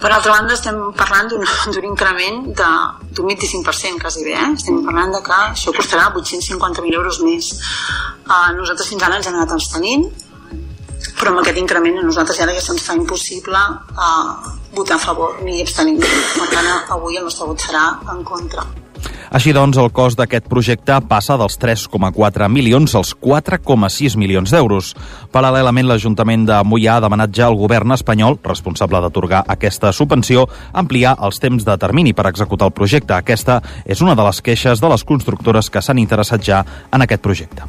Per 0.00 0.10
altra 0.12 0.34
banda, 0.34 0.54
estem 0.54 0.76
parlant 0.98 1.30
d'un 1.30 1.86
increment 1.88 2.42
d'un 2.54 3.30
25% 3.30 4.02
quasi 4.02 4.24
bé. 4.26 4.34
Eh? 4.36 4.50
Estem 4.58 4.82
parlant 4.86 5.14
de 5.14 5.22
que 5.24 5.38
això 5.38 5.72
costarà 5.76 6.10
850.000 6.12 6.98
euros 6.98 7.20
més. 7.24 7.50
Uh, 8.24 8.52
nosaltres 8.58 8.90
fins 8.92 9.02
ara 9.06 9.18
ens 9.18 9.28
hem 9.28 9.38
anat 9.38 9.54
abstenint, 9.56 10.06
però 11.18 11.32
amb 11.32 11.42
aquest 11.42 11.58
increment 11.60 11.98
a 12.00 12.06
nosaltres 12.06 12.38
ja 12.40 12.48
se'ns 12.60 12.86
fa 12.86 12.96
impossible 12.98 13.60
uh, 13.96 14.54
votar 14.74 14.96
a 14.96 15.04
favor 15.06 15.42
ni 15.42 15.60
abstenir. 15.62 15.98
Per 16.00 16.48
tant, 16.52 16.72
avui 16.96 17.18
el 17.20 17.28
nostre 17.28 17.46
vot 17.50 17.60
serà 17.60 17.86
en 18.14 18.24
contra. 18.24 18.83
Així 19.34 19.50
doncs, 19.50 19.74
el 19.82 19.88
cost 19.90 20.14
d'aquest 20.14 20.44
projecte 20.46 20.94
passa 21.10 21.34
dels 21.34 21.56
3,4 21.58 22.46
milions 22.54 22.92
als 22.94 23.08
4,6 23.18 24.14
milions 24.14 24.52
d'euros. 24.54 24.92
Paral·lelament, 25.34 25.88
l'Ajuntament 25.90 26.44
de 26.46 26.60
Mollà 26.62 26.92
ha 26.94 27.02
demanat 27.02 27.32
ja 27.34 27.48
al 27.48 27.58
govern 27.58 27.90
espanyol, 27.96 28.38
responsable 28.44 29.00
d'atorgar 29.02 29.40
aquesta 29.50 29.90
subvenció, 29.90 30.44
ampliar 30.70 31.16
els 31.18 31.42
temps 31.42 31.66
de 31.66 31.74
termini 31.82 32.12
per 32.14 32.28
executar 32.30 32.68
el 32.70 32.76
projecte. 32.76 33.16
Aquesta 33.16 33.56
és 33.82 34.04
una 34.06 34.14
de 34.14 34.22
les 34.22 34.38
queixes 34.38 34.78
de 34.78 34.92
les 34.92 35.02
constructores 35.02 35.66
que 35.66 35.82
s'han 35.82 35.98
interessat 35.98 36.46
ja 36.46 36.62
en 36.94 37.02
aquest 37.02 37.26
projecte. 37.26 37.66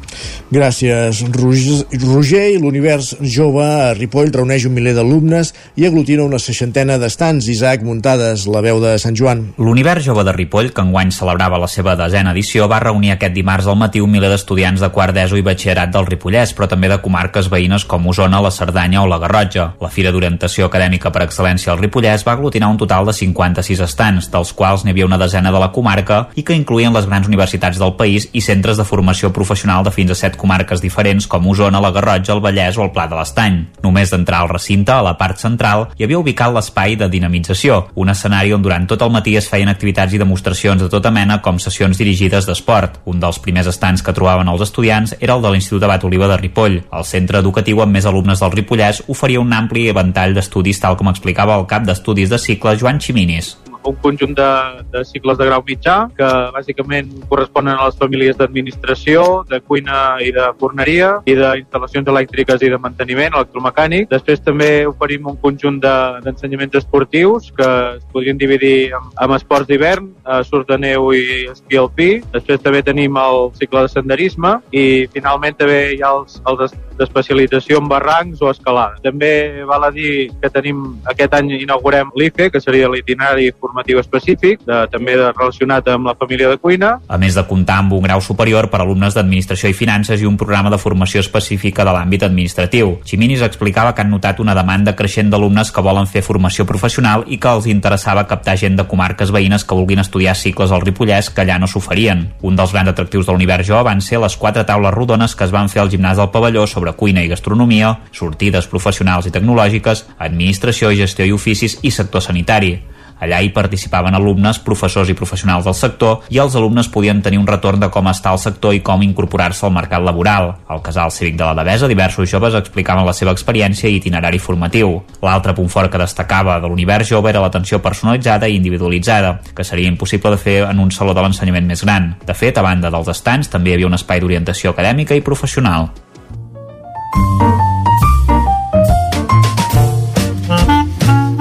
Gràcies, 0.54 1.24
Roger. 1.34 2.46
I 2.54 2.62
l'univers 2.62 3.10
jove 3.26 3.66
a 3.66 3.90
Ripoll 3.98 4.30
reuneix 4.30 4.68
un 4.70 4.76
miler 4.78 4.94
d'alumnes 4.94 5.50
i 5.74 5.90
aglutina 5.90 6.22
una 6.30 6.38
seixantena 6.38 6.94
d'estants. 7.02 7.50
Isaac 7.50 7.82
Muntades, 7.82 8.46
la 8.46 8.62
veu 8.62 8.78
de 8.78 8.94
Sant 9.02 9.18
Joan. 9.18 9.48
L'univers 9.58 10.06
jove 10.06 10.22
de 10.22 10.38
Ripoll, 10.38 10.70
que 10.70 10.86
enguany 10.86 11.10
celebrava 11.10 11.55
celebrava 11.56 11.58
la 11.58 11.68
seva 11.68 11.96
desena 11.96 12.32
edició, 12.32 12.68
va 12.68 12.80
reunir 12.80 13.12
aquest 13.12 13.34
dimarts 13.34 13.66
al 13.66 13.76
matí 13.76 14.00
un 14.00 14.10
miler 14.10 14.28
d'estudiants 14.30 14.80
de 14.80 14.90
quart 14.90 15.14
d'ESO 15.14 15.36
i 15.36 15.42
batxillerat 15.42 15.90
del 15.92 16.06
Ripollès, 16.06 16.52
però 16.54 16.68
també 16.68 16.88
de 16.88 17.00
comarques 17.00 17.48
veïnes 17.48 17.84
com 17.84 18.06
Osona, 18.06 18.40
la 18.40 18.50
Cerdanya 18.50 19.02
o 19.02 19.06
la 19.06 19.18
Garrotja. 19.18 19.74
La 19.80 19.88
Fira 19.88 20.12
d'Orientació 20.12 20.66
Acadèmica 20.66 21.10
per 21.10 21.24
Excel·lència 21.24 21.72
al 21.72 21.80
Ripollès 21.80 22.24
va 22.26 22.34
aglutinar 22.36 22.68
un 22.68 22.78
total 22.78 23.06
de 23.06 23.12
56 23.12 23.80
estants, 23.80 24.30
dels 24.30 24.52
quals 24.52 24.84
n'hi 24.84 24.92
havia 24.92 25.06
una 25.06 25.18
desena 25.18 25.52
de 25.52 25.60
la 25.60 25.70
comarca 25.72 26.28
i 26.36 26.44
que 26.44 26.56
incluïen 26.56 26.94
les 26.94 27.06
grans 27.06 27.26
universitats 27.26 27.78
del 27.78 27.96
país 27.96 28.28
i 28.32 28.40
centres 28.40 28.76
de 28.76 28.84
formació 28.84 29.32
professional 29.32 29.84
de 29.84 29.94
fins 29.94 30.12
a 30.12 30.18
set 30.18 30.36
comarques 30.36 30.82
diferents 30.82 31.26
com 31.26 31.46
Osona, 31.46 31.80
la 31.80 31.92
Garrotja, 31.92 32.34
el 32.34 32.44
Vallès 32.44 32.78
o 32.78 32.84
el 32.84 32.92
Pla 32.92 33.08
de 33.08 33.18
l'Estany. 33.18 33.62
Només 33.84 34.12
d'entrar 34.12 34.42
al 34.44 34.52
recinte, 34.52 34.92
a 34.92 35.02
la 35.02 35.16
part 35.18 35.40
central, 35.40 35.88
hi 35.96 36.04
havia 36.04 36.20
ubicat 36.20 36.52
l'espai 36.52 36.96
de 36.96 37.08
dinamització, 37.10 37.86
un 37.94 38.12
escenari 38.12 38.52
on 38.52 38.62
durant 38.62 38.86
tot 38.86 39.02
el 39.02 39.12
matí 39.14 39.36
es 39.36 39.48
feien 39.48 39.70
activitats 39.72 40.14
i 40.14 40.20
demostracions 40.20 40.82
de 40.82 40.90
tota 40.92 41.10
mena 41.10 41.40
com 41.46 41.60
sessions 41.62 42.00
dirigides 42.00 42.48
d'esport. 42.48 42.98
Un 43.06 43.22
dels 43.22 43.38
primers 43.42 43.70
estants 43.70 44.02
que 44.02 44.14
trobaven 44.16 44.50
els 44.50 44.66
estudiants 44.66 45.14
era 45.20 45.38
el 45.38 45.44
de 45.44 45.54
l'Institut 45.54 45.86
Abat 45.86 46.04
Oliva 46.08 46.30
de 46.32 46.40
Ripoll. 46.42 46.80
El 46.90 47.06
centre 47.06 47.40
educatiu 47.44 47.84
amb 47.84 47.94
més 47.94 48.08
alumnes 48.10 48.42
del 48.42 48.54
Ripollès 48.58 49.04
oferia 49.12 49.44
un 49.44 49.54
ampli 49.54 49.86
ventall 49.94 50.34
d'estudis 50.34 50.82
tal 50.82 50.98
com 50.98 51.12
explicava 51.12 51.60
el 51.60 51.70
cap 51.70 51.86
d'estudis 51.86 52.34
de 52.34 52.42
cicle 52.42 52.74
Joan 52.80 53.00
Ximinis 53.00 53.54
un 53.86 53.96
conjunt 54.02 54.34
de, 54.36 54.50
de 54.92 55.04
cicles 55.04 55.38
de 55.38 55.46
grau 55.48 55.62
mitjà 55.66 55.96
que 56.16 56.28
bàsicament 56.54 57.10
corresponen 57.30 57.76
a 57.76 57.88
les 57.88 57.98
famílies 58.00 58.38
d'administració, 58.38 59.44
de 59.50 59.60
cuina 59.60 60.16
i 60.22 60.32
de 60.34 60.48
forneria 60.60 61.16
i 61.26 61.36
d'instal·lacions 61.38 62.08
elèctriques 62.12 62.62
i 62.66 62.72
de 62.72 62.80
manteniment 62.82 63.36
electromecànic. 63.36 64.08
Després 64.12 64.42
també 64.44 64.70
oferim 64.88 65.28
un 65.32 65.38
conjunt 65.42 65.80
d'ensenyaments 65.82 66.72
de, 66.74 66.82
esportius 66.82 67.50
que 67.56 67.68
es 67.96 68.04
podrien 68.12 68.38
dividir 68.38 68.92
en, 68.96 69.10
en 69.22 69.36
esports 69.36 69.68
d'hivern, 69.68 70.10
eh, 70.26 70.42
de 70.66 70.78
neu 70.78 71.12
i 71.14 71.46
esquí 71.52 71.78
alpí. 71.78 72.10
Després 72.32 72.62
també 72.62 72.82
tenim 72.82 73.16
el 73.20 73.50
cicle 73.58 73.86
de 73.86 73.92
senderisme 73.92 74.56
i 74.72 75.06
finalment 75.12 75.56
també 75.58 75.80
hi 75.94 76.02
ha 76.02 76.12
els, 76.18 76.40
els 76.46 76.74
d'especialització 76.96 77.78
en 77.82 77.88
barrancs 77.88 78.42
o 78.42 78.50
escalada. 78.50 78.96
També 79.04 79.62
val 79.68 79.84
a 79.84 79.92
dir 79.92 80.30
que 80.40 80.50
tenim 80.50 80.82
aquest 81.12 81.34
any 81.36 81.52
inaugurem 81.60 82.10
l'IFE, 82.16 82.50
que 82.50 82.62
seria 82.62 82.88
l'itinerari 82.88 83.50
formatiu 83.52 83.75
específic, 84.00 84.60
de, 84.66 84.86
també 84.92 85.16
de, 85.16 85.30
relacionat 85.32 85.88
amb 85.88 86.06
la 86.06 86.14
família 86.14 86.48
de 86.48 86.58
cuina. 86.58 87.00
A 87.08 87.18
més 87.18 87.34
de 87.34 87.44
comptar 87.46 87.78
amb 87.82 87.92
un 87.92 88.02
grau 88.02 88.20
superior 88.20 88.70
per 88.70 88.80
alumnes 88.80 89.14
d'Administració 89.14 89.70
i 89.70 89.76
Finances 89.76 90.22
i 90.22 90.26
un 90.26 90.36
programa 90.36 90.70
de 90.70 90.78
formació 90.78 91.20
específica 91.20 91.84
de 91.84 91.92
l'àmbit 91.92 92.24
administratiu. 92.26 92.98
Ximinis 93.04 93.42
explicava 93.42 93.94
que 93.94 94.02
han 94.02 94.10
notat 94.10 94.40
una 94.40 94.54
demanda 94.54 94.96
creixent 94.96 95.30
d'alumnes 95.30 95.72
que 95.72 95.84
volen 95.84 96.06
fer 96.06 96.22
formació 96.22 96.66
professional 96.66 97.24
i 97.26 97.38
que 97.38 97.52
els 97.52 97.66
interessava 97.66 98.26
captar 98.26 98.56
gent 98.56 98.76
de 98.76 98.86
comarques 98.88 99.32
veïnes 99.32 99.64
que 99.64 99.76
vulguin 99.76 100.02
estudiar 100.02 100.36
cicles 100.36 100.72
al 100.72 100.84
Ripollès 100.84 101.30
que 101.30 101.44
allà 101.44 101.58
no 101.58 101.68
s'oferien. 101.70 102.26
Un 102.42 102.56
dels 102.56 102.72
grans 102.72 102.92
atractius 102.92 103.26
de 103.26 103.32
l'univers 103.32 103.66
jo 103.68 103.82
van 103.84 104.00
ser 104.00 104.20
les 104.22 104.36
quatre 104.36 104.64
taules 104.64 104.94
rodones 104.94 105.34
que 105.36 105.44
es 105.44 105.54
van 105.54 105.68
fer 105.72 105.82
al 105.82 105.90
gimnàs 105.92 106.20
del 106.20 106.32
pavelló 106.32 106.66
sobre 106.66 106.94
cuina 106.96 107.22
i 107.24 107.30
gastronomia, 107.30 107.96
sortides 108.12 108.68
professionals 108.70 109.26
i 109.26 109.34
tecnològiques, 109.34 110.06
administració, 110.18 110.92
gestió 110.96 111.26
i 111.26 111.34
oficis 111.36 111.78
i 111.82 111.90
sector 111.90 112.22
sanitari. 112.24 112.76
Allà 113.20 113.40
hi 113.40 113.50
participaven 113.54 114.14
alumnes, 114.14 114.58
professors 114.60 115.08
i 115.08 115.16
professionals 115.16 115.64
del 115.64 115.76
sector 115.76 116.26
i 116.32 116.40
els 116.42 116.56
alumnes 116.58 116.90
podien 116.92 117.22
tenir 117.24 117.40
un 117.40 117.48
retorn 117.48 117.80
de 117.80 117.88
com 117.92 118.10
està 118.10 118.32
el 118.34 118.40
sector 118.42 118.76
i 118.76 118.82
com 118.84 119.02
incorporar-se 119.02 119.64
al 119.66 119.74
mercat 119.74 120.04
laboral. 120.04 120.52
Al 120.68 120.82
Casal 120.84 121.12
Cívic 121.14 121.38
de 121.38 121.44
la 121.44 121.54
Devesa, 121.56 121.88
diversos 121.88 122.28
joves 122.30 122.54
explicaven 122.58 123.06
la 123.06 123.14
seva 123.16 123.32
experiència 123.32 123.88
i 123.88 123.96
itinerari 124.00 124.38
formatiu. 124.38 124.98
L'altre 125.24 125.54
punt 125.56 125.72
fort 125.72 125.92
que 125.92 126.00
destacava 126.02 126.58
de 126.60 126.68
l'univers 126.68 127.08
jove 127.08 127.32
era 127.32 127.42
l'atenció 127.44 127.80
personalitzada 127.82 128.48
i 128.48 128.58
individualitzada, 128.60 129.38
que 129.54 129.64
seria 129.64 129.88
impossible 129.88 130.34
de 130.34 130.42
fer 130.42 130.58
en 130.66 130.80
un 130.82 130.92
saló 130.92 131.14
de 131.16 131.24
l'ensenyament 131.24 131.66
més 131.66 131.84
gran. 131.84 132.14
De 132.26 132.34
fet, 132.34 132.58
a 132.58 132.66
banda 132.66 132.92
dels 132.92 133.08
estants, 133.12 133.48
també 133.48 133.72
hi 133.72 133.78
havia 133.78 133.88
un 133.88 133.96
espai 133.96 134.20
d'orientació 134.20 134.76
acadèmica 134.76 135.16
i 135.16 135.24
professional. 135.24 135.90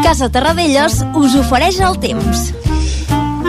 Casa 0.05 0.27
Terradellos 0.29 0.99
us 1.17 1.33
ofereix 1.33 1.79
el 1.81 1.97
temps. 1.97 2.74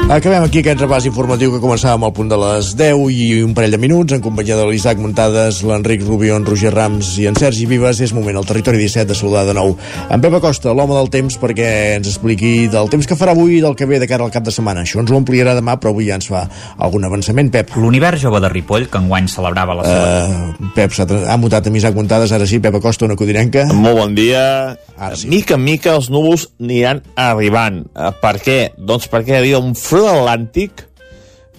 Acabem 0.06 0.44
aquí 0.46 0.60
aquest 0.62 0.78
repàs 0.78 1.02
informatiu 1.08 1.50
que 1.50 1.58
començàvem 1.58 2.04
al 2.06 2.12
punt 2.14 2.28
de 2.30 2.36
les 2.38 2.68
10 2.78 3.08
i 3.10 3.40
un 3.42 3.56
parell 3.58 3.72
de 3.74 3.78
minuts 3.82 4.14
en 4.14 4.20
companyia 4.22 4.54
de 4.54 4.62
l'Isaac 4.68 5.00
Muntades, 5.02 5.64
l'Enric 5.66 6.04
Rubió, 6.06 6.36
en 6.38 6.44
Roger 6.46 6.70
Rams 6.70 7.08
i 7.18 7.24
en 7.26 7.34
Sergi 7.34 7.66
Vives. 7.66 7.98
És 8.06 8.12
moment 8.14 8.38
al 8.38 8.46
territori 8.46 8.78
17 8.78 9.10
de 9.10 9.16
saludar 9.18 9.42
de 9.48 9.56
nou 9.58 9.74
en 9.74 10.22
Pep 10.22 10.36
Acosta, 10.38 10.70
l'home 10.70 10.94
del 10.94 11.10
temps, 11.10 11.34
perquè 11.42 11.70
ens 11.96 12.06
expliqui 12.12 12.68
del 12.70 12.86
temps 12.92 13.10
que 13.10 13.16
farà 13.18 13.34
avui 13.34 13.56
i 13.56 13.64
del 13.64 13.74
que 13.74 13.88
ve 13.90 13.98
de 13.98 14.06
cara 14.06 14.22
al 14.22 14.30
cap 14.30 14.46
de 14.46 14.54
setmana. 14.54 14.84
Això 14.86 15.02
ens 15.02 15.10
ho 15.10 15.18
ampliarà 15.18 15.56
demà, 15.58 15.74
però 15.82 15.90
avui 15.90 16.06
ja 16.06 16.20
ens 16.20 16.30
fa 16.30 16.44
algun 16.78 17.10
avançament, 17.10 17.50
Pep. 17.50 17.74
L'univers 17.74 18.22
jove 18.22 18.38
de 18.44 18.52
Ripoll, 18.54 18.86
que 18.86 19.02
enguany 19.02 19.26
celebrava 19.26 19.74
la 19.80 19.88
seva... 19.90 20.06
Uh, 20.30 20.70
Pep 20.78 20.94
s'ha 20.94 21.08
ha 21.26 21.36
mutat 21.42 21.66
amb 21.66 21.82
Isaac 21.82 21.98
Muntades, 21.98 22.30
ara 22.30 22.46
sí, 22.46 22.62
Pep 22.62 22.78
Acosta, 22.78 23.10
una 23.10 23.18
codinenca. 23.18 23.66
Molt 23.74 23.98
bon 23.98 24.14
dia. 24.14 24.46
Ara 24.94 25.18
sí. 25.18 25.26
Mica 25.34 25.58
en 25.58 25.66
mica 25.66 25.98
els 25.98 26.12
núvols 26.14 26.46
aniran 26.62 27.02
arribant. 27.18 27.82
Uh, 27.90 28.14
per 28.22 28.36
què? 28.38 28.60
Doncs 28.78 29.10
perquè 29.10 29.34
hi 29.34 29.40
havia 29.42 29.58
un 29.58 29.74
front 29.96 30.12
atlàntic 30.12 30.82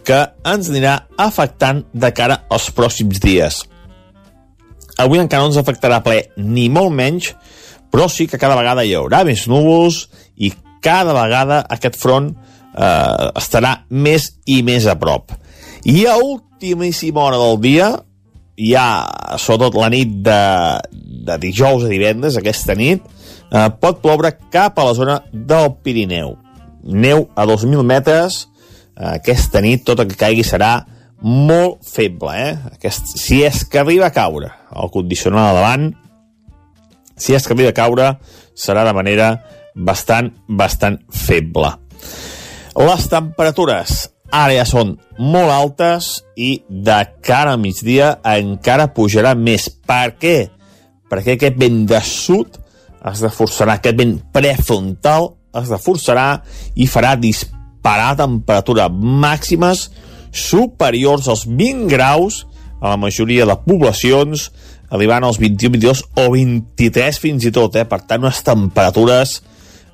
que 0.05 0.19
ens 0.45 0.69
anirà 0.69 0.93
afectant 1.19 1.81
de 1.91 2.11
cara 2.13 2.43
als 2.53 2.69
pròxims 2.75 3.17
dies. 3.23 3.63
Avui 5.01 5.21
encara 5.21 5.43
no 5.43 5.49
ens 5.51 5.57
afectarà 5.59 5.99
ple, 6.05 6.21
ni 6.37 6.67
molt 6.73 6.93
menys, 6.93 7.31
però 7.91 8.07
sí 8.11 8.27
que 8.29 8.37
cada 8.37 8.57
vegada 8.59 8.85
hi 8.85 8.93
haurà 8.97 9.23
més 9.25 9.47
núvols 9.49 10.05
i 10.37 10.51
cada 10.85 11.15
vegada 11.17 11.63
aquest 11.73 11.97
front 11.99 12.29
eh, 12.31 13.27
estarà 13.41 13.73
més 13.89 14.31
i 14.45 14.61
més 14.65 14.85
a 14.85 14.97
prop. 15.01 15.33
I 15.87 16.05
a 16.05 16.17
ultimíssima 16.21 17.25
hora 17.25 17.41
del 17.41 17.61
dia, 17.63 17.91
ja 18.57 18.87
sobretot 19.41 19.81
la 19.81 19.89
nit 19.93 20.17
de, 20.25 20.41
de 21.25 21.41
dijous 21.41 21.85
a 21.85 21.91
divendres, 21.91 22.37
aquesta 22.37 22.77
nit, 22.77 23.01
eh, 23.49 23.69
pot 23.81 24.03
ploure 24.03 24.35
cap 24.53 24.77
a 24.77 24.91
la 24.91 24.97
zona 24.97 25.23
del 25.33 25.73
Pirineu. 25.81 26.37
Neu 26.87 27.27
a 27.35 27.45
2.000 27.47 27.83
metres, 27.87 28.45
aquesta 28.97 29.61
nit 29.61 29.83
tot 29.85 29.99
el 30.01 30.09
que 30.09 30.19
caigui 30.19 30.45
serà 30.47 30.79
molt 31.21 31.81
feble, 31.85 32.33
eh? 32.37 32.55
Aquest, 32.77 33.15
si 33.17 33.41
és 33.45 33.63
que 33.65 33.81
arriba 33.81 34.07
a 34.09 34.15
caure 34.15 34.51
el 34.77 34.91
condicional 34.93 35.51
de 35.51 35.59
davant, 35.59 35.87
si 37.17 37.33
és 37.33 37.45
que 37.45 37.55
arriba 37.55 37.73
a 37.73 37.77
caure, 37.77 38.11
serà 38.57 38.85
de 38.85 38.93
manera 38.93 39.31
bastant, 39.75 40.31
bastant 40.47 40.99
feble. 41.13 41.73
Les 42.77 43.07
temperatures 43.09 44.03
ara 44.33 44.53
ja 44.53 44.65
són 44.67 44.97
molt 45.17 45.53
altes 45.53 46.09
i 46.35 46.59
de 46.67 46.99
cara 47.25 47.55
a 47.55 47.61
migdia 47.61 48.17
encara 48.27 48.91
pujarà 48.93 49.33
més. 49.37 49.69
Per 49.87 50.17
què? 50.19 50.37
Perquè 51.07 51.37
aquest 51.37 51.57
vent 51.57 51.85
de 51.89 52.01
sud 52.05 52.59
es 53.07 53.23
reforçarà, 53.23 53.77
aquest 53.77 53.97
vent 53.97 54.17
prefrontal 54.35 55.31
es 55.61 55.71
reforçarà 55.71 56.27
i 56.75 56.87
farà 56.89 57.15
disparar 57.19 58.15
temperatures 58.19 58.93
màximes 58.93 59.87
superiors 60.31 61.27
als 61.27 61.45
20 61.47 61.87
graus 61.91 62.45
a 62.81 62.93
la 62.93 62.97
majoria 63.01 63.45
de 63.49 63.55
poblacions, 63.65 64.51
arribant 64.93 65.25
als 65.25 65.39
21, 65.41 65.71
22 65.73 66.03
o 66.21 66.27
23 66.33 67.19
fins 67.19 67.47
i 67.47 67.51
tot, 67.51 67.75
eh? 67.75 67.87
per 67.89 68.03
tant 68.05 68.23
unes 68.23 68.43
temperatures 68.45 69.39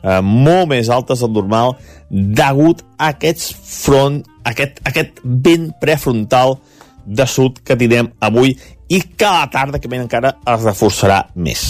eh, 0.03 0.19
molt 0.21 0.69
més 0.73 0.91
altes 0.91 1.23
del 1.23 1.33
normal 1.33 1.77
degut 2.11 2.83
a 2.97 3.13
aquests 3.13 3.53
front, 3.55 4.21
aquest, 4.45 4.83
aquest 4.85 5.23
vent 5.23 5.71
prefrontal 5.81 6.59
de 7.03 7.25
sud 7.27 7.63
que 7.65 7.77
tindrem 7.79 8.11
avui 8.23 8.53
i 8.91 9.01
que 9.17 9.25
a 9.25 9.39
la 9.41 9.49
tarda 9.51 9.79
que 9.81 9.89
ven 9.91 10.05
encara 10.05 10.35
es 10.43 10.67
reforçarà 10.67 11.23
més. 11.35 11.63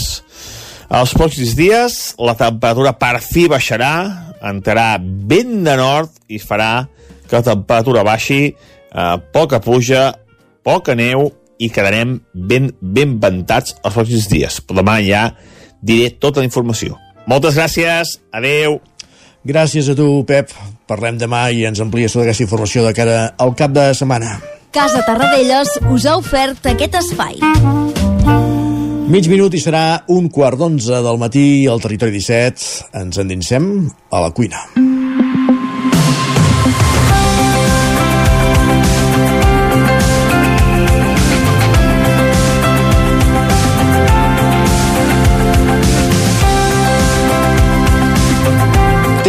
Els 0.92 1.14
pròxims 1.16 1.54
dies 1.56 1.98
la 2.20 2.34
temperatura 2.38 2.94
per 2.98 3.18
fi 3.24 3.46
baixarà, 3.48 3.94
entrarà 4.44 4.98
vent 5.00 5.62
de 5.64 5.76
nord 5.80 6.12
i 6.28 6.40
farà 6.42 6.86
que 7.28 7.38
la 7.38 7.46
temperatura 7.46 8.04
baixi, 8.04 8.52
eh, 8.52 9.16
poca 9.32 9.60
pluja, 9.60 10.12
poca 10.62 10.94
neu 10.94 11.30
i 11.58 11.70
quedarem 11.70 12.18
ben, 12.34 12.70
ben 12.80 13.18
ventats 13.20 13.76
els 13.82 13.94
pròxims 13.94 14.28
dies. 14.28 14.60
Però 14.60 14.82
demà 14.82 14.98
ja 15.04 15.30
diré 15.80 16.10
tota 16.20 16.40
la 16.40 16.48
informació. 16.48 16.98
Moltes 17.26 17.56
gràcies, 17.56 18.18
adeu. 18.32 18.80
Gràcies 19.44 19.88
a 19.88 19.96
tu, 19.96 20.24
Pep. 20.28 20.52
Parlem 20.88 21.18
demà 21.20 21.48
i 21.52 21.64
ens 21.68 21.80
amplies 21.80 22.12
tota 22.12 22.24
aquesta 22.28 22.44
informació 22.44 22.84
de 22.84 22.94
cara 22.96 23.18
al 23.38 23.54
cap 23.56 23.72
de 23.72 23.90
setmana. 23.96 24.38
Casa 24.74 25.04
Tarradellas 25.06 25.78
us 25.92 26.08
ha 26.08 26.16
ofert 26.20 26.66
aquest 26.74 26.98
espai. 27.00 27.40
Mig 29.04 29.26
minut 29.28 29.52
i 29.52 29.60
serà 29.60 30.00
un 30.14 30.30
quart 30.32 30.56
d'onze 30.56 31.02
del 31.04 31.20
matí 31.20 31.44
al 31.68 31.82
Territori 31.84 32.16
17. 32.16 32.88
Ens 33.02 33.20
endinsem 33.20 33.68
a 34.08 34.24
la 34.24 34.32
cuina. 34.32 34.64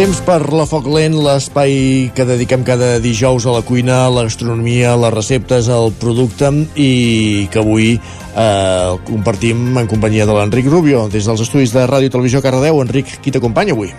Temps 0.06 0.20
per 0.22 0.52
la 0.54 0.62
Foc 0.70 0.84
Lent, 0.86 1.16
l'espai 1.18 1.72
que 2.14 2.22
dediquem 2.28 2.62
cada 2.62 3.00
dijous 3.02 3.42
a 3.42 3.56
la 3.56 3.62
cuina, 3.66 3.96
a 4.04 4.10
la 4.14 4.22
gastronomia, 4.28 4.92
a 4.92 4.98
les 5.02 5.10
receptes, 5.10 5.66
al 5.66 5.90
producte 5.98 6.46
i 6.78 7.48
que 7.50 7.58
avui 7.58 7.88
eh, 7.96 8.92
compartim 9.08 9.80
en 9.82 9.88
companyia 9.90 10.22
de 10.30 10.36
l'Enric 10.36 10.68
Rubio 10.70 11.08
des 11.10 11.26
dels 11.26 11.42
estudis 11.42 11.74
de 11.74 11.82
Ràdio 11.90 12.06
i 12.06 12.14
Televisió 12.14 12.38
Cardedeu. 12.44 12.78
Enric, 12.84 13.16
qui 13.18 13.34
t'acompanya 13.34 13.74
avui? 13.74 13.90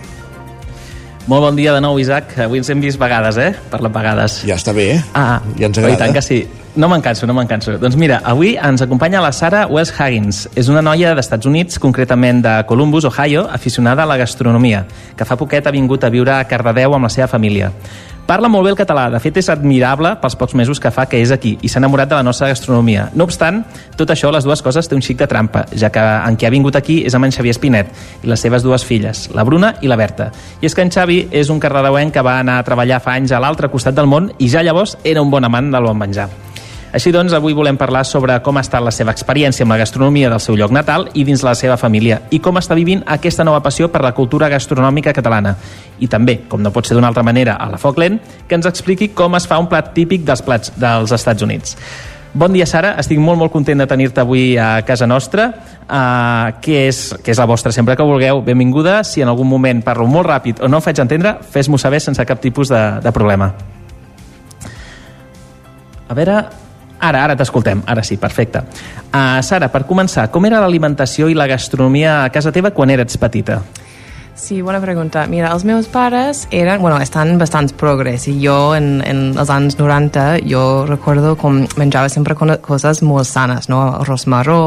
Molt 1.27 1.43
bon 1.43 1.59
dia 1.59 1.75
de 1.75 1.83
nou, 1.83 1.99
Isaac. 1.99 2.37
Avui 2.45 2.63
ens 2.63 2.71
hem 2.71 2.79
vist 2.87 3.03
vegades, 3.03 3.35
eh? 3.43 3.51
Parlant 3.67 3.99
vegades. 3.99 4.39
Ja 4.47 4.55
està 4.55 4.71
bé, 4.71 4.93
eh? 4.95 5.03
Ah, 5.11 5.41
ja 5.59 5.67
ens 5.67 5.83
agrada. 5.83 5.97
I 5.97 6.03
tant 6.05 6.15
que 6.15 6.23
sí. 6.23 6.39
No 6.77 6.85
me'n 6.85 7.01
canso, 7.01 7.25
no 7.25 7.33
me'n 7.33 7.47
canso. 7.49 7.73
Doncs 7.81 7.95
mira, 7.97 8.19
avui 8.21 8.51
ens 8.53 8.83
acompanya 8.85 9.17
la 9.23 9.31
Sara 9.33 9.63
Wells 9.65 9.89
Huggins. 9.95 10.43
És 10.53 10.67
una 10.69 10.83
noia 10.85 11.15
d'Estats 11.17 11.49
Units, 11.49 11.79
concretament 11.81 12.43
de 12.45 12.51
Columbus, 12.69 13.07
Ohio, 13.09 13.47
aficionada 13.49 14.03
a 14.03 14.05
la 14.05 14.17
gastronomia, 14.21 14.83
que 15.17 15.25
fa 15.25 15.39
poquet 15.39 15.65
ha 15.65 15.73
vingut 15.73 16.05
a 16.05 16.11
viure 16.13 16.35
a 16.35 16.43
Cardedeu 16.45 16.93
amb 16.93 17.09
la 17.09 17.09
seva 17.09 17.25
família. 17.31 17.71
Parla 18.27 18.49
molt 18.51 18.67
bé 18.67 18.73
el 18.75 18.77
català, 18.77 19.07
de 19.09 19.17
fet 19.23 19.39
és 19.41 19.47
admirable 19.49 20.11
pels 20.21 20.35
pocs 20.37 20.53
mesos 20.59 20.81
que 20.83 20.91
fa 20.93 21.07
que 21.09 21.17
és 21.23 21.31
aquí 21.33 21.55
i 21.63 21.69
s'ha 21.71 21.79
enamorat 21.79 22.11
de 22.11 22.17
la 22.19 22.25
nostra 22.27 22.49
gastronomia. 22.51 23.07
No 23.15 23.25
obstant, 23.25 23.61
tot 23.97 24.11
això, 24.13 24.29
les 24.35 24.45
dues 24.45 24.61
coses, 24.61 24.85
té 24.85 24.93
un 24.93 25.01
xic 25.01 25.17
de 25.17 25.27
trampa, 25.31 25.63
ja 25.73 25.89
que 25.89 26.03
en 26.03 26.37
qui 26.37 26.45
ha 26.45 26.51
vingut 26.53 26.75
aquí 26.77 26.99
és 27.07 27.15
amb 27.15 27.25
en 27.25 27.33
Xavier 27.33 27.55
Espinet 27.55 27.89
i 28.21 28.29
les 28.29 28.43
seves 28.43 28.67
dues 28.67 28.85
filles, 28.85 29.29
la 29.33 29.47
Bruna 29.47 29.77
i 29.81 29.89
la 29.89 29.97
Berta. 29.97 30.27
I 30.61 30.67
és 30.67 30.75
que 30.75 30.85
en 30.85 30.91
Xavi 30.93 31.23
és 31.31 31.49
un 31.49 31.63
carrereuenc 31.63 32.13
que 32.13 32.21
va 32.21 32.37
anar 32.43 32.59
a 32.59 32.67
treballar 32.67 32.99
fa 33.01 33.15
anys 33.15 33.31
a 33.31 33.39
l'altre 33.41 33.71
costat 33.71 33.95
del 33.95 34.11
món 34.11 34.29
i 34.37 34.51
ja 34.51 34.61
llavors 34.61 34.99
era 35.03 35.23
un 35.23 35.31
bon 35.31 35.47
amant 35.47 35.71
del 35.71 35.87
bon 35.87 35.97
menjar. 35.97 36.27
Així 36.95 37.11
doncs, 37.11 37.33
avui 37.35 37.51
volem 37.51 37.75
parlar 37.75 38.05
sobre 38.07 38.37
com 38.39 38.57
ha 38.57 38.63
estat 38.63 38.83
la 38.83 38.93
seva 38.95 39.11
experiència 39.11 39.65
amb 39.65 39.73
la 39.73 39.79
gastronomia 39.81 40.29
del 40.31 40.39
seu 40.39 40.55
lloc 40.55 40.71
natal 40.71 41.09
i 41.19 41.25
dins 41.27 41.43
la 41.43 41.51
seva 41.59 41.75
família 41.77 42.21
i 42.31 42.39
com 42.39 42.55
està 42.57 42.77
vivint 42.79 43.01
aquesta 43.03 43.43
nova 43.43 43.59
passió 43.63 43.89
per 43.91 44.01
la 44.05 44.13
cultura 44.15 44.47
gastronòmica 44.47 45.11
catalana. 45.13 45.57
I 45.99 46.07
també, 46.07 46.39
com 46.47 46.63
no 46.63 46.71
pot 46.71 46.87
ser 46.87 46.95
d'una 46.95 47.09
altra 47.11 47.25
manera, 47.27 47.57
a 47.59 47.67
la 47.73 47.79
Foc 47.81 47.99
Lent, 47.99 48.21
que 48.47 48.55
ens 48.55 48.69
expliqui 48.69 49.09
com 49.11 49.35
es 49.35 49.47
fa 49.49 49.59
un 49.59 49.67
plat 49.67 49.91
típic 49.93 50.23
dels 50.23 50.45
plats 50.45 50.71
dels 50.79 51.11
Estats 51.11 51.43
Units. 51.43 51.75
Bon 52.37 52.53
dia, 52.53 52.67
Sara. 52.69 52.93
Estic 53.01 53.19
molt, 53.19 53.39
molt 53.39 53.51
content 53.51 53.81
de 53.81 53.87
tenir-te 53.89 54.21
avui 54.21 54.51
a 54.61 54.83
casa 54.87 55.07
nostra, 55.09 55.47
uh, 55.87 56.53
que, 56.61 56.83
és, 56.87 56.99
que 57.23 57.33
és 57.33 57.39
la 57.41 57.47
vostra 57.49 57.73
sempre 57.75 57.95
que 57.97 58.05
vulgueu. 58.05 58.43
Benvinguda. 58.45 58.99
Si 59.03 59.23
en 59.25 59.31
algun 59.31 59.49
moment 59.49 59.81
parlo 59.83 60.05
molt 60.07 60.29
ràpid 60.29 60.61
o 60.61 60.69
no 60.71 60.79
em 60.79 60.85
faig 60.85 61.01
entendre, 61.03 61.33
fes-m'ho 61.51 61.79
saber 61.81 61.99
sense 62.03 62.23
cap 62.29 62.39
tipus 62.43 62.71
de, 62.71 62.83
de 63.03 63.15
problema. 63.15 63.49
A 66.07 66.15
veure, 66.15 66.37
Ara, 66.99 67.23
ara 67.23 67.35
t'escoltem. 67.37 67.83
Ara 67.85 68.03
sí, 68.03 68.17
perfecte. 68.17 68.63
Uh, 69.11 69.41
Sara, 69.45 69.69
per 69.73 69.85
començar, 69.89 70.29
com 70.33 70.45
era 70.49 70.61
l'alimentació 70.63 71.29
i 71.29 71.37
la 71.37 71.47
gastronomia 71.49 72.23
a 72.23 72.31
casa 72.33 72.53
teva 72.55 72.73
quan 72.73 72.93
eres 72.93 73.19
petita? 73.21 73.61
Sí, 74.37 74.61
bona 74.61 74.77
pregunta. 74.77 75.23
Mira, 75.25 75.49
els 75.49 75.63
meus 75.65 75.87
pares 75.89 76.43
eren, 76.53 76.77
bueno, 76.79 76.99
estan 77.01 77.39
bastants 77.41 77.73
progres 77.73 78.27
i 78.29 78.35
jo 78.37 78.75
en, 78.77 79.01
en 79.01 79.33
els 79.33 79.49
anys 79.49 79.79
90 79.79 80.43
jo 80.45 80.61
recordo 80.85 81.33
com 81.41 81.63
menjava 81.81 82.11
sempre 82.13 82.37
coses 82.37 83.01
molt 83.01 83.25
sanes, 83.25 83.65
no? 83.67 83.81
Arròs 84.03 84.27
marró, 84.29 84.59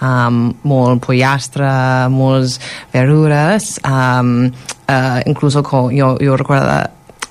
um, 0.00 0.40
molt 0.64 1.04
pollastre, 1.04 1.68
molts 2.16 2.56
verdures, 2.96 3.74
um, 3.84 4.48
uh, 4.88 5.20
inclús 5.28 5.60
jo, 5.60 6.14
jo 6.16 6.40
recordo 6.40 6.64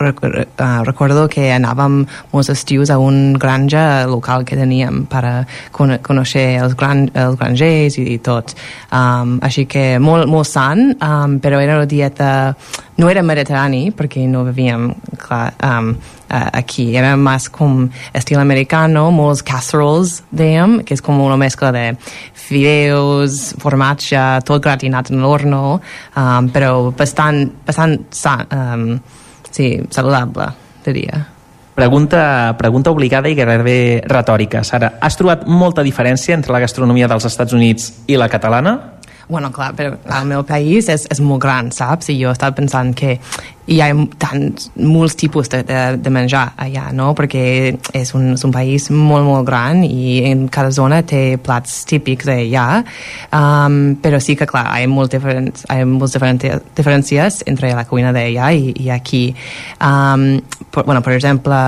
recordo 0.04 1.28
que 1.32 1.50
anàvem 1.56 2.04
molts 2.34 2.52
estius 2.54 2.92
a 2.94 3.00
un 3.02 3.34
granja 3.40 4.06
local 4.10 4.46
que 4.46 4.58
teníem 4.60 5.04
per 5.10 5.46
con 5.72 5.96
conèixer 6.04 6.60
els, 6.62 6.78
gran, 6.80 7.08
els 7.14 7.38
grangers 7.40 8.00
i, 8.00 8.08
i 8.16 8.18
tot. 8.24 8.56
Um, 8.92 9.38
així 9.44 9.68
que 9.70 10.00
molt, 10.04 10.30
molt 10.30 10.50
sant, 10.50 10.94
um, 11.00 11.40
però 11.44 11.62
era 11.64 11.80
una 11.82 11.90
dieta... 11.90 12.32
No 12.94 13.08
era 13.10 13.24
mediterrani, 13.26 13.88
perquè 13.98 14.28
no 14.30 14.44
bevíem, 14.46 14.84
clar, 15.18 15.48
um, 15.66 15.96
aquí. 16.30 16.96
Era 16.98 17.16
més 17.18 17.48
com 17.54 17.88
estil 18.14 18.38
americano, 18.42 19.08
molts 19.14 19.44
casseroles, 19.46 20.20
dèiem, 20.30 20.80
que 20.86 20.94
és 20.94 21.02
com 21.02 21.22
una 21.24 21.38
mescla 21.40 21.72
de 21.74 21.86
fideus, 22.44 23.54
formatge, 23.62 24.22
tot 24.48 24.64
gratinat 24.64 25.12
en 25.14 25.24
l'horno, 25.24 25.80
um, 26.14 26.50
però 26.54 26.92
bastant, 26.98 27.46
bastant 27.68 28.00
sant, 28.14 28.46
um, 28.54 28.98
sí, 29.54 29.78
saludable, 29.94 30.50
diria. 30.86 31.22
Pregunta, 31.74 32.54
pregunta 32.58 32.92
obligada 32.94 33.30
i 33.32 33.38
gairebé 33.38 34.04
retòrica. 34.06 34.62
Sara, 34.66 34.92
has 35.02 35.18
trobat 35.18 35.48
molta 35.50 35.82
diferència 35.86 36.36
entre 36.38 36.54
la 36.54 36.62
gastronomia 36.62 37.08
dels 37.10 37.26
Estats 37.26 37.56
Units 37.58 37.88
i 38.06 38.20
la 38.20 38.30
catalana? 38.30 38.76
Bueno, 39.30 39.52
clar, 39.52 39.72
però 39.78 39.96
el 39.96 40.26
meu 40.28 40.44
país 40.44 40.90
és, 40.92 41.08
és 41.12 41.22
molt 41.24 41.42
gran, 41.44 41.72
saps? 41.72 42.10
I 42.12 42.18
jo 42.20 42.32
estat 42.34 42.58
pensant 42.58 42.92
que 42.98 43.18
hi 43.72 43.78
ha 43.80 43.88
tants, 44.20 44.68
molts 44.76 45.16
tipus 45.16 45.48
de, 45.52 45.62
de, 45.64 45.80
de 46.04 46.12
menjar 46.12 46.50
allà, 46.60 46.90
no? 46.96 47.14
Perquè 47.16 47.44
és 47.96 48.12
un, 48.18 48.34
és 48.36 48.44
un 48.44 48.52
país 48.52 48.90
molt, 48.92 49.24
molt 49.24 49.48
gran 49.48 49.86
i 49.88 50.18
en 50.28 50.48
cada 50.52 50.74
zona 50.76 51.00
té 51.08 51.38
plats 51.44 51.84
típics 51.88 52.28
d'allà, 52.28 52.66
um, 53.32 53.78
però 54.04 54.20
sí 54.24 54.36
que, 54.40 54.48
clar, 54.50 54.66
hi 54.76 54.84
ha, 54.84 54.92
molt 54.92 55.16
moltes 55.88 56.20
diferències 56.76 57.44
entre 57.48 57.72
la 57.78 57.88
cuina 57.88 58.12
d'allà 58.16 58.52
i, 58.52 58.76
i 58.84 58.92
aquí. 58.92 59.30
Um, 59.80 60.42
per, 60.68 60.84
bueno, 60.84 61.00
per 61.06 61.16
exemple, 61.16 61.64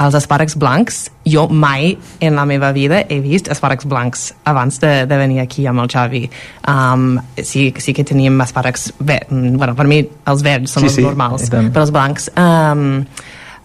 els 0.00 0.14
espàrrecs 0.18 0.56
blancs, 0.58 1.02
jo 1.28 1.44
mai 1.48 1.92
en 2.24 2.38
la 2.38 2.46
meva 2.48 2.72
vida 2.74 3.02
he 3.08 3.20
vist 3.22 3.50
espàrrecs 3.52 3.86
blancs 3.88 4.30
abans 4.48 4.80
de, 4.82 4.92
de 5.06 5.18
venir 5.20 5.42
aquí 5.42 5.66
amb 5.68 5.84
el 5.84 5.90
Xavi. 5.92 6.22
Um, 6.68 7.18
sí, 7.36 7.68
sí 7.78 7.94
que 7.94 8.06
teníem 8.08 8.40
espàrrecs 8.42 8.90
verds, 8.98 9.28
bueno, 9.30 9.76
per 9.78 9.86
mi 9.90 10.02
els 10.02 10.42
verds 10.42 10.74
són 10.74 10.86
sí, 10.86 10.90
els 10.90 10.98
sí, 10.98 11.06
normals, 11.06 11.50
però 11.52 11.84
els 11.84 11.94
blancs 11.94 12.30
um, 12.36 13.04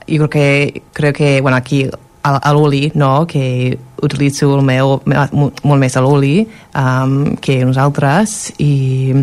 jo 0.07 0.27
crec 0.27 0.35
que, 0.35 0.83
crec 0.93 1.17
que 1.17 1.31
bueno, 1.41 1.57
aquí 1.57 1.85
a, 2.27 2.35
a 2.37 2.53
l'oli, 2.53 2.91
no?, 2.95 3.25
que 3.25 3.77
utilitzo 4.03 4.51
el 4.57 4.65
meu, 4.65 4.97
molt 5.07 5.79
més 5.81 5.95
l'oli 5.97 6.43
um, 6.77 7.35
que 7.41 7.63
nosaltres 7.65 8.51
i 8.61 9.13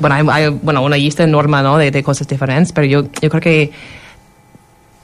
bueno, 0.00 0.16
hi 0.16 0.46
ha 0.48 0.50
bueno, 0.50 0.82
una 0.82 0.98
llista 0.98 1.22
enorme 1.24 1.62
no, 1.62 1.76
de, 1.78 1.92
de 1.94 2.02
coses 2.02 2.26
diferents 2.26 2.74
però 2.74 2.88
jo, 2.90 3.04
jo 3.20 3.30
crec 3.30 3.44
que 3.44 3.56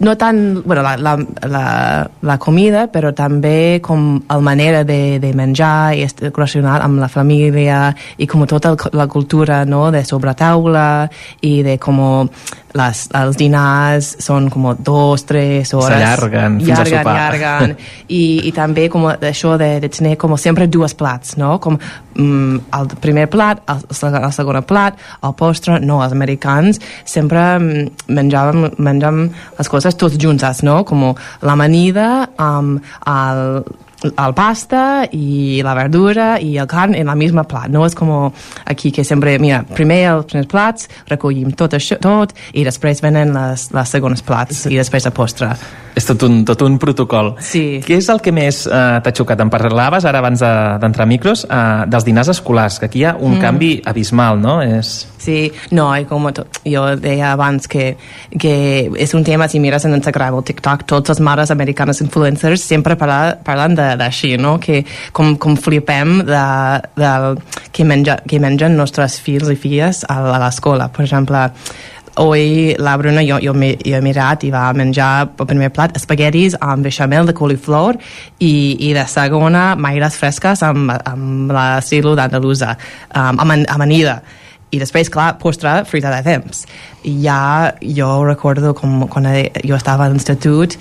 no 0.03 0.17
tant 0.19 0.63
bueno, 0.65 0.83
la, 0.83 0.97
la, 0.97 1.15
la, 1.47 1.65
la 2.27 2.37
comida, 2.43 2.89
però 2.91 3.13
també 3.15 3.79
com 3.83 4.17
la 4.29 4.41
manera 4.43 4.83
de, 4.85 5.19
de 5.23 5.31
menjar 5.39 5.95
i 5.95 6.03
estar 6.03 6.33
relacionat 6.33 6.83
amb 6.83 6.99
la 6.99 7.09
família 7.13 7.93
i 8.19 8.27
com 8.27 8.43
tota 8.51 8.75
la 8.99 9.07
cultura 9.07 9.63
no? 9.65 9.85
de 9.95 10.03
sobretaula 10.05 11.07
i 11.47 11.61
de 11.63 11.79
com 11.79 12.03
les, 12.79 13.03
els 13.19 13.39
dinars 13.39 14.09
són 14.23 14.49
com 14.53 14.71
dos, 14.79 15.25
tres 15.29 15.73
hores. 15.77 15.93
S'allarguen 15.93 16.59
fins 16.61 16.71
llarguen, 16.73 16.99
a 16.99 17.03
sopar. 17.03 17.17
Llarguen, 17.19 17.75
i, 18.09 18.23
i 18.49 18.53
també 18.57 18.89
com 18.93 19.09
això 19.13 19.57
de, 19.61 19.71
de 19.83 19.91
tenir 19.93 20.17
com 20.21 20.37
sempre 20.41 20.69
dues 20.71 20.97
plats, 20.99 21.37
no? 21.41 21.57
Com 21.63 21.79
mm, 21.79 22.63
el 22.79 22.91
primer 23.03 23.29
plat, 23.33 23.63
el, 23.73 23.85
el 24.23 24.33
segon 24.35 24.61
plat, 24.69 24.99
el 25.23 25.37
postre, 25.39 25.79
no, 25.85 26.01
els 26.05 26.17
americans 26.17 26.81
sempre 27.05 27.45
mm, 27.59 28.09
menjàvem, 28.19 28.69
menjàvem 28.79 29.29
les 29.59 29.73
coses 29.73 29.99
tots 29.99 30.19
juntes, 30.21 30.65
no? 30.67 30.83
Com 30.89 31.11
l'amanida 31.45 32.09
amb 32.41 32.83
el, 33.09 33.63
el 34.11 34.35
pasta 34.35 35.05
i 35.13 35.61
la 35.65 35.75
verdura 35.79 36.35
i 36.41 36.57
el 36.59 36.69
carn 36.71 36.97
en 36.99 37.11
la 37.11 37.17
misma 37.19 37.45
plat. 37.49 37.71
No 37.73 37.85
és 37.87 37.97
com 37.99 38.13
aquí 38.65 38.93
que 38.95 39.05
sempre, 39.05 39.37
mira, 39.43 39.63
primer 39.77 40.03
els 40.11 40.29
primers 40.31 40.51
plats, 40.51 40.91
recollim 41.11 41.53
tot 41.59 41.77
això, 41.79 41.99
tot, 42.03 42.35
i 42.53 42.67
després 42.67 43.03
venen 43.05 43.35
les, 43.37 43.69
les 43.75 43.97
segones 43.97 44.25
plats 44.27 44.67
i 44.71 44.77
després 44.79 45.07
el 45.09 45.17
postre. 45.17 45.53
És 45.95 46.07
tot 46.09 46.23
un, 46.25 46.41
tot 46.49 46.63
un 46.65 46.79
protocol. 46.81 47.35
Sí. 47.45 47.81
Què 47.85 47.99
és 48.01 48.09
el 48.13 48.23
que 48.25 48.33
més 48.33 48.63
eh, 48.67 49.01
t'ha 49.05 49.13
xocat? 49.13 49.41
Em 49.45 49.51
parlaves 49.53 50.07
ara 50.09 50.23
abans 50.23 50.41
d'entrar 50.41 51.05
de, 51.05 51.09
a 51.09 51.11
micros 51.11 51.45
eh, 51.45 51.85
dels 51.93 52.07
dinars 52.09 52.31
escolars, 52.33 52.79
que 52.81 52.89
aquí 52.89 53.03
hi 53.03 53.07
ha 53.11 53.17
un 53.19 53.33
Mm. 53.33 53.41
canvi 53.41 53.71
abismal, 53.85 54.39
no? 54.41 54.61
És... 54.63 55.09
Sí, 55.23 55.53
no, 55.71 55.87
i 55.97 56.05
com 56.05 56.25
jo 56.67 56.83
deia 56.99 57.33
abans 57.33 57.69
que, 57.71 57.97
que 58.39 58.91
és 58.99 59.13
un 59.15 59.23
tema, 59.25 59.47
si 59.49 59.61
mires 59.63 59.85
en 59.87 59.95
Instagram 59.95 60.35
o 60.35 60.43
TikTok, 60.43 60.83
tots 60.91 61.13
els 61.15 61.21
mares 61.23 61.53
americanes 61.55 62.01
influencers 62.03 62.65
sempre 62.67 62.97
parla, 62.99 63.37
parlen 63.45 63.77
d'així, 63.77 64.37
no? 64.37 64.57
Que 64.59 64.83
com, 65.13 65.37
com 65.39 65.57
flipem 65.57 66.25
de, 66.27 66.43
de 66.99 67.13
que, 67.71 67.85
menja, 67.87 68.19
que 68.27 68.41
mengen 68.43 68.77
nostres 68.77 69.21
fills 69.23 69.49
i 69.53 69.57
filles 69.57 70.03
a, 70.09 70.19
a 70.35 70.43
l'escola. 70.43 70.89
Per 70.93 71.05
exemple, 71.07 71.47
Hoy 72.17 72.75
la 72.79 72.97
Bruna 73.01 73.23
jo, 73.25 73.39
jo, 73.41 73.55
m'he- 73.57 73.79
jo 73.81 73.97
he 73.97 74.01
mirat 74.05 74.43
i 74.45 74.51
va 74.53 74.67
menjar 74.77 75.31
el 75.41 75.47
primer 75.49 75.71
plat 75.73 75.95
espaguetis 75.97 76.57
amb 76.61 76.85
beixamel 76.85 77.25
de 77.27 77.33
coliflor 77.33 77.97
i, 78.39 78.77
i 78.89 78.93
de 78.93 79.07
segona 79.09 79.71
maires 79.81 80.19
fresques 80.21 80.61
amb, 80.67 80.93
amb 80.93 81.53
la 81.57 81.81
silo 81.81 82.13
d'andalusa, 82.19 82.75
um, 83.17 83.41
amb 83.41 83.65
amanida 83.73 84.19
i 84.73 84.79
després, 84.81 85.09
clar, 85.13 85.35
postre 85.41 85.83
fruita 85.85 86.09
de 86.15 86.23
temps. 86.25 86.63
I 87.05 87.15
ja 87.25 87.73
jo 87.81 88.11
recordo 88.25 88.73
com 88.77 89.07
quan 89.09 89.27
jo 89.65 89.77
estava 89.77 90.07
a 90.07 90.09
l'institut 90.13 90.77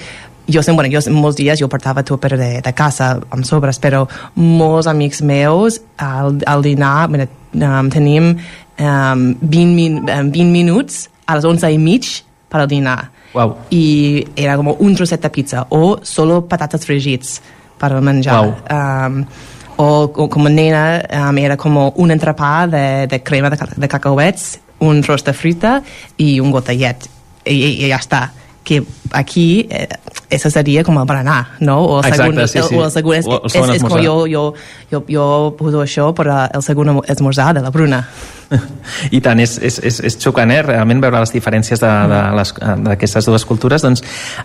jo, 0.51 0.61
sempre, 0.63 0.87
bueno, 0.89 0.99
jo 0.99 1.13
molts 1.15 1.37
dies 1.37 1.59
jo 1.59 1.67
portava 1.71 2.03
tupper 2.03 2.35
de, 2.37 2.49
de 2.63 2.73
casa 2.75 3.13
amb 3.31 3.45
sobres, 3.47 3.79
però 3.79 4.03
molts 4.35 4.87
amics 4.87 5.21
meus 5.21 5.79
al, 5.97 6.39
al 6.47 6.63
dinar 6.65 7.07
bueno, 7.07 7.27
um, 7.53 7.89
tenim 7.93 8.33
um, 8.33 9.25
20, 9.39 9.65
min, 9.75 9.99
um, 10.09 10.31
20 10.31 10.51
minuts 10.51 11.05
a 11.25 11.37
les 11.37 11.45
11 11.45 11.71
i 11.71 11.77
mig 11.81 12.11
per 12.49 12.61
al 12.63 12.69
dinar 12.71 12.99
Wow. 13.31 13.53
i 13.71 14.25
era 14.35 14.57
com 14.59 14.73
un 14.73 14.95
trosset 14.95 15.21
de 15.23 15.29
pizza 15.31 15.61
o 15.71 16.01
solo 16.03 16.41
patates 16.51 16.83
fregits 16.83 17.37
per 17.79 17.93
al 17.93 18.01
menjar 18.03 18.41
Wow. 18.41 18.55
um, 18.67 19.21
o, 19.77 19.85
o 20.11 20.27
com 20.29 20.45
a 20.45 20.51
nena 20.51 20.81
um, 21.29 21.37
era 21.39 21.55
com 21.57 21.77
un 21.95 22.11
entrepà 22.11 22.67
de, 22.67 23.07
de 23.07 23.21
crema 23.23 23.49
de, 23.49 23.57
de 23.77 23.87
cacauets 23.87 24.59
un 24.83 24.99
tros 25.01 25.23
de 25.23 25.33
fruita 25.33 25.77
i 26.17 26.41
un 26.41 26.51
gotellet 26.51 27.07
i, 27.45 27.55
i, 27.55 27.69
i 27.85 27.89
ja 27.89 28.01
està 28.01 28.25
que 28.67 28.81
aquí 29.11 29.67
eh, 29.69 29.87
això 30.31 30.49
seria 30.51 30.83
com 30.83 30.97
el 31.01 31.05
berenar, 31.05 31.57
no? 31.59 31.79
O 31.85 31.99
el 31.99 32.07
Exacte, 32.09 32.31
segon, 32.31 32.47
sí, 32.47 32.59
sí. 32.61 32.75
El, 32.75 32.79
o 32.81 32.85
el 32.85 32.91
segon, 32.91 33.15
és, 33.15 33.25
O 33.27 33.39
el 33.39 33.45
és, 33.45 33.51
segon 33.53 33.69
és, 33.75 33.81
com 33.81 33.87
esmorzar. 33.87 34.05
jo, 34.05 34.27
jo, 34.27 34.53
jo, 34.91 35.03
jo 35.09 35.25
poso 35.57 35.81
això 35.83 36.13
per 36.15 36.27
el 36.53 36.61
segon 36.63 37.01
esmorzar 37.07 37.53
de 37.55 37.61
la 37.61 37.69
Bruna. 37.71 38.01
I 39.15 39.21
tant, 39.23 39.39
és, 39.39 39.53
és, 39.63 39.77
és, 39.87 39.99
és 40.03 40.17
xocant, 40.19 40.51
eh? 40.51 40.59
realment 40.65 40.99
veure 40.99 41.21
les 41.23 41.31
diferències 41.31 41.79
de- 41.79 41.91
de 42.11 42.21
les- 42.35 42.53
d'aquestes 42.83 43.25
dues 43.25 43.45
cultures. 43.47 43.81
Doncs, 43.81 44.03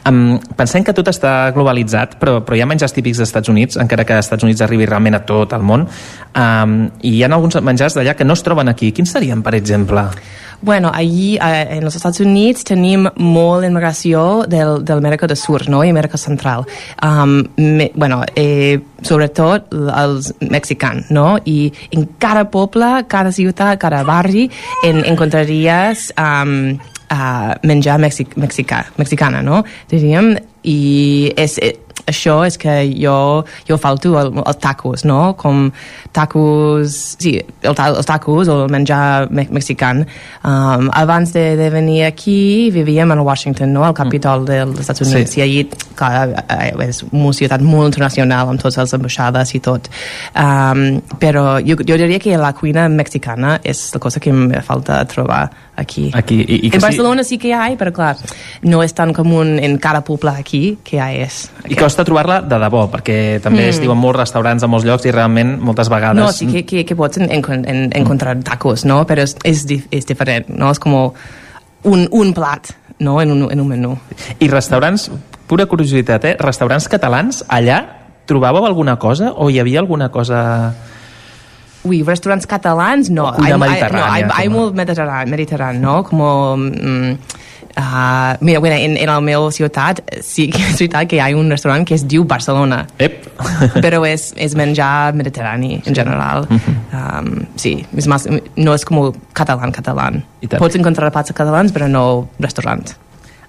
um, 0.09 0.39
pensem 0.57 0.85
que 0.87 0.95
tot 0.95 1.09
està 1.11 1.51
globalitzat, 1.53 2.15
però, 2.21 2.39
però 2.47 2.55
hi 2.57 2.63
ha 2.63 2.67
menjars 2.71 2.95
típics 2.95 3.19
dels 3.19 3.29
Estats 3.29 3.49
Units, 3.51 3.77
encara 3.83 4.05
que 4.07 4.15
als 4.15 4.27
Estats 4.27 4.45
Units 4.47 4.63
arribi 4.63 4.87
realment 4.87 5.19
a 5.19 5.25
tot 5.27 5.53
el 5.59 5.63
món, 5.67 5.89
um, 6.37 6.77
i 7.03 7.17
hi 7.17 7.23
ha 7.25 7.33
alguns 7.35 7.59
menjars 7.61 7.97
d'allà 7.99 8.15
que 8.15 8.25
no 8.25 8.35
es 8.39 8.43
troben 8.47 8.69
aquí. 8.71 8.93
Quins 8.93 9.11
serien, 9.11 9.43
per 9.43 9.55
exemple? 9.59 10.07
Bueno, 10.63 10.91
allí 10.95 11.35
eh, 11.37 11.67
en 11.77 11.85
els 11.85 11.97
Estats 11.99 12.21
Units 12.25 12.65
tenim 12.65 13.09
molt 13.21 13.67
immigració 13.67 14.45
del, 14.57 14.83
del 14.85 15.03
Amèrica 15.03 15.29
del 15.29 15.39
Sur 15.39 15.69
no? 15.69 15.83
i 15.85 15.93
Amèrica 15.93 16.19
Central. 16.21 16.67
Um, 17.05 17.39
me, 17.57 17.91
bueno, 17.95 18.23
eh, 18.35 18.81
sobretot 19.03 19.73
els 19.73 20.33
mexicans, 20.41 21.11
no? 21.15 21.37
I 21.45 21.71
en 21.93 22.09
cada 22.23 22.47
poble, 22.51 23.07
cada 23.09 23.33
ciutat, 23.33 23.79
cada 23.83 24.03
barri 24.07 24.49
en, 24.85 25.03
encontraries 25.07 26.11
um, 26.19 26.77
uh, 27.11 27.55
menjar 27.67 27.99
mexic, 28.03 28.37
mexicà, 28.37 28.85
mexicana, 28.99 29.43
no? 29.43 29.63
Diríem, 29.91 30.35
i 30.67 31.33
és, 31.39 31.59
eh, 31.63 31.75
això 32.05 32.37
és 32.47 32.59
que 32.61 32.75
jo, 32.93 33.45
jo 33.67 33.79
falto 33.81 34.15
el, 34.21 34.31
els 34.43 34.59
tacos, 34.63 35.05
no? 35.09 35.35
Com 35.39 35.71
tacos, 36.15 36.95
sí, 37.19 37.37
el, 37.41 37.75
els 37.75 38.09
tacos 38.09 38.51
o 38.53 38.59
el 38.65 38.73
menjar 38.73 39.31
me 39.31 39.47
mexican. 39.51 40.05
Um, 40.45 40.91
abans 40.93 41.33
de, 41.35 41.57
de 41.59 41.71
venir 41.71 42.05
aquí 42.07 42.71
vivíem 42.75 43.13
en 43.13 43.25
Washington, 43.27 43.73
no? 43.73 43.85
Al 43.85 43.97
Capitol 43.97 44.47
dels 44.47 44.81
Estats 44.85 45.03
Units. 45.07 45.35
Sí. 45.35 45.41
I 45.41 45.47
allí, 45.47 45.65
clar, 45.99 46.45
eh, 46.47 46.73
és 46.87 47.03
una 47.11 47.33
ciutat 47.37 47.65
molt 47.65 47.95
internacional 47.95 48.53
amb 48.53 48.63
totes 48.63 48.79
les 48.85 48.97
ambaixades 48.99 49.55
i 49.57 49.63
tot. 49.65 49.91
Um, 50.37 51.01
però 51.23 51.57
jo, 51.65 51.79
jo 51.81 51.99
diria 51.99 52.21
que 52.23 52.37
la 52.41 52.53
cuina 52.57 52.87
mexicana 52.93 53.59
és 53.65 53.89
la 53.95 54.03
cosa 54.03 54.23
que 54.23 54.35
em 54.35 54.51
falta 54.67 55.03
trobar 55.11 55.47
aquí. 55.77 56.11
Aquí, 56.15 56.41
i, 56.41 56.67
i 56.67 56.71
que 56.71 56.77
en 56.77 56.81
sí- 56.81 56.87
Barcelona 56.87 57.25
sí 57.25 57.39
que 57.39 57.49
hi 57.49 57.53
ha, 57.53 57.67
però 57.77 57.93
clar, 57.93 58.17
no 58.63 58.83
és 58.83 58.95
tan 58.95 59.13
comú 59.13 59.43
en 59.43 59.79
cada 59.79 60.03
poble 60.05 60.31
aquí 60.31 60.79
que 60.85 60.97
hi 60.97 61.21
és. 61.23 61.51
I 61.69 61.77
costa 61.77 62.05
trobar-la 62.05 62.41
de 62.43 62.59
debò, 62.59 62.87
perquè 62.91 63.41
també 63.43 63.67
Mm. 63.67 63.69
es 63.75 63.81
diuen 63.81 63.99
molts 63.99 64.19
restaurants 64.21 64.63
a 64.63 64.67
molts 64.67 64.87
llocs 64.87 65.05
i 65.07 65.13
realment 65.13 65.59
moltes 65.61 65.89
vegades... 65.89 66.23
No, 66.25 66.33
sí 66.33 66.47
que, 66.47 66.65
que, 66.65 66.85
que 66.85 66.97
pots 66.97 67.19
en, 67.19 67.31
en, 67.31 67.45
en, 67.69 67.91
encontrar 67.95 68.37
tacos, 68.43 68.85
¿no? 68.85 69.07
Pero 69.07 69.23
es, 69.23 69.37
es, 69.45 69.67
dif- 69.69 69.87
es 69.91 70.07
diferente, 70.07 70.53
¿no? 70.53 70.71
Es 70.71 70.79
como 70.79 71.15
un, 71.85 72.09
un 72.11 72.33
plat, 72.35 72.67
¿no? 72.99 73.21
En 73.23 73.31
un, 73.31 73.53
en 73.53 73.61
un 73.61 73.69
menú. 73.69 73.99
I 74.41 74.49
restaurants, 74.49 75.11
pura 75.47 75.67
curiositat, 75.67 76.25
eh? 76.25 76.37
Restaurants 76.39 76.89
catalans, 76.89 77.45
allà 77.49 77.83
trobàveu 78.27 78.65
alguna 78.67 78.97
cosa 78.99 79.33
o 79.37 79.51
hi 79.51 79.59
havia 79.61 79.79
alguna 79.81 80.09
cosa... 80.11 80.75
Uy, 81.87 82.03
restaurants 82.03 82.47
catalans, 82.51 83.09
no. 83.11 83.29
O 83.31 83.33
cuina 83.39 83.55
hay- 83.55 83.61
mediterrània, 83.63 84.07
No, 84.07 84.13
hay, 84.13 84.23
hay 84.43 84.49
com- 84.49 84.57
molt 84.59 84.75
mediterrani, 84.77 85.31
mediterrani, 85.31 85.79
no? 85.79 86.03
Como... 86.05 86.57
Mm, 86.57 87.13
uh, 87.79 88.37
mira, 88.41 88.59
bueno, 88.61 88.77
en, 88.77 88.97
en 88.97 89.07
la 89.07 89.21
meva 89.21 89.51
ciutat 89.53 90.01
sí 90.25 90.49
que 90.51 90.63
és 90.65 90.79
veritat 90.81 91.09
que 91.11 91.17
hi 91.19 91.21
ha 91.21 91.29
un 91.37 91.51
restaurant 91.53 91.85
que 91.87 91.95
es 91.95 92.07
diu 92.09 92.25
Barcelona. 92.25 92.87
Ep. 92.99 93.27
però 93.85 94.03
és, 94.09 94.31
és 94.37 94.55
menjar 94.57 95.13
mediterrani 95.15 95.81
en 95.85 95.95
general. 95.95 96.47
um, 96.51 97.33
sí, 97.61 97.79
és 97.97 98.07
más, 98.09 98.27
no 98.57 98.75
és 98.75 98.85
com 98.89 99.13
català, 99.37 99.71
català. 99.77 100.11
Pots 100.59 100.77
encontrar 100.79 101.13
plats 101.13 101.33
catalans, 101.37 101.73
però 101.73 101.89
no 101.91 102.07
restaurant. 102.41 102.95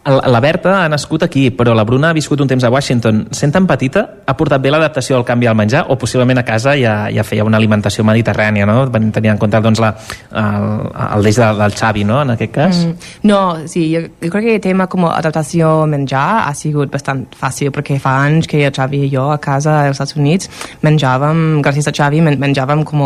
La 0.07 0.39
Berta 0.39 0.85
ha 0.85 0.87
nascut 0.87 1.25
aquí, 1.25 1.49
però 1.51 1.73
la 1.75 1.83
Bruna 1.83 2.09
ha 2.09 2.15
viscut 2.15 2.39
un 2.39 2.47
temps 2.47 2.63
a 2.63 2.69
Washington. 2.71 3.25
Sent 3.35 3.51
tan 3.51 3.65
petita, 3.67 4.05
ha 4.23 4.35
portat 4.39 4.61
bé 4.63 4.71
l'adaptació 4.71 5.17
al 5.17 5.25
canvi 5.27 5.49
al 5.51 5.55
menjar 5.59 5.81
o 5.91 5.97
possiblement 5.99 6.39
a 6.39 6.45
casa 6.47 6.77
ja, 6.79 6.93
ja 7.11 7.25
feia 7.27 7.43
una 7.43 7.59
alimentació 7.59 8.05
mediterrània, 8.07 8.63
no? 8.69 8.85
Tenint 8.93 9.33
en 9.33 9.41
compte 9.41 9.59
doncs, 9.65 9.81
la, 9.83 9.89
el, 10.31 10.67
el 11.09 11.27
deix 11.27 11.39
de, 11.41 11.49
del 11.59 11.75
Xavi, 11.75 12.05
no?, 12.07 12.21
en 12.23 12.31
aquest 12.37 12.53
cas. 12.55 12.79
Mm. 12.85 13.09
No, 13.27 13.39
sí, 13.67 13.83
jo, 13.91 14.05
jo 14.23 14.31
crec 14.31 14.47
que 14.47 14.55
el 14.55 14.63
tema 14.63 14.87
com 14.87 15.09
adaptació 15.09 15.73
a 15.81 15.89
menjar 15.91 16.27
ha 16.45 16.53
sigut 16.55 16.93
bastant 16.93 17.25
fàcil 17.35 17.73
perquè 17.75 17.99
fa 17.99 18.15
anys 18.29 18.47
que 18.47 18.61
el 18.63 18.71
Xavi 18.75 19.03
i 19.09 19.11
jo 19.11 19.25
a 19.33 19.41
casa 19.43 19.81
als 19.81 19.97
Estats 19.97 20.15
Units 20.15 20.47
menjàvem, 20.87 21.59
gràcies 21.65 21.91
a 21.91 21.95
Xavi, 21.99 22.23
men 22.23 22.39
menjàvem 22.39 22.85
com 22.87 23.03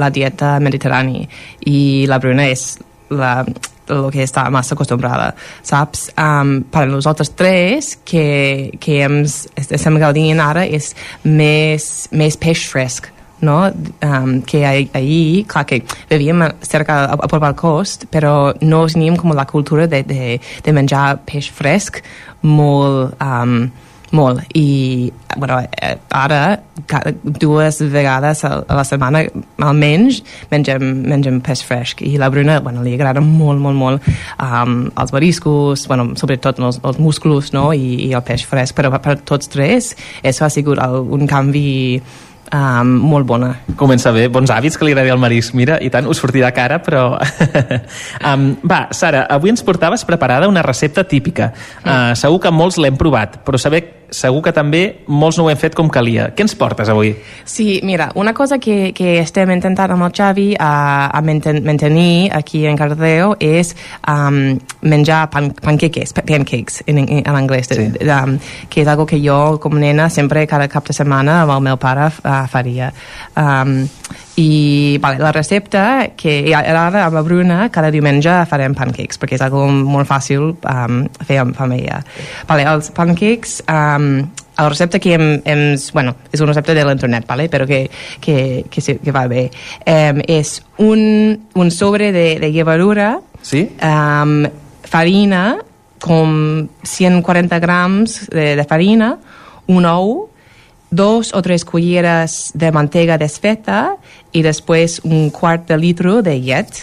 la 0.00 0.08
dieta 0.08 0.56
mediterrània 0.64 1.28
i 1.68 2.06
la 2.08 2.18
Bruna 2.22 2.48
és 2.48 2.78
la, 3.12 3.42
lo 3.88 4.10
que 4.12 4.22
està 4.24 4.44
massa 4.52 4.76
acostumbrada, 4.76 5.32
saps? 5.66 6.08
Um, 6.18 6.60
per 6.70 6.86
nosaltres 6.90 7.32
tres, 7.38 7.96
que, 8.04 8.72
que 8.82 9.00
hem, 9.02 9.22
estem 9.24 9.98
gaudint 10.02 10.42
ara, 10.42 10.64
és 10.66 10.92
més, 11.24 11.88
més 12.12 12.38
peix 12.40 12.66
fresc, 12.70 13.10
no? 13.42 13.58
Um, 14.06 14.40
que 14.46 14.62
ahir, 14.64 15.44
clar 15.50 15.64
que 15.68 15.82
vivíem 16.10 16.46
cerca 16.62 17.02
a, 17.04 17.18
a 17.18 17.30
prop 17.30 17.46
al 17.48 17.56
cost, 17.58 18.06
però 18.12 18.52
no 18.62 18.84
teníem 18.86 19.18
com 19.20 19.34
la 19.34 19.48
cultura 19.50 19.88
de, 19.90 20.04
de, 20.06 20.36
de 20.38 20.74
menjar 20.74 21.18
peix 21.26 21.50
fresc 21.52 22.02
molt, 22.42 23.18
um, 23.22 23.66
molt. 24.12 24.42
I, 24.54 25.12
bueno, 25.36 25.58
eh, 25.60 25.96
ara, 26.10 26.60
cada, 26.86 27.12
dues 27.22 27.80
vegades 27.92 28.44
a, 28.44 28.52
la 28.68 28.84
setmana, 28.86 29.24
almenys, 29.64 30.22
mengem, 30.52 30.84
mengem 31.08 31.40
peix 31.44 31.64
fresc. 31.66 32.04
I 32.06 32.18
la 32.20 32.30
Bruna, 32.32 32.60
bueno, 32.64 32.84
li 32.84 32.94
agrada 32.96 33.22
molt, 33.24 33.60
molt, 33.60 33.78
molt 33.78 34.10
um, 34.38 34.90
els 34.92 35.14
mariscos, 35.14 35.86
bueno, 35.90 36.12
sobretot 36.20 36.60
els, 36.60 36.80
els 36.84 37.00
musclos, 37.02 37.52
no?, 37.56 37.70
i, 37.72 37.96
i 38.08 38.12
el 38.12 38.24
peix 38.26 38.46
fresc. 38.48 38.76
Però 38.78 38.92
per 38.98 39.18
tots 39.28 39.50
tres, 39.52 39.94
això 40.22 40.46
ha 40.46 40.52
sigut 40.52 40.80
el, 40.82 41.00
un 41.16 41.26
canvi 41.30 41.72
um, 42.52 42.92
molt 43.12 43.26
bona. 43.26 43.52
Comença 43.78 44.12
bé, 44.14 44.26
bons 44.32 44.52
hàbits 44.52 44.78
que 44.78 44.86
li 44.86 44.94
agradi 44.94 45.12
al 45.12 45.20
marisc. 45.22 45.56
Mira, 45.58 45.78
i 45.82 45.90
tant, 45.92 46.08
us 46.10 46.20
sortirà 46.22 46.52
cara, 46.54 46.78
però... 46.84 47.06
um, 48.28 48.48
va, 48.68 48.84
Sara, 48.94 49.24
avui 49.32 49.52
ens 49.52 49.64
portaves 49.66 50.04
preparada 50.08 50.50
una 50.50 50.64
recepta 50.64 51.04
típica. 51.08 51.52
Uh, 51.82 52.12
segur 52.18 52.42
que 52.44 52.54
molts 52.54 52.78
l'hem 52.82 52.98
provat, 53.00 53.40
però 53.46 53.60
saber, 53.60 53.82
segur 54.12 54.42
que 54.44 54.52
també 54.54 54.82
molts 55.08 55.38
no 55.40 55.46
ho 55.46 55.50
hem 55.50 55.58
fet 55.58 55.74
com 55.74 55.88
calia. 55.92 56.28
Què 56.36 56.44
ens 56.44 56.54
portes 56.58 56.90
avui? 56.92 57.14
Sí, 57.48 57.80
mira, 57.82 58.10
una 58.14 58.34
cosa 58.36 58.58
que, 58.62 58.92
que 58.94 59.18
estem 59.22 59.50
intentant 59.54 59.94
amb 59.94 60.06
el 60.06 60.12
Xavi 60.14 60.48
a, 60.60 60.72
a 61.10 61.22
mainten, 61.24 61.62
mantenir 61.64 62.30
aquí 62.36 62.64
en 62.68 62.78
Cardedeu 62.78 63.34
és 63.40 63.74
um, 64.06 64.58
menjar 64.82 65.24
pan, 65.32 65.50
panqueques, 65.56 66.12
pa- 66.16 66.26
pancakes 66.28 66.82
en, 66.86 67.02
en, 67.02 67.22
en 67.24 67.38
anglès, 67.40 67.72
sí. 67.72 67.88
um, 68.06 68.36
que 68.68 68.84
és 68.84 68.92
algo 68.92 69.08
que 69.08 69.20
jo 69.24 69.58
com 69.62 69.78
nena 69.80 70.10
sempre 70.12 70.46
cada 70.46 70.68
cap 70.68 70.86
de 70.88 70.96
setmana 70.96 71.42
amb 71.42 71.56
el 71.56 71.64
meu 71.70 71.80
pare 71.80 72.10
uh, 72.12 72.42
faria. 72.52 72.92
Um, 73.36 73.80
i 74.40 74.96
vale, 75.00 75.18
la 75.20 75.32
recepta 75.32 75.82
que 76.16 76.54
ara 76.56 76.86
amb 77.04 77.16
la 77.18 77.20
Bruna 77.24 77.66
cada 77.72 77.90
diumenge 77.92 78.32
farem 78.48 78.72
pancakes 78.76 79.20
perquè 79.20 79.36
és 79.36 79.44
algo 79.44 79.66
molt 79.68 80.08
fàcil 80.08 80.54
um, 80.56 81.02
fer 81.20 81.36
amb, 81.42 81.58
ella 81.76 81.98
vale, 82.48 82.64
els 82.70 82.88
pancakes 82.96 83.58
um, 83.68 84.01
la 84.58 84.68
recepta 84.68 84.98
que 84.98 85.14
hem, 85.16 85.26
hem, 85.44 85.62
bueno, 85.92 86.14
és 86.32 86.40
una 86.40 86.52
recepta 86.52 86.74
de 86.76 86.84
l'internet, 86.86 87.26
vale? 87.26 87.48
però 87.50 87.66
que, 87.66 87.84
que, 88.20 88.64
que, 88.70 88.80
sí, 88.84 88.98
que 89.02 89.14
va 89.14 89.26
bé. 89.30 89.48
Um, 89.86 90.22
és 90.28 90.58
un, 90.78 91.02
un 91.54 91.70
sobre 91.74 92.12
de, 92.12 92.26
de 92.42 92.52
llevadura, 92.52 93.14
sí? 93.42 93.66
um, 93.82 94.42
farina, 94.86 95.58
com 96.02 96.68
140 96.82 97.58
grams 97.62 98.18
de, 98.30 98.52
de 98.58 98.66
farina, 98.68 99.16
un 99.70 99.86
ou, 99.86 100.28
dos 100.92 101.32
o 101.32 101.40
tres 101.40 101.64
culleres 101.64 102.52
de 102.52 102.68
mantega 102.70 103.16
desfeta 103.16 103.94
i 104.36 104.42
després 104.44 104.98
un 105.08 105.30
quart 105.32 105.64
de 105.70 105.78
litro 105.80 106.18
de 106.20 106.36
llet 106.36 106.82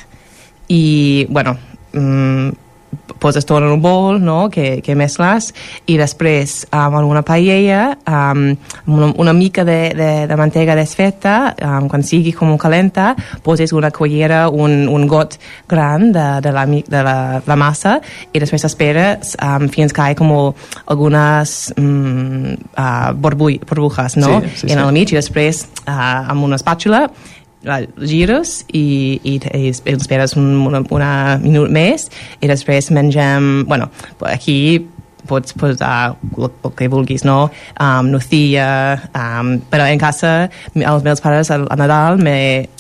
i, 0.66 1.28
bueno, 1.30 1.54
mm, 1.94 2.50
poses 3.20 3.46
tot 3.46 3.60
en 3.60 3.68
un 3.70 3.82
bol, 3.82 4.20
no?, 4.24 4.50
que, 4.50 4.80
que 4.82 4.96
mescles, 4.96 5.52
i 5.92 5.98
després 6.00 6.64
um, 6.72 6.96
en 7.00 7.08
una 7.10 7.22
paella, 7.28 7.98
amb 8.08 8.88
una, 8.88 9.10
una 9.20 9.34
mica 9.36 9.66
de, 9.68 9.92
de, 9.98 10.10
de 10.30 10.38
mantega 10.40 10.78
desfeta, 10.80 11.54
um, 11.60 11.90
quan 11.92 12.06
sigui 12.06 12.32
com 12.36 12.56
calenta, 12.62 13.12
poses 13.44 13.74
una 13.76 13.92
cullera, 13.92 14.48
un, 14.50 14.88
un 14.90 15.08
got 15.12 15.36
gran 15.70 16.12
de, 16.16 16.28
de, 16.46 16.54
la, 16.56 16.66
de 16.66 17.04
la, 17.06 17.18
la 17.46 17.60
massa, 17.60 17.98
i 18.32 18.42
després 18.42 18.66
esperes 18.66 19.36
um, 19.44 19.68
fins 19.74 19.94
que 19.94 20.06
hi 20.08 20.16
ha 20.16 20.20
com 20.20 20.32
algunes 20.86 21.58
um, 21.78 22.56
uh, 22.72 23.12
burbuj, 23.14 23.60
burbujas, 23.68 24.18
no?, 24.18 24.40
Sí, 24.40 24.62
sí, 24.62 24.72
en 24.72 24.78
sí. 24.78 24.86
el 24.86 24.94
mig, 24.96 25.12
i 25.12 25.20
després 25.20 25.66
uh, 25.84 26.32
amb 26.32 26.48
una 26.48 26.60
espàtula 26.60 27.10
la 27.68 27.82
gires 28.00 28.62
i, 28.72 29.20
i, 29.24 29.36
i 29.36 29.72
esperes 29.72 30.38
un 30.40 30.54
una, 30.68 30.84
una 30.96 31.12
minut 31.42 31.72
més 31.72 32.08
i 32.40 32.48
després 32.48 32.92
mengem, 32.96 33.66
bueno, 33.68 33.90
aquí 34.30 34.60
pots 35.30 35.54
posar 35.54 36.16
el, 36.38 36.50
el 36.50 36.74
que 36.78 36.88
vulguis, 36.90 37.24
no? 37.28 37.50
Um, 37.80 38.10
nucia, 38.14 38.68
um, 39.14 39.58
però 39.70 39.86
en 39.90 40.02
casa 40.02 40.34
els 40.74 41.06
meus 41.06 41.22
pares 41.22 41.52
a 41.54 41.60
Nadal 41.78 42.20
me, 42.22 42.36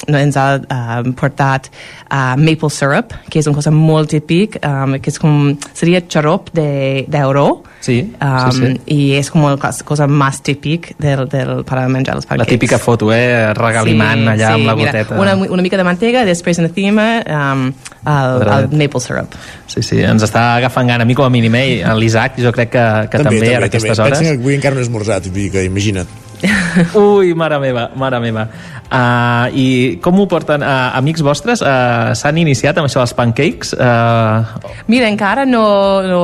no, 0.07 0.17
ens 0.17 0.39
ha 0.39 0.47
um, 0.59 1.11
portat 1.19 1.69
uh, 2.09 2.33
maple 2.39 2.71
syrup, 2.73 3.13
que 3.29 3.43
és 3.43 3.49
una 3.49 3.59
cosa 3.59 3.73
molt 3.75 4.13
típic, 4.15 4.59
um, 4.65 4.97
que 4.97 5.13
és 5.13 5.21
com, 5.21 5.53
seria 5.77 6.01
xarop 6.07 6.49
d'euro, 6.55 7.47
de, 7.59 7.78
Sí, 7.79 8.13
um, 8.19 8.51
sí, 8.51 8.59
sí. 8.59 8.71
i 8.91 8.97
és 9.15 9.29
com 9.31 9.45
la 9.45 9.71
cosa 9.87 10.07
més 10.11 10.41
típic 10.43 10.91
del, 10.99 11.23
del, 11.31 11.63
per 11.67 11.85
menjar 11.87 12.17
els 12.17 12.25
La 12.25 12.33
pancakes. 12.33 12.51
típica 12.51 12.79
foto, 12.81 13.13
eh? 13.15 13.53
Regalimant 13.55 14.19
Sí, 14.19 14.27
allà 14.33 14.49
sí, 14.49 14.57
amb 14.57 14.67
la 14.67 14.75
mira, 14.75 14.91
goteta. 14.91 15.19
Una, 15.21 15.35
una 15.35 15.63
mica 15.63 15.79
de 15.79 15.85
mantega, 15.87 16.25
després 16.27 16.59
encima 16.59 17.07
um, 17.23 17.69
el, 18.03 18.47
el 18.57 18.69
maple 18.83 19.03
syrup. 19.03 19.37
Sí, 19.71 19.83
sí, 19.85 20.01
ens 20.03 20.25
està 20.27 20.57
agafant 20.57 20.91
gana. 20.91 21.07
A 21.07 21.09
mi 21.09 21.15
com 21.15 21.29
a 21.29 21.31
mínim, 21.31 21.55
eh? 21.55 21.83
l'Isaac 21.95 22.41
jo 22.43 22.51
crec 22.55 22.75
que, 22.75 22.87
que 23.13 23.23
també, 23.23 23.39
també, 23.39 23.55
a 23.55 23.67
aquestes 23.69 23.95
hores. 23.95 24.17
Pensa 24.19 24.33
que 24.35 24.41
avui 24.43 24.59
encara 24.59 24.75
no 24.75 24.83
he 24.83 24.87
esmorzat, 24.89 25.31
vull 25.31 25.45
dir 25.45 25.53
que 25.55 25.63
imagina't. 25.69 26.28
Ui, 26.99 27.33
mare 27.35 27.59
meva, 27.59 27.89
mare 27.99 28.19
meva. 28.23 28.47
Uh, 28.89 29.53
I 29.53 29.65
com 30.01 30.17
ho 30.17 30.25
porten? 30.25 30.63
Uh, 30.65 30.95
amics 30.97 31.21
vostres 31.21 31.61
uh, 31.61 32.09
s'han 32.17 32.39
iniciat 32.41 32.77
amb 32.79 32.87
això 32.89 33.03
dels 33.03 33.13
pancakes? 33.13 33.75
Uh, 33.77 34.47
Mira, 34.89 35.09
encara 35.11 35.45
no, 35.45 35.61
no, 36.07 36.21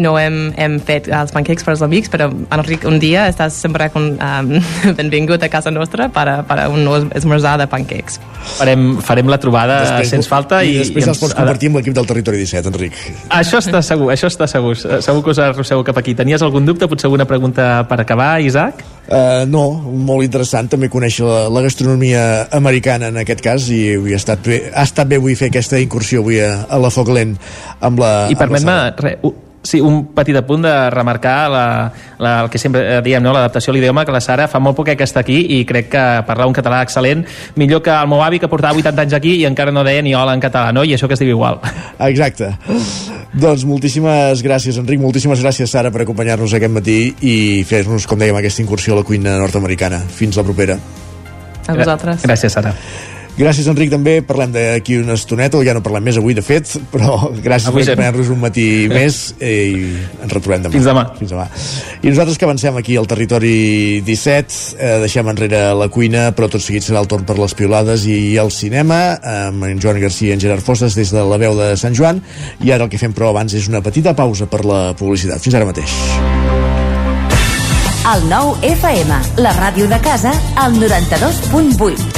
no 0.00 0.14
hem, 0.16 0.38
hem 0.56 0.78
fet 0.80 1.10
els 1.12 1.34
pancakes 1.34 1.66
per 1.66 1.74
als 1.74 1.84
amics, 1.84 2.08
però 2.12 2.30
Enric, 2.56 2.86
un 2.88 2.96
dia 3.02 3.26
estàs 3.28 3.58
sempre 3.60 3.90
con, 3.92 4.14
um, 4.16 4.54
benvingut 5.00 5.44
a 5.44 5.50
casa 5.52 5.72
nostra 5.74 6.08
per, 6.14 6.26
a, 6.32 6.36
per 6.48 6.60
a 6.64 6.68
un 6.72 6.88
esmorzar 7.18 7.58
de 7.60 7.68
pancakes. 7.68 8.20
farem, 8.56 8.88
farem 9.04 9.28
la 9.28 9.36
trobada 9.42 9.82
Després- 9.84 10.14
sens 10.14 10.30
falta 10.30 10.62
I, 10.64 10.78
i, 10.78 10.78
després 10.80 11.04
i 11.04 11.12
els 11.12 11.20
pots 11.20 11.36
compartir 11.36 11.68
amb 11.68 11.82
l'equip 11.82 11.96
del 11.98 12.08
Territori 12.08 12.40
17, 12.40 12.72
Enric. 12.72 12.96
Això 13.28 13.60
està 13.60 13.82
segur, 13.84 14.08
això 14.14 14.32
està 14.32 14.48
segur. 14.48 14.78
Segur 14.78 15.20
que 15.26 15.34
us 15.34 15.42
arrosseu 15.44 15.84
cap 15.84 16.00
aquí. 16.00 16.16
Tenies 16.16 16.40
algun 16.46 16.64
dubte? 16.64 16.88
Potser 16.88 17.10
alguna 17.10 17.28
pregunta 17.28 17.82
per 17.90 18.00
acabar, 18.00 18.38
Isaac? 18.40 18.80
Uh, 19.08 19.46
no, 19.48 19.62
molt 20.04 20.26
interessant 20.26 20.68
també 20.68 20.90
conèixer 20.92 21.24
la, 21.24 21.38
la 21.48 21.62
gastronomia 21.64 22.22
americana 22.52 23.08
en 23.08 23.16
aquest 23.22 23.40
cas 23.40 23.70
i 23.72 23.80
avui 23.96 24.12
ha 24.12 24.20
estat 24.20 24.44
bé, 24.44 24.60
ha 24.68 24.84
estat 24.84 25.08
bé 25.08 25.16
avui 25.16 25.32
fer 25.38 25.48
aquesta 25.48 25.80
incursió 25.80 26.20
avui 26.20 26.42
a, 26.44 26.50
a 26.68 26.80
la 26.82 26.92
Foc 26.92 27.08
Lent 27.16 27.38
amb 27.80 28.04
la, 28.04 28.12
I 28.28 28.36
permet-me 28.36 29.46
sí, 29.68 29.80
un 29.84 30.00
petit 30.16 30.36
apunt 30.40 30.64
de 30.64 30.74
remarcar 30.90 31.36
la, 31.52 31.64
la, 32.18 32.32
el 32.44 32.50
que 32.50 32.60
sempre 32.60 33.02
diem, 33.04 33.22
no? 33.22 33.34
l'adaptació 33.36 33.72
a 33.72 33.76
l'idioma, 33.76 34.04
que 34.08 34.14
la 34.14 34.22
Sara 34.24 34.48
fa 34.48 34.60
molt 34.62 34.78
poc 34.78 34.88
que 34.88 35.04
està 35.04 35.20
aquí 35.20 35.38
i 35.58 35.62
crec 35.68 35.90
que 35.92 36.04
parla 36.26 36.48
un 36.48 36.56
català 36.56 36.80
excel·lent, 36.86 37.26
millor 37.60 37.82
que 37.84 37.92
el 37.92 38.08
meu 38.08 38.22
avi 38.24 38.40
que 38.40 38.48
portava 38.48 38.78
80 38.78 39.04
anys 39.04 39.18
aquí 39.18 39.36
i 39.42 39.44
encara 39.48 39.74
no 39.74 39.84
deia 39.84 40.04
ni 40.04 40.14
hola 40.16 40.36
en 40.36 40.42
català, 40.42 40.72
no? 40.72 40.84
I 40.84 40.96
això 40.96 41.10
que 41.10 41.18
es 41.18 41.22
diu 41.22 41.34
igual. 41.36 41.60
Exacte. 42.08 42.54
Doncs 43.36 43.66
moltíssimes 43.68 44.42
gràcies, 44.44 44.80
Enric, 44.80 45.02
moltíssimes 45.02 45.44
gràcies, 45.44 45.68
Sara, 45.68 45.92
per 45.92 46.06
acompanyar-nos 46.06 46.56
aquest 46.56 46.74
matí 46.74 46.98
i 47.20 47.36
fer-nos, 47.68 48.08
com 48.08 48.18
dèiem, 48.18 48.40
aquesta 48.40 48.64
incursió 48.64 48.96
a 48.96 49.02
la 49.02 49.06
cuina 49.06 49.36
nord-americana. 49.38 50.00
Fins 50.08 50.40
la 50.40 50.46
propera. 50.48 50.80
A 51.68 51.76
vosaltres. 51.76 52.24
Gràcies, 52.24 52.56
Sara. 52.56 52.72
Gràcies, 53.38 53.68
Enric, 53.70 53.92
també. 53.92 54.16
Parlem 54.26 54.50
d'aquí 54.50 54.96
una 54.98 55.14
estoneta, 55.14 55.60
o 55.60 55.62
ja 55.62 55.74
no 55.76 55.82
parlem 55.84 56.08
més 56.08 56.16
avui, 56.18 56.34
de 56.34 56.42
fet, 56.42 56.72
però 56.90 57.30
gràcies 57.30 57.68
Avui 57.70 57.84
per 57.84 57.94
acompanyar-nos 57.94 58.32
un 58.34 58.40
matí 58.42 58.66
més 58.90 59.18
eh, 59.38 59.52
i 59.70 59.84
ens 60.24 60.34
retrobem 60.34 60.64
demà. 60.66 60.74
Fins 60.74 60.88
demà. 60.88 61.04
Fins 61.20 61.34
demà. 61.34 61.46
I 62.02 62.10
nosaltres 62.10 62.40
que 62.40 62.48
avancem 62.48 62.80
aquí 62.80 62.98
al 62.98 63.06
territori 63.10 63.54
17, 64.06 64.58
eh, 64.74 64.96
deixem 65.04 65.30
enrere 65.30 65.62
la 65.78 65.86
cuina, 65.94 66.28
però 66.34 66.50
tot 66.50 66.64
seguit 66.64 66.82
serà 66.82 67.04
el 67.04 67.10
torn 67.10 67.26
per 67.28 67.38
les 67.38 67.54
piolades 67.54 68.08
i 68.10 68.34
el 68.42 68.50
cinema, 68.54 69.00
amb 69.46 69.70
en 69.70 69.78
Joan 69.82 70.02
Garcia 70.02 70.32
i 70.32 70.36
en 70.36 70.42
Gerard 70.42 70.66
Fosses 70.66 70.98
des 70.98 71.14
de 71.14 71.22
la 71.22 71.38
veu 71.38 71.54
de 71.58 71.72
Sant 71.78 71.94
Joan, 71.94 72.18
i 72.66 72.74
ara 72.74 72.88
el 72.88 72.90
que 72.90 72.98
fem 72.98 73.14
però 73.14 73.30
abans 73.30 73.54
és 73.54 73.70
una 73.70 73.84
petita 73.86 74.16
pausa 74.18 74.50
per 74.50 74.64
la 74.66 74.82
publicitat. 74.98 75.38
Fins 75.46 75.54
ara 75.54 75.68
mateix. 75.68 75.94
El 78.08 78.22
nou 78.30 78.56
FM, 78.64 79.18
la 79.44 79.52
ràdio 79.58 79.86
de 79.86 79.98
casa, 80.02 80.32
al 80.56 80.74
92.8. 80.80 82.17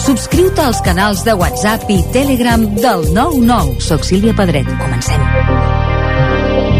Subscriu-te 0.00 0.62
als 0.62 0.80
canals 0.80 1.20
de 1.24 1.34
WhatsApp 1.34 1.90
i 1.92 1.98
Telegram 2.12 2.62
del 2.74 3.04
99. 3.12 3.80
Soc 3.80 4.04
Sílvia 4.06 4.32
Pedret. 4.34 4.68
Comencem. 4.80 5.20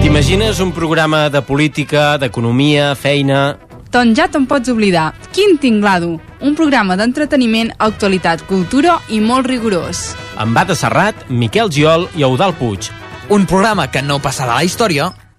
T'imagines 0.03 0.61
un 0.61 0.73
programa 0.73 1.29
de 1.29 1.43
política, 1.43 2.17
d'economia, 2.19 2.95
feina... 2.97 3.59
Doncs 3.93 4.17
ja 4.17 4.25
te'n 4.33 4.47
pots 4.49 4.73
oblidar. 4.73 5.11
Quin 5.37 5.59
tinglado! 5.61 6.15
Un 6.41 6.57
programa 6.57 6.97
d'entreteniment, 6.97 7.75
actualitat, 7.77 8.47
cultura 8.49 8.97
i 9.13 9.21
molt 9.21 9.47
rigorós. 9.47 10.15
Amb 10.41 10.57
Bada 10.57 10.75
Serrat, 10.75 11.29
Miquel 11.29 11.69
Giol 11.71 12.09
i 12.17 12.25
Eudal 12.25 12.57
Puig. 12.57 12.89
Un 13.29 13.45
programa 13.47 13.91
que 13.93 14.01
no 14.03 14.17
passarà 14.25 14.57
a 14.57 14.63
la 14.63 14.65
història 14.65 15.13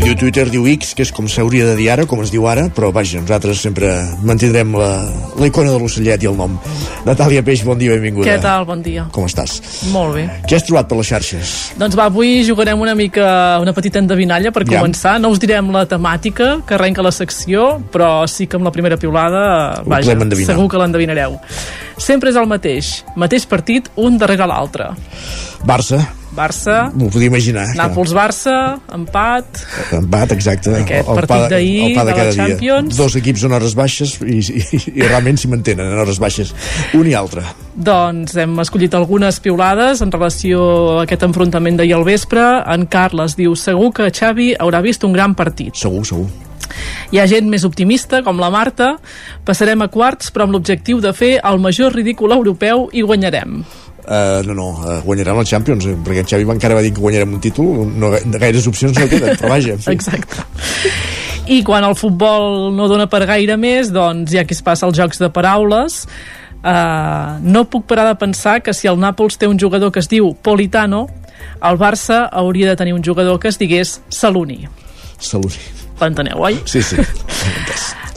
Qui 0.00 0.06
diu 0.08 0.16
Twitter 0.16 0.46
diu 0.48 0.64
X, 0.64 0.94
que 0.96 1.04
és 1.04 1.10
com 1.12 1.26
s'hauria 1.28 1.66
de 1.68 1.74
dir 1.76 1.90
ara, 1.92 2.06
com 2.08 2.22
es 2.24 2.30
diu 2.32 2.46
ara, 2.48 2.62
però 2.72 2.88
vaja, 2.88 3.20
nosaltres 3.20 3.58
sempre 3.60 3.90
mantindrem 4.24 4.70
la, 4.72 4.86
la 5.36 5.48
icona 5.50 5.74
de 5.74 5.76
l'ocellet 5.76 6.22
i 6.24 6.28
el 6.30 6.38
nom. 6.38 6.54
Natàlia 7.04 7.42
Peix, 7.44 7.60
bon 7.68 7.76
dia, 7.76 7.92
benvinguda. 7.92 8.24
Què 8.24 8.38
tal? 8.40 8.64
Bon 8.64 8.80
dia. 8.80 9.04
Com 9.12 9.26
estàs? 9.28 9.58
Molt 9.92 10.14
bé. 10.16 10.22
Què 10.48 10.56
has 10.56 10.64
trobat 10.64 10.88
per 10.88 10.96
les 11.02 11.10
xarxes? 11.10 11.52
Doncs 11.76 11.98
va, 12.00 12.06
avui 12.08 12.40
jugarem 12.48 12.80
una 12.80 12.94
mica 12.96 13.26
una 13.60 13.74
petita 13.76 14.00
endevinalla 14.00 14.54
per 14.56 14.64
Ja. 14.64 14.80
començar. 14.80 15.18
No 15.20 15.28
us 15.34 15.42
direm 15.42 15.68
la 15.74 15.84
temàtica 15.84 16.62
que 16.64 16.78
arrenca 16.78 17.04
la 17.04 17.12
secció, 17.12 17.82
però 17.92 18.24
sí 18.26 18.46
que 18.48 18.56
amb 18.56 18.64
la 18.64 18.72
primera 18.72 18.96
piulada, 18.96 19.82
Ho 19.84 19.90
vaja, 19.90 20.16
segur 20.46 20.64
que 20.70 20.80
l'endevinareu. 20.80 21.36
Sempre 21.98 22.30
és 22.32 22.36
el 22.40 22.48
mateix. 22.48 23.04
Mateix 23.20 23.44
partit, 23.44 23.92
un 23.96 24.16
darrere 24.16 24.48
l'altre. 24.48 24.94
Barça, 25.60 26.00
Barça, 26.30 26.92
m'ho 26.94 27.08
podia 27.10 27.26
imaginar. 27.26 27.64
Nàpols-Barça, 27.74 28.54
empat, 28.94 29.64
Empat, 29.96 30.32
exacte. 30.36 30.70
Aquest 30.82 31.00
El 31.00 31.08
pa 31.08 31.24
partit 31.24 31.50
d'ahir 31.50 31.80
el 31.88 31.94
de 31.94 31.94
de 31.98 32.04
la 32.04 32.16
cada 32.16 32.30
dia. 32.30 32.46
Champions. 32.46 32.96
Dos 32.96 33.16
equips 33.18 33.44
en 33.48 33.56
hores 33.58 33.74
baixes 33.74 34.14
i, 34.22 34.38
i, 34.38 34.82
i 34.94 35.02
realment 35.02 35.40
s'hi 35.40 35.50
mantenen 35.50 35.90
en 35.90 35.98
hores 35.98 36.20
baixes. 36.22 36.54
Un 36.94 37.10
i 37.10 37.16
altre. 37.18 37.42
Doncs 37.74 38.36
hem 38.38 38.54
escollit 38.62 38.94
algunes 38.94 39.40
piulades 39.42 40.04
en 40.04 40.12
relació 40.14 40.60
a 40.98 41.02
aquest 41.06 41.26
enfrontament 41.26 41.80
d'ahir 41.80 41.96
al 41.98 42.06
vespre. 42.06 42.44
En 42.70 42.86
Carles 42.90 43.34
diu, 43.38 43.56
segur 43.58 43.90
que 43.96 44.10
Xavi 44.14 44.52
haurà 44.58 44.82
vist 44.86 45.04
un 45.04 45.16
gran 45.16 45.34
partit. 45.34 45.74
Segur, 45.74 46.06
segur. 46.06 46.28
Hi 47.10 47.18
ha 47.18 47.26
gent 47.26 47.48
més 47.50 47.64
optimista, 47.66 48.22
com 48.22 48.38
la 48.38 48.50
Marta. 48.54 48.92
Passarem 49.46 49.82
a 49.82 49.90
quarts, 49.90 50.30
però 50.30 50.46
amb 50.46 50.54
l'objectiu 50.54 51.00
de 51.02 51.10
fer 51.16 51.32
el 51.42 51.58
major 51.58 51.94
ridícul 51.96 52.30
europeu 52.36 52.86
i 52.94 53.02
guanyarem. 53.02 53.64
Uh, 54.10 54.40
no, 54.42 54.54
no, 54.58 54.64
uh, 54.82 54.96
guanyarem 55.06 55.36
la 55.38 55.44
Champions, 55.46 55.84
eh, 55.86 55.92
perquè 56.02 56.24
en 56.24 56.26
Xavi 56.26 56.46
encara 56.50 56.74
va 56.74 56.82
dir 56.82 56.90
que 56.90 56.98
guanyarem 57.00 57.36
un 57.36 57.40
títol, 57.44 57.84
no, 57.94 58.08
ga- 58.10 58.24
gaires 58.42 58.66
opcions 58.66 58.96
no 58.98 59.06
queden, 59.06 59.36
però 59.38 59.52
vaja, 59.52 59.76
en 59.76 59.84
fi. 59.84 59.92
Exacte. 59.94 60.42
I 61.46 61.60
quan 61.62 61.86
el 61.86 61.94
futbol 61.94 62.72
no 62.74 62.88
dona 62.90 63.06
per 63.10 63.20
gaire 63.30 63.54
més, 63.56 63.92
doncs 63.94 64.34
ha 64.34 64.42
qui 64.48 64.56
es 64.58 64.62
passa 64.66 64.88
als 64.88 64.98
jocs 64.98 65.22
de 65.22 65.28
paraules. 65.30 66.00
Uh, 66.60 67.38
no 67.40 67.62
puc 67.70 67.86
parar 67.86 68.08
de 68.10 68.16
pensar 68.18 68.58
que 68.66 68.74
si 68.74 68.90
el 68.90 68.98
Nàpols 69.00 69.38
té 69.38 69.46
un 69.46 69.58
jugador 69.62 69.92
que 69.94 70.02
es 70.02 70.10
diu 70.10 70.34
Politano, 70.34 71.06
el 71.62 71.78
Barça 71.78 72.24
hauria 72.32 72.68
de 72.68 72.76
tenir 72.76 72.92
un 72.98 73.04
jugador 73.06 73.38
que 73.38 73.48
es 73.48 73.58
digués 73.62 74.00
Saluni. 74.10 74.66
Salut. 75.20 75.54
L'enteneu, 76.00 76.42
oi? 76.50 76.58
Sí, 76.66 76.82
sí. 76.82 76.96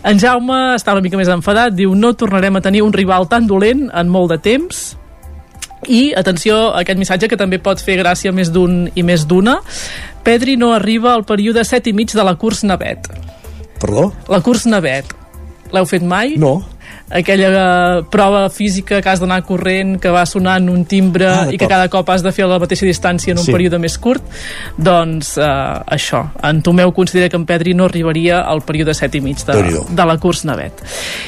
En 0.03 0.17
Jaume 0.19 0.73
està 0.73 0.91
una 0.97 1.05
mica 1.05 1.21
més 1.21 1.29
enfadat, 1.31 1.77
diu 1.77 1.93
no 1.95 2.15
tornarem 2.17 2.57
a 2.57 2.61
tenir 2.65 2.81
un 2.83 2.91
rival 2.91 3.29
tan 3.31 3.45
dolent 3.47 3.85
en 3.93 4.09
molt 4.11 4.33
de 4.33 4.41
temps 4.43 4.81
i 5.87 6.13
atenció 6.15 6.57
a 6.71 6.81
aquest 6.83 6.99
missatge 6.99 7.29
que 7.31 7.39
també 7.39 7.59
pot 7.63 7.81
fer 7.81 7.97
gràcia 7.99 8.31
més 8.35 8.51
d'un 8.53 8.87
i 8.95 9.03
més 9.03 9.27
d'una 9.27 9.59
Pedri 10.23 10.55
no 10.59 10.71
arriba 10.73 11.13
al 11.13 11.25
període 11.27 11.63
7 11.67 11.91
i 11.91 11.93
mig 11.93 12.13
de 12.15 12.23
la 12.23 12.35
curs 12.39 12.63
Navet 12.63 13.09
Perdó? 13.81 14.11
la 14.29 14.41
curs 14.41 14.65
Navet 14.69 15.11
l'heu 15.73 15.87
fet 15.89 16.03
mai? 16.05 16.35
No. 16.37 16.59
Aquella 17.09 17.49
eh, 17.99 18.03
prova 18.09 18.49
física 18.49 19.01
que 19.01 19.09
has 19.09 19.19
d'anar 19.19 19.43
corrent, 19.45 19.97
que 20.01 20.09
va 20.09 20.25
sonant 20.25 20.69
un 20.69 20.85
timbre 20.85 21.27
Ah, 21.27 21.47
i 21.51 21.57
que 21.57 21.67
cada 21.67 21.87
cop 21.89 22.09
has 22.09 22.23
de 22.23 22.31
fer 22.31 22.45
la 22.47 22.59
mateixa 22.59 22.85
distància 22.85 23.31
en 23.33 23.37
un 23.39 23.45
Sí. 23.45 23.51
període 23.51 23.77
més 23.79 23.97
curt, 23.97 24.23
doncs 24.77 25.37
eh, 25.37 25.43
això. 25.43 26.23
En 26.43 26.61
Tomeu 26.61 26.91
considera 26.93 27.29
que 27.29 27.35
en 27.37 27.45
Pedri 27.45 27.73
no 27.73 27.85
arribaria 27.85 28.41
al 28.41 28.61
període 28.61 28.93
7 28.93 29.17
i 29.17 29.21
mig 29.21 29.43
de, 29.45 29.53
de 29.89 30.05
la 30.05 30.17
curs 30.17 30.43
Navet. 30.45 30.81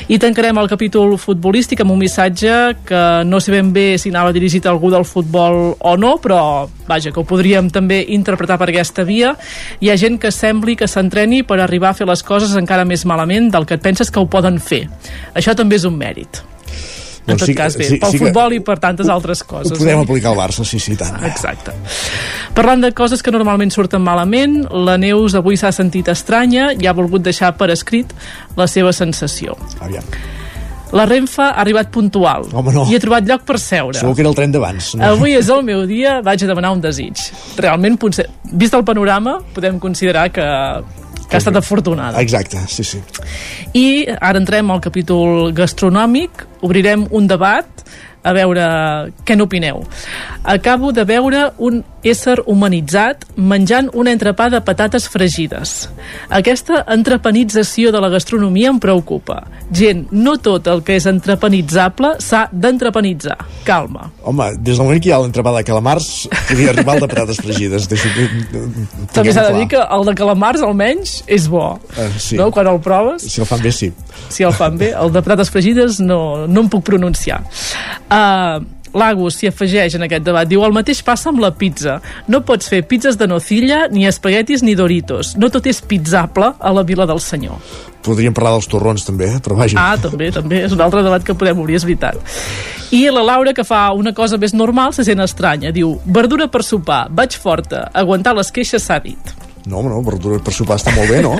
I 0.08 0.18
tancarem 0.20 0.58
el 0.58 0.68
capítol 0.72 1.18
futbolístic 1.18 1.82
amb 1.82 1.92
un 1.92 2.00
missatge 2.00 2.76
que 2.86 3.04
no 3.26 3.40
sé 3.40 3.52
ben 3.52 3.72
bé 3.74 3.98
si 3.98 4.10
anava 4.10 4.34
dirigit 4.34 4.66
a 4.66 4.70
algú 4.74 4.92
del 4.92 5.06
futbol 5.06 5.76
o 5.80 5.98
no, 5.98 6.16
però 6.22 6.68
vaja, 6.88 7.12
que 7.12 7.20
ho 7.20 7.26
podríem 7.28 7.70
també 7.74 8.04
interpretar 8.16 8.58
per 8.62 8.70
aquesta 8.70 9.04
via. 9.08 9.36
Hi 9.82 9.90
ha 9.92 9.98
gent 9.98 10.20
que 10.22 10.32
sembli 10.32 10.76
que 10.76 10.88
s'entreni 10.88 11.44
per 11.44 11.60
arribar 11.60 11.90
a 11.92 11.98
fer 11.98 12.08
les 12.08 12.24
coses 12.24 12.56
encara 12.56 12.86
més 12.86 13.06
malament 13.06 13.52
del 13.54 13.66
que 13.66 13.76
et 13.80 13.82
penses 13.86 14.12
que 14.12 14.20
ho 14.20 14.28
poden 14.30 14.60
fer. 14.60 14.86
Això 15.34 15.56
també 15.56 15.76
és 15.80 15.86
un 15.86 15.98
mèrit. 15.98 16.44
En 17.26 17.32
Doncs 17.34 17.42
tot 17.42 17.48
sí 17.50 17.56
cas, 17.58 17.74
bé, 17.76 17.86
sí- 17.88 17.98
pel 17.98 18.12
sí 18.14 18.20
futbol 18.22 18.54
i 18.54 18.60
per 18.62 18.76
tantes 18.78 19.10
altres 19.10 19.42
coses. 19.44 19.72
Ho 19.74 19.80
podem 19.82 19.98
eh? 19.98 20.04
aplicar 20.04 20.30
al 20.30 20.38
Barça, 20.38 20.64
sí, 20.64 20.78
sí, 20.78 20.94
tant. 20.96 21.16
Exacte. 21.26 21.72
Parlant 22.54 22.84
de 22.86 22.92
coses 22.94 23.24
que 23.26 23.32
normalment 23.34 23.72
surten 23.74 24.04
malament, 24.06 24.60
la 24.70 24.94
Neus 25.02 25.34
avui 25.34 25.58
s'ha 25.58 25.72
sentit 25.74 26.08
estranya 26.14 26.68
i 26.78 26.86
ha 26.86 26.94
volgut 26.94 27.24
deixar 27.26 27.56
per 27.58 27.72
escrit 27.74 28.14
la 28.56 28.68
seva 28.70 28.94
sensació. 28.94 29.58
Aviam. 29.82 30.06
La 30.96 31.06
Renfe 31.10 31.44
ha 31.44 31.52
arribat 31.62 31.90
puntual 31.92 32.46
Home, 32.56 32.72
no. 32.74 32.86
i 32.90 32.96
ha 32.96 33.00
trobat 33.04 33.26
lloc 33.28 33.44
per 33.48 33.58
seure. 33.60 33.98
Segur 34.00 34.16
que 34.16 34.24
era 34.24 34.30
el 34.32 34.36
tren 34.38 34.54
d'abans. 34.54 34.94
No? 34.96 35.04
Avui 35.16 35.34
és 35.36 35.50
el 35.52 35.64
meu 35.68 35.84
dia, 35.90 36.22
vaig 36.24 36.44
a 36.46 36.48
demanar 36.48 36.72
un 36.76 36.82
desig. 36.84 37.20
Realment, 37.60 37.98
potser- 38.00 38.30
vist 38.54 38.74
el 38.78 38.86
panorama, 38.88 39.38
podem 39.54 39.78
considerar 39.84 40.30
que, 40.32 40.46
que 41.28 41.36
ha 41.36 41.42
estat 41.42 41.56
afortunada. 41.60 42.22
Exacte, 42.24 42.62
sí, 42.72 42.84
sí. 42.88 43.02
I 43.76 44.06
ara 44.22 44.40
entrem 44.40 44.72
al 44.72 44.80
capítol 44.82 45.52
gastronòmic, 45.58 46.46
obrirem 46.64 47.08
un 47.12 47.28
debat 47.28 47.84
a 48.26 48.32
veure 48.34 48.64
què 49.28 49.36
n'opineu. 49.38 49.84
Acabo 50.44 50.92
de 50.96 51.04
veure 51.06 51.52
un 51.60 51.84
ésser 52.06 52.38
humanitzat 52.46 53.26
menjant 53.36 53.90
un 53.98 54.08
entrepà 54.08 54.48
de 54.54 54.62
patates 54.64 55.08
fregides. 55.12 55.74
Aquesta 56.30 56.84
entrepanització 56.94 57.92
de 57.92 58.02
la 58.04 58.12
gastronomia 58.14 58.70
em 58.70 58.80
preocupa. 58.82 59.42
Gent, 59.74 60.06
no 60.14 60.36
tot 60.38 60.70
el 60.72 60.84
que 60.86 61.00
és 61.00 61.08
entrepanitzable 61.10 62.16
s'ha 62.24 62.46
d'entrepanitzar. 62.54 63.38
Calma. 63.66 64.12
Home, 64.24 64.52
des 64.60 64.78
del 64.78 64.86
moment 64.86 65.02
que 65.02 65.10
hi 65.10 65.16
ha 65.16 65.22
l'entrepà 65.24 65.56
de 65.58 65.66
calamars, 65.68 66.10
podria 66.50 66.72
arribar 66.76 66.96
al 66.96 67.06
de 67.06 67.10
patates 67.12 67.42
fregides. 67.42 67.90
Deixo, 67.90 68.12
També 69.16 69.34
s'ha 69.34 69.48
de 69.50 69.58
dir 69.58 69.68
que 69.74 69.82
el 69.82 70.06
de 70.06 70.16
calamars, 70.18 70.64
almenys, 70.66 71.18
és 71.26 71.50
bo. 71.50 71.76
Uh, 71.96 72.10
sí. 72.22 72.38
No? 72.40 72.52
Quan 72.54 72.70
el 72.70 72.80
proves... 72.86 73.26
Si 73.26 73.42
el 73.42 73.50
fan 73.50 73.66
bé, 73.66 73.74
sí. 73.74 73.92
si 74.30 74.46
el 74.46 74.54
fan 74.54 74.78
bé. 74.78 74.94
El 74.94 75.14
de 75.16 75.26
patates 75.26 75.50
fregides 75.54 76.00
no, 76.04 76.46
no 76.46 76.66
em 76.66 76.72
puc 76.72 76.86
pronunciar. 76.86 77.42
Uh, 78.06 78.62
Lagos 78.96 79.36
s'hi 79.40 79.50
afegeix 79.52 79.98
en 80.00 80.06
aquest 80.08 80.24
debat. 80.26 80.48
Diu, 80.48 80.64
el 80.66 80.74
mateix 80.76 81.02
passa 81.06 81.30
amb 81.34 81.42
la 81.44 81.52
pizza. 81.56 81.98
No 82.32 82.42
pots 82.48 82.70
fer 82.72 82.82
pizzas 82.88 83.18
de 83.20 83.28
nocilla, 83.28 83.86
ni 83.92 84.08
espaguetis, 84.08 84.64
ni 84.64 84.76
doritos. 84.80 85.34
No 85.38 85.50
tot 85.52 85.68
és 85.68 85.82
pizzable 85.84 86.54
a 86.60 86.72
la 86.74 86.84
vila 86.88 87.06
del 87.10 87.20
senyor. 87.20 87.60
Podríem 88.06 88.34
parlar 88.38 88.54
dels 88.56 88.68
torrons, 88.70 89.04
també, 89.06 89.28
eh? 89.34 89.40
però 89.44 89.58
vaja. 89.58 89.78
Ah, 89.82 89.98
també, 90.02 90.30
també. 90.32 90.64
És 90.68 90.72
un 90.76 90.82
altre 90.86 91.02
debat 91.04 91.24
que 91.26 91.34
podem 91.36 91.60
obrir, 91.64 91.76
és 91.80 91.86
veritat. 91.88 92.20
I 92.96 93.08
la 93.12 93.24
Laura, 93.26 93.52
que 93.58 93.66
fa 93.66 93.88
una 93.98 94.14
cosa 94.14 94.38
més 94.38 94.54
normal, 94.54 94.94
se 94.94 95.04
sent 95.04 95.20
estranya. 95.24 95.72
Diu, 95.76 95.96
verdura 96.06 96.48
per 96.54 96.62
sopar, 96.64 97.08
vaig 97.10 97.36
forta, 97.42 97.88
aguantar 97.94 98.36
les 98.38 98.52
queixes 98.54 98.86
s'ha 98.86 99.00
dit. 99.04 99.34
No, 99.66 99.82
no, 99.82 99.98
verdura 100.06 100.38
per 100.46 100.54
sopar 100.54 100.78
està 100.78 100.94
molt 100.96 101.10
bé, 101.10 101.24
no? 101.26 101.34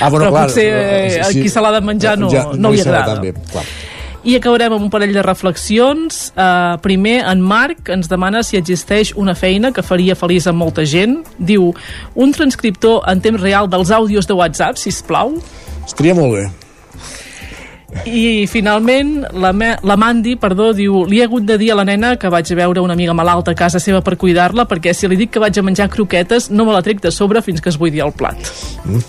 Ah, 0.00 0.08
Però 0.12 0.30
potser, 0.32 0.64
eh, 0.66 1.20
a 1.20 1.28
qui 1.32 1.48
se 1.52 1.60
l'ha 1.60 1.70
de 1.76 1.80
menjar 1.84 2.16
no- 2.18 2.30
no 2.56 2.70
li 2.72 2.80
serà 2.80 3.02
agrada. 3.02 3.14
Tan 3.14 3.22
bé, 3.22 3.34
clar. 3.52 3.64
I 4.20 4.34
acabarem 4.36 4.74
amb 4.76 4.84
un 4.84 4.90
parell 4.92 5.14
de 5.16 5.22
reflexions. 5.24 6.26
Uh, 6.34 6.76
primer, 6.84 7.22
en 7.24 7.40
Marc 7.40 7.88
ens 7.88 8.10
demana 8.10 8.42
si 8.44 8.58
existeix 8.60 9.14
una 9.16 9.32
feina 9.32 9.70
que 9.72 9.84
faria 9.84 10.16
feliç 10.18 10.48
a 10.50 10.52
molta 10.52 10.84
gent. 10.84 11.22
Diu, 11.38 11.70
un 12.14 12.34
transcriptor 12.36 13.00
en 13.08 13.22
temps 13.24 13.40
real 13.40 13.70
dels 13.72 13.92
àudios 13.96 14.28
de 14.28 14.36
WhatsApp, 14.36 14.76
si 14.76 14.92
plau. 15.08 15.38
Estaria 15.86 16.14
molt 16.14 16.36
bé. 16.36 16.44
I 18.06 18.46
finalment 18.46 19.24
la, 19.34 19.50
me, 19.52 19.72
la 19.82 19.96
Mandy, 19.98 20.36
perdó, 20.40 20.70
diu 20.76 21.02
li 21.10 21.18
he 21.20 21.24
hagut 21.26 21.42
de 21.48 21.56
dir 21.58 21.72
a 21.72 21.76
la 21.80 21.84
nena 21.84 22.14
que 22.20 22.30
vaig 22.30 22.46
a 22.52 22.56
veure 22.58 22.80
una 22.84 22.94
amiga 22.94 23.12
malalta 23.14 23.50
a 23.50 23.58
casa 23.58 23.80
seva 23.82 24.00
per 24.06 24.16
cuidar-la 24.16 24.64
perquè 24.70 24.92
si 24.94 25.08
li 25.10 25.18
dic 25.18 25.32
que 25.34 25.42
vaig 25.42 25.58
a 25.58 25.64
menjar 25.66 25.88
croquetes 25.90 26.50
no 26.54 26.64
me 26.68 26.72
la 26.76 26.82
trec 26.86 27.00
de 27.02 27.10
sobre 27.10 27.42
fins 27.42 27.60
que 27.60 27.68
es 27.72 27.78
buidi 27.78 28.00
el 28.00 28.12
plat. 28.12 28.38
Mm. 28.84 29.02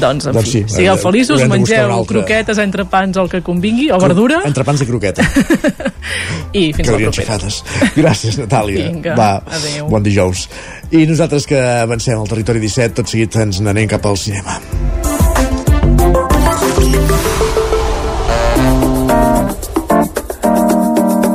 Doncs, 0.00 0.26
en 0.26 0.32
Doncs 0.34 0.44
fi, 0.50 0.50
sí, 0.50 0.64
sigueu 0.68 0.94
haurem- 0.96 1.04
feliços, 1.06 1.44
mengeu 1.48 2.04
croquetes, 2.10 2.58
entrepans, 2.58 3.16
el 3.22 3.28
que 3.30 3.40
convingui, 3.42 3.90
o 3.94 3.98
verdura, 4.02 4.42
Entrepans 4.44 4.80
de 4.82 4.86
croqueta. 4.90 5.22
i 6.52 6.72
fins 6.74 6.88
la 6.90 6.98
Quedarien 6.98 7.12
propera. 7.14 7.38
Gràcies, 8.02 8.38
Natàlia. 8.42 8.88
Vinga, 8.90 9.14
Va, 9.18 9.30
adéu. 9.46 9.88
bon 9.88 10.02
dijous. 10.02 10.48
I 10.90 11.06
nosaltres 11.06 11.46
que 11.46 11.58
avancem 11.60 12.18
al 12.18 12.28
territori 12.28 12.60
17, 12.62 12.94
tot 13.02 13.10
seguit 13.10 13.36
ens 13.42 13.60
n'anem 13.64 13.88
cap 13.90 14.04
al 14.10 14.18
cinema. 14.18 14.58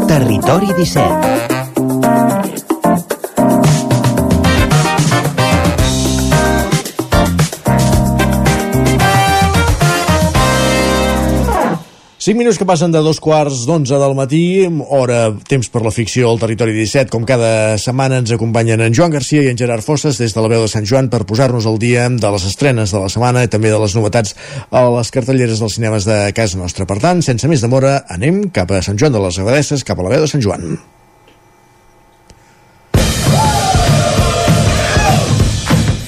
Territori 0.09 0.65
17 0.73 1.38
5 12.19 12.35
minuts 12.35 12.57
que 12.59 12.65
passen 12.67 12.91
de 12.91 12.99
dos 12.99 13.21
quarts 13.23 13.61
d'onze 13.63 13.95
del 13.95 14.11
matí, 14.11 14.67
hora, 14.91 15.29
temps 15.47 15.69
per 15.71 15.79
la 15.85 15.91
ficció 15.95 16.27
al 16.27 16.41
territori 16.41 16.73
17, 16.75 17.07
com 17.13 17.23
cada 17.23 17.77
setmana 17.79 18.17
ens 18.19 18.33
acompanyen 18.35 18.81
en 18.83 18.91
Joan 18.91 19.13
Garcia 19.13 19.45
i 19.45 19.47
en 19.47 19.55
Gerard 19.55 19.85
Fosses 19.85 20.19
des 20.19 20.35
de 20.35 20.43
la 20.43 20.49
veu 20.51 20.65
de 20.65 20.67
Sant 20.67 20.83
Joan 20.83 21.07
per 21.07 21.21
posar-nos 21.23 21.63
al 21.63 21.79
dia 21.79 22.09
de 22.11 22.31
les 22.33 22.47
estrenes 22.49 22.91
de 22.91 22.99
la 22.99 23.07
setmana 23.07 23.45
i 23.45 23.47
també 23.47 23.71
de 23.71 23.79
les 23.79 23.95
novetats 23.95 24.35
a 24.67 24.81
les 24.97 25.11
cartelleres 25.15 25.63
dels 25.63 25.77
cinemes 25.79 26.09
de 26.09 26.17
casa 26.35 26.59
nostra. 26.59 26.83
Per 26.83 26.99
tant, 26.99 27.23
sense 27.23 27.47
més 27.47 27.63
demora, 27.63 28.01
anem 28.11 28.49
cap 28.51 28.75
a 28.75 28.81
Sant 28.83 28.99
Joan 28.99 29.15
de 29.15 29.23
les 29.23 29.39
Abadesses, 29.39 29.87
cap 29.87 30.03
a 30.03 30.03
la 30.03 30.11
veu 30.17 30.27
de 30.27 30.27
Sant 30.27 30.43
Joan. 30.43 30.75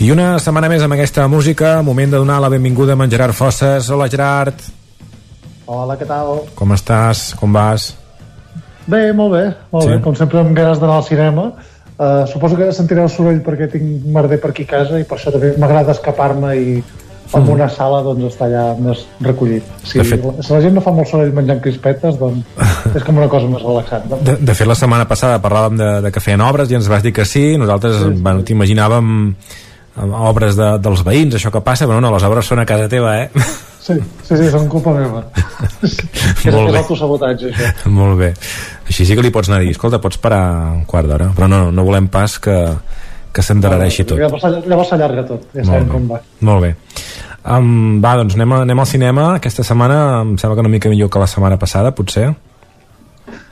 I 0.04 0.12
una 0.12 0.36
setmana 0.44 0.68
més 0.68 0.84
amb 0.84 1.00
aquesta 1.00 1.32
música, 1.32 1.78
moment 1.88 2.12
de 2.12 2.20
donar 2.20 2.44
la 2.44 2.52
benvinguda 2.52 3.00
a 3.00 3.04
en 3.08 3.16
Gerard 3.16 3.38
Fosses. 3.38 3.88
Hola, 3.88 4.12
Gerard. 4.12 4.81
Hola, 5.72 5.96
què 6.00 6.06
tal? 6.10 6.42
Com 6.58 6.74
estàs? 6.76 7.30
Com 7.40 7.54
vas? 7.56 7.92
Bé, 8.92 9.12
molt 9.16 9.32
bé, 9.36 9.44
molt 9.72 9.86
Sí? 9.86 9.92
bé. 9.94 10.00
Com 10.04 10.16
sempre 10.20 10.42
amb 10.42 10.56
ganes 10.58 10.80
d'anar 10.82 10.98
al 11.00 11.06
cinema. 11.08 11.52
Uh, 12.02 12.26
suposo 12.28 12.58
que 12.58 12.72
sentireu 12.74 13.08
soroll 13.14 13.40
perquè 13.46 13.70
tinc 13.72 14.04
merder 14.10 14.40
per 14.42 14.50
aquí 14.52 14.64
a 14.66 14.72
casa 14.72 15.00
i 15.00 15.06
per 15.06 15.18
això 15.20 15.32
també 15.32 15.54
m'agrada 15.62 15.94
escapar-me 15.94 16.56
i 16.58 16.72
en 17.34 17.44
Mm. 17.46 17.50
una 17.54 17.70
sala 17.70 18.02
doncs 18.04 18.34
està 18.34 18.48
allà 18.50 18.76
més 18.80 19.06
recollit. 19.22 19.64
Si, 19.84 20.00
De 20.00 20.04
fet- 20.04 20.42
si 20.44 20.52
la 20.54 20.60
gent 20.62 20.74
no 20.74 20.82
fa 20.82 20.92
molt 20.92 21.08
soroll 21.08 21.32
menjant 21.32 21.62
crispetes, 21.62 22.18
doncs 22.20 22.44
és 22.96 23.04
com 23.04 23.18
una 23.18 23.30
cosa 23.30 23.48
més 23.48 23.62
relaxant. 23.62 24.10
No? 24.10 24.18
De, 24.18 24.36
de 24.36 24.54
fet, 24.56 24.68
la 24.68 24.76
setmana 24.76 25.08
passada 25.08 25.40
parlàvem 25.42 25.78
de, 25.78 26.02
de 26.02 26.12
que 26.12 26.20
feien 26.20 26.42
obres 26.42 26.70
i 26.72 26.76
ens 26.76 26.90
vas 26.90 27.04
dir 27.04 27.14
que 27.14 27.24
sí. 27.24 27.56
Nosaltres, 27.58 27.96
sí, 28.02 28.04
sí. 28.16 28.22
bueno, 28.22 28.42
t'imaginàvem 28.44 29.36
obres 30.02 30.58
de, 30.60 30.70
dels 30.84 31.04
veïns, 31.08 31.36
això 31.38 31.52
que 31.54 31.62
passa, 31.66 31.88
però 31.90 32.00
no, 32.04 32.12
les 32.14 32.26
obres 32.28 32.48
són 32.50 32.62
a 32.64 32.66
casa 32.70 32.90
teva, 32.92 33.16
eh? 33.24 33.46
Sí, 33.82 33.96
sí, 33.98 34.36
sí, 34.38 34.50
són 34.54 34.68
culpa 34.70 34.94
meva. 34.94 35.24
és, 35.86 35.96
Molt 36.54 36.70
és 36.70 36.74
bé. 36.76 36.82
autosabotatge, 36.84 37.50
això. 37.52 37.94
Molt 37.94 38.20
bé. 38.20 38.32
Així 38.86 39.08
sí 39.10 39.18
que 39.18 39.26
li 39.26 39.34
pots 39.34 39.50
anar 39.50 39.62
a 39.62 39.66
dir, 39.66 39.74
escolta, 39.74 40.02
pots 40.04 40.22
parar 40.22 40.44
un 40.76 40.84
quart 40.90 41.10
d'hora, 41.10 41.32
però 41.38 41.50
no, 41.50 41.64
no 41.74 41.88
volem 41.88 42.12
pas 42.14 42.38
que, 42.44 42.58
que 43.34 43.46
s'endarrereixi 43.46 44.06
tot. 44.06 44.22
Llavors, 44.22 44.92
s'allarga 44.92 45.26
tot, 45.30 45.50
ja 45.58 45.66
sabem 45.66 45.90
com 45.90 46.08
va. 46.14 46.22
Molt 46.46 46.68
bé. 46.68 46.76
Um, 47.42 47.98
va, 48.04 48.14
doncs 48.20 48.38
anem, 48.38 48.54
a, 48.54 48.62
anem 48.68 48.84
al 48.84 48.90
cinema. 48.90 49.28
Aquesta 49.40 49.66
setmana 49.66 49.98
em 50.22 50.36
sembla 50.38 50.60
que 50.60 50.66
una 50.68 50.74
mica 50.76 50.92
millor 50.94 51.10
que 51.10 51.22
la 51.22 51.30
setmana 51.30 51.58
passada, 51.62 51.94
potser. 51.98 52.30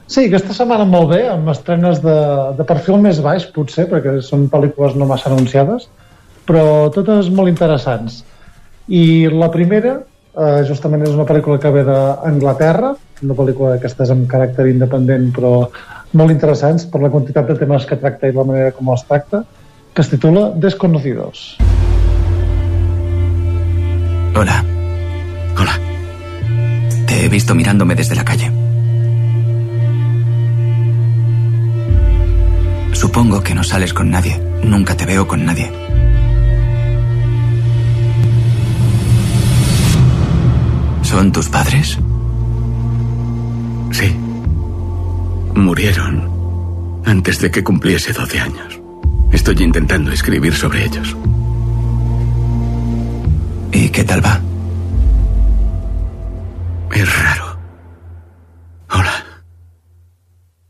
Sí, 0.10 0.24
aquesta 0.26 0.56
setmana 0.58 0.86
molt 0.90 1.12
bé, 1.12 1.24
amb 1.30 1.50
estrenes 1.54 2.00
de, 2.02 2.18
de 2.58 2.66
perfil 2.70 2.98
més 3.02 3.20
baix, 3.22 3.46
potser, 3.54 3.86
perquè 3.92 4.16
són 4.26 4.48
pel·lícules 4.50 4.96
no 4.98 5.06
massa 5.10 5.30
anunciades, 5.30 5.86
però 6.50 6.90
totes 6.94 7.30
molt 7.30 7.52
interessants. 7.52 8.24
I 8.90 9.30
la 9.30 9.52
primera, 9.54 10.00
eh, 10.34 10.64
justament 10.66 11.06
és 11.06 11.14
una 11.14 11.28
pel·lícula 11.30 11.60
que 11.62 11.70
ve 11.70 11.84
d'Anglaterra, 11.86 12.96
una 13.22 13.36
pel·lícula 13.38 13.76
d'aquestes 13.76 14.10
amb 14.10 14.26
caràcter 14.32 14.66
independent, 14.72 15.30
però 15.36 15.70
molt 16.18 16.34
interessants 16.34 16.88
per 16.90 17.04
la 17.04 17.12
quantitat 17.14 17.48
de 17.48 17.58
temes 17.60 17.86
que 17.86 18.00
tracta 18.02 18.28
i 18.28 18.34
la 18.34 18.48
manera 18.48 18.72
com 18.72 18.90
els 18.90 19.06
tracta, 19.06 19.44
que 19.94 20.02
es 20.02 20.10
titula 20.10 20.50
Desconocidos. 20.56 21.58
Hola. 24.36 24.64
Hola. 25.60 25.76
Te 27.06 27.26
he 27.26 27.30
visto 27.30 27.54
mirándome 27.54 27.94
desde 27.94 28.16
la 28.16 28.24
calle. 28.24 28.50
Supongo 32.94 33.44
que 33.44 33.54
no 33.54 33.64
sales 33.64 33.94
con 33.94 34.10
nadie. 34.10 34.42
Nunca 34.64 34.96
te 34.96 35.06
veo 35.06 35.28
con 35.28 35.46
nadie. 35.46 35.89
¿Son 41.10 41.31
tus 41.31 41.49
padres? 41.49 41.98
Sí. 43.91 44.15
Murieron 45.56 47.02
antes 47.03 47.40
de 47.40 47.49
que 47.49 47.64
cumpliese 47.64 48.14
12 48.14 48.40
años. 48.40 48.80
Estoy 49.31 49.56
intentando 49.64 50.11
escribir 50.11 50.53
sobre 50.53 50.86
ellos. 50.86 51.18
¿Y 53.72 53.90
qué 53.90 54.03
tal 54.03 54.23
va? 54.23 54.40
Es 56.94 57.23
raro. 57.23 57.57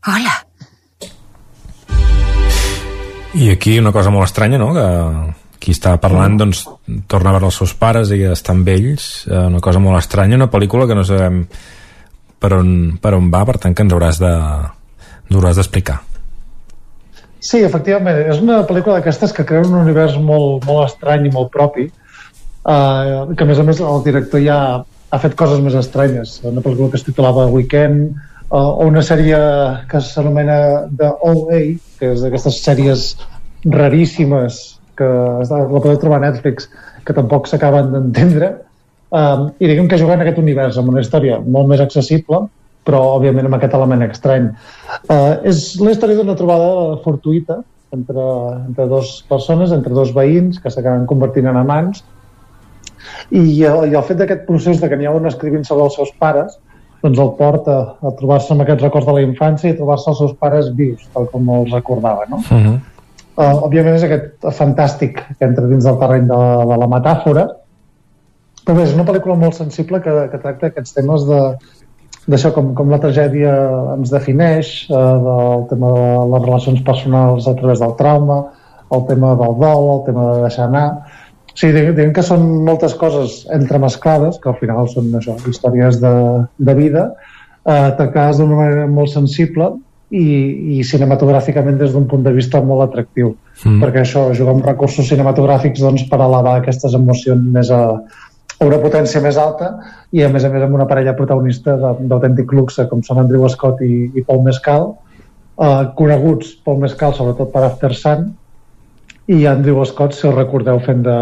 Hola. 0.06 0.46
I 3.34 3.50
aquí 3.50 3.78
una 3.78 3.92
cosa 3.92 4.08
molt 4.08 4.24
estranya, 4.24 4.56
no?, 4.56 4.72
que 4.72 5.39
qui 5.60 5.74
està 5.76 5.94
parlant, 6.00 6.38
doncs, 6.40 6.64
torna 7.10 7.30
a 7.30 7.36
veure 7.36 7.50
els 7.50 7.58
seus 7.60 7.74
pares 7.76 8.10
i 8.16 8.22
està 8.30 8.54
amb 8.56 8.68
ells, 8.72 9.26
eh, 9.28 9.46
una 9.52 9.60
cosa 9.64 9.82
molt 9.82 10.00
estranya, 10.00 10.38
una 10.40 10.50
pel·lícula 10.52 10.88
que 10.88 10.96
no 10.96 11.04
sabem 11.04 11.42
per 12.40 12.54
on, 12.56 12.70
per 13.02 13.12
on 13.18 13.28
va, 13.32 13.44
per 13.48 13.58
tant 13.60 13.76
que 13.76 13.84
ens 13.84 13.92
hauràs 13.92 14.20
de 14.22 14.30
ens 14.32 15.36
hauràs 15.36 15.60
d'explicar. 15.60 16.00
Sí, 17.40 17.60
efectivament, 17.64 18.18
és 18.28 18.40
una 18.42 18.62
pel·lícula 18.68 18.98
d'aquestes 18.98 19.32
que 19.36 19.46
crea 19.48 19.64
un 19.64 19.76
univers 19.78 20.16
molt, 20.20 20.66
molt 20.68 20.88
estrany 20.88 21.28
i 21.28 21.32
molt 21.32 21.52
propi, 21.52 21.86
uh, 21.88 23.28
que 23.32 23.44
a 23.44 23.48
més 23.48 23.60
a 23.60 23.64
més 23.64 23.80
el 23.80 24.02
director 24.04 24.42
ja 24.44 24.58
ha 24.80 25.20
fet 25.22 25.36
coses 25.38 25.62
més 25.64 25.76
estranyes. 25.78 26.38
Una 26.44 26.64
pel·lícula 26.64 26.92
que 26.92 27.00
es 27.00 27.06
titulava 27.06 27.48
Weekend, 27.52 28.10
uh, 28.50 28.58
o 28.60 28.88
una 28.88 29.04
sèrie 29.04 29.38
que 29.88 30.02
s'anomena 30.04 30.58
The 30.90 31.14
OA, 31.30 31.62
que 32.00 32.12
és 32.12 32.24
d'aquestes 32.24 32.60
sèries 32.64 33.06
raríssimes 33.64 34.60
que 35.00 35.08
la 35.50 35.64
podeu 35.72 35.98
trobar 36.02 36.20
a 36.20 36.26
Netflix, 36.28 36.68
que 37.06 37.16
tampoc 37.16 37.48
s'acaben 37.48 37.90
d'entendre, 37.94 38.52
um, 39.10 39.48
i 39.58 39.70
diguem 39.70 39.88
que 39.88 39.98
juguen 40.00 40.20
en 40.20 40.26
aquest 40.26 40.40
univers 40.42 40.78
amb 40.80 40.92
una 40.92 41.02
història 41.04 41.40
molt 41.40 41.72
més 41.72 41.82
accessible, 41.82 42.44
però 42.86 43.02
òbviament 43.16 43.48
amb 43.48 43.58
aquest 43.58 43.74
element 43.76 44.06
estrany. 44.06 44.48
Uh, 45.08 45.40
és 45.48 45.74
la 45.80 45.92
història 45.94 46.20
d'una 46.20 46.38
trobada 46.38 47.00
fortuïta 47.04 47.60
entre, 47.96 48.24
entre 48.68 48.86
dues 48.92 49.18
persones, 49.28 49.74
entre 49.74 49.96
dos 49.96 50.14
veïns 50.16 50.60
que 50.62 50.72
s'acaben 50.72 51.08
convertint 51.10 51.50
en 51.50 51.58
amants 51.60 52.04
i, 53.30 53.42
el, 53.66 53.90
i 53.90 53.96
el 53.96 54.04
fet 54.06 54.20
d'aquest 54.20 54.46
procés 54.46 54.80
de 54.80 54.88
que 54.88 54.98
n'hi 54.98 55.08
ha 55.08 55.14
un 55.16 55.28
escrivint 55.30 55.66
sobre 55.66 55.88
els 55.88 55.96
seus 55.98 56.12
pares 56.22 56.58
doncs 57.00 57.20
el 57.22 57.32
porta 57.38 57.76
a 57.96 58.12
trobar-se 58.18 58.52
amb 58.54 58.64
aquests 58.64 58.84
records 58.84 59.08
de 59.08 59.16
la 59.16 59.24
infància 59.24 59.72
i 59.72 59.76
trobar-se 59.76 60.10
els 60.12 60.18
seus 60.20 60.34
pares 60.40 60.68
vius, 60.76 61.06
tal 61.14 61.28
com 61.32 61.48
els 61.56 61.72
recordava, 61.72 62.26
no? 62.28 62.42
Uh 62.44 62.58
-huh. 62.58 62.78
Uh, 63.40 63.62
òbviament 63.64 63.96
és 63.96 64.04
aquest 64.04 64.46
fantàstic 64.52 65.16
que 65.16 65.46
entra 65.46 65.64
dins 65.70 65.86
del 65.86 65.96
terreny 66.00 66.26
de, 66.28 66.40
de 66.68 66.76
la 66.82 66.88
metàfora 66.92 67.46
però 68.66 68.74
bé, 68.76 68.84
és 68.84 68.92
una 68.92 69.06
pel·lícula 69.08 69.38
molt 69.40 69.56
sensible 69.56 70.00
que, 70.04 70.12
que 70.32 70.40
tracta 70.42 70.68
aquests 70.68 70.92
temes 70.98 71.24
de 71.28 71.40
d'això, 72.30 72.50
com, 72.54 72.74
com 72.76 72.90
la 72.92 73.00
tragèdia 73.02 73.52
ens 73.96 74.12
defineix, 74.12 74.68
eh, 74.90 74.98
del 75.24 75.64
tema 75.70 75.92
de 75.96 76.10
les 76.34 76.44
relacions 76.44 76.82
personals 76.86 77.48
a 77.48 77.54
través 77.58 77.80
del 77.82 77.96
trauma, 77.98 78.36
el 78.94 79.06
tema 79.08 79.32
del 79.40 79.56
dol, 79.58 79.88
el 79.96 80.04
tema 80.10 80.28
de 80.34 80.44
deixar 80.44 80.68
anar... 80.68 80.86
O 81.50 81.56
sigui, 81.58 81.72
diguem, 81.74 81.94
diguem 81.96 82.12
que 82.14 82.22
són 82.22 82.44
moltes 82.68 82.92
coses 83.00 83.40
entremesclades, 83.50 84.38
que 84.38 84.52
al 84.52 84.58
final 84.60 84.86
són 84.92 85.08
això, 85.18 85.34
històries 85.50 85.98
de, 86.04 86.12
de 86.68 86.74
vida, 86.78 87.08
eh, 87.64 87.88
tractades 87.98 88.38
d'una 88.38 88.60
manera 88.60 88.86
molt 88.86 89.10
sensible 89.10 89.72
i, 90.10 90.78
i 90.78 90.82
cinematogràficament 90.84 91.78
des 91.78 91.92
d'un 91.94 92.06
punt 92.10 92.22
de 92.26 92.32
vista 92.34 92.60
molt 92.62 92.88
atractiu 92.88 93.36
Mm. 93.60 93.76
perquè 93.82 94.00
això, 94.00 94.22
jugar 94.32 94.54
amb 94.54 94.64
recursos 94.64 95.04
cinematogràfics 95.06 95.82
doncs, 95.84 96.06
per 96.08 96.16
elevar 96.24 96.54
aquestes 96.62 96.94
emocions 96.96 97.42
més 97.52 97.68
a, 97.70 97.80
a 98.56 98.64
una 98.64 98.78
potència 98.80 99.20
més 99.20 99.36
alta 99.36 99.74
i 100.16 100.22
a 100.24 100.30
més 100.32 100.44
a 100.44 100.48
més 100.48 100.62
amb 100.64 100.74
una 100.78 100.86
parella 100.88 101.12
protagonista 101.12 101.74
d'autèntic 102.00 102.52
luxe 102.56 102.86
com 102.88 103.02
són 103.04 103.20
Andrew 103.20 103.44
Scott 103.52 103.82
i, 103.84 104.08
i 104.16 104.22
Paul 104.24 104.40
Mescal 104.46 104.94
eh, 105.60 105.84
coneguts 105.94 106.54
Paul 106.64 106.80
Mescal 106.86 107.12
sobretot 107.18 107.52
per 107.52 107.66
After 107.68 107.92
Sun 107.94 108.30
i 109.28 109.44
Andrew 109.46 109.84
Scott 109.84 110.16
si 110.16 110.24
el 110.26 110.34
recordeu 110.38 110.80
fent 110.80 111.04
de, 111.04 111.18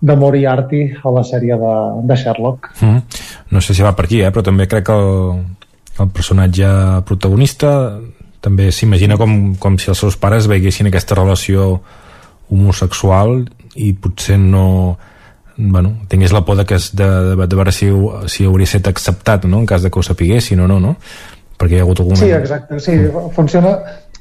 de 0.00 0.16
Moriarty 0.16 0.82
a 1.04 1.12
la 1.12 1.22
sèrie 1.22 1.60
de, 1.60 1.74
de 2.08 2.16
Sherlock 2.16 2.72
Mm. 2.80 3.02
No 3.52 3.60
sé 3.60 3.74
si 3.76 3.84
va 3.84 3.92
per 3.92 4.06
aquí, 4.08 4.22
eh? 4.24 4.32
però 4.32 4.42
també 4.42 4.64
crec 4.66 4.88
que 4.88 4.96
el, 4.96 5.44
el 6.00 6.08
personatge 6.16 6.72
protagonista 7.04 8.00
també 8.44 8.68
s'imagina 8.72 9.16
com, 9.20 9.54
com 9.60 9.78
si 9.80 9.90
els 9.92 10.00
seus 10.04 10.18
pares 10.20 10.48
veiessin 10.50 10.90
aquesta 10.90 11.16
relació 11.16 11.78
homosexual 12.52 13.40
i 13.80 13.92
potser 13.96 14.36
no 14.38 14.66
bueno, 15.56 15.94
tingués 16.10 16.34
la 16.34 16.44
por 16.44 16.58
de, 16.58 16.66
que 16.66 16.76
es, 16.76 16.90
de, 16.96 17.06
de, 17.06 17.46
de 17.46 17.56
veure 17.56 17.72
si, 17.72 17.88
si 18.28 18.44
hauria 18.44 18.68
estat 18.68 18.90
acceptat 18.90 19.46
no? 19.46 19.62
en 19.62 19.68
cas 19.70 19.82
de 19.82 19.90
que 19.90 20.00
ho 20.00 20.04
sapiguessin 20.04 20.60
o 20.60 20.68
no, 20.70 20.80
no? 20.82 20.96
perquè 21.58 21.78
hi 21.78 21.82
ha 21.82 21.84
hagut 21.86 22.02
alguna... 22.02 22.18
Sí, 22.18 22.32
exacte. 22.34 22.80
Sí, 22.82 22.96
funciona 23.36 23.76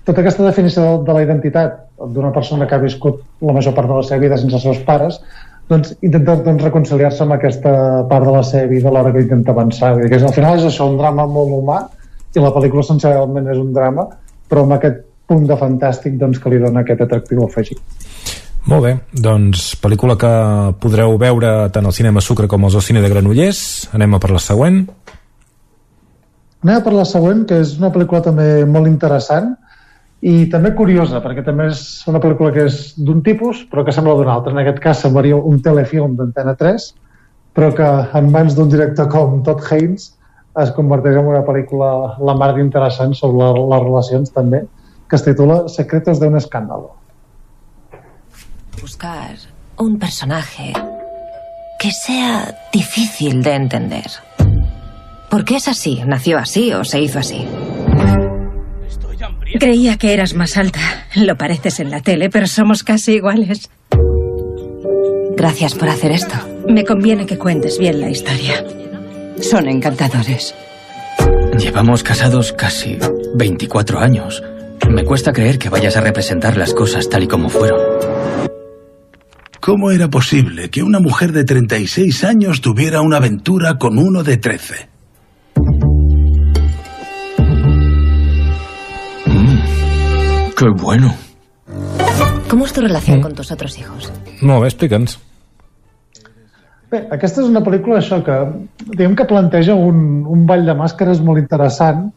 tota 0.06 0.22
aquesta 0.22 0.46
definició 0.46 0.84
de, 0.84 0.92
de 1.08 1.16
la 1.18 1.24
identitat 1.26 1.80
d'una 2.14 2.32
persona 2.36 2.68
que 2.70 2.78
ha 2.78 2.84
viscut 2.84 3.24
la 3.42 3.56
major 3.56 3.74
part 3.74 3.90
de 3.90 3.98
la 3.98 4.06
seva 4.06 4.22
vida 4.22 4.38
sense 4.38 4.60
els 4.60 4.68
seus 4.68 4.84
pares 4.86 5.20
doncs 5.72 5.94
intenta 6.04 6.36
doncs, 6.44 6.64
reconciliar-se 6.64 7.24
amb 7.26 7.36
aquesta 7.38 7.74
part 8.10 8.28
de 8.28 8.36
la 8.36 8.44
seva 8.46 8.70
vida 8.70 8.90
a 8.90 8.94
l'hora 8.94 9.14
que 9.16 9.24
intenta 9.24 9.54
avançar. 9.56 9.94
Vull 9.96 10.06
dir 10.06 10.12
que 10.12 10.20
al 10.28 10.36
final 10.36 10.60
és 10.60 10.68
això, 10.68 10.90
un 10.92 11.00
drama 11.00 11.26
molt 11.26 11.56
humà 11.56 11.80
i 12.34 12.42
la 12.42 12.54
pel·lícula 12.54 12.82
essencialment 12.86 13.50
és 13.54 13.60
un 13.62 13.74
drama 13.74 14.08
però 14.54 14.68
amb 14.68 14.76
aquest 14.78 15.02
punt 15.30 15.48
de 15.50 15.58
fantàstic 15.58 16.20
doncs, 16.20 16.38
que 16.38 16.52
li 16.54 16.60
dona 16.62 16.84
aquest 16.84 17.02
atractiu 17.02 17.42
afegit. 17.48 17.80
Molt 18.70 18.86
bé, 18.86 18.92
doncs 19.26 19.74
pel·lícula 19.82 20.16
que 20.20 20.34
podreu 20.84 21.18
veure 21.20 21.54
tant 21.74 21.90
al 21.90 21.96
cinema 21.96 22.22
Sucre 22.22 22.48
com 22.52 22.64
al 22.68 22.78
Cine 22.86 23.02
de 23.04 23.10
Granollers. 23.12 23.64
Anem 23.98 24.14
a 24.14 24.22
per 24.24 24.30
la 24.32 24.44
següent. 24.44 24.84
Anem 26.64 26.78
a 26.78 26.84
per 26.86 26.94
la 26.96 27.08
següent, 27.10 27.44
que 27.50 27.60
és 27.64 27.74
una 27.82 27.92
pel·lícula 27.92 28.22
també 28.24 28.64
molt 28.70 28.88
interessant 28.88 29.52
i 30.24 30.46
també 30.52 30.72
curiosa, 30.78 31.20
perquè 31.20 31.44
també 31.44 31.66
és 31.74 31.82
una 32.08 32.22
pel·lícula 32.24 32.54
que 32.56 32.70
és 32.70 32.94
d'un 32.96 33.20
tipus, 33.26 33.66
però 33.72 33.84
que 33.84 33.92
sembla 33.92 34.16
d'un 34.16 34.32
altre. 34.32 34.54
En 34.54 34.62
aquest 34.62 34.80
cas 34.86 35.02
semblaria 35.04 35.36
un 35.36 35.60
telefilm 35.66 36.14
d'Antena 36.20 36.54
3, 36.62 36.86
però 37.58 37.74
que 37.76 37.90
en 38.22 38.30
mans 38.32 38.56
d'un 38.56 38.70
director 38.72 39.10
com 39.12 39.42
Todd 39.44 39.66
Haynes 39.68 40.14
es 40.62 40.72
converteix 40.72 41.18
en 41.18 41.30
una 41.30 41.42
pel·lícula 41.46 42.18
la 42.22 42.36
mar 42.38 42.52
d'interessant 42.56 43.16
sobre 43.18 43.50
les 43.58 43.84
relacions 43.84 44.34
també, 44.34 44.64
que 45.10 45.18
es 45.18 45.26
titula 45.26 45.64
Secretos 45.70 46.20
de 46.20 46.30
un 46.30 46.38
escándalo. 46.38 46.94
Buscar 48.82 49.36
un 49.78 49.98
personaje 49.98 50.74
que 51.80 51.92
sea 51.92 52.56
difícil 52.72 53.42
de 53.42 53.56
entender. 53.56 54.06
¿Por 55.30 55.46
qué 55.46 55.56
es 55.56 55.68
así? 55.68 56.02
¿Nació 56.06 56.38
así 56.38 56.72
o 56.74 56.84
se 56.84 57.02
hizo 57.02 57.20
así? 57.20 57.48
Creía 59.60 59.98
que 59.98 60.14
eras 60.14 60.34
más 60.34 60.58
alta. 60.58 60.80
Lo 61.16 61.38
pareces 61.38 61.80
en 61.80 61.90
la 61.90 62.02
tele, 62.02 62.30
pero 62.30 62.48
somos 62.48 62.84
casi 62.84 63.14
iguales. 63.14 63.70
Gracias 65.36 65.74
por 65.76 65.90
hacer 65.90 66.12
esto. 66.12 66.36
Me 66.68 66.86
conviene 66.86 67.26
que 67.26 67.38
cuentes 67.38 67.80
bien 67.80 68.00
la 68.00 68.10
historia. 68.10 68.64
Son 69.42 69.68
encantadores. 69.68 70.56
Llevamos 71.58 72.04
casados 72.04 72.54
casi 72.54 72.98
24 73.36 74.00
años. 74.00 74.42
Me 74.90 75.04
cuesta 75.04 75.32
creer 75.32 75.58
que 75.58 75.70
vayas 75.70 75.96
a 75.98 76.02
representar 76.02 76.58
las 76.58 76.74
cosas 76.74 77.10
tal 77.10 77.24
y 77.24 77.28
como 77.28 77.50
fueron. 77.50 77.80
¿Cómo 79.60 79.92
era 79.92 80.10
posible 80.10 80.70
que 80.70 80.84
una 80.84 81.00
mujer 81.00 81.32
de 81.32 81.46
36 81.46 82.24
años 82.26 82.62
tuviera 82.62 83.02
una 83.02 83.18
aventura 83.18 83.78
con 83.78 83.98
uno 83.98 84.24
de 84.24 84.38
13? 84.38 84.90
¡Qué 90.58 90.66
bueno! 90.78 91.16
¿Cómo 92.50 92.66
es 92.66 92.74
tu 92.74 92.82
relación 92.82 93.22
con 93.22 93.34
tus 93.34 93.52
otros 93.52 93.78
hijos? 93.80 94.12
Molt 94.42 94.62
bé, 94.62 94.68
explica'ns. 94.68 95.20
Bé, 96.94 97.00
aquesta 97.16 97.42
és 97.42 97.48
una 97.50 97.64
pel·lícula 97.66 97.98
això 97.98 98.20
que 98.22 98.36
diguem 98.84 99.16
que 99.18 99.26
planteja 99.26 99.74
un, 99.74 100.02
un 100.30 100.44
ball 100.50 100.68
de 100.68 100.76
màscares 100.78 101.24
molt 101.26 101.42
interessant. 101.42 102.12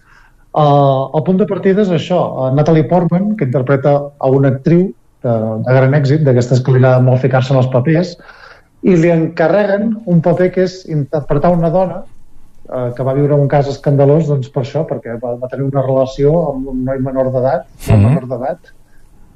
Uh, 0.52 1.08
el 1.16 1.22
punt 1.24 1.40
de 1.40 1.46
partida 1.48 1.80
és 1.80 1.92
això, 1.96 2.18
uh, 2.28 2.50
Natalie 2.52 2.84
Portman, 2.90 3.30
que 3.38 3.48
interpreta 3.48 3.94
a 3.96 4.30
una 4.32 4.50
actriu 4.52 4.82
de, 5.24 5.36
de 5.64 5.76
gran 5.78 5.96
èxit, 5.96 6.26
d'aquestes 6.26 6.60
que 6.60 6.74
li 6.74 6.82
agrada 6.82 7.00
molt 7.06 7.24
ficar-se 7.24 7.54
en 7.54 7.60
els 7.62 7.70
papers, 7.72 8.12
i 8.84 8.98
li 9.00 9.14
encarreguen 9.14 9.94
un 10.12 10.20
paper 10.24 10.50
que 10.52 10.66
és 10.68 10.76
interpretar 10.92 11.54
una 11.56 11.72
dona 11.72 12.02
eh, 12.02 12.90
que 12.96 13.06
va 13.06 13.16
viure 13.16 13.38
un 13.40 13.48
cas 13.48 13.70
escandalós 13.72 14.28
doncs 14.28 14.52
per 14.52 14.62
això, 14.62 14.84
perquè 14.88 15.16
va, 15.22 15.38
va 15.40 15.50
tenir 15.52 15.70
una 15.70 15.84
relació 15.86 16.34
amb 16.52 16.68
un 16.74 16.84
noi 16.86 17.00
menor 17.08 17.32
d'edat, 17.32 17.64
mm 17.64 17.94
-hmm. 17.94 18.04
menor 18.10 18.28
d'edat, 18.28 18.72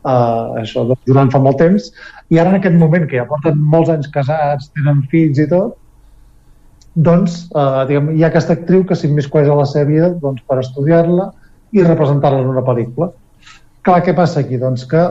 eh, 0.04 0.62
això 0.62 0.84
doncs, 0.88 1.02
durant 1.08 1.30
fa 1.32 1.40
molt 1.42 1.60
temps, 1.60 1.90
i 2.30 2.38
ara 2.38 2.52
en 2.52 2.60
aquest 2.60 2.76
moment 2.80 3.06
que 3.08 3.18
ja 3.20 3.28
porten 3.28 3.58
molts 3.74 3.92
anys 3.92 4.10
casats, 4.14 4.70
tenen 4.76 5.04
fills 5.12 5.40
i 5.42 5.48
tot, 5.50 5.76
doncs 6.94 7.44
eh, 7.54 7.82
diguem, 7.88 8.12
hi 8.16 8.24
ha 8.24 8.30
aquesta 8.30 8.56
actriu 8.58 8.84
que 8.86 8.98
s'immiscueix 8.98 9.48
a 9.48 9.58
la 9.58 9.66
seva 9.68 9.88
vida 9.90 10.12
doncs, 10.22 10.42
per 10.46 10.60
estudiar-la 10.62 11.30
i 11.72 11.84
representar-la 11.86 12.42
en 12.42 12.50
una 12.50 12.64
pel·lícula. 12.66 13.12
Clar, 13.86 14.00
què 14.04 14.14
passa 14.16 14.42
aquí? 14.42 14.58
Doncs 14.60 14.84
que 14.90 15.04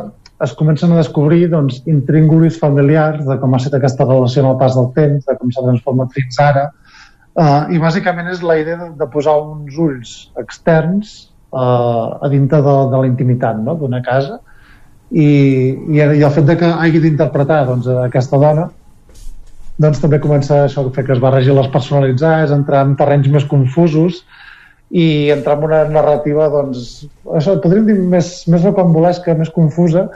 es 0.44 0.54
comencen 0.56 0.92
a 0.94 1.00
descobrir 1.00 1.50
doncs, 1.52 1.82
intríngulis 1.90 2.60
familiars 2.60 3.26
de 3.28 3.38
com 3.40 3.54
ha 3.54 3.60
estat 3.60 3.80
aquesta 3.80 4.08
relació 4.08 4.44
en 4.44 4.52
el 4.52 4.60
pas 4.60 4.76
del 4.76 4.92
temps, 4.96 5.26
de 5.26 5.36
com 5.40 5.52
s'ha 5.52 5.66
transformat 5.66 6.14
fins 6.16 6.40
ara, 6.44 6.70
uh, 7.36 7.66
i 7.72 7.80
bàsicament 7.82 8.30
és 8.32 8.44
la 8.46 8.60
idea 8.62 8.78
de, 8.80 8.92
de 9.00 9.08
posar 9.12 9.36
uns 9.42 9.80
ulls 9.80 10.14
externs 10.40 11.16
uh, 11.52 12.20
a 12.24 12.30
dintre 12.32 12.62
de, 12.64 12.76
de 12.94 13.02
la 13.04 13.10
intimitat 13.10 13.60
no? 13.64 13.76
d'una 13.80 14.04
casa 14.06 14.40
i, 15.10 15.30
i, 15.90 15.98
i 15.98 16.22
el 16.22 16.34
fet 16.36 16.46
de 16.46 16.58
que 16.60 16.70
hagi 16.70 17.02
d'interpretar 17.02 17.64
doncs, 17.70 17.88
aquesta 18.06 18.38
dona 18.42 18.68
doncs 19.80 20.02
també 20.04 20.20
comença 20.20 20.66
això 20.66 20.84
fer 20.94 21.06
que 21.08 21.16
es 21.16 21.24
barregi 21.24 21.56
les 21.56 21.70
personalitzades, 21.72 22.52
entrar 22.52 22.84
en 22.86 22.98
terrenys 23.00 23.30
més 23.32 23.48
confusos 23.48 24.24
i 24.90 25.30
entrar 25.34 25.56
en 25.58 25.66
una 25.70 25.80
narrativa 25.94 26.50
doncs, 26.52 27.08
això 27.38 27.56
podríem 27.64 27.88
dir 27.88 27.96
més, 28.12 28.34
més 28.50 28.66
rocambolesca, 28.66 29.38
més 29.40 29.52
confusa 29.56 30.08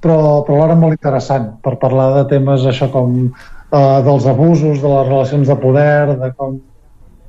però, 0.00 0.40
però 0.46 0.56
alhora 0.56 0.78
molt 0.78 0.96
interessant 0.96 1.52
per 1.64 1.76
parlar 1.82 2.10
de 2.16 2.26
temes 2.32 2.64
això 2.66 2.88
com 2.90 3.16
uh, 3.28 4.00
dels 4.06 4.26
abusos, 4.30 4.80
de 4.80 4.88
les 4.88 5.08
relacions 5.10 5.50
de 5.50 5.58
poder 5.60 6.16
de 6.16 6.32
com 6.38 6.58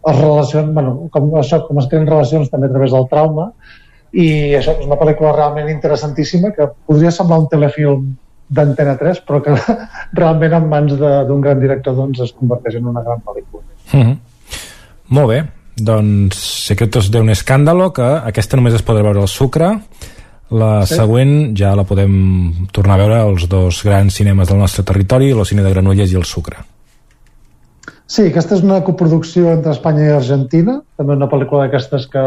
es 0.10 0.18
relacionen, 0.18 0.74
bueno, 0.74 0.96
com, 1.14 1.28
això, 1.38 1.62
com 1.68 1.78
es 1.78 1.90
creen 1.92 2.08
relacions 2.10 2.50
també 2.50 2.72
a 2.72 2.74
través 2.74 2.96
del 2.96 3.06
trauma 3.12 3.52
i 4.12 4.28
això 4.58 4.76
és 4.76 4.86
una 4.86 4.98
pel·lícula 5.00 5.32
realment 5.36 5.70
interessantíssima 5.72 6.52
que 6.56 6.68
podria 6.88 7.14
semblar 7.16 7.40
un 7.44 7.48
telefilm 7.52 8.10
d'Antena 8.52 8.98
3 9.00 9.24
però 9.28 9.40
que 9.46 9.56
realment 10.20 10.58
en 10.58 10.68
mans 10.72 10.98
d'un 11.00 11.42
gran 11.42 11.60
director 11.60 11.96
doncs, 11.96 12.20
es 12.20 12.34
converteix 12.36 12.80
en 12.82 12.92
una 12.92 13.04
gran 13.06 13.24
pel·lícula 13.24 13.64
mm 13.94 14.02
-hmm. 14.02 14.18
Molt 15.12 15.28
bé, 15.28 15.44
doncs 15.76 16.38
Secretos 16.68 17.12
de 17.12 17.20
un 17.20 17.30
escàndalo 17.30 17.92
que 17.92 18.04
aquesta 18.04 18.56
només 18.56 18.74
es 18.74 18.86
podrà 18.86 19.04
veure 19.04 19.20
al 19.20 19.28
Sucre 19.28 19.80
la 20.52 20.86
sí. 20.86 20.96
següent 20.96 21.56
ja 21.56 21.72
la 21.76 21.86
podem 21.88 22.68
tornar 22.76 22.96
a 22.96 23.02
veure 23.02 23.18
als 23.22 23.48
dos 23.48 23.84
grans 23.84 24.14
cinemes 24.14 24.50
del 24.50 24.60
nostre 24.60 24.84
territori, 24.84 25.32
el 25.32 25.46
cine 25.46 25.64
de 25.64 25.72
Granollers 25.72 26.12
i 26.12 26.16
el 26.16 26.26
Sucre. 26.26 26.58
Sí, 28.12 28.26
aquesta 28.28 28.58
és 28.58 28.64
una 28.66 28.82
coproducció 28.84 29.54
entre 29.54 29.72
Espanya 29.72 30.04
i 30.04 30.10
Argentina, 30.12 30.74
també 31.00 31.16
una 31.16 31.30
pel·lícula 31.32 31.64
d'aquestes 31.64 32.10
que, 32.12 32.24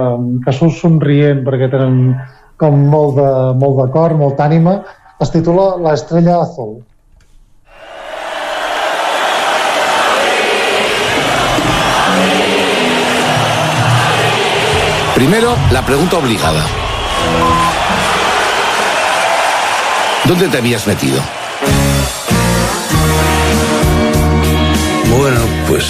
que 0.47 0.55
surt 0.56 0.78
somrient 0.78 1.43
perquè 1.44 1.69
tenen 1.74 1.98
com 2.62 2.86
molt 2.89 3.19
de, 3.19 3.27
molt 3.61 3.77
de 3.82 3.86
cor, 3.93 4.15
molta 4.16 4.47
ànima. 4.48 4.78
Es 5.20 5.35
titula 5.35 5.74
La 5.85 5.93
estrella 5.98 6.39
azul. 6.40 6.78
Primero, 15.15 15.52
la 15.70 15.85
pregunta 15.85 16.16
obligada. 16.16 16.65
¿Dónde 20.24 20.48
te 20.48 20.56
habías 20.56 20.86
metido? 20.86 21.20
Bueno, 25.16 25.41
pues... 25.69 25.85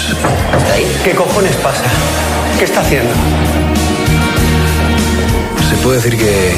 ¿Qué 1.03 1.11
cojones 1.15 1.55
pasa? 1.57 1.83
¿Qué 2.59 2.65
está 2.65 2.81
haciendo? 2.81 3.11
Se 5.69 5.75
puede 5.77 5.95
decir 5.95 6.17
que... 6.17 6.55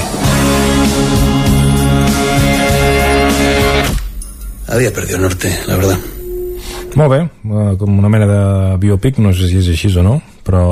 Había 4.68 4.91
perdido 4.91 5.15
el 5.15 5.22
norte, 5.23 5.60
la 5.65 5.76
verdad. 5.77 5.98
Molt 6.98 7.11
bé, 7.11 7.19
eh, 7.22 7.76
com 7.77 7.99
una 7.99 8.10
mena 8.10 8.26
de 8.26 8.77
biopic, 8.81 9.19
no 9.22 9.30
sé 9.30 9.48
si 9.52 9.60
és 9.61 9.68
així 9.69 9.91
o 10.02 10.03
no, 10.03 10.15
però... 10.44 10.64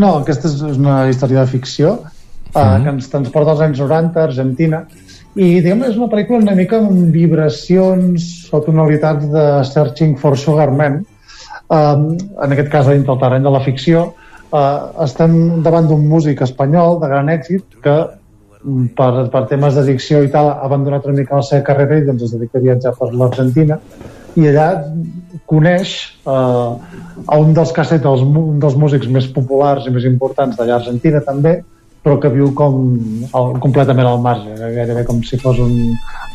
No, 0.00 0.14
aquesta 0.22 0.48
és 0.48 0.62
una 0.78 1.02
història 1.10 1.42
de 1.42 1.50
ficció 1.50 1.90
uh, 1.92 2.00
mm 2.00 2.62
-hmm. 2.62 2.82
que 2.82 2.94
ens 2.94 3.10
transporta 3.12 3.50
als 3.52 3.60
anys 3.60 3.78
90 3.84 4.20
a 4.20 4.24
Argentina 4.24 4.86
i 5.36 5.48
diguem, 5.60 5.82
és 5.84 5.96
una 6.00 6.08
pel·lícula 6.08 6.40
una 6.40 6.54
mica 6.56 6.78
amb 6.80 7.12
vibracions 7.12 8.48
o 8.56 8.60
tonalitats 8.64 9.26
de 9.32 9.44
Searching 9.68 10.14
for 10.20 10.38
Sugar 10.40 10.70
Man 10.72 11.02
um, 11.68 12.06
en 12.16 12.54
aquest 12.54 12.70
cas 12.72 12.88
dintre 12.88 13.12
el 13.12 13.20
terreny 13.20 13.44
de 13.44 13.52
la 13.52 13.60
ficció 13.64 14.06
uh, 14.08 15.02
estem 15.04 15.60
davant 15.66 15.90
d'un 15.90 16.06
músic 16.08 16.40
espanyol 16.46 17.02
de 17.02 17.12
gran 17.12 17.28
èxit 17.34 17.76
que 17.84 17.96
mm, 18.62 18.88
per, 18.96 19.10
per 19.34 19.44
temes 19.52 19.76
d'addicció 19.76 20.22
i 20.24 20.32
tal 20.32 20.54
ha 20.54 20.58
abandonat 20.70 21.04
una 21.04 21.20
mica 21.20 21.42
la 21.42 21.48
seva 21.50 21.66
carrera 21.68 22.00
i 22.00 22.08
doncs 22.08 22.30
es 22.30 22.36
dedica 22.38 22.56
a 22.56 22.66
viatjar 22.70 22.96
per 22.96 23.12
l'Argentina. 23.12 23.76
I 24.36 24.50
allà 24.50 24.66
coneix 25.48 25.92
uh, 26.24 26.80
a 27.26 27.38
un 27.40 27.52
dels 27.56 27.76
que 27.76 27.84
dels, 27.92 28.24
un 28.24 28.58
dels 28.60 28.76
músics 28.76 29.08
més 29.12 29.28
populars 29.36 29.84
i 29.84 29.92
més 29.92 30.08
importants 30.08 30.56
d'allà 30.56 30.80
Argentina 30.80 31.20
també 31.24 31.58
però 32.06 32.20
que 32.22 32.30
viu 32.30 32.52
com 32.54 32.78
el, 33.26 33.56
completament 33.64 34.06
al 34.06 34.22
marge 34.22 34.54
gairebé 34.54 35.02
com 35.08 35.18
si 35.26 35.40
fos 35.42 35.58
un, 35.58 35.74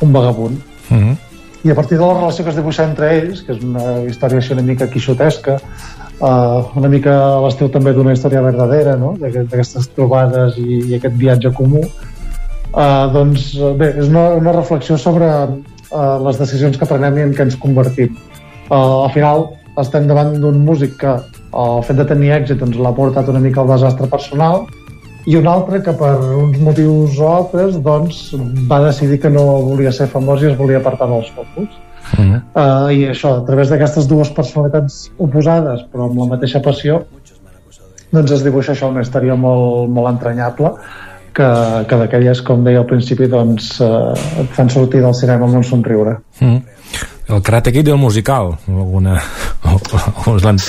un 0.04 0.14
vagabund 0.20 0.68
Mm 0.92 0.98
-hmm. 1.00 1.16
i 1.64 1.72
a 1.72 1.76
partir 1.76 1.98
de 1.98 2.06
la 2.06 2.14
relació 2.14 2.44
que 2.44 2.50
es 2.50 2.56
dibuixa 2.56 2.84
entre 2.84 3.06
ells 3.18 3.42
que 3.44 3.54
és 3.54 3.64
una 3.64 4.04
història 4.10 4.38
així 4.38 4.54
una 4.54 4.62
mica 4.62 4.88
quixotesca 4.88 5.54
uh, 6.20 6.60
una 6.76 6.90
mica 6.90 7.14
a 7.38 7.42
l'estiu 7.44 7.70
també 7.70 7.94
d'una 7.94 8.14
història 8.14 8.42
verdadera 8.42 8.96
no? 8.98 9.14
d'aquestes 9.22 9.88
trobades 9.96 10.58
i, 10.58 10.72
i 10.90 10.96
aquest 10.96 11.16
viatge 11.16 11.54
comú 11.54 11.82
uh, 11.82 13.06
doncs 13.14 13.56
bé, 13.80 13.88
és 14.02 14.08
una, 14.08 14.26
una 14.42 14.52
reflexió 14.52 14.98
sobre 14.98 15.28
uh, 15.28 16.18
les 16.28 16.38
decisions 16.44 16.78
que 16.78 16.86
prenem 16.86 17.18
i 17.18 17.22
en 17.22 17.34
què 17.34 17.44
ens 17.48 17.56
convertim 17.56 18.18
uh, 18.70 19.06
al 19.06 19.12
final 19.16 19.48
estem 19.78 20.08
davant 20.08 20.34
d'un 20.42 20.58
músic 20.66 20.98
que 20.98 21.14
el 21.64 21.84
fet 21.84 21.98
de 21.98 22.06
tenir 22.06 22.32
èxit 22.42 22.58
doncs, 22.58 22.78
l'ha 22.78 22.96
portat 23.00 23.30
una 23.30 23.40
mica 23.40 23.62
al 23.62 23.68
desastre 23.68 24.08
personal 24.08 24.66
i 25.26 25.38
un 25.38 25.48
altre 25.48 25.82
que 25.86 25.94
per 25.98 26.16
uns 26.40 26.58
motius 26.64 27.20
o 27.20 27.30
altres 27.30 27.78
doncs, 27.84 28.24
va 28.70 28.82
decidir 28.88 29.20
que 29.22 29.30
no 29.30 29.46
volia 29.68 29.92
ser 29.94 30.10
famós 30.10 30.42
i 30.42 30.52
es 30.52 30.58
volia 30.58 30.82
apartar 30.84 31.10
dels 31.12 31.32
focus 31.38 31.80
Mm 32.12 32.24
-hmm. 32.28 32.42
uh, 32.56 32.92
i 32.92 33.08
això, 33.08 33.30
a 33.38 33.46
través 33.46 33.70
d'aquestes 33.70 34.08
dues 34.08 34.30
personalitats 34.30 35.12
oposades 35.18 35.86
però 35.94 36.10
amb 36.10 36.18
la 36.20 36.26
mateixa 36.26 36.60
passió 36.60 37.06
doncs 38.12 38.32
es 38.32 38.44
dibuixa 38.44 38.74
això 38.74 38.90
una 38.90 39.02
història 39.02 39.36
molt, 39.36 39.90
molt 39.90 40.10
entranyable 40.10 40.74
que, 41.34 41.50
que 41.88 42.00
d'aquelles, 42.04 42.42
com 42.42 42.64
deia 42.64 42.82
al 42.84 42.88
principi, 42.90 43.28
doncs 43.32 43.74
eh, 43.82 44.42
et 44.44 44.56
fan 44.58 44.70
sortir 44.70 45.02
del 45.04 45.16
cinema 45.16 45.48
amb 45.48 45.62
un 45.62 45.64
somriure. 45.64 46.18
Mm. 46.42 46.58
El 47.32 47.44
Karate 47.48 47.72
Kid 47.72 47.88
i 47.88 47.94
el 47.94 48.02
musical, 48.02 48.56
alguna... 48.68 49.16
alguns 49.72 50.44
l'han 50.44 50.60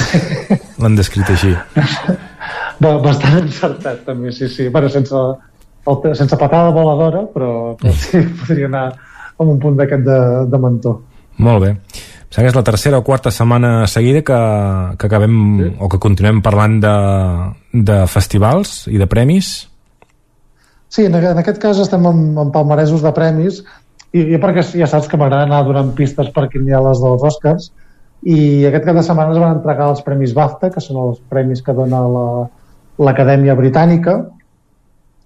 l'han 0.79 0.99
descrit 0.99 1.35
així. 1.35 1.57
Ba- 2.81 2.99
Bastant 3.03 3.39
encertat, 3.43 4.05
també, 4.07 4.33
sí, 4.33 4.49
sí. 4.49 4.69
Bueno, 4.69 4.89
sense, 4.89 5.15
el, 5.17 6.15
sense 6.17 6.37
patada 6.39 6.71
voladora, 6.75 7.25
però, 7.35 7.75
però 7.81 7.93
sí, 7.93 8.23
podria 8.41 8.67
anar 8.71 8.87
amb 9.39 9.49
un 9.51 9.59
punt 9.63 9.77
d'aquest 9.81 10.05
de, 10.07 10.19
de 10.53 10.59
mentó. 10.63 10.97
Molt 11.43 11.63
bé. 11.65 11.71
Em 11.73 12.33
sembla 12.33 12.47
que 12.47 12.53
és 12.53 12.57
la 12.57 12.65
tercera 12.65 12.99
o 13.01 13.05
quarta 13.05 13.31
setmana 13.35 13.87
seguida 13.91 14.23
que, 14.25 14.39
que 14.99 15.07
acabem 15.09 15.35
sí. 15.61 15.71
o 15.85 15.89
que 15.93 15.99
continuem 16.01 16.41
parlant 16.45 16.79
de, 16.81 16.93
de 17.91 17.99
festivals 18.09 18.87
i 18.89 18.97
de 19.01 19.09
premis. 19.11 19.51
Sí, 20.93 21.07
en, 21.09 21.15
en 21.17 21.39
aquest 21.41 21.61
cas 21.61 21.79
estem 21.81 22.05
en, 22.09 22.23
en 22.41 22.51
palmaresos 22.53 23.03
de 23.05 23.13
premis 23.17 23.63
i, 24.13 24.21
i 24.35 24.41
perquè 24.41 24.65
ja 24.77 24.89
saps 24.89 25.09
que 25.09 25.17
m'agrada 25.21 25.47
anar 25.49 25.63
donant 25.65 25.93
pistes 25.97 26.29
per 26.35 26.47
quin 26.53 26.67
hi 26.69 26.75
ha 26.77 26.81
les 26.85 27.01
dels 27.05 27.23
Oscars 27.29 27.71
i 28.29 28.65
aquest 28.69 28.85
cap 28.87 28.97
de 28.97 29.05
setmana 29.05 29.33
es 29.33 29.41
van 29.41 29.57
entregar 29.57 29.89
els 29.91 30.03
premis 30.07 30.35
BAFTA, 30.37 30.69
que 30.71 30.81
són 30.85 31.01
els 31.05 31.23
premis 31.33 31.63
que 31.65 31.73
dona 31.75 32.03
la- 32.07 32.49
l'Acadèmia 33.03 33.57
Britànica 33.59 34.17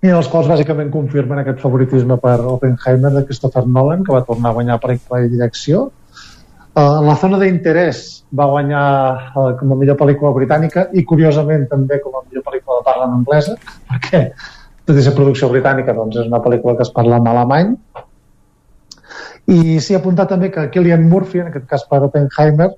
i 0.07 0.13
els 0.13 0.29
quals 0.33 0.49
bàsicament 0.51 0.91
confirmen 0.93 1.41
aquest 1.41 1.63
favoritisme 1.63 2.19
per 2.23 2.39
Oppenheimer 2.41 3.13
de 3.15 3.25
Christopher 3.29 3.65
Nolan, 3.67 4.05
que 4.05 4.15
va 4.15 4.25
tornar 4.27 4.53
a 4.53 4.59
guanyar 4.59 4.81
pel·lícula 4.83 5.23
i 5.25 5.31
direcció. 5.33 5.87
Uh, 6.77 7.01
la 7.07 7.17
zona 7.21 7.39
d'interès 7.41 8.03
va 8.37 8.49
guanyar 8.53 8.85
uh, 9.33 9.53
com 9.59 9.73
a 9.73 9.79
millor 9.81 9.97
pel·lícula 10.01 10.35
britànica 10.37 10.89
i 10.93 11.07
curiosament 11.09 11.65
també 11.71 12.03
com 12.05 12.19
a 12.19 12.25
millor 12.27 12.45
pel·lícula 12.45 12.83
de 12.83 12.89
parla 12.91 13.09
en 13.09 13.17
anglesa, 13.23 13.57
perquè 13.91 14.27
tot 14.87 14.99
i 14.99 15.07
ser 15.07 15.17
producció 15.17 15.49
britànica 15.51 15.97
doncs 15.97 16.21
és 16.21 16.29
una 16.29 16.43
pel·lícula 16.45 16.77
que 16.77 16.85
es 16.85 16.93
parla 16.95 17.23
en 17.23 17.33
alemany 17.33 17.73
i 19.47 19.79
s'hi 19.79 19.95
ha 19.95 20.01
apuntat 20.01 20.33
també 20.33 20.51
que 20.51 20.67
Cillian 20.75 21.05
Murphy, 21.09 21.41
en 21.43 21.51
aquest 21.53 21.67
cas 21.71 21.85
per 21.91 22.03
Oppenheimer, 22.03 22.73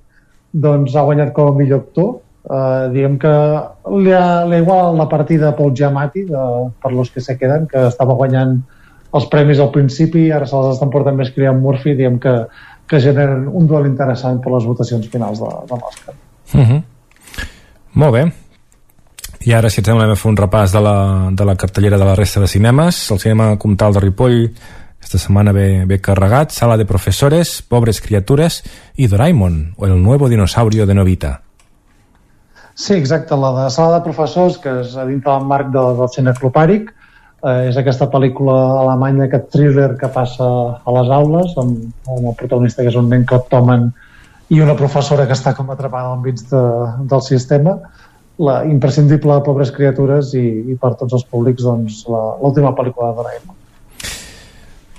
doncs 0.65 0.95
ha 0.95 1.05
guanyat 1.07 1.31
com 1.33 1.49
a 1.49 1.55
millor 1.57 1.81
actor. 1.81 2.11
Uh, 2.39 2.87
diguem 2.93 3.17
que 3.19 3.31
li 3.99 4.13
ha, 4.15 4.45
li 4.47 4.55
ha 4.55 4.61
igualat 4.63 4.95
la 4.95 5.07
partida 5.11 5.51
Paul 5.57 5.73
Giamatti, 5.75 6.23
de, 6.25 6.43
per 6.81 6.91
los 6.95 7.11
que 7.11 7.21
se 7.21 7.35
queden, 7.37 7.67
que 7.67 7.87
estava 7.89 8.15
guanyant 8.15 8.55
els 9.13 9.25
premis 9.29 9.59
al 9.59 9.71
principi 9.73 10.29
ara 10.31 10.47
se 10.47 10.57
les 10.57 10.77
estan 10.77 10.91
portant 10.93 11.17
més 11.17 11.33
Cillian 11.33 11.59
Murphy, 11.61 11.95
diguem 11.97 12.19
que, 12.21 12.35
que 12.89 13.01
generen 13.03 13.47
un 13.47 13.67
duel 13.67 13.89
interessant 13.89 14.39
per 14.41 14.53
les 14.55 14.67
votacions 14.69 15.07
finals 15.11 15.41
de, 15.41 15.49
de 15.69 15.79
l'Oscar. 15.81 16.15
Uh 16.53 16.61
-huh. 16.61 16.83
Molt 17.93 18.13
bé. 18.13 18.31
I 19.45 19.53
ara, 19.53 19.69
si 19.69 19.79
et 19.81 19.85
sembla, 19.85 20.15
fer 20.15 20.29
un 20.29 20.37
repàs 20.37 20.71
de 20.71 20.81
la, 20.81 21.29
de 21.31 21.45
la 21.45 21.55
cartellera 21.55 21.97
de 21.97 22.05
la 22.05 22.15
resta 22.15 22.39
de 22.39 22.47
cinemes. 22.47 23.11
El 23.11 23.19
cinema 23.19 23.57
Comtal 23.57 23.93
de 23.93 23.99
Ripoll 23.99 24.51
esta 25.01 25.17
setmana 25.17 25.51
ve, 25.51 25.85
ve 25.85 25.99
carregat. 26.01 26.51
Sala 26.51 26.77
de 26.77 26.85
professores, 26.85 27.61
Pobres 27.61 28.01
criatures 28.01 28.63
i 28.95 29.07
Doraemon, 29.07 29.73
o 29.77 29.85
el 29.85 30.01
nuevo 30.03 30.29
dinosaurio 30.29 30.85
de 30.85 30.93
Novita. 30.93 31.48
Sí, 32.79 32.93
exacte, 32.95 33.35
la 33.35 33.51
de 33.57 33.69
Sala 33.75 33.97
de 33.97 34.05
Professors, 34.05 34.55
que 34.63 34.71
és 34.85 34.93
a 34.95 35.03
dintre 35.03 35.33
del 35.33 35.47
marc 35.49 35.67
de, 35.73 35.81
del 35.97 36.09
Cine 36.13 36.31
Clopàric, 36.37 36.93
eh, 37.43 37.65
és 37.67 37.79
aquesta 37.79 38.07
pel·lícula 38.13 38.53
alemanya, 38.85 39.25
aquest 39.25 39.49
thriller 39.51 39.89
que 39.99 40.07
passa 40.13 40.47
a 40.79 40.93
les 40.95 41.11
aules, 41.17 41.57
amb, 41.59 41.81
amb 42.07 42.29
el 42.31 42.37
protagonista 42.39 42.85
que 42.85 42.93
és 42.93 42.99
un 43.01 43.09
nen 43.11 43.25
cleptòman 43.27 43.89
i 44.55 44.61
una 44.63 44.77
professora 44.79 45.25
que 45.27 45.35
està 45.35 45.51
com 45.57 45.73
atrapada 45.73 46.13
enmig 46.15 46.39
de, 46.53 46.63
del 47.11 47.25
sistema, 47.27 47.75
la 48.47 48.61
imprescindible 48.71 49.41
Pobres 49.43 49.75
Criatures 49.75 50.31
i, 50.39 50.45
i 50.71 50.79
per 50.79 50.93
tots 51.03 51.19
els 51.19 51.27
públics 51.27 51.67
doncs, 51.67 52.05
l'última 52.07 52.71
pel·lícula 52.79 53.11
de 53.11 53.19
Doraemon. 53.19 53.59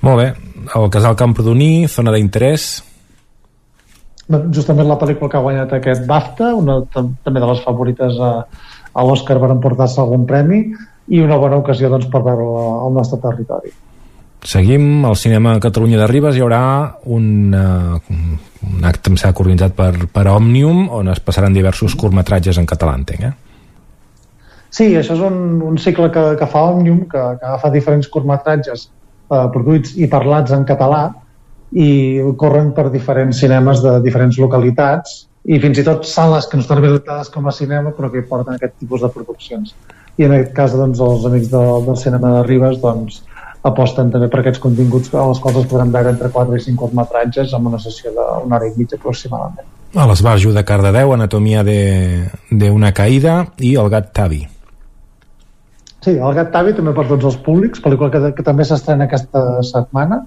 Molt 0.05 0.20
bé. 0.20 0.28
El 0.77 0.93
casal 0.93 1.16
Camprodoní, 1.16 1.89
zona 1.89 2.12
d'interès. 2.12 2.69
Justament 4.31 4.86
la 4.86 4.98
pel·lícula 5.01 5.31
que 5.31 5.39
ha 5.39 5.43
guanyat 5.43 5.73
aquest 5.74 6.05
BAFTA, 6.07 6.55
una 6.55 6.81
tam- 6.94 7.15
també 7.24 7.43
de 7.43 7.48
les 7.51 7.62
favorites 7.65 8.19
a, 8.23 8.32
a 8.94 9.05
l'Oscar 9.07 9.40
per 9.43 9.51
emportar-se 9.51 10.01
algun 10.02 10.27
premi 10.28 10.65
i 11.11 11.23
una 11.24 11.39
bona 11.40 11.59
ocasió 11.59 11.90
doncs, 11.90 12.07
per 12.11 12.23
veure 12.23 12.47
al 12.86 12.93
nostre 12.94 13.19
territori. 13.23 13.73
Seguim 14.47 15.05
al 15.05 15.19
cinema 15.20 15.59
Catalunya 15.61 15.98
de 16.01 16.07
Ribes 16.09 16.36
hi 16.36 16.40
haurà 16.40 16.62
un, 17.12 17.52
uh, 17.52 17.98
un 18.70 18.86
acte 18.89 19.11
em 19.11 19.19
que 19.20 19.32
organitzat 19.35 19.74
per, 19.77 20.07
per 20.09 20.27
Òmnium 20.32 20.86
on 20.89 21.11
es 21.12 21.20
passaran 21.20 21.52
diversos 21.52 21.97
curtmetratges 21.98 22.57
en 22.57 22.69
català 22.70 22.94
entenc, 22.97 23.27
eh? 23.28 23.32
Sí, 24.70 24.86
això 24.97 25.16
és 25.19 25.20
un, 25.27 25.61
un 25.66 25.77
cicle 25.82 26.09
que, 26.15 26.23
que 26.39 26.47
fa 26.47 26.62
Òmnium, 26.70 27.02
que, 27.11 27.19
que 27.40 27.47
agafa 27.51 27.73
diferents 27.74 28.09
curtmetratges 28.09 28.86
eh, 28.86 29.47
produïts 29.52 29.97
i 29.98 30.07
parlats 30.09 30.55
en 30.55 30.65
català 30.65 31.09
i 31.72 32.20
corren 32.36 32.72
per 32.74 32.88
diferents 32.90 33.38
cinemes 33.38 33.82
de 33.84 33.98
diferents 34.02 34.38
localitats 34.42 35.24
i 35.47 35.59
fins 35.62 35.78
i 35.78 35.84
tot 35.86 36.05
sales 36.09 36.48
que 36.51 36.59
no 36.59 36.64
estan 36.64 36.80
habilitades 36.80 37.30
com 37.32 37.47
a 37.47 37.55
cinema 37.55 37.94
però 37.97 38.10
que 38.12 38.26
porten 38.26 38.56
aquest 38.56 38.76
tipus 38.82 39.05
de 39.05 39.10
produccions. 39.14 39.74
I 40.18 40.26
en 40.26 40.34
aquest 40.36 40.52
cas, 40.56 40.74
doncs, 40.76 41.01
els 41.01 41.24
amics 41.24 41.48
de, 41.52 41.64
del 41.86 41.97
cinema 41.97 42.32
de 42.34 42.42
Ribes 42.48 42.80
doncs, 42.82 43.22
aposten 43.64 44.10
també 44.12 44.28
per 44.32 44.40
aquests 44.40 44.60
continguts 44.60 45.12
a 45.14 45.26
les 45.28 45.40
quals 45.40 45.60
es 45.62 45.68
podran 45.70 45.92
veure 45.92 46.12
entre 46.14 46.30
4 46.32 46.56
i 46.56 46.64
5 46.64 46.80
curtmetratges 46.80 47.52
amb 47.56 47.70
una 47.70 47.80
sessió 47.80 48.12
d'una 48.16 48.56
hora 48.56 48.68
i 48.68 48.72
mitja 48.76 48.98
aproximadament. 48.98 49.68
A 49.97 50.06
l'Esbarjo 50.06 50.52
de 50.55 50.64
Cardedeu, 50.64 51.12
Anatomia 51.12 51.64
de, 51.66 51.80
de 52.51 52.70
una 52.70 52.92
caïda 52.97 53.44
i 53.59 53.74
El 53.80 53.90
gat 53.92 54.12
Tavi. 54.16 54.42
Sí, 56.01 56.12
El 56.14 56.36
gat 56.36 56.52
Tavi 56.55 56.76
també 56.76 56.94
per 56.97 57.06
tots 57.09 57.26
els 57.28 57.40
públics, 57.44 57.82
pel·lícula 57.84 58.10
que, 58.12 58.20
que 58.36 58.47
també 58.47 58.64
s'estrena 58.64 59.09
aquesta 59.09 59.60
setmana, 59.66 60.22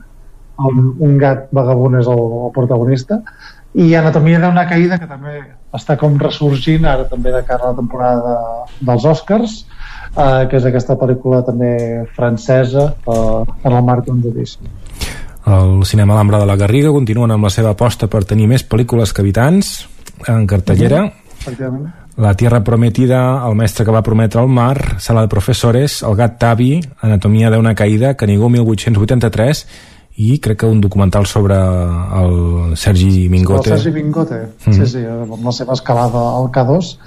on 0.58 0.96
un 1.00 1.18
gat 1.18 1.48
vagabund 1.52 2.00
és 2.00 2.10
el, 2.10 2.24
el 2.48 2.54
protagonista, 2.56 3.22
i 3.74 3.94
Anatomia 3.98 4.40
d'una 4.42 4.68
caïda 4.70 5.00
que 5.02 5.10
també 5.10 5.40
està 5.74 5.96
com 5.98 6.20
ressorgint 6.22 6.86
ara 6.86 7.08
també 7.10 7.32
de 7.34 7.42
cara 7.48 7.66
a 7.66 7.72
la 7.72 7.78
temporada 7.80 8.22
de, 8.22 8.76
dels 8.86 9.08
Oscars, 9.10 9.56
eh, 10.14 10.46
que 10.50 10.60
és 10.60 10.68
aquesta 10.70 10.98
pel·lícula 11.00 11.42
també 11.46 11.74
francesa 12.14 12.92
eh, 12.94 13.42
en 13.64 13.72
el 13.72 13.82
marc 13.82 14.06
d'un 14.06 14.22
judici. 14.22 14.62
El 15.50 15.82
cinema 15.90 16.16
L'Ambra 16.16 16.40
de 16.40 16.48
la 16.48 16.56
Garriga 16.56 16.94
continuen 16.94 17.34
amb 17.34 17.50
la 17.50 17.52
seva 17.52 17.74
aposta 17.74 18.08
per 18.08 18.24
tenir 18.30 18.46
més 18.48 18.64
pel·lícules 18.64 19.12
que 19.12 19.26
habitants 19.26 19.74
en 20.30 20.46
cartellera. 20.48 21.08
Efectivament. 21.42 21.90
La 22.16 22.36
Tierra 22.38 22.62
Prometida, 22.64 23.42
El 23.48 23.56
mestre 23.58 23.84
que 23.84 23.92
va 23.92 24.04
prometre 24.06 24.40
el 24.40 24.48
mar, 24.48 25.00
Sala 25.02 25.26
de 25.26 25.32
professores, 25.32 26.04
El 26.06 26.14
gat 26.16 26.38
Tavi, 26.38 26.78
Anatomia 27.02 27.50
d'una 27.50 27.74
caïda, 27.74 28.14
Canigó 28.14 28.52
1883 28.54 29.66
i 30.18 30.40
crec 30.40 30.60
que 30.60 30.66
un 30.70 30.80
documental 30.82 31.26
sobre 31.26 31.56
el 31.56 32.78
Sergi 32.78 33.28
Mingote. 33.30 33.72
El 33.74 33.80
Sergi 33.80 33.92
Mingote, 34.04 34.42
Mhm. 34.66 34.74
sí, 34.74 34.86
sí, 34.86 35.06
amb 35.06 35.44
la 35.46 35.52
seva 35.52 35.74
escalada 35.74 36.20
al 36.38 36.52
K2 36.52 36.98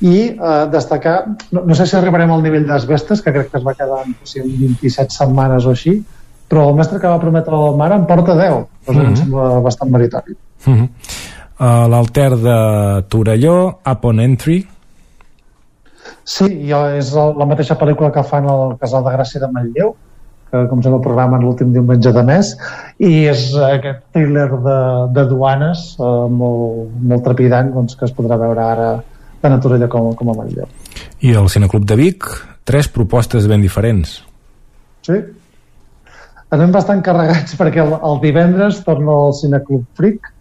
i 0.00 0.16
eh, 0.30 0.68
destacar, 0.72 1.26
no, 1.50 1.62
no 1.66 1.74
sé 1.74 1.86
si 1.86 1.96
arribarem 1.96 2.30
al 2.30 2.42
nivell 2.42 2.66
d'Asbestes, 2.66 3.20
que 3.22 3.32
crec 3.32 3.50
que 3.50 3.58
es 3.58 3.66
va 3.66 3.74
quedar 3.74 4.06
en 4.06 4.16
sí, 4.24 4.40
27 4.40 5.10
setmanes 5.10 5.66
o 5.66 5.70
així, 5.70 6.02
però 6.48 6.68
el 6.70 6.74
mestre 6.76 6.98
que 7.00 7.06
va 7.06 7.20
prometre 7.20 7.52
el 7.54 7.76
mar 7.76 7.92
en 7.92 8.06
porta 8.06 8.34
10, 8.34 8.66
cosa 8.86 9.00
que 9.00 9.06
em 9.06 9.10
Mhm. 9.12 9.16
sembla 9.16 9.60
bastant 9.60 9.90
meritori. 9.90 10.32
Uh 10.66 10.72
-huh. 10.72 10.88
uh, 11.60 11.88
L'Alter 11.90 12.36
de 12.36 13.04
Torelló, 13.08 13.78
Upon 13.84 14.20
Entry, 14.20 14.66
Sí, 16.24 16.44
és 16.70 17.12
la 17.14 17.46
mateixa 17.48 17.76
pel·lícula 17.78 18.10
que 18.12 18.22
fan 18.22 18.46
al 18.48 18.76
Casal 18.78 19.02
de 19.04 19.10
Gràcia 19.10 19.40
de 19.40 19.48
Manlleu, 19.50 19.94
que 20.50 20.62
com 20.70 20.80
sempre 20.82 21.00
programen 21.04 21.42
l'últim 21.44 21.72
diumenge 21.74 22.12
de 22.16 22.22
mes, 22.24 22.54
i 22.98 23.26
és 23.28 23.46
aquest 23.68 24.04
thriller 24.16 24.48
de, 24.64 24.78
de 25.16 25.24
duanes 25.30 25.82
eh, 26.00 26.12
molt, 26.40 26.92
molt 27.10 27.24
trepidant 27.26 27.72
doncs, 27.74 27.96
que 28.00 28.06
es 28.08 28.14
podrà 28.16 28.38
veure 28.40 28.64
ara 28.64 28.88
tant 29.42 29.54
a 29.54 29.60
Torelló 29.62 29.88
com, 29.92 30.12
com 30.18 30.30
a 30.32 30.38
Manlleu. 30.40 30.66
i 31.22 31.34
el 31.36 31.48
Cineclub 31.52 31.84
de 31.86 31.96
Vic, 32.00 32.24
tres 32.64 32.88
propostes 32.88 33.46
ben 33.48 33.60
diferents. 33.62 34.18
Sí. 35.06 35.20
Anem 36.54 36.72
bastant 36.72 37.02
carregats 37.04 37.54
perquè 37.60 37.82
el, 37.84 37.94
el 38.00 38.20
divendres 38.24 38.82
torna 38.86 39.14
al 39.28 39.34
Cineclub 39.36 39.84
Freak, 39.98 40.32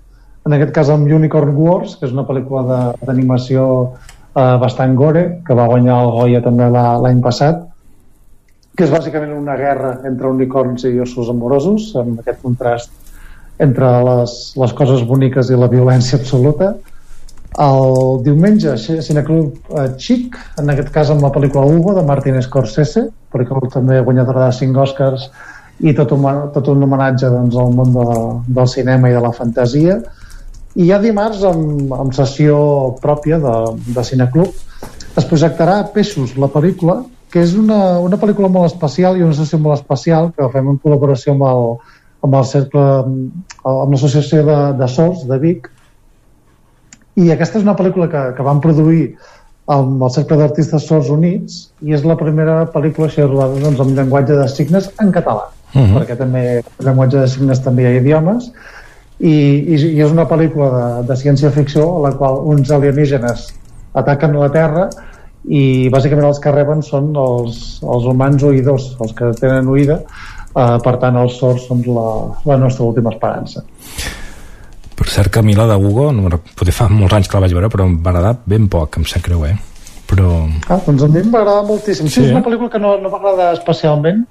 en 0.48 0.56
aquest 0.56 0.72
cas 0.76 0.90
amb 0.94 1.10
Unicorn 1.12 1.52
Wars, 1.60 1.98
que 2.00 2.08
és 2.08 2.14
una 2.16 2.24
pel·lícula 2.28 2.62
d'animació 3.04 3.64
eh, 3.92 4.56
bastant 4.62 4.94
gore, 4.96 5.26
que 5.44 5.58
va 5.58 5.66
guanyar 5.68 5.98
el 6.06 6.12
Goya 6.16 6.42
també 6.46 6.70
la- 6.72 6.94
l'any 7.04 7.20
passat, 7.26 7.66
que 8.78 8.86
és 8.86 8.92
bàsicament 8.94 9.32
una 9.34 9.56
guerra 9.58 9.96
entre 10.06 10.30
unicorns 10.30 10.84
i 10.86 11.00
ossos 11.02 11.32
amorosos, 11.34 11.90
amb 11.98 12.20
aquest 12.22 12.44
contrast 12.46 12.92
entre 13.64 13.88
les, 14.06 14.34
les 14.62 14.74
coses 14.78 15.02
boniques 15.10 15.50
i 15.50 15.58
la 15.58 15.70
violència 15.72 16.20
absoluta. 16.20 16.76
El 17.58 18.20
diumenge, 18.22 18.76
Ci- 18.78 19.00
Cineclub 19.02 19.72
eh, 19.74 19.88
Chic, 19.98 20.36
en 20.62 20.70
aquest 20.70 20.92
cas 20.94 21.10
amb 21.10 21.26
la 21.26 21.32
pel·lícula 21.34 21.66
Hugo, 21.66 21.96
de 21.98 22.04
Martin 22.06 22.38
Scorsese, 22.46 23.08
pel·lícula 23.34 23.72
també 23.74 23.98
guanyadora 24.06 24.46
de 24.46 24.54
5 24.60 24.84
Oscars 24.84 25.26
i 25.82 25.94
tot 25.98 26.14
un, 26.14 26.28
tot 26.54 26.70
un 26.70 26.86
homenatge 26.86 27.32
doncs, 27.34 27.58
al 27.58 27.74
món 27.74 27.92
de, 27.98 28.06
del 28.60 28.70
cinema 28.70 29.10
i 29.10 29.18
de 29.18 29.26
la 29.26 29.34
fantasia. 29.34 29.98
I 30.78 30.86
ja 30.92 31.02
dimarts, 31.02 31.42
amb, 31.50 31.90
amb 31.98 32.14
sessió 32.14 32.60
pròpia 33.02 33.42
de, 33.42 33.56
de 33.96 34.06
Cineclub, 34.06 34.54
es 35.18 35.26
projectarà 35.26 35.80
Peixos, 35.96 36.36
la 36.38 36.50
pel·lícula, 36.54 37.00
que 37.32 37.44
és 37.44 37.56
una, 37.60 38.00
una 38.00 38.20
pel·lícula 38.20 38.50
molt 38.52 38.72
especial 38.72 39.18
i 39.18 39.26
una 39.26 39.36
sessió 39.36 39.60
molt 39.60 39.80
especial 39.80 40.32
que 40.36 40.50
fem 40.54 40.70
en 40.72 40.78
col·laboració 40.84 41.36
amb 41.36 41.48
el, 41.48 41.66
amb 42.28 42.38
el 42.40 42.46
cercle 42.48 42.86
amb 43.08 43.96
l'associació 43.96 44.46
de, 44.48 44.60
de 44.80 44.88
Sols 44.92 45.26
de 45.30 45.40
Vic 45.42 45.68
i 47.18 47.32
aquesta 47.34 47.60
és 47.60 47.66
una 47.66 47.76
pel·lícula 47.76 48.08
que, 48.12 48.24
que 48.38 48.46
van 48.46 48.62
produir 48.64 49.10
amb 49.74 50.04
el 50.06 50.12
cercle 50.16 50.38
d'artistes 50.40 50.88
sords 50.88 51.12
units 51.12 51.60
i 51.84 51.96
és 51.98 52.06
la 52.08 52.16
primera 52.20 52.62
pel·lícula 52.72 53.10
així 53.10 53.26
rodada 53.26 53.60
doncs, 53.60 53.82
amb 53.84 53.98
llenguatge 53.98 54.40
de 54.40 54.48
signes 54.52 54.90
en 55.04 55.12
català 55.12 55.50
uh 55.50 55.82
-huh. 55.82 56.00
perquè 56.00 56.18
també 56.18 56.44
llenguatge 56.80 57.20
de 57.20 57.28
signes 57.28 57.64
també 57.64 57.84
hi 57.84 57.88
ha 57.88 58.00
idiomes 58.00 58.52
i, 59.20 59.34
i, 59.34 59.76
i 59.76 60.02
és 60.02 60.12
una 60.12 60.28
pel·lícula 60.30 60.70
de, 60.72 61.08
de 61.10 61.16
ciència-ficció 61.16 61.84
a 61.98 62.10
la 62.10 62.16
qual 62.16 62.40
uns 62.54 62.72
alienígenes 62.72 63.54
ataquen 63.94 64.40
la 64.40 64.52
Terra 64.52 64.90
i 65.48 65.88
bàsicament 65.94 66.28
els 66.28 66.42
que 66.44 66.52
reben 66.52 66.84
són 66.84 67.14
els, 67.16 67.60
els 67.84 68.08
humans 68.12 68.44
oïdors, 68.44 68.90
els 69.04 69.14
que 69.16 69.32
tenen 69.40 69.70
oïda. 69.72 70.02
Eh, 70.58 70.78
per 70.84 70.96
tant 71.02 71.18
els 71.22 71.38
sords 71.40 71.68
són 71.70 71.84
la, 71.88 72.08
la 72.50 72.58
nostra 72.60 72.88
última 72.88 73.14
esperança. 73.14 73.64
Per 74.98 75.06
cert 75.14 75.32
que 75.32 75.44
a 75.44 75.46
mi 75.46 75.54
la 75.56 75.68
de 75.70 75.76
Hugo 75.78 76.10
no, 76.16 76.40
potser 76.58 76.74
fa 76.74 76.88
molts 76.90 77.14
anys 77.14 77.30
que 77.30 77.38
la 77.38 77.46
vaig 77.46 77.54
veure 77.54 77.70
però 77.70 77.86
em 77.86 78.00
va 78.02 78.16
agradar 78.16 78.38
ben 78.50 78.66
poc, 78.72 78.98
em 78.98 79.06
sap 79.06 79.22
greu 79.28 79.46
eh? 79.46 79.54
però... 80.10 80.32
Ah, 80.72 80.80
doncs 80.86 81.04
a 81.06 81.10
mi 81.12 81.22
em 81.22 81.30
va 81.34 81.44
agradar 81.44 81.68
moltíssim. 81.68 82.10
Sí, 82.10 82.22
sí. 82.22 82.26
és 82.26 82.34
una 82.34 82.42
pel·lícula 82.46 82.72
que 82.74 82.82
no, 82.82 82.96
no 83.04 83.12
m'agrada 83.14 83.52
especialment 83.60 84.24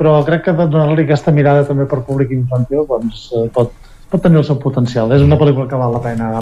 però 0.00 0.16
crec 0.26 0.46
que 0.48 0.56
donar-li 0.56 1.04
aquesta 1.04 1.32
mirada 1.36 1.66
també 1.68 1.86
per 1.86 2.00
públic 2.06 2.32
infantil 2.34 2.86
doncs, 2.88 3.28
eh, 3.36 3.46
pot, 3.54 3.74
pot 4.10 4.22
tenir 4.24 4.40
el 4.40 4.46
seu 4.48 4.58
potencial. 4.58 5.12
És 5.12 5.22
una 5.22 5.38
pel·lícula 5.38 5.68
que 5.70 5.78
val 5.78 5.94
la 5.94 6.02
pena 6.02 6.32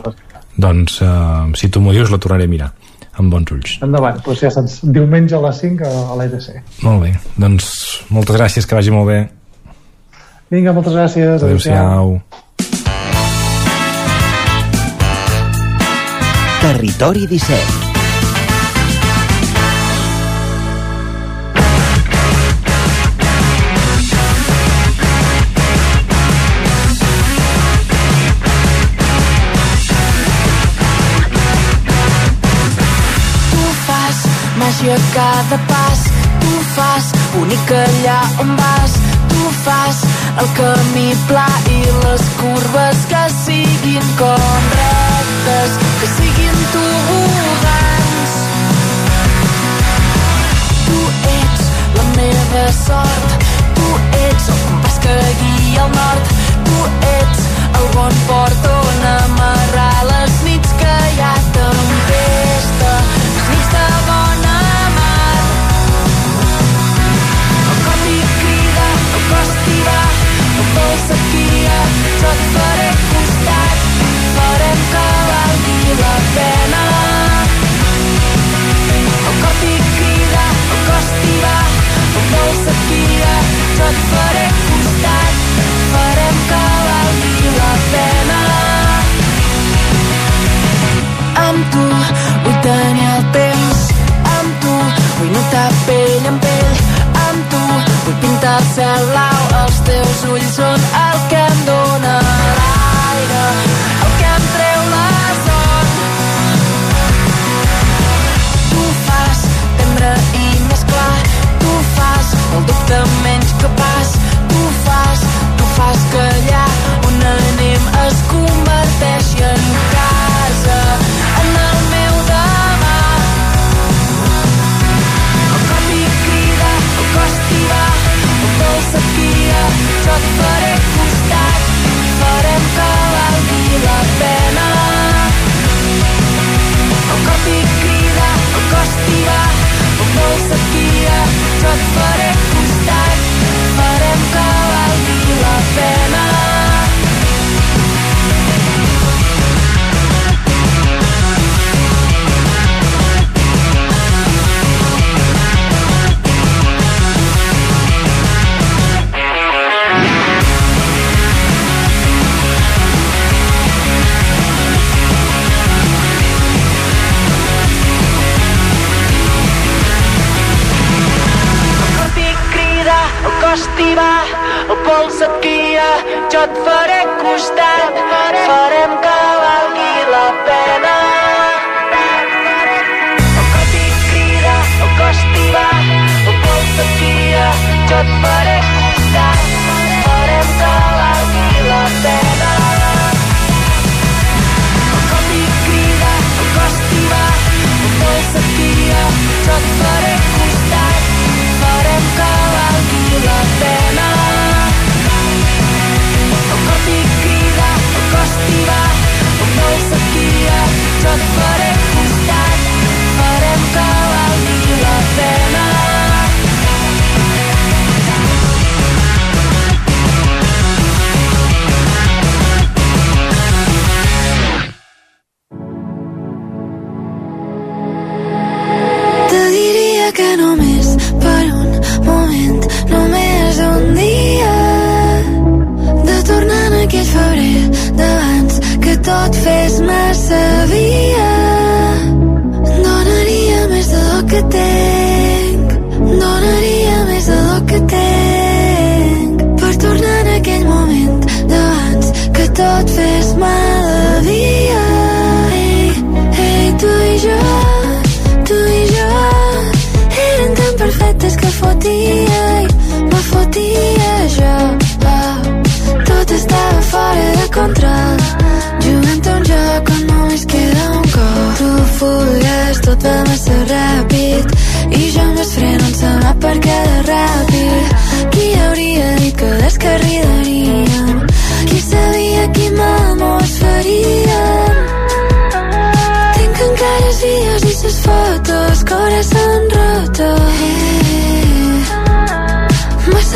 doncs 0.59 1.03
uh, 1.05 1.51
si 1.59 1.69
tu 1.70 1.82
m'ho 1.82 1.93
dius 1.95 2.11
la 2.11 2.19
tornaré 2.23 2.49
a 2.49 2.51
mirar 2.51 2.73
amb 3.19 3.32
bons 3.35 3.53
ulls. 3.55 3.77
Endavant, 3.85 4.20
doncs 4.24 4.45
ja 4.45 4.53
saps, 4.55 4.78
diumenge 4.82 5.36
a 5.36 5.43
les 5.49 5.62
5 5.65 5.85
a, 5.89 5.93
l'EDC. 6.20 6.61
Molt 6.86 7.05
bé, 7.05 7.12
doncs 7.40 7.73
moltes 8.15 8.39
gràcies, 8.39 8.69
que 8.69 8.78
vagi 8.78 8.95
molt 8.95 9.11
bé. 9.11 9.20
Vinga, 10.53 10.73
moltes 10.73 10.97
gràcies. 10.97 11.43
Adéu-siau. 11.43 12.16
Territori 16.59 17.28
17 17.31 17.88
màgia 34.79 34.95
a 34.95 35.15
cada 35.15 35.59
pas. 35.67 36.01
Tu 36.41 36.63
fas 36.75 37.13
únic 37.41 37.71
allà 37.71 38.21
on 38.41 38.57
vas. 38.57 38.93
Tu 39.29 39.51
fas 39.65 39.97
el 40.41 40.49
camí 40.55 41.15
pla 41.27 41.49
i 41.71 41.81
les 42.05 42.23
curves 42.41 42.99
que 43.11 43.23
siguin 43.45 44.07
com 44.19 44.63
rectes, 44.79 45.73
que 46.01 46.07
siguin 46.17 46.57
tobogans. 46.75 48.33
Tu 50.87 50.99
ets 51.37 51.63
la 51.97 52.05
meva 52.17 52.67
sort, 52.87 53.47
tu 53.75 53.89
ets 54.25 54.49
el 54.49 54.59
compàs 54.69 54.99
que 55.05 55.21
guia 55.43 55.85
el 55.87 55.95
nord, 56.01 56.35
tu 56.67 56.79
ets 57.15 57.47
el 57.79 57.89
bon 57.95 58.21
port 58.27 58.69
on 58.75 59.09
amarrar 59.15 59.57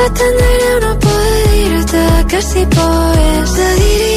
massa 0.02 0.14
t'endareu 0.14 0.80
no 0.80 0.96
poder 0.98 1.44
dir-te 1.52 2.24
que 2.30 2.42
si 2.42 2.66
pogués 2.66 3.52
te 3.52 3.68
diria 3.80 4.11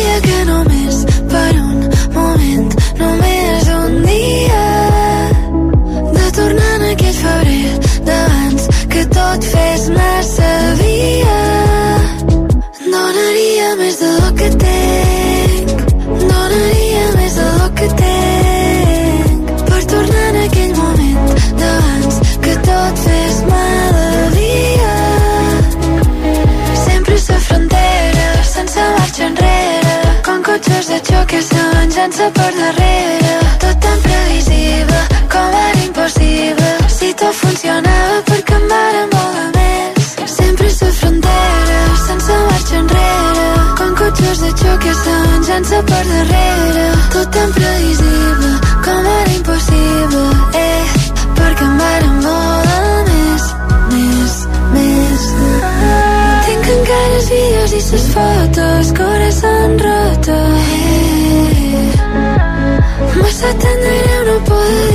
de 30.96 31.02
xoc 31.12 31.26
que 31.28 31.42
s'enganxen 31.42 32.32
per 32.38 32.52
darrere. 32.60 33.34
Tot 33.64 33.78
tan 33.84 33.98
previsible 34.06 35.00
com 35.34 35.50
era 35.68 35.82
impossible. 35.88 36.70
Si 36.98 37.10
tot 37.20 37.36
funcionava 37.42 38.18
perquè 38.30 38.56
em 38.60 38.66
varen 38.72 39.10
voler 39.16 39.50
més? 39.58 40.08
Sempre 40.38 40.70
sa 40.78 40.92
frontera 41.00 41.80
sense 42.06 42.38
marxa 42.48 42.78
enrere. 42.84 43.48
Com 43.80 43.92
cotxes 44.02 44.40
de 44.46 44.52
xoc 44.62 44.80
que 44.86 44.94
s'enganxen 45.02 45.84
per 45.92 46.04
darrere. 46.12 46.88
Tot 47.16 47.36
tan 47.36 47.52
previsible 47.60 48.54
com 48.88 49.12
era 49.20 49.32
impossible 49.40 50.26
eh, 50.64 50.84
perquè 51.42 51.70
em 51.72 51.78
varen 51.84 52.18
voler 52.28 53.04
més 53.12 53.46
més, 53.92 54.36
més. 54.74 55.28
Tinc 56.48 56.72
encara 56.78 57.16
els 57.20 57.30
vídeos 57.34 57.76
i 57.80 57.82
ses 57.90 58.10
fotos 58.16 58.94
corazón 59.00 59.80
roto. 59.86 60.40
Massa 63.36 63.54
t'endareu 63.54 64.26
no 64.28 64.40
poder 64.46 64.95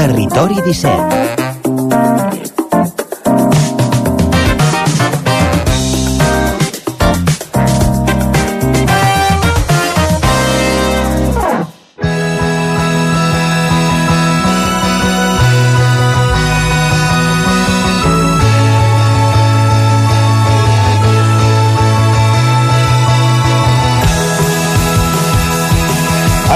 Territori 0.00 0.54
17. 0.62 1.39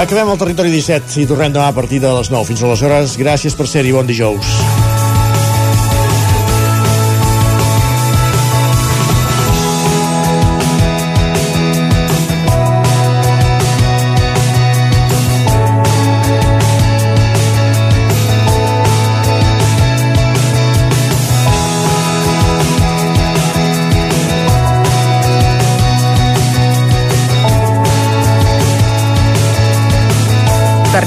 Acabem 0.05 0.29
el 0.29 0.37
territori 0.37 0.69
17 0.69 1.23
i 1.23 1.25
tornem 1.25 1.55
demà 1.55 1.71
a 1.71 1.73
partir 1.73 1.97
de 2.03 2.11
les 2.13 2.29
9. 2.29 2.45
Fins 2.51 2.61
aleshores, 2.61 3.17
gràcies 3.17 3.57
per 3.57 3.65
ser-hi. 3.65 3.97
Bon 3.97 4.05
dijous. 4.05 4.74